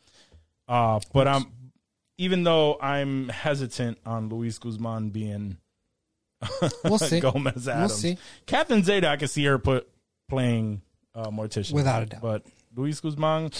uh, 0.69 1.01
but 1.12 1.28
I'm 1.28 1.44
even 2.19 2.44
though 2.44 2.78
I'm 2.81 3.28
hesitant 3.28 3.99
on 4.07 4.28
Luis 4.31 4.59
Guzman 4.59 5.11
being 5.11 5.59
We'll 6.85 6.99
see. 6.99 7.20
Gomez 7.20 7.69
Addams, 7.69 7.94
see. 7.94 8.19
Catherine 8.47 8.82
Zeta, 8.82 9.09
I 9.09 9.16
can 9.16 9.28
see 9.28 9.44
her 9.44 9.59
put 9.59 9.89
playing 10.28 10.82
uh, 11.15 11.28
Morticia 11.31 11.73
Without 11.73 12.03
a 12.03 12.07
doubt. 12.07 12.20
But 12.23 12.47
Luis 12.74 13.01
Guzman, 13.01 13.51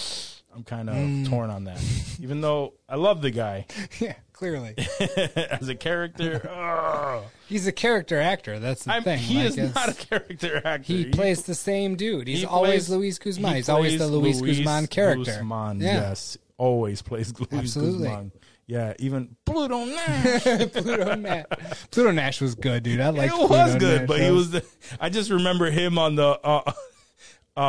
I'm 0.55 0.63
kind 0.63 0.89
of 0.89 0.95
Mm. 0.95 1.29
torn 1.29 1.49
on 1.49 1.63
that. 1.65 1.79
even 2.19 2.41
though 2.41 2.73
I 2.89 2.95
love 2.95 3.21
the 3.21 3.31
guy 3.31 3.65
Yeah, 3.99 4.15
clearly. 4.43 4.75
as 5.51 5.67
a 5.69 5.75
character. 5.75 7.21
He's 7.47 7.67
a 7.67 7.71
character 7.71 8.19
actor. 8.19 8.59
That's 8.59 8.83
the 8.85 8.93
I'm, 8.93 9.03
thing. 9.03 9.19
he 9.19 9.43
Like, 9.43 9.57
is 9.57 9.75
not 9.75 9.89
a 9.89 9.93
character 9.93 10.61
actor. 10.65 10.83
He 10.83 11.05
plays 11.05 11.43
the 11.43 11.55
same 11.55 11.95
dude. 11.95 12.27
He's 12.27 12.39
he 12.41 12.45
always 12.45 12.87
plays- 12.87 12.89
Luis 12.89 13.19
Guzman. 13.19 13.51
he 13.51 13.57
He's 13.57 13.69
always 13.69 13.99
the 13.99 14.07
plays 14.07 14.41
Luis, 14.41 14.57
Guzman 14.59 14.87
character. 14.87 15.31
Guzman, 15.31 15.79
Yeah. 15.81 15.93
yes, 16.09 16.37
always 16.57 17.01
plays 17.01 17.33
Luis 17.39 17.51
Absolutely. 17.51 18.07
Guzman. 18.07 18.31
Yeah, 18.65 18.93
even 18.99 19.35
Pluto 19.45 19.83
Nash. 19.85 20.43
Pluto 20.71 21.15
Nash. 21.15 21.45
Pluto 21.91 22.11
Nash 22.11 22.39
was 22.41 22.55
good, 22.55 22.83
dude. 22.83 23.01
I 23.01 23.09
like. 23.09 23.29
it 23.31 23.37
was 23.49 23.75
good, 23.75 24.07
but 24.07 24.21
he 24.21 24.31
was. 24.31 24.51
The, 24.51 24.65
I 25.01 25.09
just 25.09 25.29
remember 25.29 25.69
him 25.69 25.97
on 25.97 26.15
the. 26.15 26.27
Uh, 26.43 26.71
uh, 27.55 27.59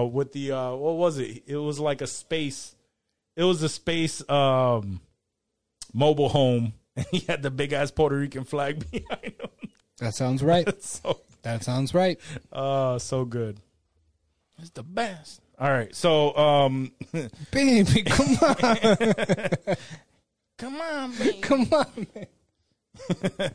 uh, 0.00 0.04
with 0.06 0.32
the 0.32 0.52
uh, 0.52 0.74
what 0.74 0.94
was 0.96 1.18
it? 1.18 1.42
It 1.46 1.56
was 1.56 1.80
like 1.80 2.00
a 2.02 2.06
space. 2.06 2.74
It 3.36 3.42
was 3.44 3.62
a 3.62 3.68
space 3.68 4.26
um, 4.30 5.00
mobile 5.92 6.28
home, 6.28 6.74
and 6.96 7.06
he 7.10 7.20
had 7.20 7.42
the 7.42 7.50
big 7.50 7.72
ass 7.72 7.90
Puerto 7.90 8.16
Rican 8.16 8.44
flag 8.44 8.84
behind 8.90 9.24
him. 9.24 9.50
That 9.98 10.14
sounds 10.14 10.42
right. 10.42 10.68
So, 10.82 11.20
That 11.42 11.62
sounds 11.64 11.94
right. 11.94 12.18
uh, 12.52 12.98
so 12.98 13.24
good. 13.24 13.60
It's 14.58 14.70
the 14.70 14.82
best. 14.82 15.40
All 15.58 15.70
right, 15.70 15.94
so 15.94 16.36
um, 16.36 16.92
Baby, 17.52 18.02
come 18.02 18.36
on, 18.42 19.76
come 20.58 20.80
on, 20.80 21.12
baby. 21.16 21.38
come 21.40 21.68
on. 21.72 22.06
Man. 22.14 22.26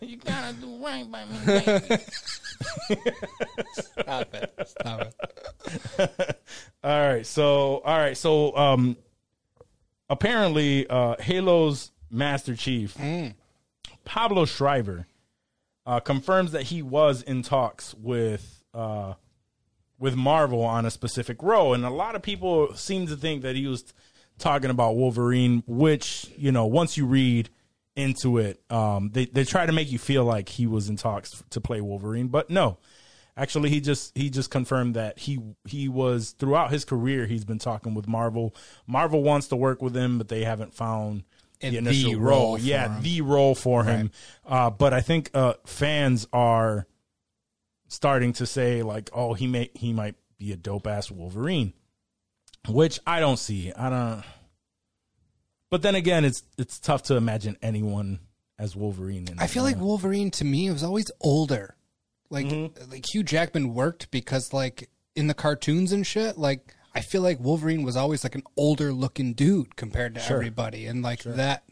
You 0.02 0.18
gotta 0.18 0.54
do 0.54 0.78
right 0.84 1.10
by 1.12 1.26
me, 1.26 1.38
baby. 1.46 2.02
Stop 3.74 4.34
it. 4.34 4.54
Stop 4.66 5.14
it. 6.00 6.40
all 6.84 7.00
right, 7.08 7.26
so 7.26 7.78
all 7.84 7.98
right, 7.98 8.16
so 8.18 8.56
um, 8.56 8.96
apparently, 10.10 10.88
uh, 10.90 11.16
Halo's 11.20 11.92
Master 12.10 12.56
Chief 12.56 12.98
Pablo 14.06 14.46
Schreiber 14.46 15.08
uh, 15.86 16.00
confirms 16.00 16.52
that 16.52 16.64
he 16.64 16.82
was 16.82 17.22
in 17.22 17.42
talks 17.42 17.94
with 17.96 18.64
uh, 18.74 19.14
with 20.00 20.16
Marvel 20.16 20.62
on 20.62 20.86
a 20.86 20.92
specific 20.92 21.42
role, 21.42 21.74
and 21.74 21.86
a 21.86 21.90
lot 21.90 22.16
of 22.16 22.22
people 22.22 22.74
seem 22.76 23.08
to 23.08 23.16
think 23.16 23.42
that 23.42 23.56
he 23.56 23.68
was 23.68 23.94
talking 24.38 24.70
about 24.70 24.96
Wolverine. 24.96 25.64
Which 25.66 26.32
you 26.38 26.52
know, 26.52 26.66
once 26.66 26.98
you 26.98 27.06
read 27.06 27.50
into 27.96 28.38
it, 28.38 28.62
um, 28.70 29.12
they 29.14 29.26
they 29.26 29.44
try 29.44 29.66
to 29.66 29.72
make 29.72 29.92
you 29.92 29.98
feel 29.98 30.24
like 30.24 30.50
he 30.50 30.68
was 30.68 30.90
in 30.90 30.98
talks 30.98 31.44
to 31.50 31.62
play 31.62 31.82
Wolverine, 31.82 32.28
but 32.28 32.50
no. 32.50 32.78
Actually, 33.40 33.70
he 33.70 33.80
just 33.80 34.18
he 34.18 34.32
just 34.32 34.50
confirmed 34.50 34.96
that 34.96 35.20
he 35.20 35.40
he 35.66 35.88
was 35.88 36.32
throughout 36.32 36.72
his 36.72 36.84
career 36.84 37.28
he's 37.28 37.46
been 37.46 37.60
talking 37.60 37.94
with 37.94 38.08
Marvel. 38.08 38.56
Marvel 38.88 39.22
wants 39.22 39.48
to 39.50 39.56
work 39.56 39.80
with 39.80 39.96
him, 39.96 40.18
but 40.18 40.28
they 40.28 40.44
haven't 40.44 40.74
found 40.74 41.24
the 41.60 41.78
initial 41.78 42.12
the 42.12 42.18
role. 42.18 42.40
role 42.40 42.58
yeah, 42.60 42.96
him. 42.96 43.04
the 43.04 43.22
role 43.22 43.56
for 43.56 43.84
him. 43.84 44.12
Uh, 44.46 44.70
but 44.70 44.94
I 44.94 45.02
think 45.02 45.32
uh, 45.34 45.54
fans 45.66 46.28
are 46.32 46.88
starting 47.88 48.34
to 48.34 48.46
say 48.46 48.84
like, 48.84 49.10
oh, 49.14 49.34
he 49.34 49.48
may 49.48 49.70
he 49.74 49.94
might 49.94 50.16
be 50.38 50.52
a 50.52 50.58
dope 50.58 50.88
ass 50.88 51.10
Wolverine, 51.10 51.74
which 52.68 53.00
I 53.08 53.20
don't 53.20 53.38
see. 53.38 53.74
I 53.74 53.90
don't. 53.90 54.24
But 55.70 55.82
then 55.82 55.96
again, 55.96 56.26
it's 56.26 56.44
it's 56.58 56.80
tough 56.80 57.04
to 57.04 57.16
imagine 57.16 57.58
anyone 57.62 58.20
as 58.60 58.76
Wolverine. 58.76 59.28
In 59.30 59.40
I 59.40 59.48
feel 59.48 59.64
like 59.64 59.78
Wolverine 59.78 60.32
to 60.32 60.46
me 60.46 60.70
was 60.72 60.84
always 60.84 61.12
older. 61.20 61.76
Like 62.30 62.46
Mm-hmm. 62.48 62.92
like 62.92 63.06
Hugh 63.14 63.24
Jackman 63.24 63.74
worked 63.74 64.12
because 64.12 64.54
like 64.54 64.90
in 65.16 65.28
the 65.28 65.34
cartoons 65.34 65.92
and 65.92 66.06
shit, 66.06 66.38
like 66.38 66.76
I 66.98 67.02
feel 67.02 67.22
like 67.22 67.40
Wolverine 67.40 67.84
was 67.84 67.96
always 67.96 68.24
like 68.24 68.34
an 68.34 68.44
older 68.56 68.92
looking 68.92 69.34
dude 69.34 69.76
compared 69.76 70.16
to 70.16 70.26
everybody. 70.32 70.88
And 70.88 71.04
like 71.04 71.22
that 71.24 71.64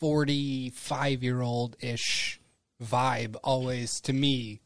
forty 0.00 0.70
five 0.70 1.22
year 1.22 1.42
old 1.42 1.76
ish 1.80 2.40
vibe 2.82 3.36
always 3.44 4.00
to 4.00 4.12
me 4.12 4.60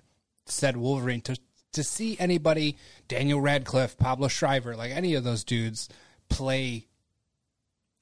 said 0.46 0.78
Wolverine 0.78 1.20
to 1.20 1.36
to 1.74 1.84
see 1.84 2.16
anybody, 2.18 2.78
Daniel 3.06 3.40
Radcliffe, 3.40 3.98
Pablo 3.98 4.28
Schreiber, 4.28 4.74
like 4.74 4.92
any 4.92 5.14
of 5.14 5.24
those 5.24 5.44
dudes 5.44 5.90
play 6.30 6.86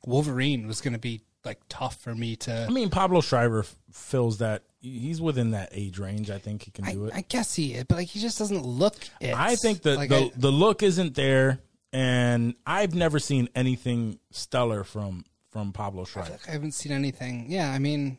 Wolverine 0.04 0.68
was 0.68 0.80
gonna 0.80 0.98
be 1.00 1.22
like 1.44 1.60
tough 1.68 2.00
for 2.00 2.14
me 2.14 2.36
to 2.36 2.66
I 2.68 2.72
mean, 2.72 2.90
Pablo 2.90 3.20
Schreiber 3.20 3.60
f- 3.60 3.76
fills 3.90 4.38
that. 4.38 4.62
He's 4.78 5.20
within 5.20 5.50
that 5.50 5.70
age 5.72 5.98
range. 5.98 6.30
I 6.30 6.38
think 6.38 6.62
he 6.62 6.70
can 6.70 6.84
I, 6.84 6.92
do 6.92 7.06
it. 7.06 7.14
I 7.14 7.22
guess 7.22 7.54
he 7.56 7.74
is, 7.74 7.84
but 7.84 7.96
like 7.98 8.06
he 8.06 8.20
just 8.20 8.38
doesn't 8.38 8.64
look 8.64 8.94
it. 9.20 9.34
I 9.34 9.56
think 9.56 9.82
the 9.82 9.96
like 9.96 10.10
the, 10.10 10.16
I- 10.16 10.32
the 10.36 10.52
look 10.52 10.84
isn't 10.84 11.16
there, 11.16 11.58
and 11.92 12.54
I've 12.66 12.94
never 12.94 13.18
seen 13.18 13.48
anything 13.54 14.18
stellar 14.30 14.84
from 14.84 15.24
from 15.50 15.72
Pablo 15.72 16.04
Schreiber. 16.04 16.38
I 16.46 16.50
haven't 16.52 16.72
seen 16.72 16.92
anything. 16.92 17.46
Yeah, 17.48 17.70
I 17.70 17.78
mean, 17.78 18.18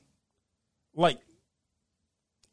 Like 0.95 1.19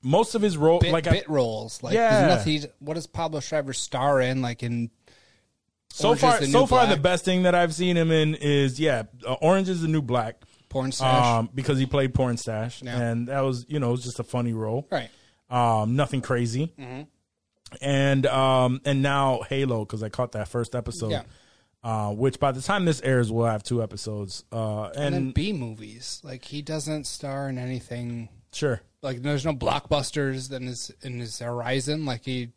most 0.02 0.34
of 0.34 0.42
his 0.42 0.56
role, 0.58 0.80
bit, 0.80 0.92
like 0.92 1.06
I- 1.06 1.12
bit 1.12 1.28
roles. 1.30 1.82
Like, 1.82 1.94
Yeah. 1.94 2.26
nothing. 2.26 2.64
What 2.78 2.94
does 2.94 3.06
Pablo 3.06 3.40
Schreiber 3.40 3.72
star 3.72 4.20
in? 4.20 4.42
Like 4.42 4.62
in 4.62 4.90
so 5.90 6.08
Orange 6.08 6.20
far, 6.20 6.42
so 6.44 6.66
far, 6.66 6.86
the 6.86 6.96
best 6.98 7.24
thing 7.24 7.44
that 7.44 7.54
I've 7.54 7.72
seen 7.74 7.96
him 7.96 8.10
in 8.10 8.34
is 8.34 8.78
yeah, 8.80 9.04
uh, 9.26 9.34
Orange 9.34 9.68
is 9.68 9.80
the 9.82 9.88
New 9.88 10.02
Black. 10.02 10.42
Pornstache. 10.68 11.02
Um, 11.38 11.50
because 11.54 11.78
he 11.78 11.86
played 11.86 12.12
Pornstache, 12.12 12.82
Yeah. 12.82 13.00
and 13.00 13.28
that 13.28 13.40
was 13.42 13.64
you 13.68 13.78
know 13.78 13.88
it 13.90 13.92
was 13.92 14.02
just 14.04 14.18
a 14.18 14.24
funny 14.24 14.52
role. 14.52 14.86
right. 14.90 15.08
Um, 15.48 15.94
nothing 15.94 16.20
crazy. 16.20 16.72
Mm-hmm. 16.78 17.02
And 17.80 18.26
um, 18.26 18.80
and 18.84 19.02
now 19.02 19.42
Halo 19.48 19.84
because 19.84 20.02
I 20.02 20.08
caught 20.08 20.32
that 20.32 20.48
first 20.48 20.74
episode. 20.74 21.10
Yeah. 21.10 21.22
Uh, 21.82 22.10
which 22.12 22.40
by 22.40 22.50
the 22.50 22.62
time 22.62 22.86
this 22.86 23.02
airs, 23.02 23.30
we'll 23.30 23.44
have 23.44 23.62
two 23.62 23.82
episodes. 23.82 24.44
Uh, 24.50 24.84
and, 24.94 25.04
And 25.04 25.14
then 25.14 25.30
B 25.32 25.52
movies. 25.52 26.20
Like 26.24 26.44
he 26.44 26.62
doesn't 26.62 27.04
star 27.04 27.48
in 27.50 27.58
anything. 27.58 28.30
sure, 28.54 28.80
Like 29.02 29.20
there's 29.20 29.44
no 29.44 29.52
blockbusters 29.52 30.50
in 30.50 30.66
his 30.66 30.90
in 31.02 31.18
his 31.20 31.38
horizon. 31.40 32.06
Like 32.06 32.24
he. 32.24 32.52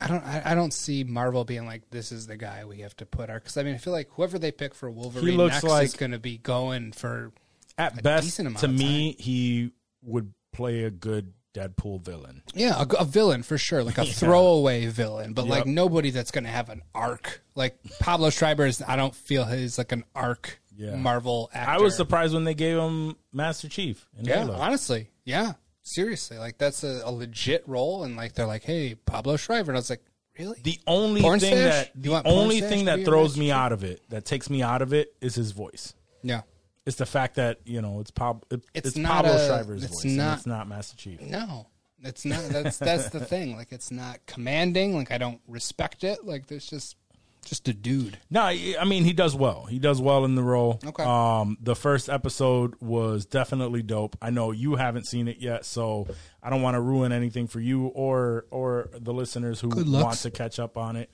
I 0.00 0.06
don't. 0.08 0.22
I, 0.24 0.42
I 0.44 0.54
don't 0.54 0.72
see 0.72 1.04
Marvel 1.04 1.44
being 1.44 1.64
like, 1.66 1.90
"This 1.90 2.12
is 2.12 2.26
the 2.26 2.36
guy 2.36 2.64
we 2.64 2.80
have 2.80 2.94
to 2.98 3.06
put 3.06 3.30
our." 3.30 3.40
Because 3.40 3.56
I 3.56 3.62
mean, 3.62 3.74
I 3.74 3.78
feel 3.78 3.92
like 3.92 4.08
whoever 4.10 4.38
they 4.38 4.52
pick 4.52 4.74
for 4.74 4.90
Wolverine 4.90 5.36
looks 5.36 5.54
next 5.54 5.64
like- 5.64 5.84
is 5.86 5.94
going 5.94 6.12
to 6.12 6.18
be 6.20 6.38
going 6.38 6.92
for 6.92 7.32
at 7.78 7.98
a 7.98 8.02
best, 8.02 8.24
decent 8.24 8.46
amount 8.48 8.60
to 8.60 8.68
me, 8.68 9.16
he 9.18 9.72
would 10.02 10.34
play 10.52 10.84
a 10.84 10.90
good 10.90 11.32
Deadpool 11.54 12.02
villain. 12.02 12.42
Yeah, 12.54 12.82
a, 12.82 12.86
a 13.00 13.04
villain 13.04 13.42
for 13.42 13.58
sure, 13.58 13.82
like 13.82 13.98
a 13.98 14.04
throwaway 14.32 14.86
villain, 14.86 15.32
but 15.32 15.46
like 15.46 15.66
nobody 15.66 16.10
that's 16.10 16.30
going 16.30 16.44
to 16.44 16.50
have 16.50 16.68
an 16.68 16.82
arc. 16.94 17.42
Like 17.54 17.78
Pablo 18.00 18.30
Schreiber 18.30 18.66
is, 18.66 18.82
I 18.86 18.96
don't 18.96 19.14
feel 19.14 19.44
he's 19.44 19.78
like 19.78 19.92
an 19.92 20.04
arc 20.14 20.60
Yeah. 20.76 20.94
Marvel 20.96 21.50
actor. 21.52 21.70
I 21.72 21.78
was 21.78 21.96
surprised 21.96 22.34
when 22.34 22.44
they 22.44 22.54
gave 22.54 22.76
him 22.78 23.16
Master 23.32 23.68
Chief 23.68 24.06
in 24.18 24.26
yeah, 24.26 24.44
Halo. 24.44 24.54
honestly, 24.54 25.10
yeah. 25.24 25.54
Seriously, 25.82 26.36
like 26.36 26.58
that's 26.58 26.84
a, 26.84 27.00
a 27.04 27.10
legit 27.10 27.64
role, 27.66 28.04
and 28.04 28.14
like 28.14 28.34
they're 28.34 28.46
like, 28.46 28.62
"Hey, 28.62 28.94
Pablo 28.94 29.36
Schreiber," 29.38 29.70
and 29.70 29.76
I 29.78 29.80
was 29.80 29.88
like, 29.88 30.02
"Really?" 30.38 30.60
The 30.62 30.78
only 30.86 31.22
Porn 31.22 31.40
thing 31.40 31.54
stash? 31.56 31.86
that 31.86 32.02
the 32.02 32.22
only 32.28 32.60
thing 32.60 32.84
that 32.84 33.06
throws 33.06 33.38
me 33.38 33.50
out 33.50 33.72
of 33.72 33.84
it, 33.84 34.02
that 34.10 34.26
takes 34.26 34.50
me 34.50 34.62
out 34.62 34.82
of 34.82 34.92
it, 34.92 35.14
is 35.22 35.34
his 35.34 35.52
voice. 35.52 35.94
yeah, 36.22 36.42
It's 36.88 36.96
the 36.96 37.06
fact 37.06 37.36
that 37.36 37.60
you 37.64 37.80
know 37.82 38.00
it's 38.00 38.10
Pab- 38.10 38.42
it, 38.50 38.64
It's 38.74 38.88
it's, 38.88 38.96
not 38.96 39.24
Pablo 39.24 39.36
a- 39.36 39.46
Schreiber's 39.46 39.84
it's 39.84 39.92
voice. 39.94 40.04
and 40.04 40.16
not- 40.16 40.38
it's 40.38 40.46
not 40.46 40.66
Master 40.68 40.96
Chief. 40.96 41.20
no, 41.20 41.66
it's 42.02 42.24
not. 42.24 42.42
That's 42.48 42.78
that's 42.78 43.10
the 43.10 43.20
thing. 43.20 43.56
Like, 43.56 43.72
it's 43.72 43.90
not 43.90 44.18
commanding. 44.26 44.94
Like, 44.94 45.10
I 45.12 45.18
don't 45.18 45.40
respect 45.46 46.02
it. 46.02 46.24
Like, 46.24 46.46
there's 46.46 46.66
just 46.66 46.96
just 47.44 47.68
a 47.68 47.72
dude. 47.72 48.18
No, 48.30 48.42
I 48.42 48.74
I 48.80 48.84
mean 48.84 49.04
he 49.04 49.12
does 49.12 49.34
well. 49.34 49.64
He 49.64 49.78
does 49.78 50.00
well 50.02 50.24
in 50.24 50.34
the 50.34 50.42
role. 50.42 50.80
Okay. 50.84 51.02
Um, 51.04 51.56
the 51.60 51.74
first 51.76 52.08
episode 52.10 52.74
was 52.80 53.24
definitely 53.26 53.82
dope. 53.82 54.16
I 54.20 54.30
know 54.30 54.50
you 54.50 54.74
haven't 54.76 55.06
seen 55.06 55.28
it 55.28 55.38
yet, 55.38 55.64
so 55.64 56.08
I 56.42 56.50
don't 56.50 56.62
want 56.62 56.74
to 56.74 56.80
ruin 56.80 57.12
anything 57.12 57.46
for 57.46 57.60
you 57.60 57.86
or 57.86 58.44
or 58.50 58.90
the 58.92 59.12
listeners 59.14 59.60
who 59.60 59.68
want 59.68 60.18
to 60.18 60.30
catch 60.30 60.58
up 60.58 60.76
on 60.76 60.96
it. 60.96 61.10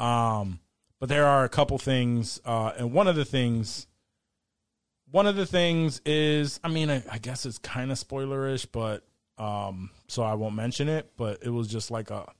Um, 0.00 0.60
but 0.98 1.08
there 1.08 1.26
are 1.26 1.44
a 1.44 1.48
couple 1.48 1.78
things, 1.78 2.40
uh, 2.44 2.72
and 2.78 2.92
one 2.92 3.06
of 3.06 3.16
the 3.16 3.24
things, 3.24 3.86
one 5.10 5.26
of 5.26 5.36
the 5.36 5.46
things 5.46 6.00
is, 6.04 6.58
I 6.64 6.68
mean, 6.68 6.90
I, 6.90 7.02
I 7.10 7.18
guess 7.18 7.46
it's 7.46 7.58
kind 7.58 7.90
of 7.92 7.98
spoilerish, 7.98 8.66
but 8.72 9.04
um, 9.38 9.90
so 10.08 10.22
I 10.22 10.34
won't 10.34 10.54
mention 10.54 10.88
it. 10.88 11.12
But 11.16 11.42
it 11.42 11.50
was 11.50 11.68
just 11.68 11.90
like 11.90 12.10
a. 12.10 12.30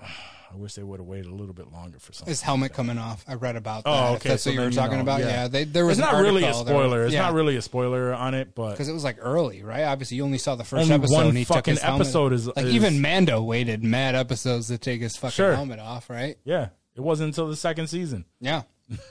I 0.00 0.56
wish 0.56 0.74
they 0.74 0.82
would 0.82 1.00
have 1.00 1.06
waited 1.06 1.26
a 1.28 1.34
little 1.34 1.54
bit 1.54 1.72
longer 1.72 1.98
for 1.98 2.12
something. 2.12 2.30
His 2.30 2.42
helmet 2.42 2.74
coming 2.74 2.98
off. 2.98 3.24
I 3.26 3.34
read 3.34 3.56
about 3.56 3.84
that. 3.84 3.90
Oh, 3.90 4.12
if 4.14 4.20
okay. 4.20 4.28
that's 4.30 4.42
so 4.42 4.50
what 4.50 4.54
you 4.56 4.60
were 4.60 4.70
talking 4.70 4.96
know, 4.96 5.02
about. 5.02 5.20
Yeah, 5.20 5.48
they, 5.48 5.64
there 5.64 5.86
was 5.86 5.98
It's 5.98 6.06
not 6.06 6.20
really 6.20 6.42
a 6.42 6.46
there 6.46 6.52
was- 6.52 6.60
spoiler. 6.66 7.04
It's 7.04 7.14
yeah. 7.14 7.22
not 7.22 7.32
really 7.32 7.56
a 7.56 7.62
spoiler 7.62 8.12
on 8.12 8.34
it, 8.34 8.54
but 8.54 8.72
because 8.72 8.88
it 8.88 8.92
was 8.92 9.02
like 9.04 9.16
early, 9.20 9.62
right? 9.62 9.84
Obviously, 9.84 10.18
you 10.18 10.24
only 10.24 10.36
saw 10.36 10.54
the 10.54 10.64
first 10.64 10.82
Only 10.82 10.94
episode. 10.96 11.14
one 11.14 11.26
and 11.28 11.38
he 11.38 11.44
took 11.46 11.56
fucking 11.56 11.74
his 11.74 11.82
helmet- 11.82 12.02
episode 12.06 12.32
is- 12.34 12.48
like 12.48 12.66
is- 12.66 12.74
even 12.74 13.00
Mando 13.00 13.40
waited 13.42 13.82
mad 13.82 14.14
episodes 14.14 14.66
to 14.66 14.76
take 14.76 15.00
his 15.00 15.16
fucking 15.16 15.32
Sure. 15.32 15.54
helmet 15.54 15.78
off, 15.78 16.10
right? 16.10 16.36
yeah, 16.44 16.68
it 16.94 17.00
wasn't 17.00 17.28
until 17.28 17.48
the 17.48 17.56
second 17.56 17.86
season. 17.86 18.26
Yeah. 18.40 18.62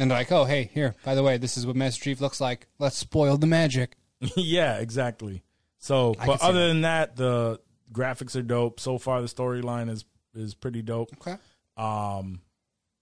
and 0.00 0.10
they're 0.10 0.18
like, 0.18 0.32
oh, 0.32 0.44
hey, 0.44 0.70
here, 0.74 0.94
by 1.04 1.14
the 1.14 1.22
way, 1.22 1.36
this 1.36 1.56
is 1.56 1.66
what 1.66 1.76
Master 1.76 2.02
Chief 2.02 2.20
looks 2.20 2.40
like. 2.40 2.66
Let's 2.78 2.96
spoil 2.96 3.36
the 3.36 3.46
magic. 3.46 3.96
yeah, 4.36 4.78
exactly. 4.78 5.42
So, 5.78 6.14
I 6.18 6.26
but 6.26 6.32
can 6.32 6.38
see 6.40 6.46
other 6.48 6.60
that. 6.60 6.66
than 6.68 6.80
that, 6.82 7.16
the 7.16 7.60
graphics 7.92 8.36
are 8.36 8.42
dope. 8.42 8.80
So 8.80 8.98
far, 8.98 9.20
the 9.20 9.28
storyline 9.28 9.88
is 9.90 10.04
is 10.34 10.54
pretty 10.54 10.82
dope. 10.82 11.10
Okay. 11.20 11.36
Um, 11.76 12.40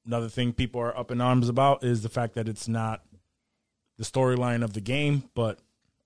another 0.07 0.29
thing 0.29 0.53
people 0.53 0.81
are 0.81 0.97
up 0.97 1.11
in 1.11 1.21
arms 1.21 1.49
about 1.49 1.85
is 1.85 2.03
the 2.03 2.09
fact 2.09 2.35
that 2.35 2.49
it's 2.49 2.69
not 2.69 3.03
the 3.97 4.05
storyline 4.05 4.63
of 4.63 4.73
the 4.75 4.81
game, 4.81 5.25
but 5.35 5.59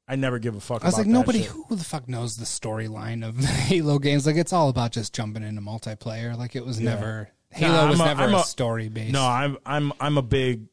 I 0.08 0.16
never 0.16 0.38
give 0.38 0.56
a 0.56 0.60
fuck. 0.60 0.82
I 0.82 0.86
was 0.88 0.94
about 0.94 0.98
like, 0.98 1.06
that 1.06 1.12
nobody 1.12 1.42
shit. 1.42 1.50
who 1.50 1.76
the 1.76 1.84
fuck 1.84 2.08
knows 2.08 2.36
the 2.36 2.44
storyline 2.46 3.26
of 3.26 3.40
the 3.40 3.46
Halo 3.46 3.98
games. 3.98 4.26
Like, 4.26 4.36
it's 4.36 4.52
all 4.52 4.68
about 4.68 4.92
just 4.92 5.14
jumping 5.14 5.42
into 5.42 5.60
multiplayer. 5.60 6.36
Like, 6.36 6.56
it 6.56 6.64
was 6.64 6.80
never 6.80 7.28
Halo 7.50 7.74
Nah, 7.84 7.90
was 7.90 8.00
I'm 8.00 8.06
a- 8.06 8.08
never 8.10 8.22
I'm 8.22 8.34
a, 8.34 8.38
a- 8.38 8.44
story 8.44 8.88
based. 8.88 9.12
No, 9.12 9.22
I'm 9.24 9.58
I'm 9.66 9.92
I'm 10.00 10.16
a 10.18 10.22
big 10.22 10.66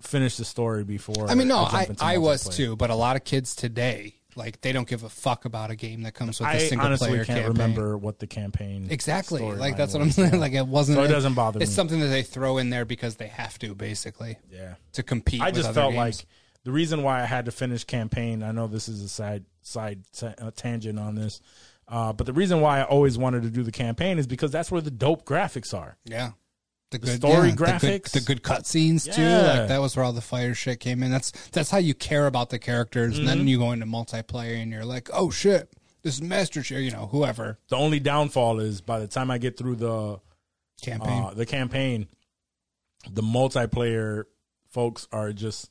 finish 0.00 0.36
the 0.36 0.44
story 0.44 0.84
before. 0.84 1.28
I 1.30 1.34
mean, 1.34 1.48
no, 1.48 1.68
jump 1.70 2.02
I, 2.02 2.14
I 2.14 2.18
was 2.18 2.48
too, 2.48 2.76
but 2.76 2.90
a 2.90 2.94
lot 2.94 3.16
of 3.16 3.24
kids 3.24 3.54
today, 3.56 4.14
like, 4.36 4.60
they 4.60 4.70
don't 4.72 4.86
give 4.88 5.02
a 5.02 5.08
fuck 5.08 5.44
about 5.44 5.70
a 5.70 5.76
game 5.76 6.02
that 6.02 6.14
comes 6.14 6.38
with 6.38 6.48
a 6.48 6.52
I 6.52 6.58
single 6.58 6.86
honestly 6.86 7.08
player 7.08 7.24
can't 7.24 7.38
campaign. 7.40 7.52
remember 7.52 7.98
what 7.98 8.18
the 8.20 8.26
campaign 8.28 8.86
Exactly. 8.90 9.42
Like 9.42 9.76
that's 9.76 9.92
what 9.94 10.02
I'm 10.02 10.10
saying. 10.12 10.34
yeah. 10.34 10.38
Like 10.40 10.52
it 10.52 10.66
wasn't. 10.66 10.96
So 10.98 11.02
it 11.04 11.08
doesn't 11.08 11.34
bother 11.34 11.60
It's 11.60 11.70
me. 11.70 11.74
something 11.74 12.00
that 12.00 12.06
they 12.08 12.22
throw 12.22 12.58
in 12.58 12.70
there 12.70 12.84
because 12.84 13.16
they 13.16 13.26
have 13.28 13.58
to, 13.60 13.74
basically, 13.74 14.38
Yeah. 14.50 14.74
to 14.92 15.02
compete. 15.02 15.40
I 15.42 15.50
just 15.50 15.72
felt 15.74 15.94
games. 15.94 15.96
like 16.20 16.26
the 16.64 16.70
reason 16.72 17.02
why 17.02 17.20
I 17.22 17.24
had 17.24 17.46
to 17.46 17.50
finish 17.50 17.84
campaign. 17.84 18.42
I 18.42 18.52
know 18.52 18.66
this 18.68 18.88
is 18.88 19.02
a 19.02 19.08
side 19.08 19.44
side 19.62 20.02
uh, 20.22 20.50
tangent 20.54 20.98
on 20.98 21.14
this, 21.16 21.40
uh, 21.88 22.12
but 22.12 22.26
the 22.26 22.32
reason 22.32 22.60
why 22.60 22.78
I 22.80 22.84
always 22.84 23.18
wanted 23.18 23.42
to 23.42 23.50
do 23.50 23.62
the 23.64 23.72
campaign 23.72 24.18
is 24.18 24.26
because 24.28 24.50
that's 24.52 24.70
where 24.70 24.80
the 24.80 24.90
dope 24.90 25.24
graphics 25.24 25.74
are. 25.74 25.96
yeah, 26.04 26.30
the, 26.90 26.98
The 26.98 27.06
good 27.06 27.16
story 27.16 27.34
yeah, 27.48 27.54
the 27.54 27.56
good- 27.56 27.68
graphics. 27.68 28.10
the 28.12 28.20
good, 28.20 28.42
cutscenes 28.42 29.04
too. 29.12 29.22
Like 29.22 29.68
that 29.68 29.80
was 29.80 29.96
where 29.96 30.04
all 30.04 30.12
the 30.12 30.20
fire 30.20 30.54
shit 30.54 30.80
came 30.80 31.02
in. 31.02 31.10
That's 31.10 31.32
that's 31.50 31.70
how 31.70 31.78
you 31.78 31.94
care 31.94 32.26
about 32.26 32.50
the 32.50 32.58
characters, 32.58 33.18
and 33.18 33.26
Mm-hmm. 33.28 33.38
then 33.38 33.48
you 33.48 33.58
go 33.58 33.72
into 33.72 33.86
multiplayer 33.86 34.60
and 34.60 34.72
you're 34.72 34.84
like, 34.84 35.08
oh 35.12 35.30
shit, 35.30 35.70
this 36.02 36.14
is 36.14 36.22
Master 36.22 36.62
Chief. 36.62 36.78
You 36.78 36.90
know, 36.90 37.06
whoever 37.06 37.58
The 37.68 37.76
only 37.76 38.00
downfall 38.00 38.60
is 38.60 38.80
by 38.80 38.98
the 39.00 39.06
time 39.06 39.30
I 39.30 39.38
get 39.38 39.56
through 39.58 39.76
the 39.76 40.20
campaign. 40.80 41.24
uh, 41.24 41.34
the 41.34 41.44
campaign, 41.46 42.08
the 43.10 43.22
multiplayer 43.22 44.24
folks 44.70 45.08
are 45.12 45.32
just 45.32 45.70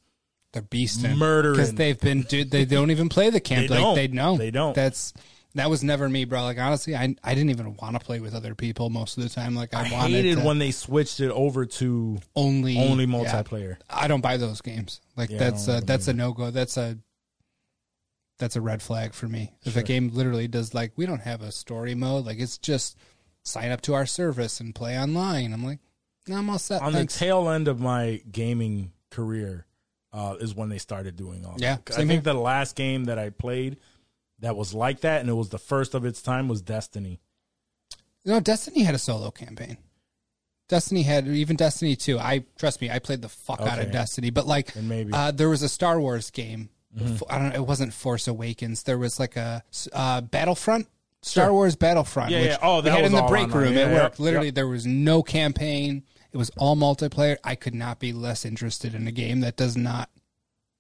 They're 0.54 0.62
beasting 0.62 1.18
murdering. 1.18 1.56
because 1.56 1.74
they've 1.74 2.00
been 2.00 2.24
dude. 2.24 2.52
They 2.52 2.66
don't 2.66 2.92
even 2.92 3.10
play 3.10 3.30
the 3.30 3.40
camp. 3.40 3.68
They 3.70 3.76
like 3.76 3.80
don't. 3.84 3.96
they 3.96 4.08
know 4.08 4.38
They 4.38 4.52
don't. 4.52 4.76
That's 4.76 5.14
that 5.58 5.70
was 5.70 5.84
never 5.84 6.08
me, 6.08 6.26
bro. 6.26 6.44
Like 6.44 6.60
honestly, 6.60 6.96
I 6.96 7.16
I 7.24 7.36
didn't 7.36 7.50
even 7.50 7.76
want 7.76 8.00
to 8.00 8.06
play 8.06 8.20
with 8.20 8.34
other 8.34 8.56
people 8.56 8.90
most 8.90 9.18
of 9.18 9.24
the 9.24 9.30
time. 9.30 9.56
Like 9.56 9.74
I, 9.74 9.90
I 9.90 9.92
wanted 9.92 10.12
hated 10.12 10.40
to 10.40 10.46
when 10.46 10.60
they 10.60 10.72
switched 10.72 11.20
it 11.20 11.32
over 11.32 11.66
to 11.66 12.20
only 12.36 12.78
only 12.78 13.06
yeah. 13.06 13.12
multiplayer. 13.20 13.78
I 13.90 14.08
don't 14.08 14.22
buy 14.22 14.38
those 14.38 14.62
games. 14.62 15.02
Like 15.16 15.30
Yeah, 15.30 15.38
that's 15.40 15.68
a, 15.68 15.82
that's 15.82 16.08
a 16.08 16.14
no 16.14 16.32
go. 16.34 16.52
That's 16.52 16.78
a 16.78 16.98
that's 18.40 18.56
a 18.56 18.62
red 18.62 18.82
flag 18.82 19.14
for 19.14 19.28
me. 19.28 19.54
If 19.64 19.76
a 19.78 19.84
game 19.84 20.12
literally 20.14 20.48
does 20.48 20.74
like 20.74 20.94
we 20.96 21.06
don't 21.06 21.22
have 21.22 21.42
a 21.42 21.52
story 21.52 21.96
mode, 21.96 22.26
like 22.26 22.40
it's 22.40 22.58
just 22.58 22.98
sign 23.44 23.72
up 23.72 23.82
to 23.82 23.94
our 23.94 24.06
service 24.06 24.60
and 24.60 24.76
play 24.76 24.98
online. 25.00 25.54
I'm 25.54 25.64
like, 25.64 25.80
no, 26.28 26.38
I'm 26.38 26.50
all 26.50 26.60
set. 26.60 26.82
on 26.82 26.94
Thanks. 26.94 27.14
the 27.14 27.20
tail 27.20 27.50
end 27.50 27.68
of 27.68 27.80
my 27.80 28.22
gaming 28.32 28.92
career 29.10 29.66
uh, 30.14 30.36
is 30.40 30.54
when 30.54 30.70
they 30.70 30.78
started 30.78 31.16
doing 31.16 31.46
all 31.46 31.56
Yeah, 31.58 31.78
that. 31.86 31.94
I 31.94 31.98
think 31.98 32.12
here. 32.12 32.22
the 32.22 32.34
last 32.36 32.76
game 32.76 33.06
that 33.06 33.18
I 33.18 33.30
played 33.30 33.78
that 34.40 34.56
was 34.56 34.74
like 34.74 35.02
that, 35.02 35.22
and 35.22 35.30
it 35.30 35.34
was 35.34 35.50
the 35.50 35.58
first 35.58 35.94
of 35.94 36.06
its 36.06 36.22
time, 36.22 36.48
was 36.48 36.62
Destiny. 36.62 37.20
No, 38.26 38.40
Destiny 38.40 38.84
had 38.84 38.96
a 38.96 39.00
solo 39.00 39.32
campaign. 39.32 39.78
Destiny 40.68 41.04
had 41.04 41.28
even 41.28 41.56
Destiny 41.56 41.96
2. 41.96 42.20
I 42.20 42.44
trust 42.58 42.82
me, 42.82 42.90
I 42.90 43.00
played 43.00 43.22
the 43.22 43.30
fuck 43.30 43.62
out 43.62 43.80
of 43.80 43.92
Destiny, 43.92 44.32
but 44.32 44.46
like 44.46 44.74
Then 44.74 44.88
maybe. 44.88 45.12
Mm-hmm. 45.12 45.22
uh, 45.22 45.32
there 45.32 45.50
was 45.50 45.64
a 45.64 45.70
Star 45.70 46.00
Wars 46.00 46.30
game. 46.30 46.70
I 47.30 47.38
don't 47.38 47.50
know, 47.50 47.56
it 47.56 47.66
wasn't 47.66 47.94
Force 47.94 48.28
Awakens. 48.28 48.84
There 48.84 48.98
was 48.98 49.20
like 49.20 49.36
a 49.36 49.64
uh, 49.94 50.22
Battlefront 50.22 50.88
Star 51.22 51.46
Sure. 51.46 51.54
Wars 51.54 51.76
Battlefront, 51.76 52.32
Yeah, 52.32 52.42
which 52.42 52.50
yeah. 52.50 52.58
Oh, 52.62 52.82
that 52.82 52.92
had 52.92 53.04
was 53.04 53.12
in 53.12 53.16
the 53.16 53.24
break 53.24 53.54
room. 53.54 53.74
Yeah, 53.74 53.88
it 53.88 53.92
yeah, 53.92 54.04
worked. 54.04 54.20
Literally, 54.20 54.48
yep. 54.48 54.56
there 54.56 54.68
was 54.68 54.86
no 54.86 55.22
campaign. 55.22 56.04
It 56.32 56.38
was 56.38 56.50
all 56.58 56.76
multiplayer. 56.76 57.38
I 57.44 57.56
could 57.56 57.76
not 57.76 58.00
be 58.00 58.14
less 58.14 58.46
interested 58.46 58.94
in 58.96 59.08
a 59.08 59.12
game 59.12 59.42
that 59.42 59.56
does 59.58 59.78
not 59.78 60.10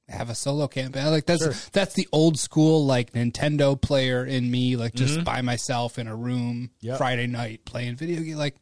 have 0.10 0.30
a 0.30 0.36
solo 0.36 0.68
campaign. 0.68 1.06
Like 1.08 1.26
that's 1.26 1.44
Sure. 1.44 1.54
that's 1.74 1.94
the 1.94 2.08
old 2.12 2.40
school 2.40 2.86
like 2.86 3.12
Nintendo 3.14 3.80
player 3.80 4.26
in 4.26 4.50
me, 4.50 4.76
like 4.76 4.94
just 4.94 5.24
by 5.24 5.42
myself 5.42 6.00
in 6.00 6.08
a 6.08 6.16
room 6.16 6.72
Mm-hmm. 6.78 6.88
Yep. 6.88 6.98
Friday 6.98 7.28
night 7.28 7.66
playing 7.66 7.96
video 7.96 8.22
game. 8.22 8.38
Like 8.38 8.56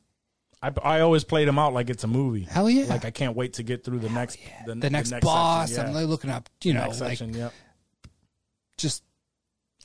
I, 0.62 0.72
I 0.82 1.00
always 1.02 1.24
played 1.24 1.48
them 1.48 1.60
out 1.60 1.74
like 1.74 1.90
it's 1.92 2.04
a 2.04 2.08
movie. 2.08 2.44
Hell 2.44 2.70
yeah. 2.70 2.86
Like 2.86 3.06
I 3.06 3.12
can't 3.12 3.36
wait 3.36 3.54
to 3.54 3.64
get 3.64 3.84
through 3.84 4.00
the 4.00 4.10
next 4.10 4.40
the, 4.66 4.74
the 4.76 4.90
next, 4.90 5.14
boss, 5.22 5.70
Section, 5.72 5.90
I'm 5.90 5.94
like 5.94 6.08
looking 6.08 6.32
up, 6.32 6.50
you 6.64 6.74
know, 6.74 6.82
next 6.86 7.00
like 7.02 7.10
section, 7.18 7.34
yep. 7.36 7.54
just 8.78 9.04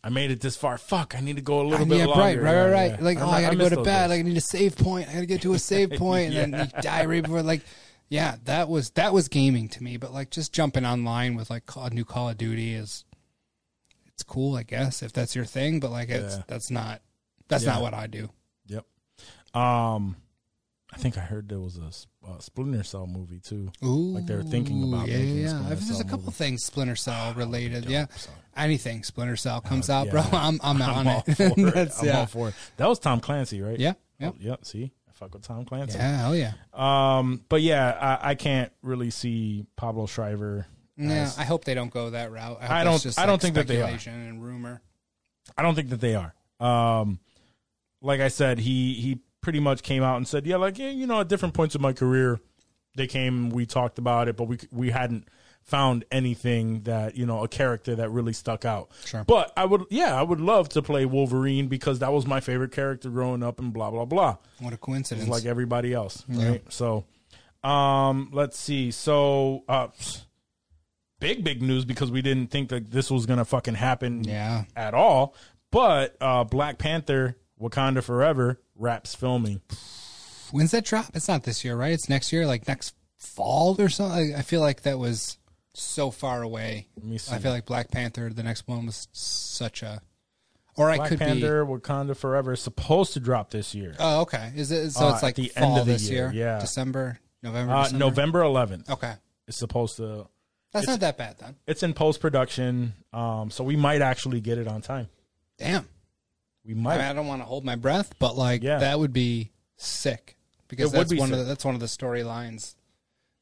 I 0.03 0.09
made 0.09 0.31
it 0.31 0.41
this 0.41 0.57
far. 0.57 0.79
Fuck, 0.79 1.15
I 1.15 1.21
need 1.21 1.37
to 1.37 1.43
go 1.43 1.61
a 1.61 1.65
little 1.69 1.85
Uh, 1.85 1.89
bit 1.89 1.99
yeah, 1.99 2.05
longer. 2.07 2.23
right, 2.23 2.41
right, 2.41 2.55
right, 2.57 2.71
right. 2.71 2.91
yeah. 2.93 3.05
Like, 3.05 3.19
oh, 3.21 3.29
I 3.29 3.43
gotta 3.43 3.57
go 3.57 3.69
to 3.69 3.83
bed. 3.83 4.09
days. 4.09 4.09
Like, 4.11 4.21
I 4.21 4.23
need 4.23 4.37
a 4.39 4.41
save 4.41 4.77
point. 4.79 5.11
I 5.11 5.13
gotta 5.13 5.27
get 5.27 5.43
to 5.43 5.53
a 5.53 5.59
save 5.59 5.91
point, 5.99 6.33
and 6.35 6.55
then 6.55 6.73
die 6.81 7.05
right 7.05 7.23
before. 7.23 7.43
Like, 7.43 7.61
yeah, 8.11 8.37
that 8.45 8.69
was 8.69 8.91
that 8.91 9.15
was 9.15 9.29
gaming 9.29 9.69
to 9.71 9.83
me. 9.83 9.97
But 9.97 10.13
like, 10.13 10.31
just 10.31 10.53
jumping 10.53 10.85
online 10.85 11.35
with 11.37 11.49
like 11.49 11.63
a 11.77 11.89
new 11.91 12.05
Call 12.05 12.29
of 12.29 12.37
Duty 12.37 12.75
is 12.75 13.05
it's 14.13 14.23
cool, 14.23 14.57
I 14.57 14.63
guess, 14.65 15.03
if 15.03 15.13
that's 15.15 15.35
your 15.35 15.47
thing. 15.47 15.81
But 15.81 15.91
like, 15.93 16.11
it's 16.11 16.37
Yeah. 16.37 16.43
that's 16.47 16.71
not 16.71 17.01
that's 17.49 17.65
Yeah. 17.65 17.73
not 17.75 17.83
what 17.83 17.95
I 17.95 18.07
do. 18.07 18.29
Yep. 18.67 18.85
Um, 19.55 20.17
I 20.93 20.97
think 20.99 21.17
I 21.17 21.21
heard 21.21 21.49
there 21.49 21.61
was 21.61 21.77
a, 21.79 22.29
a 22.29 22.43
Splinter 22.43 22.83
Cell 22.83 23.07
movie 23.07 23.39
too. 23.39 23.71
Ooh, 23.85 24.13
Like 24.15 24.27
they're 24.27 24.43
thinking 24.43 24.83
about 24.93 25.07
yeah, 25.09 25.19
making 25.19 25.39
a 25.39 25.43
yeah. 25.43 25.49
Splinter 25.49 25.75
There's 25.77 26.01
a 26.01 26.05
couple 26.05 26.19
movie. 26.27 26.33
things 26.33 26.65
Splinter 26.65 26.97
Cell 26.97 27.33
related. 27.37 27.85
yeah, 27.87 28.07
anything 28.57 29.05
Splinter 29.05 29.37
Cell 29.37 29.61
comes 29.61 29.89
out, 29.89 30.07
Yeah. 30.07 30.13
bro. 30.13 30.23
I'm 30.33 30.61
I'm, 30.65 30.83
on 30.83 31.07
all 31.07 31.25
it. 31.27 31.35
for 31.37 31.45
it. 31.79 31.91
I'm 32.01 32.07
yeah, 32.07 32.19
all 32.19 32.27
for 32.27 32.49
it. 32.49 32.55
That 32.77 32.89
was 32.89 32.99
Tom 32.99 33.21
Clancy, 33.21 33.63
right? 33.63 33.79
yeah, 33.79 33.93
yeah, 34.19 34.29
Oh, 34.31 34.35
yeah. 34.41 34.57
See, 34.63 34.91
fuck 35.21 35.35
with 35.35 35.43
Tom 35.43 35.65
Clancy. 35.65 35.99
yeah. 35.99 36.17
Hell 36.19 36.35
yeah. 36.35 36.53
Um, 36.73 37.45
but 37.49 37.63
yeah, 37.63 38.19
I, 38.23 38.31
I 38.31 38.35
can't 38.35 38.73
really 38.83 39.11
see 39.11 39.67
Pablo 39.77 40.07
Schreiber. 40.07 40.67
Yeah, 40.97 41.11
as- 41.13 41.39
I 41.39 41.45
hope 41.45 41.65
they 41.65 41.75
don't 41.75 41.93
go 41.93 42.11
that 42.11 42.33
route. 42.33 42.59
I, 42.61 42.81
I 42.81 42.85
don't- 42.85 43.01
Just 43.01 43.19
I 43.19 43.27
don't 43.27 43.35
like 43.35 43.41
think 43.43 43.55
that 43.55 43.67
they 43.69 43.81
are. 43.83 43.97
and 44.07 44.43
rumor. 44.43 44.83
I 45.57 45.63
don't 45.63 45.75
think 45.75 45.91
that 45.91 46.01
they 46.01 46.15
are. 46.17 46.35
Um, 46.59 47.21
like 48.03 48.21
I 48.21 48.29
said, 48.29 48.59
he 48.59 48.95
he 48.95 49.21
pretty 49.41 49.61
much 49.61 49.83
came 49.83 50.03
out 50.03 50.17
and 50.17 50.27
said, 50.27 50.47
yeah, 50.47 50.57
like 50.57 50.79
yeah, 50.79 50.91
you 50.91 51.07
know, 51.07 51.21
at 51.21 51.29
different 51.29 51.55
points 51.55 51.75
of 51.75 51.81
my 51.81 51.93
career, 51.93 52.41
they 52.97 53.07
came, 53.07 53.51
we 53.51 53.67
talked 53.67 53.99
about 53.99 54.29
it, 54.29 54.37
but 54.37 54.45
we 54.45 54.59
we 54.71 54.91
hadn't 54.91 55.29
found 55.63 56.05
anything 56.11 56.83
that 56.83 57.17
you 57.17 57.25
know 57.27 57.45
a 57.45 57.49
character 57.49 57.95
that 57.97 58.11
really 58.11 58.33
stuck 58.33 58.65
out. 58.65 58.91
Sure. 59.05 59.25
But 59.25 59.53
I 59.57 59.65
would, 59.65 59.85
yeah, 59.91 60.15
I 60.19 60.23
would 60.23 60.41
love 60.41 60.69
to 60.71 60.83
play 60.83 61.05
Wolverine 61.07 61.69
because 61.69 62.01
that 62.01 62.13
was 62.13 62.27
my 62.27 62.41
favorite 62.41 62.73
character 62.73 63.09
growing 63.11 63.43
up, 63.43 63.59
and 63.61 63.73
blah 63.73 63.91
blah 63.91 64.05
blah. 64.05 64.37
What 64.59 64.73
a 64.73 64.77
coincidence! 64.77 65.29
like 65.29 65.45
everybody 65.45 65.93
else, 65.95 66.25
right? 66.29 66.63
So, 66.73 67.05
um, 67.63 68.31
let's 68.33 68.59
see. 68.59 68.91
So, 68.91 69.65
uh, 69.69 69.89
big 71.21 71.45
big 71.45 71.63
news 71.63 71.85
because 71.85 72.11
we 72.11 72.23
didn't 72.23 72.49
think 72.49 72.71
that 72.71 72.91
this 72.91 73.11
was 73.11 73.27
gonna 73.27 73.45
fucking 73.45 73.75
happen 73.75 74.25
Yeah. 74.25 74.65
at 74.75 74.95
all. 74.95 75.35
But 75.71 76.17
uh, 76.21 76.45
Black 76.45 76.79
Panther: 76.79 77.37
Wakanda 77.61 78.03
Forever 78.03 78.61
wraps 78.75 79.15
filming. 79.15 79.61
When's 80.51 80.73
that 80.73 80.85
drop? 80.85 81.11
It's 81.15 81.29
not 81.29 81.45
this 81.45 81.65
year, 81.65 81.77
right? 81.77 81.93
It's 81.93 82.09
next 82.09 82.33
year, 82.33 82.45
like 82.47 82.67
next 82.67 82.95
fall 83.19 83.77
or 83.81 83.89
something. 83.89 84.35
I 84.35 84.43
feel 84.43 84.61
like 84.61 84.83
that 84.83 84.99
was 84.99 85.37
so 85.75 86.11
far 86.11 86.43
away. 86.43 86.87
me 87.03 87.19
see. 87.19 87.35
I 87.35 87.39
feel 87.39 87.53
like 87.53 87.67
Black 87.67 87.91
Panther, 87.91 88.31
the 88.31 88.43
next 88.43 88.67
one 88.67 88.87
was 88.87 89.09
such 89.13 89.83
a. 89.83 90.01
Or 90.77 90.89
I 90.91 90.97
Black 90.97 91.09
could 91.11 91.19
Panther: 91.19 91.65
Wakanda 91.67 92.17
Forever 92.17 92.53
is 92.53 92.61
supposed 92.61 93.13
to 93.15 93.21
drop 93.21 93.51
this 93.51 93.75
year. 93.75 93.95
Oh, 93.99 94.23
okay. 94.23 94.53
Is 94.57 94.71
it 94.71 94.91
so? 94.93 95.09
Uh, 95.09 95.13
it's 95.15 95.23
like 95.23 95.35
the 95.35 95.49
fall 95.49 95.71
end 95.73 95.81
of 95.81 95.87
the 95.87 95.93
this 95.93 96.09
year, 96.09 96.33
year. 96.33 96.47
yeah. 96.47 96.61
December, 96.61 97.19
November, 97.43 97.73
uh, 97.75 97.83
December? 97.85 98.05
November 98.05 98.41
11th. 98.43 98.91
Okay, 98.91 99.15
It's 99.49 99.59
supposed 99.59 99.97
to. 99.99 100.27
that's 100.73 100.87
not 100.87 101.01
that 101.01 101.19
bad 101.19 101.37
then. 101.39 101.57
It's 101.67 101.83
in 101.83 101.93
post 101.93 102.21
production, 102.21 102.95
um, 103.13 103.51
so 103.51 103.65
we 103.65 103.77
might 103.77 104.01
actually 104.01 104.41
get 104.41 104.59
it 104.59 104.69
on 104.69 104.81
time. 104.81 105.09
Damn. 105.59 105.87
We 106.65 106.73
I, 106.73 106.77
might. 106.77 106.97
mean, 106.99 107.07
I 107.07 107.13
don't 107.15 107.27
want 107.27 107.43
to 107.43 107.47
hold 107.47 107.65
my 107.65 107.77
breath, 107.77 108.15
but 108.19 108.37
like 108.37 108.63
Yeah. 108.63 108.79
that 108.79 108.99
would 108.99 109.13
be 109.13 109.51
sick 109.77 110.37
because 110.69 110.93
It 110.95 110.97
that's 110.97 111.11
be 111.11 111.19
one 111.19 111.33
of 111.33 111.39
the, 111.39 111.45
that's 111.45 111.65
one 111.65 111.75
of 111.75 111.81
the 111.81 111.87
storylines 111.87 112.75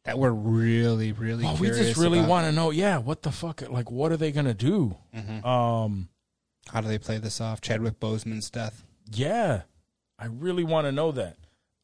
that 0.09 0.18
we're 0.18 0.30
really 0.30 1.12
really. 1.12 1.44
Oh, 1.47 1.55
we 1.60 1.68
just 1.68 1.98
really 1.98 2.22
want 2.22 2.47
to 2.47 2.52
know. 2.52 2.70
Yeah, 2.70 2.97
what 2.97 3.20
the 3.20 3.30
fuck? 3.30 3.60
Like, 3.68 3.90
what 3.90 4.10
are 4.10 4.16
they 4.16 4.32
gonna 4.32 4.55
do? 4.55 4.97
Mm-hmm. 5.14 5.47
Um, 5.47 6.09
How 6.72 6.80
do 6.80 6.89
they 6.89 6.97
play 6.97 7.18
this 7.18 7.43
off? 7.43 7.60
Chadwick 7.60 8.01
Boseman's 8.01 8.48
death. 8.48 8.85
yeah, 9.12 9.62
I 10.18 10.26
really 10.26 10.64
want 10.64 10.86
to 10.86 10.93
know 10.93 11.12
that. 11.12 11.36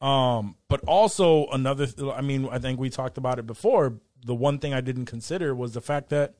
Um, 0.03 0.55
but 0.67 0.81
also 0.87 1.45
another. 1.49 1.85
th- 1.85 2.11
I 2.15 2.21
mean, 2.21 2.49
I 2.51 2.57
think 2.57 2.79
we 2.79 2.89
talked 2.89 3.19
about 3.19 3.37
it 3.37 3.45
before. 3.45 3.93
The 4.25 4.33
one 4.33 4.57
thing 4.57 4.73
I 4.73 4.81
didn't 4.81 5.05
consider 5.05 5.53
was 5.53 5.73
the 5.75 5.81
fact 5.81 6.09
that 6.09 6.33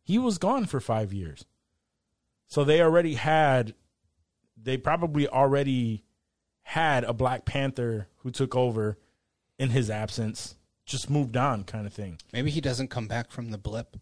he 0.00 0.18
was 0.18 0.38
gone 0.38 0.66
for 0.66 0.78
five 0.78 1.12
years. 1.12 1.44
So 2.46 2.62
they 2.62 2.80
already 2.80 3.14
had. 3.14 3.74
They 4.56 4.76
probably 4.76 5.26
already 5.28 6.04
had 6.62 7.02
a 7.02 7.12
Black 7.12 7.44
Panther 7.44 8.06
who 8.18 8.30
took 8.30 8.54
over 8.54 8.98
in 9.58 9.70
his 9.70 9.90
absence, 9.90 10.54
just 10.88 11.08
moved 11.10 11.36
on, 11.36 11.64
kind 11.64 11.86
of 11.86 11.92
thing. 11.92 12.18
Maybe 12.32 12.50
he 12.50 12.60
doesn't 12.60 12.88
come 12.88 13.06
back 13.06 13.30
from 13.30 13.50
the 13.50 13.58
blip. 13.58 13.96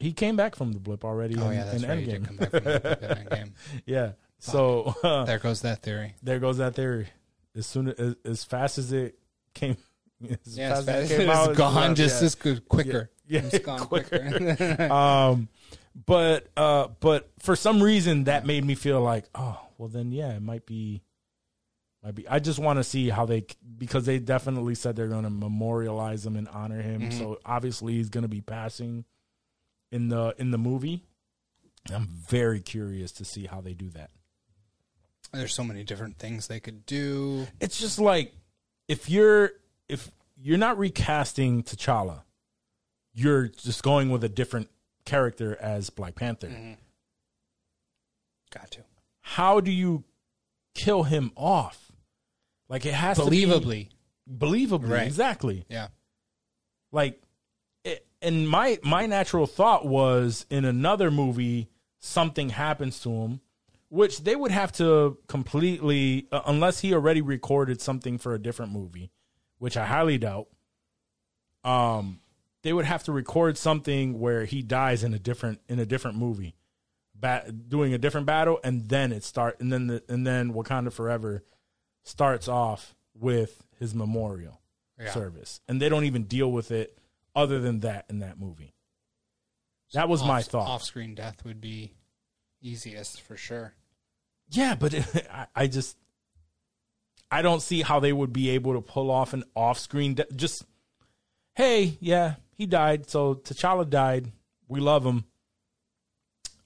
He 0.00 0.12
came 0.12 0.36
back 0.36 0.56
from 0.56 0.72
the 0.72 0.78
blip 0.80 1.04
already. 1.04 1.36
Oh 1.38 1.48
in, 1.50 1.54
yeah, 1.58 1.64
that's 1.64 1.82
in 1.82 1.88
right. 1.88 1.98
He 1.98 2.04
did 2.06 2.22
Endgame. 2.22 2.26
come 2.26 2.36
back 2.36 2.50
from 2.50 2.64
the 2.64 2.80
blip 2.80 3.02
in 3.02 3.08
Endgame. 3.26 3.50
Yeah. 3.86 4.12
So 4.38 4.94
uh, 5.04 5.24
There 5.24 5.38
goes 5.38 5.62
that 5.62 5.82
theory. 5.82 6.14
there 6.22 6.38
goes 6.38 6.58
that 6.58 6.74
theory. 6.74 7.08
As 7.56 7.66
soon 7.66 7.88
as 7.88 8.16
as 8.24 8.44
fast 8.44 8.76
as 8.78 8.92
it 8.92 9.18
came, 9.54 9.76
as 10.30 10.58
Yeah, 10.58 10.74
fast 10.74 10.88
as 10.88 11.10
it 11.10 11.16
came 11.18 11.28
it's 11.30 11.38
out, 11.38 11.56
gone 11.56 11.74
left, 11.74 11.96
just 11.96 12.20
yeah. 12.22 12.26
as 12.26 12.34
good, 12.34 12.68
quicker. 12.68 13.10
Yeah, 13.28 13.40
It's 13.44 13.58
gone 13.64 13.80
quicker. 13.80 14.18
quicker. 14.30 14.92
um, 14.92 15.48
but 16.06 16.48
uh, 16.56 16.88
but 17.00 17.30
for 17.40 17.56
some 17.56 17.82
reason 17.82 18.24
that 18.24 18.44
made 18.46 18.64
me 18.64 18.74
feel 18.74 19.00
like, 19.00 19.24
oh, 19.34 19.58
well 19.78 19.88
then 19.88 20.12
yeah, 20.12 20.34
it 20.36 20.42
might 20.42 20.66
be, 20.66 21.02
might 22.06 22.14
be. 22.14 22.28
I 22.28 22.38
just 22.38 22.58
want 22.60 22.78
to 22.78 22.84
see 22.84 23.08
how 23.10 23.26
they 23.26 23.44
because 23.76 24.06
they 24.06 24.18
definitely 24.20 24.76
said 24.76 24.94
they're 24.94 25.08
going 25.08 25.24
to 25.24 25.30
memorialize 25.30 26.24
him 26.24 26.36
and 26.36 26.48
honor 26.48 26.80
him. 26.80 27.02
Mm-hmm. 27.02 27.18
So 27.18 27.40
obviously 27.44 27.94
he's 27.94 28.10
going 28.10 28.22
to 28.22 28.28
be 28.28 28.40
passing 28.40 29.04
in 29.90 30.08
the 30.08 30.34
in 30.38 30.52
the 30.52 30.58
movie. 30.58 31.02
I'm 31.92 32.06
very 32.06 32.60
curious 32.60 33.12
to 33.12 33.24
see 33.24 33.46
how 33.46 33.60
they 33.60 33.74
do 33.74 33.90
that. 33.90 34.10
There's 35.32 35.54
so 35.54 35.64
many 35.64 35.82
different 35.82 36.18
things 36.18 36.46
they 36.46 36.60
could 36.60 36.86
do. 36.86 37.48
it's 37.60 37.78
just 37.78 37.98
like 37.98 38.32
if 38.88 39.10
you're 39.10 39.50
if 39.88 40.10
you're 40.40 40.58
not 40.58 40.78
recasting 40.78 41.64
T'Challa, 41.64 42.22
you're 43.14 43.48
just 43.48 43.82
going 43.82 44.10
with 44.10 44.22
a 44.22 44.28
different 44.28 44.68
character 45.04 45.56
as 45.60 45.90
Black 45.90 46.14
Panther. 46.14 46.76
Got 48.52 48.70
to 48.72 48.84
How 49.22 49.58
do 49.60 49.72
you 49.72 50.04
kill 50.74 51.02
him 51.02 51.32
off? 51.34 51.85
Like 52.68 52.84
it 52.86 52.94
has 52.94 53.16
to 53.18 53.24
believably. 53.24 53.88
be 53.88 53.90
believably, 54.38 54.88
Right. 54.90 55.06
exactly. 55.06 55.64
Yeah. 55.68 55.88
Like, 56.92 57.20
it, 57.84 58.06
and 58.22 58.48
my 58.48 58.78
my 58.82 59.06
natural 59.06 59.46
thought 59.46 59.86
was 59.86 60.46
in 60.50 60.64
another 60.64 61.10
movie 61.10 61.68
something 61.98 62.48
happens 62.50 63.00
to 63.00 63.10
him, 63.10 63.40
which 63.88 64.22
they 64.24 64.34
would 64.36 64.50
have 64.50 64.72
to 64.72 65.18
completely 65.28 66.26
uh, 66.32 66.42
unless 66.46 66.80
he 66.80 66.92
already 66.94 67.20
recorded 67.22 67.80
something 67.80 68.18
for 68.18 68.34
a 68.34 68.38
different 68.38 68.72
movie, 68.72 69.10
which 69.58 69.76
I 69.76 69.86
highly 69.86 70.18
doubt. 70.18 70.48
Um, 71.64 72.20
they 72.62 72.72
would 72.72 72.84
have 72.84 73.04
to 73.04 73.12
record 73.12 73.58
something 73.58 74.18
where 74.18 74.44
he 74.44 74.62
dies 74.62 75.04
in 75.04 75.14
a 75.14 75.18
different 75.18 75.60
in 75.68 75.78
a 75.78 75.86
different 75.86 76.16
movie, 76.16 76.56
bat, 77.14 77.68
doing 77.68 77.92
a 77.94 77.98
different 77.98 78.26
battle, 78.26 78.58
and 78.64 78.88
then 78.88 79.12
it 79.12 79.24
start 79.24 79.60
and 79.60 79.72
then 79.72 79.86
the, 79.88 80.02
and 80.08 80.26
then 80.26 80.52
Wakanda 80.52 80.92
Forever 80.92 81.44
starts 82.06 82.48
off 82.48 82.94
with 83.14 83.66
his 83.78 83.94
memorial 83.94 84.60
Yeah. 84.98 85.12
service, 85.12 85.60
and 85.68 85.80
they 85.82 85.88
don't 85.88 86.04
even 86.04 86.24
deal 86.24 86.50
with 86.50 86.70
it 86.70 86.96
other 87.34 87.58
than 87.60 87.80
that 87.80 88.06
in 88.08 88.20
that 88.20 88.38
movie. 88.40 88.72
That 89.92 90.08
was 90.08 90.24
my 90.24 90.42
thought. 90.42 90.68
Off-screen 90.68 91.14
death 91.14 91.44
would 91.44 91.60
be 91.60 91.92
easiest 92.60 93.20
for 93.20 93.36
sure. 93.36 93.74
Yeah, 94.50 94.74
but 94.74 94.94
I, 95.30 95.46
I 95.54 95.66
just 95.66 95.96
I 97.30 97.42
don't 97.42 97.60
see 97.60 97.82
how 97.82 97.98
they 98.00 98.12
would 98.12 98.32
be 98.32 98.50
able 98.50 98.74
to 98.74 98.80
pull 98.80 99.10
off 99.10 99.32
an 99.32 99.44
off-screen 99.54 100.14
de- 100.14 100.26
just 100.34 100.64
hey, 101.54 101.98
yeah, 102.00 102.36
he 102.56 102.66
died, 102.66 103.08
so 103.10 103.34
T'Challa 103.34 103.88
died. 103.90 104.30
We 104.68 104.80
love 104.80 105.04
him. 105.04 105.24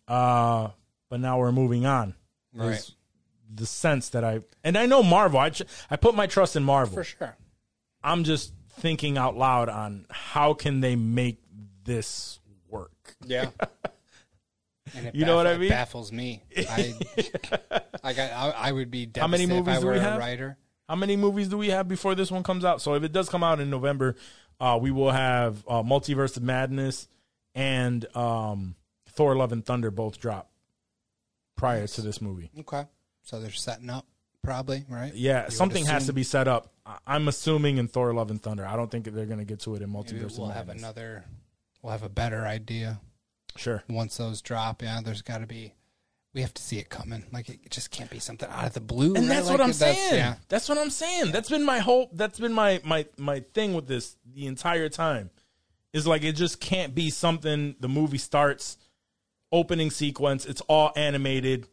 Uh 0.06 0.68
but 1.08 1.20
now 1.20 1.38
we're 1.38 1.52
moving 1.52 1.86
on. 1.86 2.14
Right. 2.54 2.88
The 3.52 3.66
sense 3.66 4.10
that 4.10 4.24
I 4.24 4.40
and 4.62 4.76
I 4.78 4.86
know 4.86 5.02
Marvel. 5.02 5.40
I 5.40 5.50
I 5.90 5.96
put 5.96 6.14
my 6.14 6.26
trust 6.26 6.54
in 6.56 6.62
Marvel. 6.62 6.94
For 6.94 7.04
sure. 7.04 7.36
I'm 8.02 8.24
just 8.24 8.52
thinking 8.78 9.18
out 9.18 9.36
loud 9.36 9.68
on 9.68 10.06
how 10.10 10.54
can 10.54 10.80
they 10.80 10.96
make 10.96 11.40
this 11.84 12.40
work. 12.68 13.16
Yeah. 13.26 13.50
And 14.96 15.06
it 15.06 15.14
You 15.14 15.24
know 15.24 15.36
what 15.36 15.46
I 15.46 15.56
mean? 15.56 15.68
baffles 15.68 16.10
me. 16.10 16.42
I, 16.56 16.94
I 18.02 18.12
got. 18.12 18.32
I, 18.32 18.50
I 18.56 18.72
would 18.72 18.90
be 18.90 19.08
How 19.16 19.28
many 19.28 19.46
movies 19.46 19.74
if 19.74 19.78
I 19.78 19.80
do 19.80 19.86
were 19.86 19.92
we 19.92 19.98
a 19.98 20.02
have? 20.02 20.18
writer. 20.18 20.58
How 20.88 20.96
many 20.96 21.14
movies 21.16 21.46
do 21.48 21.56
we 21.56 21.68
have 21.68 21.86
before 21.86 22.16
this 22.16 22.28
one 22.30 22.42
comes 22.42 22.64
out? 22.64 22.82
So 22.82 22.94
if 22.94 23.04
it 23.04 23.12
does 23.12 23.28
come 23.28 23.44
out 23.44 23.60
in 23.60 23.70
November, 23.70 24.16
uh, 24.58 24.78
we 24.82 24.90
will 24.90 25.12
have 25.12 25.64
uh, 25.68 25.84
Multiverse 25.84 26.36
of 26.36 26.42
Madness 26.42 27.06
and 27.54 28.04
um, 28.16 28.74
Thor: 29.10 29.36
Love 29.36 29.52
and 29.52 29.64
Thunder 29.64 29.92
both 29.92 30.18
drop 30.18 30.50
prior 31.56 31.86
to 31.86 32.00
this 32.02 32.20
movie. 32.20 32.50
Okay. 32.58 32.84
So 33.30 33.38
they're 33.38 33.52
setting 33.52 33.88
up, 33.90 34.06
probably 34.42 34.84
right. 34.88 35.14
Yeah, 35.14 35.44
would 35.44 35.52
something 35.52 35.86
has 35.86 36.06
to 36.06 36.12
be 36.12 36.24
set 36.24 36.48
up. 36.48 36.72
I'm 37.06 37.28
assuming 37.28 37.76
in 37.78 37.86
Thor: 37.86 38.12
Love 38.12 38.32
and 38.32 38.42
Thunder. 38.42 38.66
I 38.66 38.74
don't 38.74 38.90
think 38.90 39.04
they're 39.04 39.24
going 39.24 39.38
to 39.38 39.44
get 39.44 39.60
to 39.60 39.76
it 39.76 39.82
in 39.82 39.88
Multiverse 39.92 40.36
we'll 40.36 40.48
have 40.48 40.66
Madness. 40.66 40.82
another. 40.82 41.24
We'll 41.80 41.92
have 41.92 42.02
a 42.02 42.08
better 42.08 42.44
idea 42.44 43.00
Sure. 43.56 43.84
once 43.88 44.16
those 44.16 44.42
drop. 44.42 44.82
Yeah, 44.82 44.98
there's 45.04 45.22
got 45.22 45.38
to 45.42 45.46
be. 45.46 45.74
We 46.34 46.40
have 46.40 46.52
to 46.54 46.60
see 46.62 46.78
it 46.78 46.88
coming. 46.88 47.24
Like 47.32 47.48
it 47.48 47.70
just 47.70 47.92
can't 47.92 48.10
be 48.10 48.18
something 48.18 48.48
out 48.50 48.66
of 48.66 48.72
the 48.74 48.80
blue. 48.80 49.14
and 49.14 49.28
right? 49.28 49.36
that's 49.36 49.46
Like, 49.46 49.58
what 49.58 49.64
I'm 49.64 49.70
that's- 49.72 49.96
saying. 49.96 50.14
Yeah. 50.14 50.34
That's 50.48 50.68
what 50.68 50.78
I'm 50.78 50.90
saying. 50.90 51.30
That's 51.30 51.50
been 51.50 51.64
my 51.64 51.78
hope. 51.78 52.10
That's 52.12 52.40
been 52.40 52.52
my 52.52 52.80
my 52.84 53.06
my 53.16 53.44
thing 53.54 53.74
with 53.74 53.86
this 53.86 54.16
the 54.34 54.46
entire 54.48 54.88
time. 54.88 55.30
Is 55.92 56.04
like 56.04 56.24
it 56.24 56.32
just 56.32 56.58
can't 56.60 56.96
be 56.96 57.10
something. 57.10 57.76
The 57.78 57.88
movie 57.88 58.18
starts, 58.18 58.76
opening 59.52 59.92
sequence. 59.92 60.46
It's 60.46 60.60
all 60.62 60.90
animated. 60.96 61.68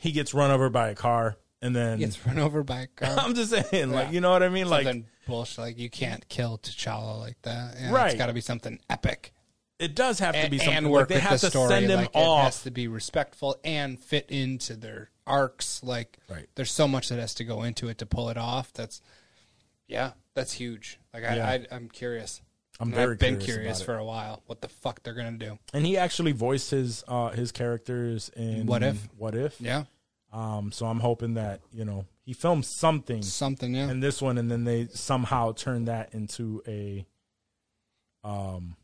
He 0.00 0.12
gets 0.12 0.34
run 0.34 0.50
over 0.50 0.68
by 0.70 0.88
a 0.88 0.94
car, 0.94 1.36
and 1.62 1.74
then 1.76 1.98
he 1.98 2.04
Gets 2.04 2.24
run 2.26 2.38
over 2.38 2.62
by 2.62 2.80
a 2.82 2.86
car. 2.96 3.16
I'm 3.18 3.34
just 3.34 3.50
saying, 3.50 3.90
like 3.90 4.12
you 4.12 4.20
know 4.20 4.30
what 4.30 4.42
I 4.42 4.48
mean, 4.48 4.68
like 4.68 4.84
something 4.84 5.06
bullshit. 5.26 5.58
Like 5.58 5.78
you 5.78 5.90
can't 5.90 6.26
kill 6.28 6.58
T'Challa 6.58 7.18
like 7.20 7.40
that. 7.42 7.76
Yeah, 7.78 7.92
Right. 7.92 8.06
It's 8.10 8.18
got 8.18 8.26
to 8.26 8.32
be 8.32 8.40
something 8.40 8.80
epic. 8.88 9.32
it 9.78 9.94
does 9.94 10.18
have 10.18 10.34
to 10.34 10.40
and, 10.40 10.50
be 10.50 10.58
something. 10.58 10.76
and 10.76 10.86
like, 10.86 10.92
work 10.92 11.08
they 11.08 11.14
with 11.16 11.22
have 11.24 11.40
the 11.40 11.46
to 11.46 11.50
story. 11.50 11.68
send 11.68 11.86
him 11.86 12.00
like, 12.00 12.10
It 12.14 12.42
has 12.42 12.62
to 12.64 12.70
be 12.70 12.88
respectful 12.88 13.58
and 13.64 13.98
fit 14.00 14.26
into 14.30 14.74
their 14.76 15.10
arcs. 15.26 15.82
Like, 15.82 16.18
Right. 16.28 16.46
there's 16.54 16.72
so 16.72 16.88
much 16.88 17.08
that 17.10 17.18
has 17.18 17.34
to 17.34 17.44
go 17.44 17.62
into 17.62 17.88
it 17.88 17.98
to 17.98 18.06
pull 18.06 18.28
it 18.30 18.36
off. 18.38 18.72
That's, 18.72 19.00
yeah, 19.86 20.12
that's 20.34 20.52
huge. 20.52 20.98
Like, 21.14 21.24
I, 21.24 21.36
Yeah. 21.36 21.48
I, 21.48 21.66
I'm 21.74 21.88
curious. 21.88 22.40
I'm 22.80 22.88
And 22.88 22.94
very 22.94 23.12
I've 23.12 23.18
been 23.18 23.34
curious 23.38 23.54
curious 23.56 23.82
for 23.82 23.96
a 23.96 24.04
while. 24.04 24.42
What 24.46 24.62
the 24.62 24.68
fuck 24.68 25.02
they're 25.02 25.14
gonna 25.14 25.32
do? 25.32 25.58
And 25.74 25.84
he 25.84 25.98
actually 25.98 26.32
voiced 26.32 26.70
his 26.70 27.04
uh 27.06 27.28
his 27.28 27.52
characters 27.52 28.30
in 28.34 28.66
What 28.66 28.82
If? 28.82 29.06
What 29.16 29.34
if? 29.34 29.60
Yeah, 29.60 29.84
Um. 30.32 30.72
So 30.72 30.86
I'm 30.86 31.00
hoping 31.00 31.34
that 31.34 31.60
you 31.72 31.84
know 31.84 32.06
he 32.24 32.32
filmed 32.32 32.64
something 32.64 33.22
something. 33.22 33.74
Yeah, 33.74 33.90
in 33.90 34.00
this 34.00 34.22
one, 34.22 34.38
and 34.38 34.50
then 34.50 34.64
they 34.64 34.88
somehow 34.88 35.52
turn 35.52 35.84
that 35.84 36.14
into 36.14 36.62
a. 36.66 37.06
Um. 38.24 38.76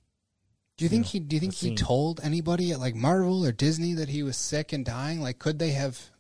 Do 0.77 0.85
you 0.85 0.91
think 0.91 1.07
he? 1.07 1.21
Do 1.21 1.37
you 1.37 1.41
think 1.41 1.55
he 1.55 1.69
scene. 1.69 1.77
told 1.77 2.21
anybody 2.23 2.73
at 2.73 2.79
like 2.79 2.95
Marvel 2.95 3.47
or 3.47 3.53
Disney 3.53 3.95
that 3.95 4.11
he 4.11 4.23
was 4.23 4.37
sick 4.37 4.75
and 4.75 4.85
dying? 4.85 5.23
Like, 5.23 5.39
could 5.39 5.59
they 5.59 5.71
have 5.71 6.11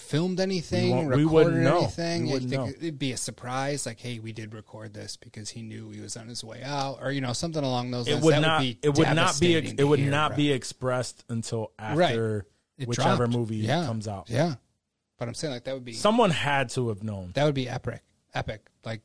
filmed 0.00 0.40
anything, 0.40 0.90
we 1.08 1.16
recorded 1.16 1.30
wouldn't 1.30 1.56
know. 1.62 1.78
anything. 1.78 2.22
We 2.24 2.30
I 2.30 2.32
wouldn't 2.34 2.50
think 2.50 2.62
know. 2.62 2.68
It'd 2.80 2.98
be 2.98 3.12
a 3.12 3.16
surprise, 3.16 3.84
like, 3.86 4.00
hey, 4.00 4.18
we 4.18 4.32
did 4.32 4.54
record 4.54 4.94
this 4.94 5.16
because 5.16 5.50
he 5.50 5.62
knew 5.62 5.90
he 5.90 6.00
was 6.00 6.16
on 6.16 6.28
his 6.28 6.42
way 6.44 6.62
out, 6.64 6.98
or 7.00 7.10
you 7.10 7.20
know, 7.20 7.32
something 7.32 7.62
along 7.62 7.90
those 7.90 8.06
It 8.08 8.12
lines. 8.14 8.24
would 8.24 8.34
That 8.34 8.40
not. 8.40 8.60
be 8.60 8.78
it 8.82 8.94
would 8.96 9.14
not 9.14 9.40
be. 9.40 9.54
It 9.56 9.84
would 9.84 9.98
hear, 9.98 10.10
not 10.10 10.30
bro. 10.30 10.36
be 10.36 10.52
expressed 10.52 11.24
until 11.28 11.72
after 11.78 12.46
It 12.78 12.88
whichever 12.88 13.16
dropped. 13.26 13.32
movie 13.32 13.56
Yeah. 13.56 13.84
comes 13.86 14.06
out. 14.08 14.30
Yeah, 14.30 14.54
but 15.18 15.28
I'm 15.28 15.34
saying 15.34 15.52
like 15.54 15.64
that 15.64 15.74
would 15.74 15.84
be 15.84 15.92
Someone 15.94 16.30
had 16.30 16.68
to 16.70 16.88
have 16.90 17.02
known. 17.02 17.32
that 17.34 17.44
would 17.44 17.54
be 17.54 17.68
epic, 17.68 18.02
epic. 18.34 18.68
Like 18.84 19.02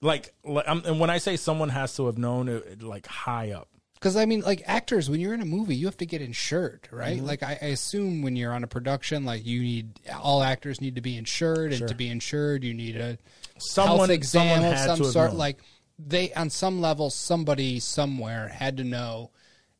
Like, 0.00 0.34
like 0.44 0.64
and 0.66 1.00
when 1.00 1.08
I 1.08 1.16
say 1.18 1.36
someone 1.36 1.70
has 1.70 1.96
to 1.96 2.06
have 2.06 2.18
known, 2.18 2.48
it, 2.48 2.66
it, 2.72 2.82
like 2.82 3.06
high 3.06 3.52
up. 3.52 3.68
Because 4.04 4.16
I 4.18 4.26
mean, 4.26 4.40
like 4.42 4.62
actors, 4.66 5.08
when 5.08 5.18
you're 5.18 5.32
in 5.32 5.40
a 5.40 5.46
movie, 5.46 5.74
you 5.74 5.86
have 5.86 5.96
to 5.96 6.04
get 6.04 6.20
insured, 6.20 6.86
right? 6.90 7.16
Mm-hmm. 7.16 7.24
Like 7.26 7.42
I, 7.42 7.58
I 7.62 7.66
assume 7.68 8.20
when 8.20 8.36
you're 8.36 8.52
on 8.52 8.62
a 8.62 8.66
production, 8.66 9.24
like 9.24 9.46
you 9.46 9.62
need 9.62 9.98
all 10.20 10.42
actors 10.42 10.82
need 10.82 10.96
to 10.96 11.00
be 11.00 11.16
insured, 11.16 11.72
and 11.72 11.88
to 11.88 11.94
be 11.94 12.08
insured, 12.10 12.64
you 12.64 12.74
need 12.74 12.96
a 12.96 13.16
Someone- 13.56 13.96
health 14.00 14.10
exam 14.10 14.60
someone 14.60 14.72
of 14.74 14.78
some 14.98 15.10
sort. 15.10 15.30
known. 15.30 15.38
Like 15.38 15.60
they, 15.98 16.34
on 16.34 16.50
some 16.50 16.82
level, 16.82 17.08
somebody 17.08 17.80
somewhere 17.80 18.48
had 18.48 18.76
to 18.76 18.84
know, 18.84 19.30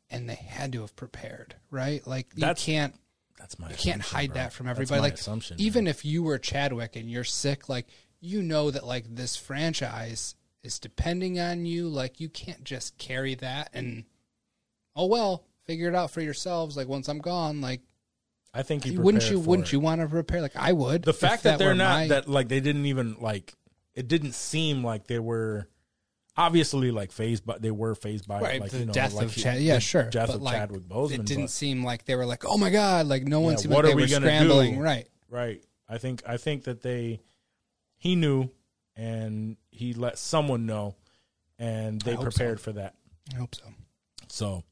and 0.09 0.27
they 0.27 0.33
had 0.33 0.71
to 0.73 0.81
have 0.81 0.95
prepared, 0.95 1.53
right? 1.69 2.01
Like 2.07 2.25
you 2.33 2.41
That's 2.41 2.65
can't 2.65 2.95
That's 3.37 3.59
my. 3.59 3.69
you 3.69 3.75
can't 3.75 4.01
hide 4.01 4.31
bro. 4.31 4.41
that 4.41 4.53
from 4.53 4.67
everybody. 4.67 5.01
like 5.01 5.13
assumption. 5.13 5.57
even 5.59 5.85
if 5.85 6.03
you 6.03 6.23
were 6.23 6.39
Chadwick 6.39 6.95
and 6.95 7.11
you're 7.11 7.23
sick, 7.23 7.69
like 7.69 7.85
you 8.21 8.41
know 8.41 8.71
that 8.71 8.87
like 8.87 9.05
this 9.07 9.35
franchise 9.35 10.33
is 10.63 10.79
depending 10.79 11.39
on 11.39 11.67
you. 11.67 11.87
Like 11.89 12.19
you 12.19 12.27
can't 12.27 12.63
just 12.63 12.97
carry 12.97 13.35
that 13.35 13.69
and 13.71 14.03
oh 14.95 15.05
well, 15.07 15.43
figure 15.65 15.87
it 15.89 15.95
out 15.95 16.11
for 16.11 16.21
yourselves. 16.21 16.77
Like 16.77 16.87
once 16.87 17.07
I'm 17.07 17.19
gone, 17.19 17.61
like 17.61 17.81
I 18.53 18.63
think 18.63 18.83
he 18.85 18.97
wouldn't 18.97 19.29
you 19.29 19.39
wouldn't 19.39 19.67
it. 19.69 19.73
you 19.73 19.79
want 19.79 20.01
to 20.01 20.07
prepare? 20.07 20.41
Like 20.41 20.55
I 20.55 20.71
would. 20.73 21.03
The 21.03 21.13
fact 21.13 21.43
that, 21.43 21.59
they're 21.59 21.75
not 21.75 21.99
my- 22.01 22.07
that 22.09 22.27
like 22.29 22.47
they 22.47 22.59
didn't 22.59 22.85
even 22.85 23.17
like 23.19 23.53
it 23.93 24.07
didn't 24.07 24.33
seem 24.33 24.83
like 24.83 25.07
they 25.07 25.19
were 25.19 25.67
obviously 26.37 26.91
like 26.91 27.11
fazed, 27.11 27.45
but 27.45 27.61
they 27.61 27.71
were 27.71 27.95
fazed 27.95 28.27
by 28.27 28.41
Right, 28.41 28.59
like 28.61 28.71
the 28.71 28.79
you 28.79 28.85
know 28.85 28.93
death 28.93 29.13
like 29.13 29.27
of 29.27 29.35
Chad. 29.35 29.59
Yeah, 29.61 29.79
sure. 29.79 30.03
death 30.09 30.27
but 30.27 30.35
of 30.37 30.41
like, 30.41 30.55
Chadwick 30.55 30.83
Boseman. 30.83 31.19
It 31.19 31.25
didn't 31.25 31.43
but- 31.45 31.49
seem 31.51 31.83
like 31.83 32.05
they 32.05 32.15
were 32.15 32.25
like, 32.25 32.43
oh 32.45 32.57
my 32.57 32.69
god, 32.69 33.07
like 33.07 33.23
no 33.23 33.39
one 33.41 33.53
Yeah, 33.53 33.57
seemed 33.59 33.73
what 33.73 33.85
like 33.85 33.93
are 33.93 33.95
they 33.97 34.03
we 34.05 34.13
were 34.13 34.19
scrambling. 34.21 34.75
do? 34.75 34.81
Right. 34.81 35.07
right. 35.29 35.63
I 35.87 35.97
think 35.97 36.23
I 36.27 36.37
think 36.37 36.63
that 36.65 36.81
they 36.81 37.21
he 37.97 38.15
knew 38.15 38.49
and 38.95 39.57
he 39.69 39.93
let 39.93 40.17
someone 40.17 40.65
know 40.65 40.95
and 41.59 42.01
they 42.01 42.15
prepared 42.15 42.59
for 42.59 42.73
that. 42.73 42.95
I 43.33 43.37
hope 43.37 43.55
so. 43.55 43.63
So, 44.27 44.63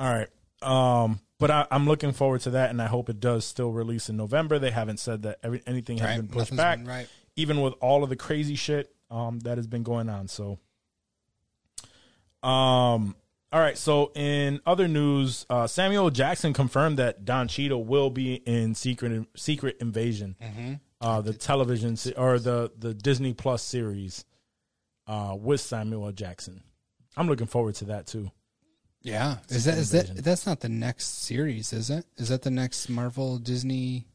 all 0.00 0.12
right. 0.12 0.28
Um, 0.62 1.20
but 1.38 1.50
I, 1.50 1.66
I'm 1.70 1.86
looking 1.86 2.12
forward 2.12 2.40
to 2.42 2.50
that, 2.50 2.70
and 2.70 2.82
I 2.82 2.86
hope 2.86 3.08
it 3.08 3.20
does 3.20 3.44
still 3.44 3.70
release 3.70 4.08
in 4.08 4.16
November. 4.16 4.58
They 4.58 4.70
haven't 4.72 4.98
said 4.98 5.22
that 5.22 5.38
every, 5.42 5.62
anything 5.66 5.98
has 5.98 6.06
Right. 6.08 6.16
been 6.16 6.26
pushed 6.26 6.52
Nothing's 6.52 6.56
back, 6.58 6.78
been 6.80 6.86
right. 6.88 7.08
even 7.36 7.60
with 7.60 7.74
all 7.80 8.02
of 8.02 8.08
the 8.10 8.16
crazy 8.16 8.56
shit 8.56 8.92
um, 9.10 9.38
that 9.40 9.56
has 9.58 9.66
been 9.66 9.82
going 9.82 10.08
on. 10.08 10.26
So, 10.28 10.58
um, 12.42 13.14
all 13.52 13.60
right. 13.60 13.76
So, 13.76 14.12
in 14.14 14.60
other 14.66 14.88
news, 14.88 15.44
uh, 15.50 15.66
Samuel 15.66 16.10
Jackson 16.10 16.52
confirmed 16.52 16.98
that 16.98 17.24
Don 17.24 17.48
Cheadle 17.48 17.84
will 17.84 18.10
be 18.10 18.34
in 18.34 18.74
Secret 18.74 19.26
Secret 19.36 19.76
Invasion, 19.80 20.36
Mm-hmm. 20.42 20.74
uh, 21.00 21.20
the 21.20 21.32
television 21.34 21.96
se- 21.96 22.14
or 22.16 22.38
the 22.38 22.70
the 22.78 22.94
Disney 22.94 23.34
Plus 23.34 23.62
series 23.62 24.24
uh, 25.06 25.36
with 25.38 25.60
Samuel 25.60 26.12
Jackson. 26.12 26.62
I'm 27.16 27.26
looking 27.28 27.46
forward 27.48 27.74
to 27.76 27.86
that 27.86 28.06
too. 28.06 28.30
Yeah. 29.02 29.38
Is 29.48 29.64
that 29.64 29.78
is 29.78 29.90
that 29.92 30.16
that's 30.24 30.46
not 30.46 30.60
the 30.60 30.68
next 30.68 31.22
series, 31.24 31.72
is 31.72 31.90
it? 31.90 32.04
Is 32.16 32.28
that 32.28 32.42
the 32.42 32.50
next 32.50 32.88
Marvel 32.88 33.38
Disney 33.38 34.06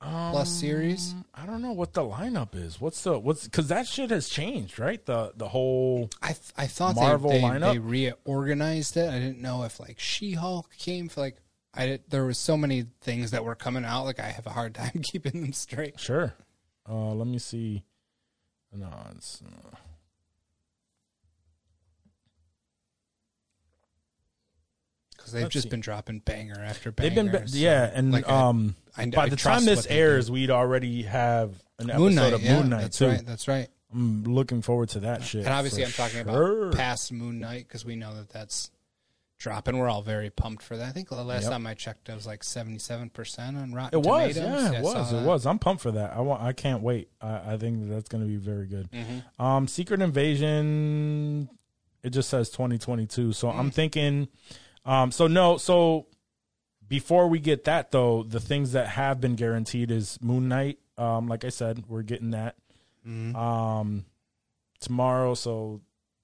Plus 0.00 0.50
series? 0.50 1.12
Um, 1.12 1.24
I 1.34 1.46
don't 1.46 1.62
know 1.62 1.72
what 1.72 1.92
the 1.94 2.02
lineup 2.02 2.54
is. 2.54 2.80
What's 2.80 3.02
the 3.02 3.18
what's 3.18 3.44
because 3.44 3.68
that 3.68 3.86
shit 3.86 4.10
has 4.10 4.28
changed, 4.28 4.78
right? 4.78 5.04
The 5.04 5.32
the 5.36 5.48
whole 5.48 6.10
I 6.22 6.28
th- 6.28 6.52
I 6.56 6.66
thought 6.66 6.96
Marvel 6.96 7.30
they, 7.30 7.38
they, 7.38 7.44
lineup? 7.44 7.72
they 7.72 7.78
reorganized 7.78 8.96
it. 8.96 9.08
I 9.08 9.18
didn't 9.18 9.40
know 9.40 9.62
if 9.64 9.78
like 9.80 9.98
She 9.98 10.32
Hulk 10.32 10.70
came 10.78 11.08
for 11.08 11.20
like 11.20 11.36
I 11.74 11.86
did, 11.86 12.02
there 12.08 12.24
was 12.24 12.38
so 12.38 12.56
many 12.56 12.86
things 13.00 13.32
that 13.32 13.44
were 13.44 13.54
coming 13.54 13.84
out. 13.84 14.04
Like 14.04 14.20
I 14.20 14.26
have 14.30 14.46
a 14.46 14.50
hard 14.50 14.74
time 14.74 14.92
keeping 15.02 15.40
them 15.42 15.52
straight. 15.52 15.98
sure. 15.98 16.34
Uh, 16.88 17.12
let 17.12 17.26
me 17.26 17.38
see. 17.38 17.82
No, 18.72 18.88
it's 19.16 19.40
uh, 19.46 19.76
Because 25.24 25.32
they've 25.40 25.48
just 25.48 25.70
been 25.70 25.80
dropping 25.80 26.18
banger 26.20 26.60
after 26.60 26.92
banger. 26.92 27.08
they've 27.22 27.32
been 27.32 27.44
be- 27.46 27.58
yeah, 27.58 27.90
and 27.92 28.12
like, 28.12 28.28
um, 28.28 28.74
I- 28.96 29.06
by 29.06 29.22
I 29.24 29.28
the 29.30 29.36
time 29.36 29.64
this 29.64 29.86
airs, 29.86 30.30
we'd 30.30 30.50
already 30.50 31.02
have 31.04 31.50
an 31.78 31.88
episode 31.90 32.02
Moon 32.02 32.14
Knight. 32.14 32.32
of 32.34 32.42
yeah, 32.42 32.58
Moon 32.60 32.68
Knight 32.68 32.80
that's 32.82 32.98
too. 32.98 33.06
right. 33.08 33.26
That's 33.26 33.48
right. 33.48 33.68
I'm 33.92 34.24
looking 34.24 34.60
forward 34.60 34.90
to 34.90 35.00
that 35.00 35.22
shit. 35.22 35.44
And 35.46 35.54
obviously, 35.54 35.84
I'm 35.84 35.90
talking 35.92 36.24
sure. 36.24 36.66
about 36.68 36.76
past 36.76 37.10
Moon 37.12 37.38
Knight 37.40 37.66
because 37.68 37.84
we 37.84 37.96
know 37.96 38.14
that 38.16 38.28
that's 38.30 38.70
dropping. 39.38 39.78
We're 39.78 39.88
all 39.88 40.02
very 40.02 40.30
pumped 40.30 40.62
for 40.62 40.76
that. 40.76 40.88
I 40.88 40.92
think 40.92 41.08
the 41.08 41.22
last 41.22 41.42
Yep. 41.44 41.52
time 41.52 41.66
I 41.66 41.74
checked, 41.74 42.08
it 42.08 42.14
was 42.14 42.26
like 42.26 42.42
77% 42.42 43.56
on 43.56 43.72
Rotten 43.72 43.98
It 43.98 44.04
was, 44.06 44.34
Tomatoes. 44.34 44.72
yeah, 44.72 44.78
it 44.78 44.82
was, 44.82 45.12
it 45.12 45.22
was. 45.24 45.46
I'm 45.46 45.58
pumped 45.58 45.82
for 45.82 45.92
that. 45.92 46.12
I 46.12 46.20
want. 46.20 46.42
I 46.42 46.52
can't 46.52 46.82
wait. 46.82 47.08
I, 47.20 47.54
I 47.54 47.56
think 47.56 47.88
that's 47.88 48.08
going 48.08 48.22
to 48.22 48.28
be 48.28 48.36
very 48.36 48.66
good. 48.66 48.90
Mm-hmm. 48.90 49.42
Um, 49.42 49.68
Secret 49.68 50.00
Invasion. 50.02 51.48
It 52.02 52.10
just 52.10 52.28
says 52.28 52.50
2022, 52.50 53.32
so 53.32 53.48
Mm. 53.48 53.56
I'm 53.58 53.70
thinking. 53.70 54.28
Um, 54.84 55.10
so 55.12 55.26
no, 55.26 55.56
so 55.56 56.06
before 56.86 57.28
we 57.28 57.38
get 57.38 57.64
that 57.64 57.90
though, 57.90 58.22
the 58.22 58.40
things 58.40 58.72
that 58.72 58.88
have 58.88 59.20
been 59.20 59.34
guaranteed 59.36 59.90
is 59.90 60.18
Moon 60.20 60.48
Knight. 60.48 60.78
Um, 60.98 61.26
like 61.28 61.44
I 61.44 61.48
said, 61.48 61.84
we're 61.88 62.02
getting 62.02 62.30
that. 62.30 62.56
Mm-hmm. 63.06 63.34
Um, 63.36 64.04
tomorrow, 64.80 65.34
so 65.34 65.80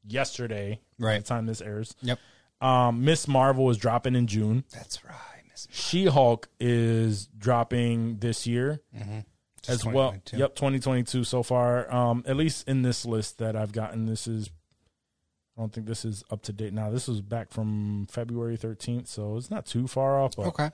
yesterday, 0.06 0.80
by 0.98 1.06
Right. 1.06 1.16
the 1.18 1.26
time 1.26 1.46
this 1.46 1.60
airs. 1.60 1.94
Yep. 2.02 2.18
Um, 2.60 3.04
Miss 3.04 3.26
Marvel 3.26 3.70
is 3.70 3.78
dropping 3.78 4.14
in 4.14 4.26
June. 4.26 4.64
That's 4.72 5.02
right. 5.04 5.14
Miss 5.50 5.66
She 5.70 6.04
Hulk 6.06 6.48
is 6.60 7.26
dropping 7.38 8.18
this 8.18 8.46
year 8.46 8.80
as 9.68 9.84
well. 9.84 10.14
Yep, 10.32 10.54
2022 10.56 11.24
so 11.24 11.42
far. 11.42 11.92
Um, 11.92 12.22
at 12.26 12.36
least 12.36 12.68
in 12.68 12.82
this 12.82 13.04
list 13.06 13.38
that 13.38 13.56
I've 13.56 13.72
gotten, 13.72 14.06
this 14.06 14.26
is. 14.26 14.50
I 15.60 15.62
don't 15.62 15.74
think 15.74 15.86
this 15.86 16.06
is 16.06 16.24
up 16.30 16.40
to 16.44 16.54
date 16.54 16.72
now. 16.72 16.88
This 16.90 17.06
was 17.06 17.20
back 17.20 17.50
from 17.50 18.06
February 18.10 18.56
13th, 18.56 19.06
so 19.08 19.36
it's 19.36 19.50
not 19.50 19.66
too 19.66 19.86
far 19.86 20.18
off. 20.18 20.34
But, 20.34 20.46
Okay. 20.46 20.70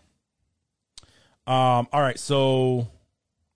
Um. 1.48 1.88
All 1.92 2.00
right. 2.02 2.16
So, 2.18 2.86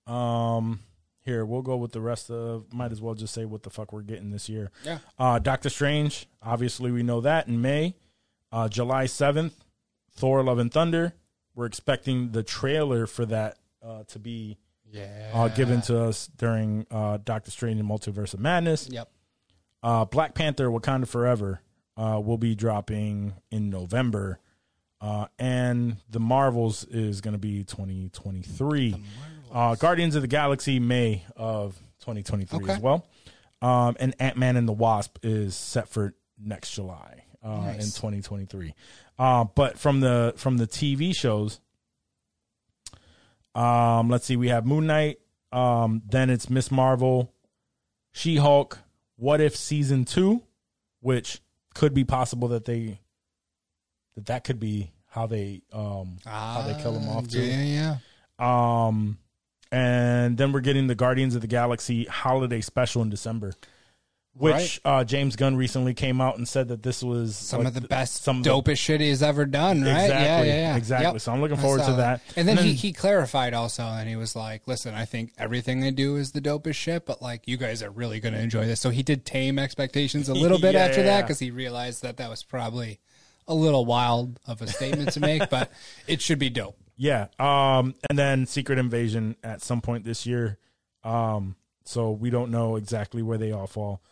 um, 0.08 0.80
here 1.22 1.44
we'll 1.44 1.62
go 1.62 1.76
with 1.76 1.92
the 1.92 2.00
rest 2.00 2.30
of. 2.32 2.72
Might 2.72 2.90
as 2.90 3.00
well 3.00 3.14
just 3.14 3.32
say 3.32 3.44
what 3.44 3.62
the 3.62 3.70
fuck 3.70 3.92
we're 3.92 4.02
getting 4.02 4.30
this 4.30 4.48
year. 4.48 4.72
Yeah. 4.84 4.98
Uh, 5.18 5.38
Doctor 5.38 5.68
Strange. 5.70 6.26
Obviously, 6.42 6.90
we 6.90 7.04
know 7.04 7.20
that 7.20 7.46
in 7.46 7.60
May. 7.62 7.94
Uh, 8.52 8.68
July 8.68 9.04
7th, 9.04 9.52
Thor: 10.12 10.42
Love 10.42 10.58
and 10.58 10.72
Thunder. 10.72 11.14
We're 11.54 11.66
expecting 11.66 12.32
the 12.32 12.42
trailer 12.42 13.06
for 13.06 13.24
that 13.26 13.56
uh, 13.84 14.02
to 14.08 14.18
be 14.18 14.58
Yeah. 14.90 15.30
uh, 15.32 15.48
given 15.48 15.80
to 15.82 16.00
us 16.04 16.28
during 16.36 16.86
uh, 16.90 17.18
Doctor 17.24 17.50
Strange 17.52 17.78
and 17.78 17.88
Multiverse 17.88 18.34
of 18.34 18.40
Madness. 18.40 18.88
Yep. 18.90 19.08
Uh, 19.82 20.04
Black 20.04 20.34
Panther: 20.34 20.68
Wakanda 20.68 21.06
Forever 21.08 21.60
uh, 21.96 22.20
will 22.22 22.38
be 22.38 22.54
dropping 22.54 23.34
in 23.50 23.70
November, 23.70 24.38
uh, 25.00 25.26
and 25.38 25.96
the 26.10 26.20
Marvels 26.20 26.84
is 26.84 27.20
going 27.20 27.32
to 27.32 27.38
be 27.38 27.64
2023. 27.64 28.94
Uh, 29.52 29.74
Guardians 29.76 30.14
of 30.16 30.22
the 30.22 30.28
Galaxy 30.28 30.78
May 30.78 31.24
of 31.36 31.74
2023 32.00 32.58
Okay. 32.64 32.72
as 32.72 32.78
well, 32.78 33.06
um, 33.62 33.96
and 33.98 34.14
Ant 34.20 34.36
Man 34.36 34.56
and 34.56 34.68
the 34.68 34.72
Wasp 34.72 35.18
is 35.22 35.54
set 35.56 35.88
for 35.88 36.14
next 36.38 36.72
July 36.72 37.24
uh, 37.44 37.48
in 37.48 37.78
Nice. 37.78 37.94
2023. 37.94 38.74
Uh, 39.18 39.44
but 39.54 39.78
from 39.78 40.00
the 40.00 40.34
from 40.36 40.58
the 40.58 40.66
TV 40.66 41.14
shows, 41.16 41.58
um, 43.54 44.08
let's 44.08 44.26
see, 44.26 44.36
we 44.36 44.48
have 44.48 44.66
Moon 44.66 44.86
Knight. 44.86 45.18
Um, 45.52 46.02
then 46.08 46.30
it's 46.30 46.48
Miss 46.48 46.70
Marvel, 46.70 47.32
She 48.12 48.36
Hulk, 48.36 48.78
What 49.20 49.42
If 49.42 49.54
season 49.54 50.06
two, 50.06 50.42
which 51.00 51.42
could 51.74 51.92
be 51.92 52.04
possible 52.04 52.48
that 52.48 52.64
they 52.64 53.00
that 54.14 54.24
that 54.26 54.44
could 54.44 54.58
be 54.58 54.92
how 55.08 55.26
they 55.26 55.60
um 55.74 56.16
how 56.24 56.62
they 56.66 56.80
kill 56.82 56.94
them 56.94 57.06
off 57.06 57.28
too. 57.28 57.42
Yeah, 57.42 57.98
yeah. 58.38 58.86
Um, 58.86 59.18
and 59.70 60.38
then 60.38 60.52
we're 60.52 60.60
getting 60.60 60.86
the 60.86 60.94
Guardians 60.94 61.34
of 61.34 61.42
the 61.42 61.46
Galaxy 61.48 62.04
holiday 62.04 62.62
special 62.62 63.02
in 63.02 63.10
December, 63.10 63.52
which 64.34 64.80
uh, 64.84 65.04
James 65.04 65.36
Gunn 65.36 65.56
recently 65.56 65.92
came 65.92 66.20
out 66.20 66.38
and 66.38 66.46
said 66.48 66.68
that 66.68 66.82
this 66.82 67.02
was 67.02 67.36
Some 67.36 67.60
like, 67.60 67.68
of 67.68 67.74
the 67.74 67.86
best, 67.86 68.22
some 68.22 68.38
of 68.38 68.44
the- 68.44 68.50
dopest 68.50 68.78
shit 68.78 69.00
he's 69.00 69.22
ever 69.22 69.44
done, 69.44 69.82
right? 69.82 70.04
Exactly, 70.04 70.24
Yeah, 70.24 70.42
yeah, 70.42 70.60
yeah. 70.70 70.76
exactly. 70.76 71.12
Yep. 71.12 71.20
So 71.20 71.32
I'm 71.32 71.40
looking 71.40 71.56
forward 71.56 71.84
to 71.84 71.92
that. 71.94 72.22
And 72.36 72.46
then, 72.48 72.56
And 72.56 72.66
he, 72.66 72.72
then- 72.72 72.78
he 72.78 72.92
clarified 72.92 73.52
also, 73.54 73.82
and 73.82 74.08
he 74.08 74.16
was 74.16 74.34
like, 74.36 74.66
listen, 74.66 74.94
I 74.94 75.04
think 75.04 75.32
everything 75.36 75.80
they 75.80 75.90
do 75.90 76.16
is 76.16 76.32
the 76.32 76.40
dopest 76.40 76.76
shit, 76.76 77.06
but 77.06 77.20
like, 77.20 77.48
you 77.48 77.56
guys 77.56 77.82
are 77.82 77.90
really 77.90 78.20
going 78.20 78.34
to 78.34 78.40
enjoy 78.40 78.66
this. 78.66 78.80
So 78.80 78.90
he 78.90 79.02
did 79.02 79.24
tame 79.26 79.58
expectations 79.58 80.28
a 80.28 80.34
little 80.34 80.58
bit 80.60 80.74
Yeah, 80.74 80.84
after 80.84 81.02
that 81.02 81.22
because 81.22 81.38
he 81.40 81.50
realized 81.50 82.02
that 82.02 82.16
that 82.18 82.30
was 82.30 82.42
probably 82.42 83.00
a 83.48 83.54
little 83.54 83.84
wild 83.84 84.38
of 84.46 84.62
a 84.62 84.68
statement 84.68 85.12
to 85.12 85.20
make, 85.20 85.50
but 85.50 85.72
it 86.06 86.22
should 86.22 86.38
be 86.38 86.50
dope. 86.50 86.78
Yeah. 86.96 87.26
Um, 87.38 87.94
and 88.08 88.18
then 88.18 88.46
Secret 88.46 88.78
Invasion 88.78 89.34
at 89.42 89.60
some 89.60 89.80
point 89.80 90.04
this 90.04 90.24
year. 90.24 90.58
Um, 91.02 91.56
so 91.84 92.12
we 92.12 92.30
don't 92.30 92.50
know 92.50 92.76
exactly 92.76 93.22
where 93.22 93.38
they 93.38 93.50
all 93.52 93.66
fall. 93.66 94.02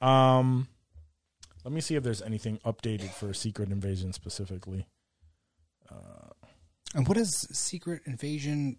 Um, 0.00 0.68
let 1.64 1.72
me 1.72 1.80
see 1.80 1.94
if 1.96 2.02
there's 2.02 2.22
anything 2.22 2.58
updated 2.64 3.10
for 3.10 3.32
Secret 3.32 3.70
Invasion 3.70 4.12
specifically. 4.12 4.86
Uh, 5.90 6.30
And 6.94 7.08
what 7.08 7.16
does 7.16 7.30
Secret 7.56 8.02
Invasion 8.04 8.76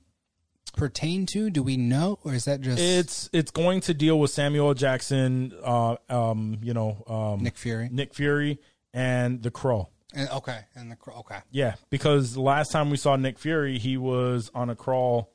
pertain 0.78 1.26
to? 1.28 1.50
Do 1.50 1.64
we 1.64 1.78
know, 1.78 2.20
or 2.24 2.34
is 2.34 2.46
that 2.46 2.62
just 2.62 2.80
It's 2.82 3.30
it's 3.34 3.52
going 3.52 3.82
to 3.82 3.94
deal 3.94 4.20
with 4.20 4.32
Samuel 4.32 4.74
Jackson, 4.74 5.54
uh, 5.64 5.96
um, 6.10 6.58
you 6.62 6.74
know, 6.74 7.04
um, 7.08 7.44
Nick 7.44 7.58
Fury? 7.58 7.90
Nick 7.92 8.14
Fury, 8.14 8.60
and 8.94 9.42
the 9.42 9.52
Crow. 9.52 9.90
And, 10.14 10.30
okay, 10.30 10.60
and 10.76 10.90
the 10.90 10.96
cr- 10.96 11.12
okay, 11.12 11.40
Yeah, 11.52 11.76
because 11.90 12.38
last 12.38 12.72
time 12.72 12.90
we 12.90 12.96
saw 12.98 13.18
Nick 13.18 13.38
Fury, 13.38 13.78
he 13.80 13.98
was 13.98 14.50
on 14.56 14.70
a 14.70 14.76
crawl, 14.76 15.34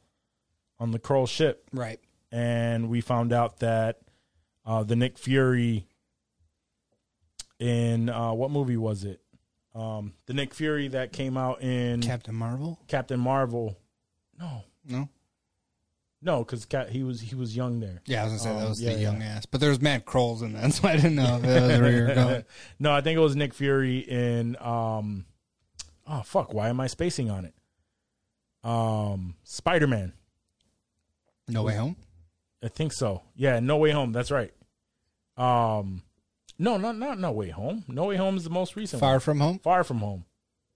on 0.79 0.91
the 0.93 0.99
Skrull 0.99 1.29
ship, 1.29 1.69
right. 1.73 2.01
and 2.33 2.89
we 2.89 3.03
found 3.03 3.33
out 3.35 3.59
that 3.59 3.99
uh, 4.67 4.83
the 4.83 4.97
Nick 4.97 5.19
Fury 5.19 5.87
in 7.59 8.09
uh, 8.09 8.33
what 8.33 8.51
movie 8.51 8.77
was 8.77 9.05
it? 9.05 9.21
Um, 9.75 10.15
the 10.27 10.35
Nick 10.35 10.55
Fury 10.55 10.89
that 10.89 11.13
came 11.13 11.37
out 11.37 11.63
in 11.63 12.01
Captain 12.01 12.35
Marvel? 12.35 12.81
Captain 12.89 13.21
Marvel. 13.21 13.79
No, 14.39 14.65
No. 14.89 15.09
no, 16.23 16.39
because 16.45 16.67
he 16.91 17.03
was 17.03 17.21
he 17.21 17.35
was 17.35 17.55
young 17.55 17.79
there. 17.81 18.01
Yeah, 18.07 18.23
I 18.23 18.25
was 18.25 18.33
gonna 18.33 18.43
say 18.43 18.55
that 18.59 18.63
Um, 18.65 18.69
was 18.71 18.83
yeah, 18.83 18.93
the 18.95 18.97
yeah. 18.97 19.03
young 19.13 19.23
ass, 19.23 19.47
but 19.47 19.61
there's 19.61 19.81
Matt 19.81 20.07
Skrulls 20.07 20.43
in 20.43 20.55
that, 20.55 20.73
so 20.75 20.89
I 20.89 20.97
didn't 20.97 21.15
know 21.17 21.37
if 21.37 21.43
that 21.43 21.63
was 21.63 21.81
where 21.81 21.93
you 21.93 22.03
were 22.09 22.15
going. 22.15 22.45
no, 22.79 22.93
I 22.93 23.01
think 23.03 23.17
it 23.17 23.21
was 23.21 23.37
Nick 23.37 23.55
Fury 23.55 23.99
in 23.99 24.57
um 24.61 25.27
oh 26.07 26.23
fuck, 26.23 26.53
why 26.55 26.69
am 26.71 26.81
I 26.81 26.87
spacing 26.87 27.31
on 27.31 27.45
it? 27.45 27.55
Um 28.65 29.35
Spider 29.45 29.87
Man. 29.87 30.13
No 31.49 31.63
Way 31.65 31.77
Home. 31.77 31.97
I 32.63 32.69
think 32.69 32.93
so. 32.93 33.23
Yeah, 33.35 33.61
No 33.61 33.77
Way 33.79 33.91
Home, 33.91 34.13
that's 34.13 34.31
right. 34.31 34.53
Um 35.37 36.03
no, 36.59 36.77
not 36.77 36.99
not 36.99 37.19
No 37.19 37.33
Way 37.33 37.49
Home. 37.49 37.85
No 37.89 38.05
Way 38.05 38.17
Home 38.17 38.37
is 38.37 38.45
the 38.45 38.51
most 38.51 38.77
recent 38.77 39.01
Far 39.01 39.13
one. 39.13 39.21
From 39.21 39.41
Home. 39.41 39.59
Far 39.61 39.83
from 39.83 39.99
home. 39.99 40.25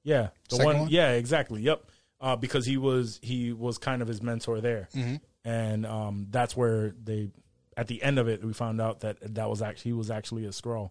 Yeah. 0.03 0.29
The 0.49 0.65
one, 0.65 0.79
one? 0.81 0.89
Yeah, 0.89 1.13
exactly. 1.13 1.61
Yep. 1.63 1.85
Uh 2.21 2.37
because 2.37 2.65
he 2.65 2.79
was 2.79 3.21
he 3.23 3.53
was 3.53 3.77
kind 3.79 4.01
of 4.01 4.09
his 4.09 4.23
mentor 4.23 4.61
there. 4.61 4.89
Mm-hmm. 4.95 5.17
And 5.45 5.85
um 5.85 6.27
that's 6.31 6.57
where 6.57 6.95
they 7.03 7.31
at 7.77 7.89
the 7.89 8.03
end 8.03 8.19
of 8.19 8.29
it 8.29 8.43
we 8.43 8.55
found 8.55 8.81
out 8.81 9.01
that 9.01 9.35
that 9.35 9.51
was 9.51 9.61
actually 9.61 9.91
he 9.91 9.93
was 9.93 10.11
actually 10.11 10.47
a 10.47 10.51
Skrull. 10.51 10.91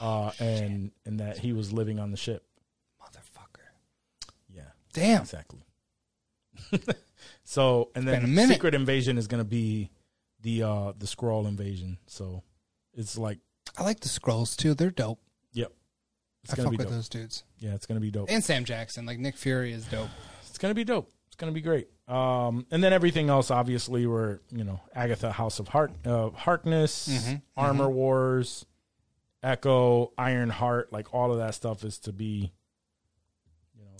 Oh, 0.00 0.06
uh 0.06 0.32
and 0.40 0.90
and 1.04 1.20
that 1.20 1.38
he 1.38 1.52
was 1.52 1.72
living 1.72 2.00
on 2.00 2.10
the 2.10 2.16
ship. 2.16 2.44
Motherfucker. 3.00 3.68
Yeah. 4.52 4.70
Damn. 4.92 5.22
Exactly. 5.22 5.60
so 7.44 7.90
and 7.94 8.08
then. 8.08 8.48
Secret 8.48 8.74
Invasion 8.74 9.18
is 9.18 9.28
gonna 9.28 9.44
be 9.44 9.90
the 10.46 10.62
uh 10.62 10.92
the 10.96 11.06
Skrull 11.06 11.46
invasion. 11.48 11.98
So 12.06 12.42
it's 12.94 13.18
like 13.18 13.40
I 13.76 13.82
like 13.82 13.98
the 14.00 14.08
Skrulls 14.08 14.56
too. 14.56 14.74
They're 14.74 14.90
dope. 14.92 15.18
yep. 15.52 15.72
It's 16.44 16.52
I 16.52 16.56
gonna 16.56 16.66
fuck 16.68 16.70
be 16.70 16.76
with 16.76 16.86
dope. 16.86 16.94
those 16.94 17.08
dudes. 17.08 17.42
Yeah, 17.58 17.74
it's 17.74 17.84
gonna 17.84 17.98
be 18.00 18.12
dope. 18.12 18.30
And 18.30 18.44
Sam 18.44 18.64
Jackson, 18.64 19.04
like 19.06 19.18
Nick 19.18 19.36
Fury, 19.36 19.72
is 19.72 19.84
dope. 19.86 20.08
It's 20.48 20.56
gonna 20.58 20.72
be 20.74 20.84
dope. 20.84 21.10
It's 21.26 21.34
gonna 21.36 21.50
be 21.52 21.60
great. 21.60 21.88
Um 22.06 22.64
and 22.70 22.82
then 22.84 22.92
everything 22.92 23.28
else 23.28 23.50
obviously 23.50 24.06
were, 24.06 24.40
you 24.52 24.62
know, 24.62 24.80
Agatha 24.94 25.32
House 25.32 25.58
of 25.58 25.66
Heart 25.68 25.90
uh 26.06 26.30
Harkness, 26.30 27.08
Mm-hmm, 27.08 27.34
Armor 27.56 27.90
Wars, 27.90 28.64
Echo, 29.42 30.12
Iron 30.16 30.50
Heart, 30.50 30.92
like 30.92 31.12
all 31.12 31.32
of 31.32 31.38
that 31.38 31.54
stuff 31.56 31.82
is 31.82 31.98
to 32.00 32.12
be 32.12 32.52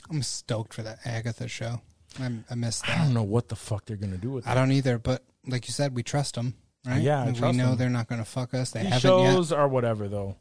I'm 0.08 0.22
stoked 0.22 0.72
for 0.74 0.82
that 0.84 1.00
Agatha 1.04 1.48
show. 1.48 1.80
I'm, 2.20 2.44
I 2.48 2.54
missed 2.54 2.88
I 2.88 2.92
that. 2.96 3.04
don't 3.04 3.14
know 3.14 3.24
what 3.24 3.48
the 3.48 3.56
fuck 3.56 3.84
they're 3.86 3.96
gonna 3.96 4.16
do 4.16 4.30
with 4.30 4.46
it. 4.46 4.48
I 4.48 4.52
it. 4.52 4.54
don't 4.54 4.70
either, 4.70 4.98
but 4.98 5.24
like 5.46 5.66
you 5.68 5.72
said, 5.72 5.94
we 5.94 6.02
trust 6.02 6.34
them, 6.34 6.54
right? 6.84 7.00
Yeah, 7.02 7.22
I 7.22 7.26
And 7.26 7.36
trust 7.36 7.52
we 7.52 7.58
know 7.58 7.72
'em. 7.72 7.76
they're 7.78 7.88
not 7.90 8.08
going 8.08 8.20
to 8.20 8.24
fuck 8.28 8.54
us. 8.54 8.70
They 8.72 8.82
These 8.82 8.92
haven't 9.02 9.18
yet. 9.22 9.32
shows 9.34 9.52
are 9.52 9.68
whatever 9.68 10.08
though. 10.08 10.36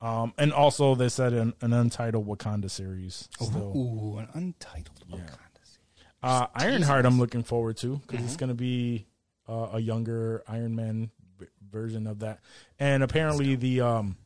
Um, 0.00 0.34
and 0.36 0.52
also 0.52 0.94
they 0.96 1.08
said 1.08 1.32
an, 1.32 1.54
an 1.60 1.72
untitled 1.72 2.26
Wakanda 2.26 2.70
series. 2.70 3.28
Still. 3.40 3.72
Ooh, 3.76 4.18
an 4.18 4.28
untitled 4.34 5.00
Wakanda 5.10 5.62
series. 5.62 5.78
Uh, 6.22 6.46
Ironheart, 6.54 7.04
I'm 7.06 7.18
looking 7.18 7.44
forward 7.44 7.76
to 7.78 7.96
because 7.98 8.18
Mm-hmm. 8.18 8.26
it's 8.26 8.36
going 8.36 8.48
to 8.48 8.54
be 8.54 9.06
uh, 9.48 9.68
a 9.74 9.80
younger 9.80 10.42
Iron 10.48 10.74
Man 10.74 11.10
v- 11.38 11.46
version 11.70 12.06
of 12.06 12.18
that. 12.20 12.40
And 12.80 13.02
apparently, 13.02 13.54
the 13.54 13.80
um, 13.80 14.16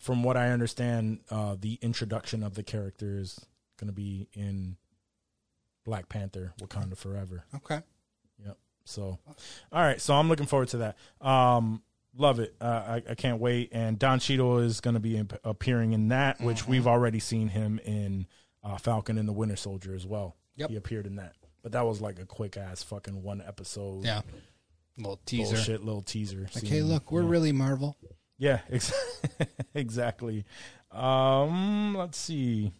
from 0.00 0.22
what 0.22 0.36
I 0.36 0.48
understand, 0.50 1.20
uh, 1.30 1.56
the 1.58 1.78
introduction 1.82 2.42
of 2.42 2.54
the 2.54 2.62
character 2.62 3.18
is 3.18 3.38
going 3.78 3.88
to 3.88 3.94
be 3.94 4.28
in 4.34 4.76
Black 5.84 6.08
Panther: 6.08 6.52
Wakanda 6.60 6.96
Forever. 6.96 7.44
Okay. 7.56 7.80
Yep. 8.44 8.56
So, 8.84 9.18
all 9.72 9.82
right. 9.82 10.00
So 10.00 10.14
I'm 10.14 10.28
looking 10.28 10.46
forward 10.46 10.68
to 10.68 10.78
that. 10.78 10.96
Um, 11.26 11.82
love 12.16 12.40
it. 12.40 12.54
Uh, 12.60 12.64
I, 12.64 13.02
I 13.10 13.14
can't 13.14 13.40
wait. 13.40 13.68
And 13.72 13.98
Don 13.98 14.18
Cheadle 14.18 14.58
is 14.58 14.80
going 14.80 14.94
to 14.94 15.00
be 15.00 15.16
imp- 15.16 15.38
appearing 15.44 15.92
in 15.92 16.08
that, 16.08 16.40
which 16.40 16.62
Mm-hmm. 16.62 16.70
we've 16.70 16.86
already 16.86 17.20
seen 17.20 17.48
him 17.48 17.78
in 17.84 18.26
uh, 18.64 18.76
Falcon 18.78 19.16
and 19.18 19.28
the 19.28 19.32
Winter 19.32 19.56
Soldier 19.56 19.94
as 19.94 20.06
well. 20.06 20.36
Yep. 20.56 20.70
He 20.70 20.76
appeared 20.76 21.06
in 21.06 21.16
that, 21.16 21.34
but 21.62 21.72
that 21.72 21.86
was 21.86 22.00
like 22.00 22.18
a 22.18 22.26
quick 22.26 22.56
ass 22.56 22.82
fucking 22.82 23.22
one 23.22 23.42
episode. 23.46 24.04
Yeah. 24.04 24.22
Little 24.98 25.20
teaser. 25.24 25.54
Bullshit 25.54 25.84
little 25.84 26.02
teaser. 26.02 26.40
Like, 26.40 26.50
scene. 26.52 26.70
hey, 26.70 26.82
look, 26.82 27.10
we're 27.12 27.22
yeah. 27.22 27.28
really 27.30 27.52
Marvel. 27.52 27.96
Yeah, 28.38 28.60
ex- 28.70 28.92
exactly. 29.74 30.44
Um, 30.90 31.94
let's 31.96 32.18
see. 32.18 32.72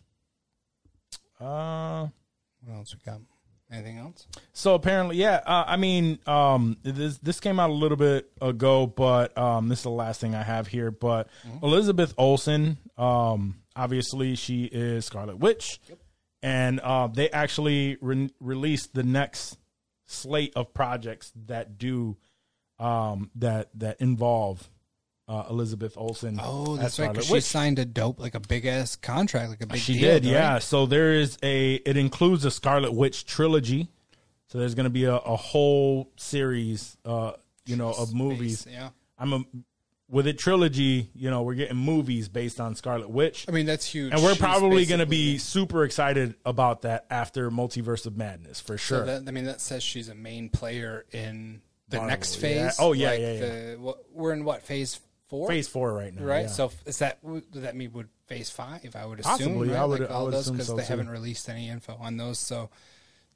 Uh, 1.40 2.08
What 2.64 2.76
else 2.76 2.94
we 2.94 3.00
got? 3.10 3.20
Anything 3.72 3.98
else? 3.98 4.26
So 4.52 4.74
apparently, 4.74 5.16
yeah. 5.16 5.40
Uh, 5.46 5.64
I 5.64 5.76
mean, 5.76 6.18
um, 6.26 6.76
this 6.82 7.18
this 7.18 7.38
came 7.38 7.60
out 7.60 7.70
a 7.70 7.72
little 7.72 7.96
bit 7.96 8.28
ago, 8.42 8.86
but 8.88 9.36
um, 9.38 9.68
this 9.68 9.78
is 9.80 9.82
the 9.84 9.90
last 9.90 10.20
thing 10.20 10.34
I 10.34 10.42
have 10.42 10.66
here. 10.66 10.90
But 10.90 11.28
Elizabeth 11.62 12.12
Olsen, 12.18 12.78
um, 12.98 13.62
obviously, 13.76 14.34
she 14.34 14.64
is 14.64 15.04
Scarlet 15.04 15.38
Witch, 15.38 15.80
and 16.42 16.80
uh, 16.80 17.06
they 17.06 17.30
actually 17.30 17.96
re- 18.00 18.30
released 18.40 18.92
the 18.92 19.04
next 19.04 19.56
slate 20.06 20.52
of 20.56 20.74
projects 20.74 21.30
that 21.46 21.78
do 21.78 22.16
um, 22.80 23.30
that 23.36 23.68
that 23.74 24.00
involve 24.00 24.68
uh, 25.30 25.44
Elizabeth 25.48 25.96
Olsen. 25.96 26.40
Oh, 26.42 26.76
that's 26.76 26.98
right. 26.98 27.22
she 27.22 27.32
Witch. 27.32 27.44
signed 27.44 27.78
a 27.78 27.84
dope, 27.84 28.18
like 28.18 28.34
a 28.34 28.40
big 28.40 28.66
ass 28.66 28.96
contract, 28.96 29.48
like 29.50 29.60
a 29.62 29.66
big 29.66 29.78
She 29.78 29.92
deal, 29.94 30.02
did, 30.02 30.24
right? 30.24 30.32
yeah. 30.32 30.58
So 30.58 30.86
there 30.86 31.12
is 31.12 31.38
a. 31.42 31.74
It 31.74 31.96
includes 31.96 32.44
a 32.44 32.50
Scarlet 32.50 32.92
Witch 32.92 33.24
trilogy. 33.24 33.88
So 34.48 34.58
there's 34.58 34.74
going 34.74 34.84
to 34.84 34.90
be 34.90 35.04
a, 35.04 35.14
a 35.14 35.36
whole 35.36 36.10
series, 36.16 36.96
uh, 37.04 37.32
you 37.64 37.76
know, 37.76 37.92
of 37.92 38.12
movies. 38.12 38.66
Yeah. 38.68 38.88
I'm 39.16 39.32
a 39.32 39.44
with 40.08 40.26
a 40.26 40.32
trilogy. 40.32 41.10
You 41.14 41.30
know, 41.30 41.42
we're 41.42 41.54
getting 41.54 41.76
movies 41.76 42.28
based 42.28 42.60
on 42.60 42.74
Scarlet 42.74 43.08
Witch, 43.08 43.46
I 43.48 43.52
mean, 43.52 43.66
that's 43.66 43.86
huge. 43.86 44.12
and 44.12 44.20
we're 44.20 44.30
She's 44.30 44.38
probably 44.38 44.84
going 44.86 44.98
to 44.98 45.06
be 45.06 45.38
super 45.38 45.84
excited 45.84 46.34
about 46.44 46.82
that 46.82 47.06
after 47.08 47.48
Multiverse 47.52 48.06
of 48.06 48.16
Madness 48.16 48.58
for 48.58 48.76
So 48.76 48.96
sure. 48.96 49.06
that, 49.06 49.28
I 49.28 49.30
mean, 49.30 49.44
that 49.44 49.60
says 49.60 49.84
she's 49.84 50.08
a 50.08 50.14
main 50.16 50.48
player 50.48 51.04
in 51.12 51.60
the 51.88 51.98
Marvel, 51.98 52.10
next 52.10 52.34
yeah. 52.36 52.40
phase. 52.40 52.76
Oh, 52.80 52.92
yeah, 52.92 53.10
like 53.10 53.20
yeah, 53.20 53.32
yeah. 53.32 53.40
The, 53.40 53.94
we're 54.12 54.32
in 54.32 54.44
what 54.44 54.62
phase 54.62 54.98
four? 55.30 55.48
Phase 55.48 55.68
four 55.68 55.94
right 55.94 56.14
now, 56.14 56.22
right? 56.24 56.42
yeah. 56.42 56.46
So 56.48 56.70
is 56.84 56.98
that 56.98 57.18
would 57.22 57.50
that 57.54 57.74
mean 57.74 57.92
would 57.92 58.08
phase 58.26 58.50
five? 58.50 58.94
I 58.94 59.06
would 59.06 59.20
assume. 59.20 59.32
Possibly, 59.32 59.68
right? 59.70 59.78
I 59.78 59.84
would- 59.86 60.00
like 60.00 60.10
I 60.10 60.14
all 60.14 60.24
would 60.26 60.34
those 60.34 60.42
assume 60.42 60.56
because 60.56 60.66
so, 60.66 60.76
they 60.76 60.82
too. 60.82 60.88
haven't 60.88 61.08
released 61.08 61.48
any 61.48 61.68
info 61.68 61.96
on 61.98 62.16
those. 62.18 62.38
So 62.38 62.68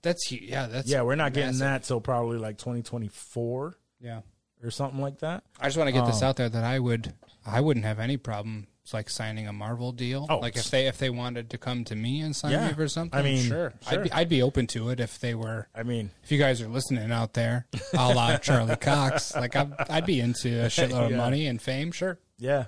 that's 0.03 0.27
huge. 0.27 0.43
Yeah, 0.43 0.67
that's 0.67 0.89
yeah, 0.89 1.01
we're 1.03 1.15
not 1.15 1.33
getting 1.33 1.59
that 1.61 1.85
till 1.85 2.01
probably 2.01 2.37
like 2.39 2.59
2024 2.59 3.79
Yeah, 4.01 4.21
or 4.63 4.71
something 4.71 5.01
like 5.01 5.21
that. 5.21 5.45
I 5.59 5.67
just 5.69 5.77
want 5.79 5.89
to 5.89 5.93
get 5.93 6.05
this 6.07 6.21
Um, 6.23 6.29
out 6.29 6.37
there 6.37 6.49
that 6.51 6.65
I 6.65 6.79
would 6.79 7.15
I 7.47 7.61
wouldn't 7.61 7.87
have 7.87 7.99
any 7.99 8.17
problem 8.19 8.67
like 8.93 9.09
signing 9.09 9.47
a 9.49 9.53
Marvel 9.53 9.93
deal. 9.93 10.27
Oh, 10.29 10.39
like 10.39 10.57
if 10.57 10.71
they 10.71 10.87
if 10.87 10.99
they 10.99 11.09
wanted 11.11 11.49
to 11.51 11.59
come 11.59 11.85
to 11.85 11.97
me 11.97 12.21
and 12.21 12.35
sign 12.37 12.53
Yeah. 12.53 12.69
me 12.69 12.75
for 12.75 12.89
something, 12.89 13.19
I 13.19 13.23
mean, 13.23 13.43
sure, 13.43 13.73
sure. 13.89 13.99
I'd 14.01 14.03
be 14.05 14.13
I'd 14.13 14.29
be 14.29 14.43
open 14.43 14.67
to 14.69 14.91
it 14.91 15.01
if 15.01 15.19
they 15.21 15.35
were. 15.35 15.69
I 15.75 15.85
mean, 15.85 16.11
If 16.23 16.31
you 16.33 16.39
guys 16.39 16.61
are 16.61 16.69
listening 16.69 17.11
out 17.13 17.33
there, 17.35 17.67
a 17.97 18.13
la 18.13 18.37
Charlie 18.39 18.77
Cox, 18.77 19.35
like 19.35 19.57
I'd, 19.57 19.73
I'd 19.89 20.07
be 20.07 20.21
into 20.21 20.49
a 20.63 20.67
shitload 20.67 21.07
of 21.07 21.13
money 21.17 21.47
and 21.47 21.63
fame, 21.63 21.93
sure, 21.93 22.19
yeah. 22.39 22.67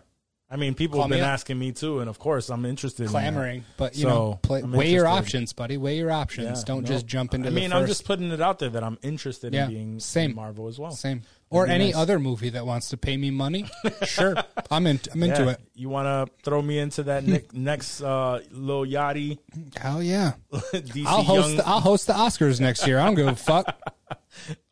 I 0.49 0.55
mean, 0.55 0.75
people 0.77 0.99
Call 0.99 1.03
have 1.09 1.11
been 1.11 1.19
me 1.23 1.27
asking 1.27 1.59
me 1.59 1.73
too, 1.73 1.99
and 1.99 2.09
of 2.09 2.21
course, 2.21 2.51
I'm 2.51 2.65
interested. 2.65 3.03
in 3.07 3.09
clamoring. 3.09 3.65
But 3.77 3.97
you 3.97 4.03
So, 4.05 4.09
know, 4.09 4.39
play, 4.43 4.63
I'm 4.63 4.71
weigh 4.71 4.93
your 4.93 5.09
options, 5.09 5.53
buddy. 5.53 5.77
Weigh 5.77 5.97
your 5.97 6.13
options. 6.13 6.61
Yeah, 6.61 6.65
Don't 6.65 6.83
no. 6.83 6.87
just 6.89 7.05
jump 7.05 7.35
into 7.35 7.49
I 7.49 7.51
the 7.51 7.55
mean, 7.57 7.71
first. 7.71 7.81
I'm 7.81 7.87
just 7.89 8.05
putting 8.05 8.31
it 8.31 8.41
out 8.41 8.61
there 8.61 8.69
that 8.71 8.85
I'm 8.85 8.97
interested 9.03 9.53
Yeah, 9.53 9.65
in 9.65 9.71
being 9.73 9.99
same. 9.99 10.31
in 10.31 10.37
Marvel 10.37 10.69
as 10.69 10.79
well. 10.79 10.93
same 10.93 11.23
or 11.51 11.67
any 11.67 11.87
nice. 11.87 11.97
other 11.97 12.19
movie 12.19 12.51
that 12.51 12.67
wants 12.67 12.89
to 12.91 12.97
pay 12.97 13.17
me 13.17 13.31
money. 13.31 13.67
sure, 14.05 14.35
I'm 14.71 14.87
in. 14.87 14.99
I'm 15.13 15.23
into 15.23 15.45
Yeah. 15.45 15.51
it. 15.51 15.61
You 15.75 15.89
want 15.89 16.07
to 16.29 16.35
throw 16.43 16.61
me 16.63 16.79
into 16.79 17.05
that 17.05 17.25
ne- 17.27 17.45
next 17.53 18.01
uh, 18.03 18.41
Lil 18.51 18.85
Yachty 18.85 19.39
Hell 19.77 20.03
yeah. 20.03 20.33
DC 20.53 21.05
I'll 21.07 21.23
host. 21.23 21.49
Young? 21.49 21.57
The, 21.59 21.67
I'll 21.69 21.81
host 21.81 22.07
the 22.09 22.13
Oscars 22.15 22.61
next 22.61 22.87
year. 22.87 22.99
I 22.99 23.05
don't 23.07 23.15
give 23.15 23.29
a 23.29 23.37
fuck. 23.37 23.77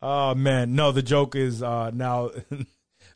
oh 0.01 0.35
man, 0.35 0.75
no. 0.75 0.91
The 0.91 1.01
joke 1.01 1.35
is 1.35 1.61
uh, 1.63 1.91
now 1.93 2.31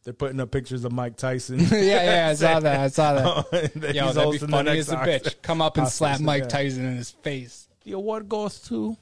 they're 0.03 0.13
putting 0.13 0.39
up 0.39 0.51
pictures 0.51 0.85
of 0.85 0.91
Mike 0.91 1.17
Tyson. 1.17 1.59
yeah, 1.59 1.77
yeah, 1.79 2.27
I 2.29 2.33
saw 2.35 2.59
that. 2.59 2.79
I 2.79 2.87
saw 2.87 3.13
that. 3.51 3.73
that 3.75 3.95
Yo, 3.95 4.05
he's 4.05 4.15
that'd 4.15 4.31
be 4.31 4.37
hosting 4.37 4.47
the 4.47 4.57
funny 4.57 4.69
next 4.71 4.87
as 4.87 4.91
a 4.93 4.97
Oscar- 4.97 5.11
bitch. 5.11 5.41
Come 5.41 5.61
up 5.61 5.77
and 5.77 5.87
Oscars, 5.87 5.91
slap 5.91 6.19
Mike 6.21 6.43
yeah. 6.43 6.47
Tyson 6.49 6.85
in 6.85 6.95
his 6.97 7.11
face. 7.11 7.67
The 7.83 7.91
award 7.93 8.29
goes 8.29 8.59
to. 8.69 8.95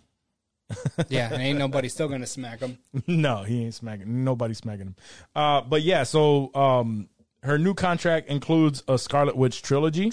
Yeah, 1.10 1.32
and 1.32 1.42
ain't 1.42 1.58
nobody 1.60 1.88
still 1.90 2.08
gonna 2.10 2.26
smack 2.28 2.60
him. 2.60 2.78
no, 3.08 3.44
he 3.44 3.64
ain't 3.64 3.74
smacking. 3.74 4.24
Nobody's 4.24 4.58
smacking 4.58 4.88
him. 4.88 4.96
Uh, 5.36 5.62
but 5.62 5.82
yeah, 5.82 6.04
so 6.04 6.54
um, 6.56 7.08
her 7.44 7.58
new 7.58 7.74
contract 7.74 8.28
includes 8.30 8.84
a 8.88 8.98
Scarlet 8.98 9.36
Witch 9.38 9.62
trilogy. 9.62 10.12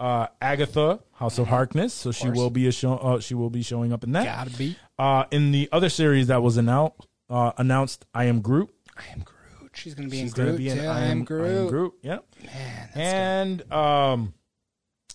Uh, 0.00 0.26
Agatha, 0.40 1.00
House 1.12 1.38
of 1.38 1.46
Harkness, 1.48 1.92
so 1.94 2.12
she 2.12 2.28
will 2.30 2.50
be 2.50 2.66
a 2.66 2.72
show. 2.72 2.94
Uh, 2.96 3.20
she 3.20 3.34
will 3.34 3.50
be 3.50 3.62
showing 3.62 3.92
up 3.92 4.04
in 4.04 4.12
that. 4.12 4.24
Gotta 4.24 4.50
be. 4.56 4.76
Uh, 4.98 5.24
in 5.30 5.52
the 5.52 5.68
other 5.70 5.88
series 5.88 6.26
that 6.28 6.42
was 6.42 6.56
announced, 6.56 7.06
uh, 7.30 7.52
announced, 7.58 8.04
I 8.14 8.24
am 8.24 8.40
Groot. 8.40 8.70
I 8.96 9.02
am 9.12 9.20
Groot. 9.20 9.70
She's 9.74 9.94
gonna 9.94 10.08
be 10.08 10.18
She's 10.20 10.32
in 10.32 10.36
gonna 10.36 10.48
Groot. 10.50 10.58
be 10.58 10.68
in 10.70 10.76
yeah, 10.78 10.90
I 10.92 10.96
I 10.96 11.00
am 11.04 11.10
am 11.20 11.24
Groot. 11.24 11.46
I 11.46 11.60
am 11.60 11.68
Groot. 11.68 11.94
Yep. 12.02 12.24
Man, 12.44 12.50
that's 12.94 12.96
and 12.96 13.72
um, 13.72 14.34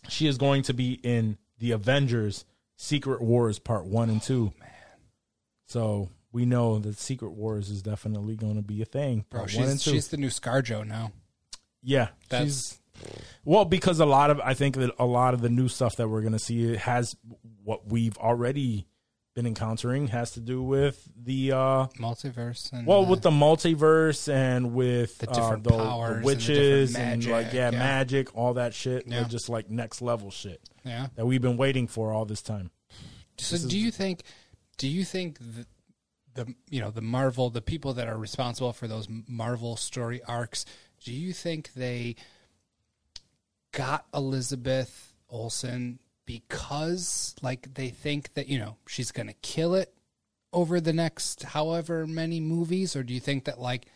she 0.09 0.27
is 0.27 0.37
going 0.37 0.63
to 0.63 0.73
be 0.73 0.93
in 0.93 1.37
the 1.59 1.71
Avengers: 1.71 2.45
Secret 2.77 3.21
Wars 3.21 3.59
Part 3.59 3.85
One 3.85 4.09
and 4.09 4.21
Two. 4.21 4.53
Oh, 4.55 4.59
man, 4.59 4.69
so 5.67 6.09
we 6.31 6.45
know 6.45 6.79
that 6.79 6.97
Secret 6.97 7.31
Wars 7.31 7.69
is 7.69 7.81
definitely 7.81 8.35
going 8.35 8.55
to 8.55 8.61
be 8.61 8.81
a 8.81 8.85
thing. 8.85 9.25
Bro, 9.29 9.41
Part 9.41 9.53
and 9.55 9.81
she's, 9.81 9.93
she's 9.93 10.07
the 10.09 10.17
new 10.17 10.29
ScarJo 10.29 10.85
now. 10.85 11.11
yeah, 11.81 12.09
That's 12.29 12.43
she's 12.45 12.79
well 13.45 13.65
because 13.65 13.99
a 13.99 14.05
lot 14.05 14.29
of 14.29 14.39
I 14.39 14.53
think 14.53 14.75
that 14.75 14.91
a 14.99 15.05
lot 15.05 15.33
of 15.33 15.41
the 15.41 15.49
new 15.49 15.67
stuff 15.67 15.97
that 15.97 16.07
we're 16.07 16.21
going 16.21 16.33
to 16.33 16.39
see 16.39 16.75
has 16.75 17.15
what 17.63 17.87
we've 17.91 18.17
already 18.17 18.87
been 19.35 19.45
encountering 19.45 20.07
has 20.07 20.31
to 20.31 20.39
do 20.39 20.63
with 20.63 21.07
the 21.15 21.51
uh 21.51 21.85
multiverse. 21.99 22.73
And, 22.73 22.87
well 22.87 23.05
uh, 23.05 23.09
with 23.09 23.21
the 23.21 23.29
multiverse 23.29 24.33
and 24.33 24.73
with 24.73 25.19
The 25.19 25.29
uh, 25.29 25.33
different 25.33 25.63
the, 25.63 25.69
powers 25.77 26.09
the 26.09 26.13
and 26.15 26.21
the 26.21 26.25
witches 26.25 26.95
and, 26.95 27.25
like 27.27 27.53
yeah, 27.53 27.69
yeah. 27.69 27.77
magic 27.77 28.35
all 28.35 28.55
that 28.55 28.73
shit 28.73 29.03
Yeah. 29.05 29.19
they're 29.19 29.29
just 29.29 29.47
like 29.47 29.69
next 29.69 30.01
level 30.01 30.31
shit 30.31 30.59
yeah. 30.87 31.07
that 31.15 31.25
we've 31.25 31.41
been 31.41 31.57
waiting 31.57 31.87
for 31.87 32.11
all 32.11 32.25
this 32.25 32.41
time 32.41 32.71
So 33.37 33.57
do 33.67 33.77
you 33.77 33.91
think? 33.91 34.23
Do 34.77 34.87
you 34.87 35.03
think 35.03 35.39
the, 35.39 35.65
the 36.33 36.55
you 36.69 36.81
know 36.81 36.91
the 36.91 37.01
Marvel 37.01 37.49
the 37.49 37.61
people 37.61 37.93
that 37.93 38.07
are 38.07 38.17
responsible 38.17 38.73
for 38.73 38.87
those 38.87 39.07
Marvel 39.27 39.75
story 39.75 40.21
arcs? 40.27 40.65
Do 41.03 41.13
you 41.13 41.33
think 41.33 41.73
they 41.73 42.15
got 43.71 44.05
Elizabeth 44.13 45.13
Olsen 45.29 45.99
because 46.25 47.35
like 47.41 47.73
they 47.75 47.89
think 47.89 48.33
that 48.33 48.47
you 48.47 48.59
know 48.59 48.77
she's 48.87 49.11
gonna 49.11 49.33
kill 49.41 49.75
it 49.75 49.93
over 50.53 50.79
the 50.79 50.93
next 50.93 51.43
however 51.43 52.07
many 52.07 52.39
movies, 52.39 52.95
or 52.95 53.03
do 53.03 53.13
you 53.13 53.19
think 53.19 53.45
that 53.45 53.59
like 53.59 53.87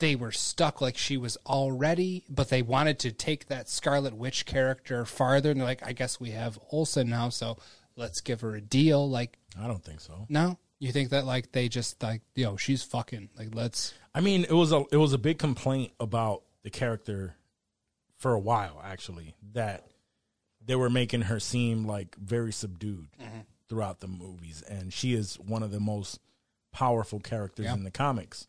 they 0.00 0.16
were 0.16 0.32
stuck 0.32 0.80
like 0.80 0.96
she 0.98 1.16
was 1.16 1.36
already, 1.46 2.24
but 2.28 2.48
they 2.48 2.62
wanted 2.62 2.98
to 3.00 3.12
take 3.12 3.46
that 3.46 3.68
Scarlet 3.68 4.14
Witch 4.14 4.44
character 4.46 5.04
farther, 5.04 5.50
and 5.52 5.60
they're 5.60 5.66
like, 5.66 5.86
I 5.86 5.92
guess 5.92 6.18
we 6.18 6.30
have 6.32 6.58
Olsen 6.72 7.08
now, 7.08 7.28
so 7.28 7.56
let's 7.96 8.20
give 8.20 8.40
her 8.40 8.54
a 8.56 8.60
deal. 8.60 9.08
Like, 9.08 9.38
i 9.60 9.66
don't 9.66 9.84
think 9.84 10.00
so 10.00 10.26
no, 10.28 10.58
you 10.78 10.92
think 10.92 11.10
that 11.10 11.24
like 11.26 11.52
they 11.52 11.68
just 11.68 12.02
like, 12.02 12.22
yo, 12.34 12.56
she's 12.56 12.82
fucking 12.82 13.28
like, 13.38 13.54
let's 13.54 13.94
i 14.14 14.20
mean 14.20 14.44
it 14.44 14.52
was 14.52 14.72
a 14.72 14.84
it 14.90 14.96
was 14.96 15.12
a 15.12 15.18
big 15.18 15.38
complaint 15.38 15.92
about 16.00 16.42
the 16.62 16.70
character 16.70 17.36
for 18.16 18.32
a 18.32 18.38
while 18.38 18.80
actually 18.84 19.34
that 19.52 19.86
they 20.64 20.74
were 20.74 20.90
making 20.90 21.22
her 21.22 21.40
seem 21.40 21.86
like 21.86 22.14
very 22.16 22.52
subdued 22.52 23.08
mm-hmm. 23.20 23.40
throughout 23.68 24.00
the 24.00 24.08
movies 24.08 24.62
and 24.68 24.92
she 24.92 25.14
is 25.14 25.36
one 25.36 25.62
of 25.62 25.70
the 25.70 25.80
most 25.80 26.18
powerful 26.72 27.18
characters 27.18 27.64
Yeah. 27.64 27.74
in 27.74 27.84
the 27.84 27.90
comics 27.90 28.46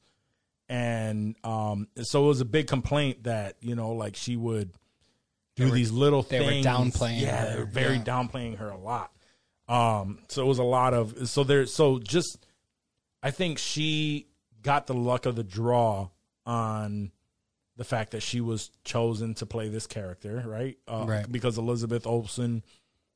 and 0.71 1.35
um 1.43 1.87
so 2.01 2.23
it 2.23 2.27
was 2.27 2.39
a 2.39 2.45
big 2.45 2.65
complaint 2.65 3.23
that 3.23 3.55
you 3.59 3.75
know 3.75 3.91
like 3.91 4.15
she 4.15 4.37
would 4.37 4.71
do 5.57 5.65
were- 5.65 5.71
these 5.75 5.91
little 5.91 6.23
things. 6.23 6.45
they 6.45 6.57
were 6.57 6.63
downplaying 6.63 7.19
yeah 7.21 7.45
her, 7.45 7.53
they 7.53 7.59
were 7.59 7.65
very 7.65 7.95
yeah. 7.97 8.03
downplaying 8.03 8.57
her 8.57 8.69
a 8.69 8.77
lot 8.77 9.11
um 9.67 10.19
so 10.29 10.41
it 10.41 10.47
was 10.47 10.59
a 10.59 10.63
lot 10.63 10.93
of 10.93 11.27
so 11.27 11.43
there 11.43 11.65
so 11.65 11.99
just 11.99 12.45
i 13.21 13.29
think 13.31 13.57
she 13.59 14.27
got 14.61 14.87
the 14.87 14.93
luck 14.93 15.25
of 15.25 15.35
the 15.35 15.43
draw 15.43 16.07
on 16.45 17.11
the 17.75 17.83
fact 17.83 18.11
that 18.11 18.21
she 18.21 18.39
was 18.39 18.69
chosen 18.83 19.33
to 19.33 19.45
play 19.45 19.67
this 19.69 19.87
character, 19.87 20.43
right? 20.45 20.77
Uh, 20.87 21.05
Right. 21.07 21.31
Because 21.31 21.57
Elizabeth 21.57 22.05
Olsen 22.05 22.63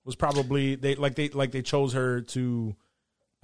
was 0.06 0.16
probably 0.16 0.74
they 0.76 0.96
like 0.96 1.14
they 1.14 1.30
like 1.30 1.52
they 1.52 1.62
chose 1.62 1.94
her 1.94 2.22
to 2.22 2.76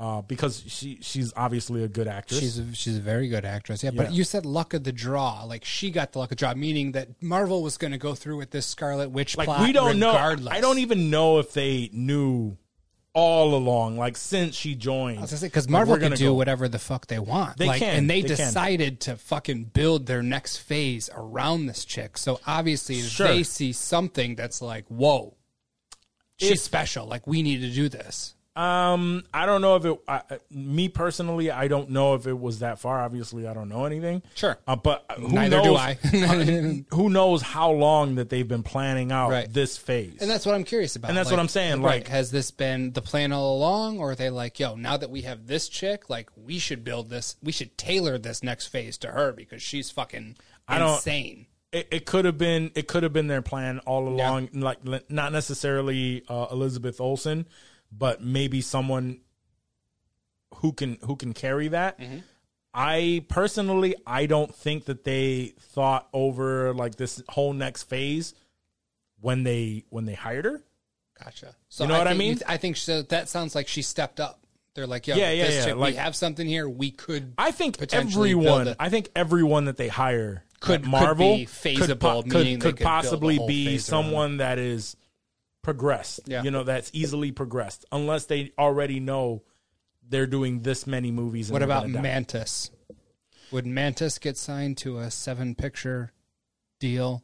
uh, 0.02 0.22
because 0.23 0.64
she 0.68 0.98
she's 1.02 1.32
obviously 1.36 1.84
a 1.84 1.88
good 1.88 2.07
actress. 2.07 2.40
She's 2.40 2.57
a, 2.57 2.73
she's 2.73 2.98
a 2.98 3.02
very 3.02 3.28
good 3.28 3.45
actress. 3.45 3.84
Yeah, 3.84 3.91
Yeah. 3.94 4.03
but 4.03 4.14
you 4.14 4.23
said 4.23 4.45
luck 4.45 4.73
of 4.73 4.84
the 4.84 4.91
draw. 4.91 5.44
Like 5.44 5.64
she 5.64 5.91
got 5.91 6.11
the 6.14 6.19
luck 6.19 6.32
of 6.32 6.38
the 6.38 6.41
draw, 6.41 6.53
meaning 6.56 6.94
that 6.94 7.22
Marvel 7.22 7.61
was 7.61 7.78
going 7.78 7.91
to 7.91 7.99
go 7.99 8.15
through 8.15 8.38
with 8.38 8.49
this 8.49 8.65
Scarlet 8.65 9.11
Witch 9.11 9.38
like 9.38 9.45
plot. 9.45 9.61
we 9.61 9.72
don't 9.72 9.95
regardless. 9.99 10.45
know. 10.45 10.52
I 10.52 10.60
don't 10.60 10.80
even 10.80 11.10
know 11.11 11.38
if 11.38 11.53
they 11.53 11.90
knew 11.94 12.57
all 13.14 13.53
along, 13.56 13.98
like 13.98 14.15
since 14.18 14.56
she 14.56 14.73
joined. 14.73 15.18
I 15.19 15.22
was 15.22 15.32
gonna 15.32 15.40
say 15.41 15.48
because 15.48 15.68
Marvel 15.69 15.98
can 15.98 16.14
do 16.14 16.28
go. 16.28 16.34
whatever 16.34 16.68
the 16.69 16.80
fuck 16.80 17.07
they 17.07 17.19
want. 17.19 17.57
They 17.57 17.68
like, 17.68 17.80
can, 17.80 17.98
and 17.98 18.10
they, 18.10 18.22
they 18.22 18.30
can. 18.30 18.38
decided 18.38 19.02
to 19.02 19.18
fucking 19.18 19.65
build 19.65 20.06
their 20.06 20.23
next 20.23 20.57
phase 20.57 21.10
around 21.14 21.65
this 21.65 21.84
chick. 21.86 22.18
So 22.18 22.40
obviously 22.48 23.02
Sure. 23.02 23.28
they 23.28 23.44
see 23.44 23.73
something 23.73 24.36
that's 24.36 24.61
like, 24.61 24.86
whoa, 24.88 25.36
she's 26.38 26.52
If- 26.52 26.60
special. 26.61 27.06
Like 27.06 27.28
we 27.28 27.44
need 27.44 27.60
to 27.61 27.69
do 27.69 27.90
this. 27.90 28.34
Um, 28.53 29.23
I 29.34 29.45
don't 29.45 29.61
know 29.61 29.78
if 29.78 29.86
it. 29.86 29.98
I, 30.10 30.22
me 30.49 30.90
personally, 30.90 31.52
I 31.52 31.69
don't 31.69 31.90
know 31.91 32.15
if 32.15 32.28
it 32.28 32.38
was 32.38 32.60
that 32.60 32.80
far. 32.80 32.99
Obviously, 33.02 33.48
I 33.48 33.53
don't 33.53 33.69
know 33.69 33.86
anything. 33.86 34.23
Sure. 34.36 34.57
uh, 34.68 34.76
but 34.76 35.06
who 35.18 35.30
Neither 35.30 35.57
knows, 35.57 35.65
do 35.65 35.76
I. 35.78 35.94
who 36.94 37.10
knows 37.10 37.41
how 37.41 37.72
long 37.72 38.15
that 38.15 38.30
they've 38.30 38.48
been 38.48 38.64
planning 38.64 39.11
out 39.11 39.32
Right. 39.32 39.52
this 39.52 39.78
phase? 39.78 40.18
And 40.19 40.30
that's 40.30 40.45
what 40.45 40.53
I'm 40.53 40.65
curious 40.65 40.98
about. 40.98 41.07
And 41.10 41.18
that's 41.18 41.32
what 41.32 41.40
I'm 41.40 41.48
saying, 41.48 41.82
right, 41.82 42.02
like- 42.02 42.10
has 42.10 42.30
this 42.32 42.52
been 42.52 42.91
the 42.91 43.02
plan 43.02 43.32
all 43.32 43.57
along, 43.57 43.99
or 43.99 44.11
are 44.11 44.15
they 44.15 44.30
like, 44.30 44.60
yo, 44.60 44.76
now 44.76 44.98
that 44.98 45.10
we 45.10 45.22
have 45.22 45.48
this 45.48 45.69
chick, 45.69 46.10
like, 46.10 46.30
we 46.36 46.60
should 46.60 46.84
build 46.84 47.10
this, 47.10 47.38
we 47.41 47.53
should 47.53 47.78
tailor 47.78 48.18
this 48.18 48.44
next 48.44 48.68
phase 48.68 48.98
to 48.99 49.07
her 49.07 49.32
because 49.32 49.61
she's 49.61 49.90
fucking 49.91 50.36
I 50.68 50.78
don't- 50.78 50.95
insane. 50.95 51.45
it, 51.72 51.88
it 51.90 52.06
could 52.06 52.26
have 52.26 52.38
been 52.38 52.69
it 52.76 52.88
could 52.90 53.03
have 53.03 53.14
been 53.14 53.28
their 53.28 53.41
plan 53.41 53.80
all 53.80 54.07
along 54.10 54.49
like 54.53 54.80
not 55.10 55.32
necessarily 55.32 56.22
uh, 56.28 56.48
elizabeth 56.52 56.99
olsen 56.99 57.45
but 57.91 58.22
maybe 58.22 58.61
someone 58.61 59.19
who 60.57 60.73
can 60.73 60.97
who 61.05 61.15
can 61.15 61.34
carry 61.34 61.69
that 61.69 61.99
Mm-hmm. 61.99 62.18
i 62.73 63.23
personally 63.30 63.95
i 64.05 64.26
don't 64.26 64.53
think 64.53 64.85
that 64.85 65.03
they 65.03 65.53
thought 65.59 66.07
over 66.13 66.73
like 66.73 66.95
this 66.95 67.22
whole 67.30 67.53
next 67.53 67.84
phase 67.84 68.34
when 69.19 69.43
they 69.43 69.84
when 69.89 70.05
they 70.05 70.13
hired 70.15 70.45
her 70.45 70.61
Gotcha. 71.23 71.55
So 71.69 71.84
You 71.84 71.89
know 71.89 71.99
what 71.99 72.07
I 72.07 72.15
mean? 72.15 72.39
I 72.47 72.57
think 72.57 72.77
so. 72.77 73.03
That 73.03 73.30
sounds 73.30 73.53
like 73.53 73.68
she 73.68 73.84
stepped 73.84 74.19
up. 74.19 74.39
They're 74.73 74.88
like, 74.88 75.05
yo, 75.05 75.15
Yeah, 75.15 75.30
yeah, 75.30 75.49
yeah, 75.49 75.65
chick, 75.65 75.76
like- 75.76 75.93
we 75.93 75.97
have 75.97 76.15
something 76.15 76.47
here. 76.47 76.68
We 76.68 76.89
could. 76.89 77.34
i 77.38 77.51
think 77.51 77.77
Potentially 77.77 78.31
everyone 78.31 78.68
it. 78.69 78.77
i 78.80 78.89
think 78.89 79.09
everyone 79.15 79.65
that 79.65 79.77
they 79.77 79.88
hire 79.88 80.43
Could- 80.61 80.76
at 80.80 80.81
could 80.81 80.89
marvel 80.89 81.35
be 81.35 81.45
could, 81.45 81.77
could 81.77 82.59
could 82.59 82.80
possibly 82.80 83.38
be 83.47 83.68
around 83.68 83.80
someone 83.81 84.38
that 84.38 84.57
is 84.57 84.95
progressed 85.62 86.22
Yeah. 86.26 86.44
you 86.44 86.52
know 86.52 86.64
that's 86.64 86.90
easily 86.94 87.32
progressed 87.32 87.86
unless 87.92 88.26
they 88.26 88.52
already 88.58 89.00
know 89.00 89.44
they're 90.10 90.28
doing 90.28 90.62
this 90.62 90.86
many 90.88 91.12
movies 91.12 91.52
what 91.52 91.62
about. 91.64 91.88
Mantis? 91.90 92.72
Would 93.52 93.66
Mantis 93.66 94.18
get 94.18 94.38
signed 94.38 94.78
to 94.78 94.98
a 95.00 95.12
seven-picture 95.12 96.12
deal? 96.80 97.24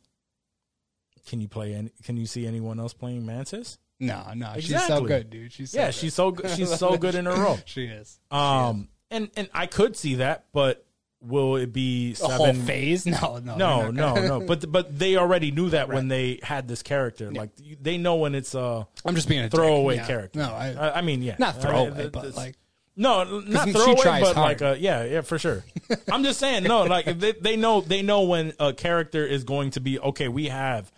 can 1.26 1.42
you 1.42 1.48
play 1.50 1.74
any 1.74 1.92
can 2.04 2.16
you 2.16 2.26
see 2.26 2.48
anyone 2.48 2.80
else 2.80 2.94
playing 2.94 3.26
mantis 3.26 3.78
No, 4.00 4.24
no, 4.34 4.54
she's 4.60 4.82
so 4.88 5.02
good, 5.04 5.30
dude. 5.30 5.52
She's 5.52 5.72
so 5.72 5.78
yeah 5.80 5.86
good. 5.88 5.96
she's 5.96 6.14
so 6.14 6.32
good 6.32 6.52
she's 6.52 6.74
so 6.80 6.98
good 6.98 7.16
in 7.16 7.26
her 7.26 7.34
role 7.44 7.60
she 7.66 7.84
is. 7.86 8.18
um 8.32 8.88
and 9.12 9.30
and 9.36 9.50
i 9.54 9.66
could 9.66 9.98
see 9.98 10.16
that 10.16 10.46
but 10.54 10.86
will 11.22 11.56
it 11.57 11.73
be 11.73 12.11
A 12.11 12.15
seven 12.15 12.38
whole 12.38 12.53
phase? 12.53 13.06
No, 13.06 13.39
no, 13.44 13.56
no 13.56 13.91
no 13.91 14.15
no 14.15 14.39
but 14.45 14.72
but 14.72 14.98
they 14.98 15.18
already 15.18 15.52
knew 15.52 15.69
that 15.72 15.89
when 15.89 16.07
they 16.07 16.39
had 16.44 16.68
this 16.68 16.84
character 16.84 17.31
like 17.31 17.49
they 17.81 17.98
know 17.98 18.15
when 18.18 18.35
it's 18.35 18.53
a 18.56 18.88
I'm 19.06 19.15
just 19.15 19.27
being 19.27 19.44
a 19.45 19.49
throwaway. 19.49 19.95
Yeah. 19.95 20.07
character 20.07 20.39
No, 20.39 20.45
I, 20.53 20.73
I, 20.73 20.98
I 20.98 21.02
mean 21.02 21.22
yeah 21.23 21.35
not 21.39 21.61
throwaway, 21.61 22.06
it- 22.06 22.11
but 22.11 22.35
like 22.35 22.56
No, 22.95 23.23
not 23.41 23.69
throwaway, 23.69 24.22
but 24.22 24.35
hard. 24.35 24.38
like 24.38 24.61
a 24.61 24.80
yeah, 24.80 25.03
yeah, 25.03 25.22
for 25.22 25.38
sure. 25.38 25.64
I'm 26.11 26.23
just 26.23 26.39
saying, 26.39 26.64
no, 26.64 26.84
like 26.84 27.06
they, 27.19 27.31
they 27.34 27.56
know 27.56 27.81
they 27.81 28.02
know 28.02 28.23
when 28.23 28.53
a 28.60 28.73
character 28.73 29.23
is 29.26 29.44
going 29.44 29.69
to 29.72 29.80
be 29.80 29.99
okay. 29.99 30.27
We 30.27 30.48
have 30.49 30.91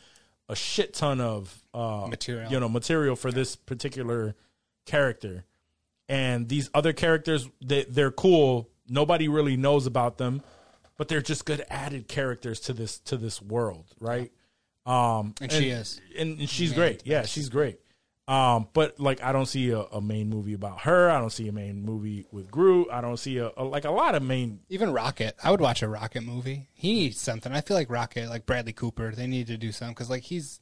a 0.48 0.56
shit 0.56 0.94
ton 0.94 1.20
of 1.20 1.54
uh, 1.74 2.08
Material. 2.10 2.50
you 2.52 2.60
know, 2.62 2.70
material 2.70 3.16
for 3.18 3.32
this 3.34 3.56
particular 3.58 4.36
character, 4.86 5.44
and 6.08 6.48
these 6.48 6.70
other 6.74 6.94
characters 6.94 7.50
they 7.62 7.84
they're 7.84 8.12
cool. 8.12 8.69
Nobody 8.90 9.28
really 9.28 9.58
knows 9.58 9.86
about 9.86 10.18
them, 10.18 10.42
but 10.98 11.08
they're 11.08 11.22
just 11.22 11.46
good 11.46 11.66
added 11.70 12.08
characters 12.08 12.60
to 12.62 12.74
this 12.74 13.00
to 13.00 13.18
this 13.18 13.42
world, 13.42 13.86
right? 14.00 14.32
Um, 14.86 15.36
And 15.42 15.52
she 15.52 15.70
is. 15.70 16.02
and, 16.18 16.40
and 16.40 16.50
she's 16.50 16.74
great. 16.74 17.04
Yeah, 17.06 17.24
she's 17.24 17.50
great. 17.50 17.80
Um, 18.28 18.68
but 18.74 19.00
like 19.00 19.24
I 19.24 19.32
don't 19.32 19.48
see 19.48 19.72
a, 19.72 19.80
a 19.80 20.02
main 20.02 20.30
movie 20.30 20.54
about 20.54 20.82
her. 20.82 21.10
I 21.10 21.20
don't 21.20 21.32
see 21.32 21.48
a 21.48 21.52
main 21.52 21.84
movie 21.84 22.28
with 22.32 22.52
Groot. 22.52 22.88
I 22.92 23.02
don't 23.02 23.18
see 23.18 23.38
a, 23.40 23.52
a 23.58 23.64
like 23.64 23.86
a 23.86 23.92
lot 23.92 24.14
of 24.14 24.22
main. 24.22 24.60
Even 24.70 24.94
Rocket, 24.94 25.36
I 25.44 25.50
would 25.50 25.62
watch 25.62 25.82
a 25.82 25.88
Rocket 25.88 26.22
movie. 26.22 26.70
He 26.74 26.94
needs 26.94 27.20
something. 27.20 27.52
I 27.52 27.62
feel 27.62 27.76
like 27.76 27.90
Rocket, 27.90 28.30
like 28.30 28.46
Bradley 28.46 28.74
Cooper, 28.74 29.12
they 29.16 29.26
need 29.26 29.48
to 29.48 29.58
do 29.58 29.72
something 29.72 29.94
because 29.96 30.12
like 30.12 30.24
he's 30.24 30.60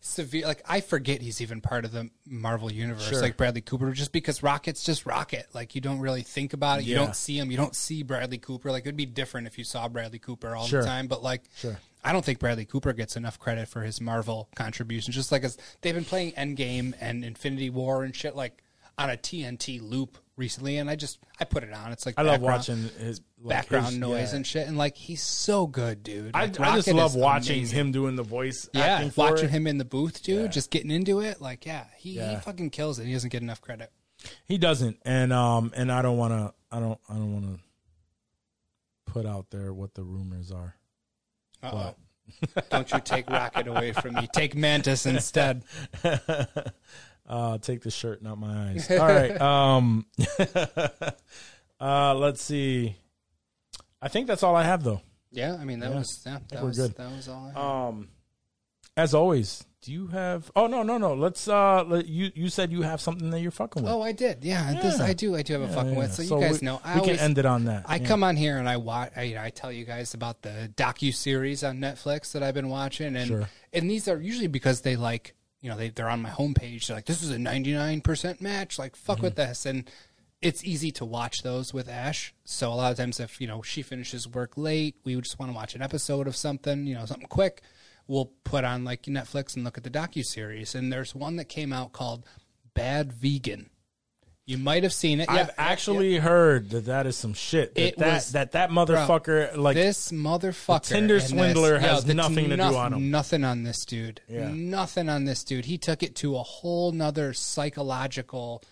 severe. 0.00 0.46
Like 0.46 0.62
I 0.68 0.80
forget 0.80 1.20
he's 1.22 1.40
even 1.40 1.60
part 1.60 1.84
of 1.84 1.92
the 1.92 2.10
Marvel 2.26 2.70
universe, 2.72 3.08
Sure. 3.08 3.20
like 3.20 3.36
Bradley 3.36 3.60
Cooper, 3.60 3.90
just 3.92 4.12
because 4.12 4.42
Rocket's 4.42 4.84
just 4.84 5.06
Rocket. 5.06 5.46
Like 5.52 5.74
you 5.74 5.80
don't 5.80 5.98
really 6.00 6.22
think 6.22 6.52
about 6.52 6.80
it. 6.80 6.84
You 6.84 6.94
don't 6.94 7.16
see 7.16 7.38
him. 7.38 7.50
You 7.50 7.56
don't 7.56 7.74
see 7.74 8.02
Bradley 8.02 8.38
Cooper. 8.38 8.70
Like 8.70 8.84
it 8.84 8.88
would 8.88 8.96
be 8.96 9.06
different 9.06 9.46
if 9.46 9.58
you 9.58 9.64
saw 9.64 9.88
Bradley 9.88 10.18
Cooper 10.18 10.54
all 10.54 10.66
Sure. 10.66 10.80
the 10.82 10.86
time. 10.86 11.06
But 11.06 11.22
like, 11.22 11.42
Sure. 11.56 11.78
I 12.04 12.12
don't 12.12 12.24
think 12.24 12.38
Bradley 12.38 12.64
Cooper 12.66 12.92
gets 12.92 13.16
enough 13.16 13.38
credit 13.38 13.68
for 13.68 13.82
his 13.82 14.00
Marvel 14.00 14.48
contributions. 14.54 15.16
Just 15.16 15.32
like 15.32 15.42
as 15.44 15.58
they've 15.80 15.94
been 15.94 16.04
playing 16.04 16.32
Endgame 16.32 16.94
and 17.00 17.24
Infinity 17.24 17.70
War 17.70 18.04
and 18.04 18.14
shit 18.14 18.36
like 18.36 18.62
on 18.96 19.10
a 19.10 19.16
TNT 19.16 19.80
loop 19.80 20.18
recently, 20.36 20.76
and 20.78 20.88
I 20.90 20.96
just 20.96 21.18
I 21.40 21.44
put 21.44 21.62
it 21.64 21.72
on. 21.72 21.92
It's 21.92 22.04
like 22.06 22.14
I 22.18 22.22
love 22.22 22.40
watching 22.40 22.76
his 22.98 23.20
like, 23.40 23.56
background 23.58 23.86
his- 23.86 23.98
noise 23.98 24.30
yeah. 24.32 24.36
and 24.36 24.46
shit, 24.46 24.68
and 24.68 24.76
like 24.78 24.96
he's 24.96 25.22
so 25.22 25.66
good, 25.66 26.02
dude. 26.02 26.32
I, 26.34 26.46
Like, 26.46 26.60
I 26.60 26.76
just 26.76 26.88
love 26.92 27.14
watching 27.14 27.58
amazing. 27.58 27.78
him 27.78 27.92
doing 27.92 28.16
the 28.16 28.22
voice. 28.22 28.68
Yeah, 28.72 28.82
acting 28.84 29.10
for 29.10 29.30
watching 29.30 29.46
it. 29.46 29.50
him 29.50 29.66
in 29.66 29.78
the 29.78 29.84
booth, 29.84 30.22
dude, 30.22 30.42
Yeah. 30.42 30.46
just 30.48 30.70
getting 30.70 30.90
into 30.90 31.20
it. 31.20 31.40
Like, 31.40 31.64
yeah, 31.66 31.84
he, 31.96 32.12
Yeah. 32.12 32.34
he 32.34 32.40
fucking 32.40 32.70
kills 32.70 32.98
it. 32.98 33.06
He 33.06 33.12
doesn't 33.12 33.30
get 33.30 33.42
enough 33.42 33.60
credit. 33.60 33.90
He 34.46 34.58
doesn't, 34.58 34.98
and 35.04 35.32
um, 35.32 35.72
and 35.76 35.90
I 35.92 36.02
don't 36.02 36.16
want 36.18 36.32
to. 36.32 36.54
I 36.76 36.80
don't. 36.80 36.98
I 37.08 37.14
don't 37.14 37.32
want 37.32 37.44
to 37.56 37.60
put 39.12 39.26
out 39.26 39.50
there 39.50 39.72
what 39.72 39.94
the 39.94 40.02
rumors 40.02 40.50
are. 40.50 40.74
Uh-oh. 41.62 41.94
Don't 42.70 42.90
you 42.92 42.98
take 43.00 43.30
Rocket 43.30 43.68
away 43.68 43.92
from 43.92 44.14
me. 44.14 44.28
Take 44.32 44.54
Mantis 44.56 45.06
instead. 45.06 45.62
Uh, 47.28 47.58
take 47.58 47.82
the 47.82 47.90
shirt, 47.90 48.22
not 48.22 48.38
my 48.38 48.70
eyes. 48.70 48.90
All 48.90 48.98
right. 48.98 49.40
Um, 49.40 50.06
uh, 51.80 52.14
let's 52.14 52.42
see. 52.42 52.96
I 54.00 54.08
think 54.08 54.26
that's 54.26 54.42
all 54.42 54.54
I 54.54 54.62
have, 54.64 54.82
though. 54.84 55.00
Yeah, 55.32 55.56
I 55.60 55.64
mean 55.64 55.80
that 55.80 55.90
Yeah, 55.90 55.96
was 55.98 56.22
yeah, 56.24 56.38
that 56.50 56.60
we're 56.62 56.68
was 56.68 56.78
good. 56.78 56.94
that 56.96 57.10
was 57.10 57.28
all. 57.28 57.44
I 57.46 57.48
had. 57.48 57.56
Um, 57.58 58.08
as 58.96 59.12
always, 59.14 59.64
do 59.82 59.92
you 59.92 60.06
have? 60.06 60.50
Oh 60.56 60.66
no, 60.66 60.82
no, 60.82 60.96
no. 60.98 61.14
Let's. 61.14 61.46
Uh, 61.48 61.82
let, 61.86 62.06
you 62.06 62.30
you 62.34 62.48
said 62.48 62.70
you 62.72 62.82
have 62.82 63.00
something 63.00 63.30
that 63.30 63.40
you're 63.40 63.50
fucking 63.50 63.82
with. 63.82 63.92
oh, 63.92 64.00
I 64.00 64.12
did. 64.12 64.44
Yeah, 64.44 64.72
This, 64.80 65.00
I 65.00 65.12
do. 65.12 65.34
I 65.36 65.42
do 65.42 65.52
have 65.54 65.62
a 65.62 65.66
Yeah, 65.66 65.74
fucking 65.74 65.92
yeah, 65.92 65.98
with. 65.98 66.12
So, 66.14 66.22
yeah. 66.22 66.34
you 66.36 66.40
guys 66.52 66.60
we, 66.60 66.64
know, 66.66 66.80
I 66.84 66.94
we 66.94 67.00
always 67.00 67.16
can 67.16 67.24
end 67.24 67.38
it 67.38 67.44
on 67.46 67.64
that. 67.64 67.84
I 67.86 67.96
Yeah. 67.96 68.06
come 68.06 68.22
on 68.24 68.36
here 68.36 68.56
and 68.58 68.68
I 68.68 68.76
watch. 68.78 69.12
I, 69.16 69.22
you 69.22 69.34
know, 69.34 69.42
I 69.42 69.50
tell 69.50 69.70
you 69.72 69.84
guys 69.84 70.14
about 70.14 70.40
the 70.42 70.72
docu 70.76 71.12
series 71.14 71.62
on 71.64 71.78
Netflix 71.78 72.32
that 72.32 72.42
I've 72.42 72.54
been 72.54 72.68
watching, 72.70 73.16
and 73.16 73.26
Sure. 73.26 73.48
and 73.74 73.90
these 73.90 74.08
are 74.08 74.18
usually 74.20 74.46
because 74.48 74.80
they 74.82 74.96
like, 74.96 75.34
you 75.66 75.72
know, 75.72 75.76
they 75.76 75.88
they're 75.88 76.08
on 76.08 76.22
my 76.22 76.30
homepage. 76.30 76.86
They're 76.86 76.96
like, 76.96 77.06
this 77.06 77.24
is 77.24 77.30
a 77.30 77.38
ninety 77.40 77.72
nine 77.72 78.00
percent 78.00 78.40
match. 78.40 78.78
Like, 78.78 78.94
fuck 78.94 79.20
with 79.20 79.34
Mm-hmm. 79.34 79.48
this, 79.50 79.66
and 79.66 79.90
it's 80.40 80.62
easy 80.62 80.92
to 80.92 81.04
watch 81.04 81.42
those 81.42 81.74
with 81.74 81.88
Ash. 81.88 82.32
So 82.44 82.72
a 82.72 82.74
lot 82.74 82.92
of 82.92 82.98
times, 82.98 83.18
if 83.18 83.40
you 83.40 83.48
know 83.48 83.62
she 83.62 83.82
finishes 83.82 84.28
work 84.28 84.52
late, 84.56 84.94
we 85.02 85.20
just 85.20 85.40
want 85.40 85.50
to 85.50 85.56
watch 85.56 85.74
an 85.74 85.82
episode 85.82 86.28
of 86.28 86.36
something, 86.36 86.86
you 86.86 86.94
know, 86.94 87.04
something 87.04 87.26
quick. 87.26 87.62
We'll 88.06 88.30
put 88.44 88.62
on 88.62 88.84
like 88.84 89.02
Netflix 89.02 89.56
and 89.56 89.64
look 89.64 89.76
at 89.76 89.82
the 89.82 89.90
docu 89.90 90.22
series. 90.24 90.76
And 90.76 90.92
there's 90.92 91.16
one 91.16 91.34
that 91.36 91.46
came 91.48 91.72
out 91.72 91.90
called 91.92 92.24
Bad 92.74 93.12
Vegan. 93.12 93.70
You 94.46 94.58
might 94.58 94.84
have 94.84 94.92
seen 94.92 95.18
it. 95.20 95.28
I've 95.28 95.48
Yeah, 95.48 95.54
actually 95.58 96.18
heard 96.18 96.70
that 96.70 96.84
that 96.84 97.04
is 97.06 97.16
some 97.16 97.34
shit. 97.34 97.74
That 97.74 97.80
It 97.82 97.98
that, 97.98 98.14
was- 98.14 98.32
that 98.32 98.52
that 98.52 98.70
motherfucker 98.70 99.56
like 99.56 99.74
this 99.74 100.12
motherfucker, 100.12 100.82
Tinder 100.84 101.14
and 101.14 101.22
this- 101.22 101.30
swindler 101.30 101.78
has 101.80 102.04
the- 102.04 102.14
nothing 102.14 102.50
to 102.50 102.56
do 102.56 102.62
on 102.62 102.92
him. 102.92 103.10
Nothing 103.10 103.42
on 103.42 103.64
this 103.64 103.84
dude. 103.84 104.20
Yeah. 104.28 104.50
Nothing 104.52 105.08
on 105.08 105.24
this 105.24 105.42
dude. 105.42 105.64
He 105.64 105.78
took 105.78 106.04
it 106.04 106.14
to 106.16 106.36
a 106.36 106.44
whole 106.44 106.92
nother 106.92 107.32
psychological 107.34 108.62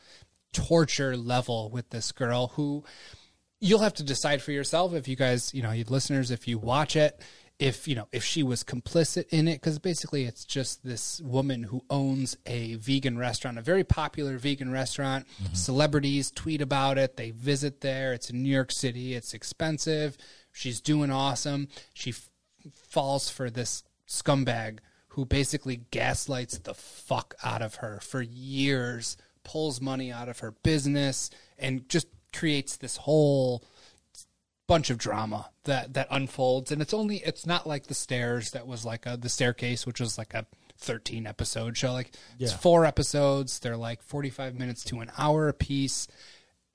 torture 0.53 1.17
level 1.17 1.69
with 1.71 1.91
this 1.91 2.13
girl 2.13 2.53
who 2.55 2.85
you'll 3.61 3.81
have 3.81 3.95
to 3.95 4.05
decide 4.05 4.43
for 4.43 4.53
yourself 4.53 4.95
if 4.95 5.09
you 5.09 5.17
guys, 5.17 5.53
you 5.53 5.63
know, 5.63 5.73
you 5.73 5.85
listeners, 5.89 6.31
if 6.31 6.47
you 6.47 6.57
watch 6.57 6.95
it, 6.95 7.21
if 7.59 7.87
you 7.87 7.95
know, 7.95 8.09
if 8.13 8.25
she 8.25 8.43
was 8.43 8.65
complicit 8.65 9.29
in 9.29 9.47
it, 9.47 9.55
because 9.55 9.79
basically 9.79 10.25
it's 10.25 10.45
just 10.45 10.85
this 10.85 11.21
woman 11.21 11.65
who 11.65 11.85
owns 11.89 12.37
a 12.47 12.75
vegan 12.75 13.17
restaurant, 13.17 13.59
a 13.59 13.63
very 13.63 13.85
popular 13.85 14.39
vegan 14.39 14.73
restaurant. 14.73 15.27
Mm-hmm. 15.43 15.55
Celebrities 15.55 16.31
tweet 16.31 16.61
about 16.61 16.99
it. 16.99 17.17
They 17.17 17.31
visit 17.31 17.81
there. 17.81 18.13
It's 18.13 18.31
in 18.31 18.43
New 18.43 18.51
York 18.51 18.73
City. 18.73 19.15
It's 19.15 19.35
expensive. 19.35 20.17
She's 20.53 20.81
doing 20.81 21.11
awesome. 21.11 21.69
She 21.93 22.11
f- 22.11 22.29
falls 22.75 23.31
for 23.31 23.51
this 23.51 23.85
scumbag 24.09 24.79
who 25.09 25.25
basically 25.25 25.77
gaslights 25.93 26.59
the 26.59 26.75
fuck 26.75 27.37
out 27.45 27.63
of 27.63 27.77
her 27.77 28.01
for 28.01 28.21
years, 28.21 29.17
pulls 29.45 29.81
money 29.81 30.11
out 30.11 30.29
of 30.29 30.41
her 30.41 30.51
business, 30.51 31.31
and 31.57 31.89
just 31.89 32.09
creates 32.33 32.77
this 32.77 32.97
whole 32.97 33.65
bunch 34.67 34.91
of 34.91 34.99
drama 34.99 35.51
that 35.65 35.95
that 35.95 36.09
unfolds. 36.11 36.73
And 36.73 36.81
it's 36.81 36.95
only 36.95 37.19
it's 37.19 37.47
not 37.47 37.67
like 37.67 37.87
the 37.87 37.95
stairs 37.95 38.51
that 38.53 38.67
was 38.67 38.85
like 38.85 39.07
a 39.07 39.17
the 39.17 39.29
staircase 39.29 39.87
which 39.87 40.01
was 40.01 40.19
like 40.19 40.35
a 40.35 40.47
13 40.79 41.27
episode 41.27 41.77
show. 41.77 41.93
Like 41.93 42.13
it's 42.39 42.53
four 42.53 42.85
episodes. 42.85 43.59
They're 43.59 43.77
like 43.77 44.03
45 44.03 44.59
minutes 44.59 44.85
to 44.85 45.01
an 45.01 45.11
hour 45.19 45.49
a 45.49 45.53
piece 45.53 46.09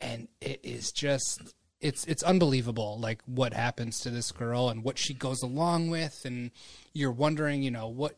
and 0.01 0.27
it 0.41 0.59
is 0.63 0.91
just 0.91 1.53
it's 1.81 2.05
it's 2.05 2.23
unbelievable 2.23 2.99
like 2.99 3.21
what 3.25 3.53
happens 3.53 3.99
to 4.01 4.09
this 4.09 4.31
girl 4.31 4.69
and 4.69 4.83
what 4.83 4.97
she 4.97 5.13
goes 5.13 5.41
along 5.41 5.89
with. 5.89 6.23
And 6.25 6.51
you're 6.93 7.11
wondering 7.11 7.63
you 7.63 7.71
know 7.71 7.87
what 7.87 8.17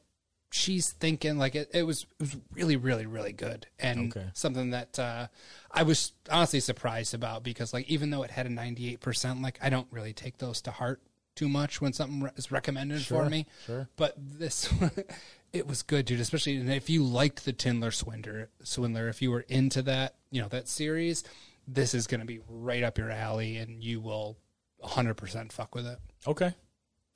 she's 0.52 0.92
thinking 0.92 1.38
like 1.38 1.56
it, 1.56 1.70
it 1.74 1.84
was 1.84 2.04
it 2.20 2.24
was 2.24 2.38
really 2.54 2.76
really 2.76 3.06
really 3.06 3.32
good 3.32 3.66
and 3.80 4.16
Okay. 4.16 4.28
something 4.34 4.72
that 4.72 5.00
uh 5.00 5.28
i 5.72 5.82
was 5.82 6.12
honestly 6.30 6.60
surprised 6.60 7.14
about 7.14 7.42
because 7.42 7.74
like 7.74 7.88
even 7.90 8.10
though 8.10 8.22
it 8.24 8.32
had 8.32 8.46
a 8.46 8.50
98% 8.50 9.42
like 9.42 9.58
i 9.62 9.70
don't 9.70 9.88
really 9.92 10.12
take 10.14 10.38
those 10.40 10.62
to 10.64 10.72
heart 10.72 11.02
too 11.36 11.48
much 11.48 11.80
when 11.80 11.94
something 11.94 12.30
is 12.36 12.52
recommended 12.52 13.00
Sure, 13.02 13.24
for 13.24 13.30
me 13.30 13.46
sure. 13.66 13.88
but 13.96 14.14
this 14.18 14.70
it 15.54 15.66
was 15.68 15.82
good 15.84 16.06
dude 16.06 16.20
especially 16.20 16.58
and 16.58 16.70
if 16.70 16.90
you 16.90 17.02
liked 17.04 17.46
the 17.46 17.54
Tinder 17.54 17.90
swindler 17.92 18.50
swindler 18.62 19.08
if 19.08 19.22
you 19.22 19.32
were 19.32 19.46
into 19.48 19.82
that 19.84 20.16
you 20.32 20.42
know 20.42 20.50
that 20.50 20.68
series 20.68 21.24
this 21.66 21.94
is 21.94 22.08
going 22.08 22.20
to 22.20 22.26
be 22.28 22.42
right 22.50 22.84
up 22.84 22.98
your 22.98 23.10
alley 23.10 23.56
and 23.56 23.82
you 23.82 24.02
will 24.02 24.36
100% 24.84 25.52
fuck 25.54 25.74
with 25.76 25.86
it 25.88 26.00
okay. 26.28 26.54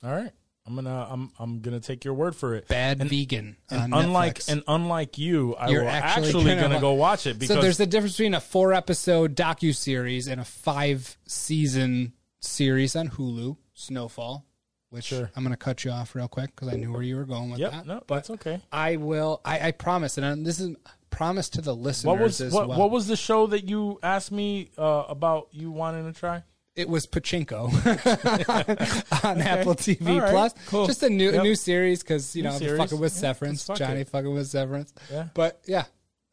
All 0.02 0.12
right. 0.12 0.32
I'm 0.66 0.74
gonna 0.74 1.06
I'm 1.10 1.30
I'm 1.38 1.60
gonna 1.60 1.80
take 1.80 2.04
your 2.04 2.14
word 2.14 2.34
for 2.34 2.54
it. 2.54 2.66
bad 2.68 3.00
And- 3.00 3.08
vegan 3.10 3.56
And 3.70 3.94
on 3.94 4.04
unlike 4.06 4.40
Netflix. 4.40 4.52
and 4.52 4.62
unlike 4.66 5.16
you, 5.18 5.54
I 5.54 5.68
You're 5.68 5.82
will 5.84 5.90
actually 5.90 6.26
actually, 6.28 6.44
gonna 6.56 6.60
gonna, 6.62 6.80
go 6.80 6.92
watch 6.94 7.26
it 7.26 7.38
because 7.38 7.56
so 7.56 7.62
there's 7.62 7.76
the 7.78 7.86
difference 7.86 8.14
between 8.16 8.34
a 8.34 8.40
four 8.40 8.72
episode 8.72 9.36
docu 9.36 9.74
series 9.74 10.26
and 10.28 10.40
a 10.40 10.44
five 10.44 11.16
season 11.26 12.14
series 12.40 12.96
on 12.96 13.08
Hulu, 13.10 13.56
Snowfall. 13.74 14.44
Which 14.90 15.06
Sure. 15.06 15.30
I'm 15.34 15.42
going 15.42 15.50
to 15.52 15.56
cut 15.56 15.84
you 15.84 15.90
off 15.90 16.14
real 16.14 16.28
quick 16.28 16.54
because 16.54 16.68
I 16.68 16.76
knew 16.76 16.92
where 16.92 17.02
you 17.02 17.16
were 17.16 17.24
going 17.24 17.50
with 17.50 17.58
Yep, 17.58 17.72
that. 17.72 17.86
no, 17.86 18.02
but 18.06 18.14
that's 18.14 18.30
okay. 18.30 18.60
I 18.70 18.96
will. 18.96 19.40
I, 19.44 19.68
I 19.68 19.70
promise, 19.72 20.16
and 20.16 20.24
I, 20.24 20.34
this 20.36 20.60
is 20.60 20.76
promise 21.10 21.48
to 21.50 21.60
the 21.60 21.74
listeners 21.74 22.06
what 22.08 22.20
was 22.20 22.40
as 22.40 22.52
what, 22.52 22.68
well. 22.68 22.78
what 22.78 22.90
was 22.92 23.08
the 23.08 23.16
show 23.16 23.48
that 23.48 23.68
you 23.68 23.98
asked 24.04 24.30
me 24.30 24.70
uh, 24.78 25.04
about 25.08 25.48
you 25.50 25.72
wanting 25.72 26.10
to 26.10 26.18
try? 26.18 26.44
It 26.76 26.88
was 26.90 27.06
Pachinko 27.06 27.72
on 29.24 29.40
Apple 29.40 29.74
TV 29.74 30.20
right, 30.20 30.30
Plus. 30.30 30.54
cool. 30.66 30.86
Just 30.86 31.02
a 31.02 31.08
new 31.10 31.30
Yep. 31.32 31.42
new 31.42 31.54
series 31.54 32.02
because 32.02 32.36
you 32.36 32.42
New 32.42 32.50
know 32.50 32.58
series. 32.58 32.78
fucking 32.78 32.98
with 33.00 33.14
Yeah, 33.14 33.20
Severance, 33.20 33.64
fuck 33.64 33.78
Jonni 33.78 34.00
it. 34.00 34.08
fucking 34.10 34.34
with 34.34 34.46
Severance. 34.46 34.92
Yeah. 35.10 35.28
But 35.32 35.60
yeah, 35.66 35.84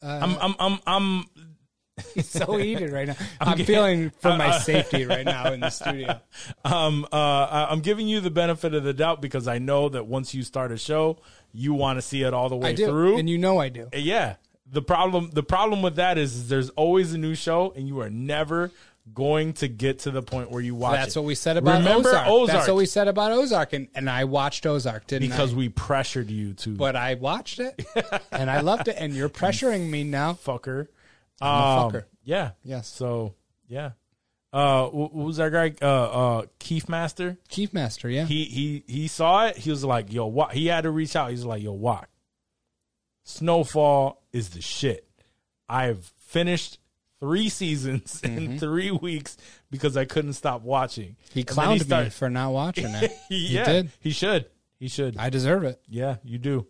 uh, 0.01 0.19
I'm 0.21 0.37
I'm 0.39 0.55
I'm 0.59 0.79
I'm 0.85 1.25
he's 2.13 2.27
so 2.29 2.57
heated 2.57 2.91
right 2.91 3.07
now. 3.07 3.15
I'm, 3.39 3.51
getting- 3.57 3.65
feeling 3.65 4.09
for 4.19 4.29
uh, 4.31 4.37
my 4.37 4.47
uh, 4.49 4.59
safety 4.59 5.05
right 5.05 5.23
now 5.25 5.53
in 5.53 5.61
the 5.61 5.69
studio. 5.69 6.19
um 6.65 7.05
uh 7.13 7.67
I'm 7.69 7.79
giving 7.79 8.07
you 8.09 8.19
the 8.19 8.31
benefit 8.31 8.73
of 8.73 8.83
the 8.83 8.93
doubt 8.93 9.21
because 9.21 9.47
I 9.47 9.59
know 9.59 9.87
that 9.89 10.07
once 10.07 10.33
you 10.33 10.43
start 10.43 10.71
a 10.73 10.77
show, 10.77 11.19
you 11.53 11.73
want 11.73 11.97
to 11.97 12.01
see 12.01 12.23
it 12.23 12.33
all 12.33 12.49
the 12.49 12.57
way 12.57 12.69
I 12.69 12.73
do, 12.73 12.87
through. 12.87 13.17
and 13.17 13.29
you 13.29 13.37
know 13.37 13.59
I 13.59 13.69
do. 13.69 13.87
yeah. 13.93 14.35
The 14.69 14.81
problem 14.81 15.29
the 15.31 15.43
problem 15.43 15.81
with 15.83 15.95
that 15.97 16.17
is, 16.17 16.35
is 16.35 16.49
there's 16.49 16.69
always 16.71 17.13
a 17.13 17.17
new 17.17 17.35
show 17.35 17.71
and 17.75 17.87
you 17.87 17.99
are 18.01 18.09
never 18.09 18.71
going 19.11 19.53
to 19.53 19.67
get 19.67 19.99
to 19.99 20.11
the 20.11 20.21
point 20.21 20.49
where 20.51 20.61
you 20.61 20.75
watch 20.75 20.95
That's 20.95 21.15
it. 21.15 21.19
what 21.19 21.25
we 21.25 21.35
said 21.35 21.57
about 21.57 21.80
Remember 21.80 22.09
Ozark. 22.09 22.27
Ozark. 22.27 22.47
That's 22.57 22.67
what 22.69 22.77
we 22.77 22.85
said 22.85 23.07
about 23.07 23.31
Ozark, 23.31 23.73
and, 23.73 23.88
and 23.95 24.09
I 24.09 24.23
watched 24.23 24.65
Ozark, 24.65 25.07
didn't 25.07 25.30
because 25.30 25.53
I? 25.53 25.57
we 25.57 25.69
pressured 25.69 26.30
you 26.30 26.53
to 26.53 26.75
but 26.75 26.95
I 26.95 27.15
watched 27.15 27.59
it, 27.59 27.85
and 28.31 28.49
I 28.49 28.61
loved 28.61 28.88
it. 28.88 28.95
And 28.97 29.13
you're 29.13 29.30
pressuring 29.30 29.89
me 29.89 30.03
now. 30.03 30.34
fucker. 30.34 30.88
Um, 31.41 31.49
fucker. 31.91 32.05
Yeah. 32.23 32.51
Yes. 32.63 32.88
So 32.88 33.35
yeah. 33.67 33.91
Uh, 34.53 34.88
wh- 34.89 35.11
who 35.11 35.23
was 35.23 35.38
that 35.38 35.51
guy? 35.51 35.73
Uh, 35.81 36.03
uh, 36.03 36.45
Keith 36.59 36.88
Master. 36.88 37.38
Chief 37.49 37.73
Master, 37.73 38.07
yeah. 38.07 38.25
He 38.25 38.45
he 38.45 38.84
he 38.88 39.07
saw 39.07 39.47
it. 39.47 39.57
He 39.57 39.71
was 39.71 39.84
like, 39.84 40.13
"Yo, 40.13 40.27
what?" 40.27 40.53
He 40.53 40.67
had 40.67 40.81
to 40.81 40.91
reach 40.91 41.15
out. 41.15 41.31
He's 41.31 41.43
like, 41.43 41.63
"Yo, 41.63 41.71
what?" 41.73 42.07
Snowfall 43.23 44.21
is 44.31 44.49
the 44.49 44.61
shit. 44.61 45.07
I've 45.67 46.05
finished 46.19 46.77
three 47.23 47.47
seasons 47.47 48.19
in 48.21 48.37
mm-hmm. 48.37 48.57
three 48.57 48.91
weeks 48.91 49.37
because 49.71 49.95
I 49.95 50.03
couldn't 50.03 50.33
stop 50.33 50.61
watching. 50.61 51.15
He 51.33 51.39
And 51.41 51.47
then 51.49 51.55
clowned 51.55 51.73
me 51.73 51.79
started- 51.79 52.13
for 52.13 52.29
not 52.29 52.51
watching 52.51 52.93
it. 52.93 53.13
He- 53.29 53.55
yeah, 53.55 53.63
did. 53.63 53.91
He 54.01 54.11
should. 54.11 54.47
He 54.77 54.89
should. 54.89 55.15
I 55.17 55.29
deserve 55.29 55.63
it. 55.63 55.79
yeah, 55.87 56.17
you 56.25 56.37
do. 56.37 56.67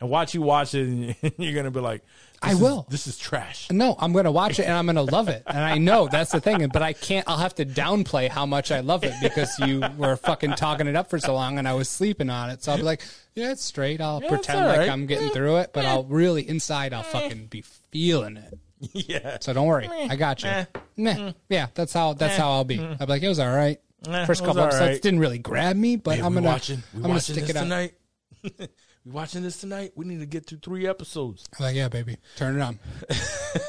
and 0.00 0.08
watch 0.08 0.32
you 0.32 0.40
watch 0.40 0.74
it, 0.74 0.86
and 0.88 1.14
you're 1.38 1.52
gonna 1.54 1.70
be 1.70 1.80
like, 1.80 2.02
I 2.40 2.48
"This 2.48 2.56
is- 2.56 2.62
will. 2.62 2.86
This 2.88 3.06
is 3.06 3.18
trash." 3.18 3.70
No, 3.70 3.94
I'm 3.98 4.12
going 4.14 4.24
to 4.24 4.30
watch 4.30 4.58
it 4.58 4.62
and 4.62 4.72
I'm 4.72 4.86
going 4.86 4.96
to 4.96 5.02
love 5.02 5.28
it. 5.28 5.42
And 5.46 5.58
I 5.58 5.76
know 5.76 6.08
that's 6.08 6.32
the 6.32 6.40
thing. 6.40 6.66
But 6.68 6.80
I 6.80 6.94
can't, 6.94 7.28
I'll 7.28 7.36
have 7.36 7.54
to 7.56 7.66
downplay 7.66 8.30
how 8.30 8.46
much 8.46 8.72
I 8.72 8.80
love 8.80 9.04
it 9.04 9.12
because 9.20 9.58
you 9.58 9.82
were 9.98 10.16
fucking 10.16 10.52
talking 10.52 10.86
it 10.86 10.96
up 10.96 11.10
for 11.10 11.18
so 11.18 11.34
long 11.34 11.58
and 11.58 11.68
I 11.68 11.74
was 11.74 11.90
sleeping 11.90 12.30
on 12.30 12.48
it. 12.48 12.64
So 12.64 12.72
I'll 12.72 12.78
be 12.78 12.84
like, 12.84 13.02
yeah, 13.34 13.52
it's 13.52 13.62
straight. 13.62 14.00
I'll 14.00 14.20
it's 14.20 14.28
pretend 14.28 14.60
all 14.60 14.66
like 14.68 14.78
right. 14.78 14.88
I'm 14.88 15.04
getting 15.04 15.28
through 15.28 15.58
it, 15.58 15.72
but 15.74 15.84
I'll 15.84 16.04
really, 16.04 16.48
inside, 16.48 16.94
I'll 16.94 17.02
fucking 17.02 17.48
be 17.48 17.60
feeling 17.90 18.38
it. 18.38 18.58
yeah. 18.92 19.38
So 19.40 19.52
don't 19.52 19.66
worry. 19.66 19.88
I 19.88 20.16
got 20.16 20.42
you. 20.42 20.48
Eh. 20.50 20.64
Meh. 20.96 21.32
Yeah, 21.48 21.66
that's 21.74 21.92
how, 21.92 22.14
that's 22.14 22.36
how 22.36 22.50
I'll 22.52 22.64
be. 22.64 22.80
I'll 22.80 22.96
be 22.98 23.06
like, 23.06 23.22
it 23.22 23.28
was 23.28 23.38
all 23.38 23.54
right. 23.54 23.80
Eh, 24.08 24.26
First 24.26 24.40
it 24.40 24.44
was 24.44 24.48
couple 24.48 24.60
all 24.62 24.66
episodes 24.68 24.90
right. 24.92 25.02
didn't 25.02 25.20
really 25.20 25.38
grab 25.38 25.76
me, 25.76 25.96
but 25.96 26.16
Hey, 26.16 26.22
I'm 26.22 26.34
we 26.34 26.40
to, 26.40 26.46
watching. 26.46 26.82
We 26.94 26.98
I'm 26.98 27.02
to 27.04 27.08
watching 27.10 27.34
stick 27.34 27.46
this 27.46 27.50
it 27.50 27.56
out. 27.56 27.62
tonight. 27.64 27.94
we 29.04 29.12
watching 29.12 29.42
this 29.42 29.58
tonight. 29.60 29.92
We 29.96 30.06
need 30.06 30.20
to 30.20 30.26
get 30.26 30.46
through 30.46 30.58
three 30.62 30.86
episodes. 30.86 31.44
I'm 31.58 31.64
like, 31.66 31.76
yeah, 31.76 31.88
baby, 31.88 32.16
turn 32.36 32.56
it 32.56 32.62
on. 32.62 32.78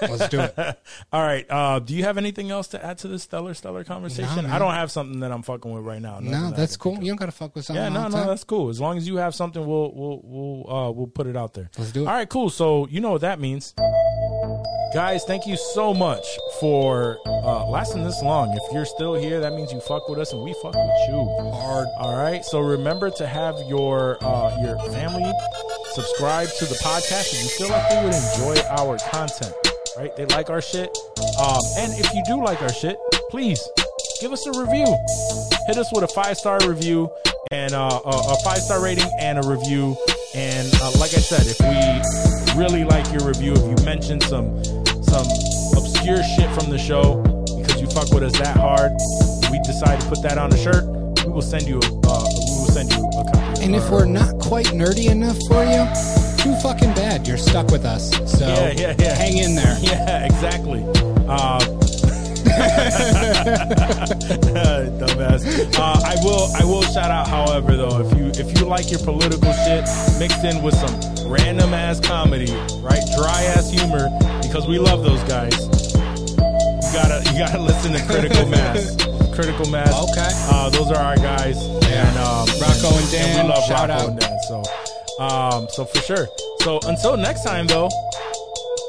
Let's 0.01 0.29
do 0.29 0.39
it. 0.39 0.55
All 1.11 1.21
right. 1.21 1.45
Uh, 1.49 1.79
do 1.79 1.93
you 1.93 2.03
have 2.05 2.17
anything 2.17 2.49
else 2.49 2.67
to 2.69 2.85
add 2.85 2.97
to 2.99 3.09
this 3.09 3.23
stellar, 3.23 3.53
stellar 3.53 3.83
conversation? 3.83 4.43
man. 4.43 4.45
I 4.45 4.59
don't 4.59 4.73
have 4.73 4.89
something 4.91 5.19
that 5.19 5.31
I'm 5.33 5.41
fucking 5.41 5.69
with 5.69 5.83
right 5.83 6.01
now. 6.01 6.19
Nothing 6.19 6.31
No, 6.31 6.39
that 6.49 6.53
I 6.53 6.57
that's 6.57 6.77
can 6.77 6.95
cool. 6.95 7.03
You 7.03 7.11
don't 7.11 7.17
got 7.17 7.25
to 7.25 7.31
fuck 7.33 7.53
with 7.55 7.65
something. 7.65 7.83
Yeah, 7.83 7.89
no, 7.89 8.03
all 8.03 8.09
the 8.09 8.15
no, 8.15 8.21
time. 8.21 8.27
that's 8.27 8.43
cool. 8.45 8.69
As 8.69 8.79
long 8.79 8.97
as 8.97 9.05
you 9.07 9.17
have 9.17 9.35
something, 9.35 9.65
we'll 9.65 9.93
we'll 9.93 10.21
we'll 10.23 10.73
uh, 10.73 10.91
we'll 10.91 11.07
put 11.07 11.27
it 11.27 11.35
out 11.35 11.53
there. 11.53 11.69
Let's 11.77 11.91
do 11.91 12.03
it. 12.03 12.07
All 12.07 12.13
right, 12.13 12.29
cool. 12.29 12.49
So 12.49 12.87
you 12.87 13.01
know 13.01 13.11
what 13.11 13.21
that 13.21 13.39
means, 13.41 13.73
guys. 14.93 15.23
Thank 15.23 15.45
you 15.45 15.55
so 15.57 15.93
much 15.93 16.25
for 16.59 17.19
uh, 17.25 17.67
lasting 17.67 18.03
this 18.03 18.21
long. 18.21 18.51
If 18.55 18.73
you're 18.73 18.85
still 18.85 19.15
here, 19.15 19.39
that 19.39 19.53
means 19.53 19.71
you 19.71 19.79
fuck 19.79 20.09
with 20.09 20.19
us, 20.19 20.33
and 20.33 20.43
we 20.43 20.53
fuck 20.61 20.73
with 20.73 21.07
you 21.07 21.51
hard. 21.53 21.87
All 21.97 22.15
right. 22.15 22.43
So 22.43 22.59
remember 22.59 23.09
to 23.11 23.27
have 23.27 23.55
your 23.67 24.17
uh, 24.21 24.57
your 24.61 24.77
family 24.91 25.31
subscribe 25.93 26.49
to 26.59 26.65
the 26.65 26.75
podcast 26.75 27.33
if 27.33 27.43
you 27.43 27.49
feel 27.49 27.69
like 27.69 27.89
they 27.89 28.03
would 28.03 28.13
enjoy 28.13 28.61
our 28.69 28.97
content. 28.97 29.53
Right? 29.97 30.15
They 30.15 30.25
like 30.25 30.49
our 30.49 30.61
shit. 30.61 30.97
Um, 31.39 31.59
and 31.77 31.93
if 31.97 32.13
you 32.13 32.23
do 32.25 32.43
like 32.43 32.61
our 32.61 32.73
shit, 32.73 32.97
please 33.29 33.61
give 34.21 34.31
us 34.31 34.45
a 34.47 34.59
review. 34.59 34.85
Hit 35.67 35.77
us 35.77 35.91
with 35.93 36.03
a 36.03 36.07
five 36.07 36.37
star 36.37 36.59
review 36.67 37.09
and 37.51 37.73
uh, 37.73 37.99
a, 38.05 38.35
five 38.43 38.59
star 38.59 38.81
rating 38.81 39.09
and 39.19 39.37
a 39.37 39.47
review. 39.47 39.97
And 40.33 40.73
uh, 40.75 40.91
like 40.91 41.13
I 41.13 41.19
said, 41.19 41.43
if 41.45 41.59
we 41.59 42.59
really 42.61 42.83
like 42.85 43.11
your 43.11 43.27
review, 43.27 43.53
if 43.53 43.79
you 43.79 43.85
mention 43.85 44.21
some 44.21 44.61
some 45.11 45.27
obscure 45.75 46.23
shit 46.23 46.49
from 46.57 46.69
the 46.69 46.77
show 46.79 47.17
because 47.59 47.81
you 47.81 47.87
fuck 47.87 48.09
with 48.13 48.23
us 48.23 48.31
that 48.39 48.55
hard, 48.55 48.93
we 49.51 49.59
decide 49.59 49.99
to 49.99 50.07
put 50.07 50.21
that 50.23 50.37
on 50.37 50.53
a 50.53 50.57
shirt. 50.57 50.85
We 51.25 51.31
will 51.33 51.41
send 51.41 51.67
you. 51.67 51.79
Uh, 52.07 52.23
we 52.23 52.55
will 52.63 52.71
send 52.71 52.93
you 52.93 53.05
a 53.19 53.23
copy. 53.25 53.65
And 53.65 53.75
if 53.75 53.89
we're 53.89 54.05
not 54.05 54.39
quite 54.39 54.67
nerdy 54.67 55.09
enough 55.11 55.37
for 55.49 55.65
you, 55.67 55.83
too 56.41 56.55
fucking 56.61 56.93
bad. 56.95 57.27
You're 57.27 57.35
stuck 57.37 57.71
with 57.71 57.83
us. 57.83 58.09
So 58.31 58.47
Yeah, 58.47 58.71
yeah, 58.71 58.95
yeah. 58.99 59.13
hang 59.13 59.37
in 59.37 59.53
there. 59.55 59.77
Yeah, 59.81 60.23
exactly. 60.25 60.81
Uh, 61.27 61.59
dumbass. 64.99 65.43
Uh, 65.77 66.01
I 66.05 66.15
will. 66.23 66.49
I 66.55 66.63
will 66.63 66.83
shout 66.83 67.11
out, 67.11 67.27
however, 67.27 67.75
though, 67.75 67.99
if 67.99 68.17
you 68.17 68.27
if 68.43 68.57
you 68.57 68.65
like 68.65 68.89
your 68.91 68.99
political 69.01 69.51
shit 69.53 69.85
mixed 70.19 70.43
in 70.43 70.61
with 70.63 70.75
some 70.75 71.29
random 71.29 71.73
ass 71.73 71.99
comedy, 71.99 72.51
right, 72.81 73.03
dry 73.17 73.43
ass 73.55 73.69
humor, 73.71 74.09
because 74.51 74.67
we 74.67 74.77
love 74.77 75.01
those 75.01 75.23
guys. 75.23 75.57
You 75.57 76.91
gotta 76.91 77.23
you 77.31 77.39
gotta 77.39 77.61
listen 77.61 77.93
to 77.93 78.03
Critical 78.05 78.45
Mass. 78.47 78.97
Critical 79.33 79.65
Mass. 79.69 79.93
Okay. 80.09 80.29
Uh, 80.51 80.69
those 80.69 80.91
are 80.91 80.97
our 80.97 81.15
guys. 81.15 81.57
And 81.85 82.17
um, 82.17 82.45
Rocco 82.59 82.93
and 82.97 83.09
Dan, 83.11 83.45
we 83.45 83.49
love 83.53 83.63
shout 83.63 83.87
Rocco 83.89 84.03
out. 84.03 84.09
and 84.09 84.19
Dan. 84.19 84.37
So, 84.49 84.61
um, 85.23 85.67
so 85.69 85.85
for 85.85 86.01
sure. 86.01 86.27
So 86.59 86.79
until 86.83 87.15
next 87.15 87.45
time, 87.45 87.65
though. 87.67 87.87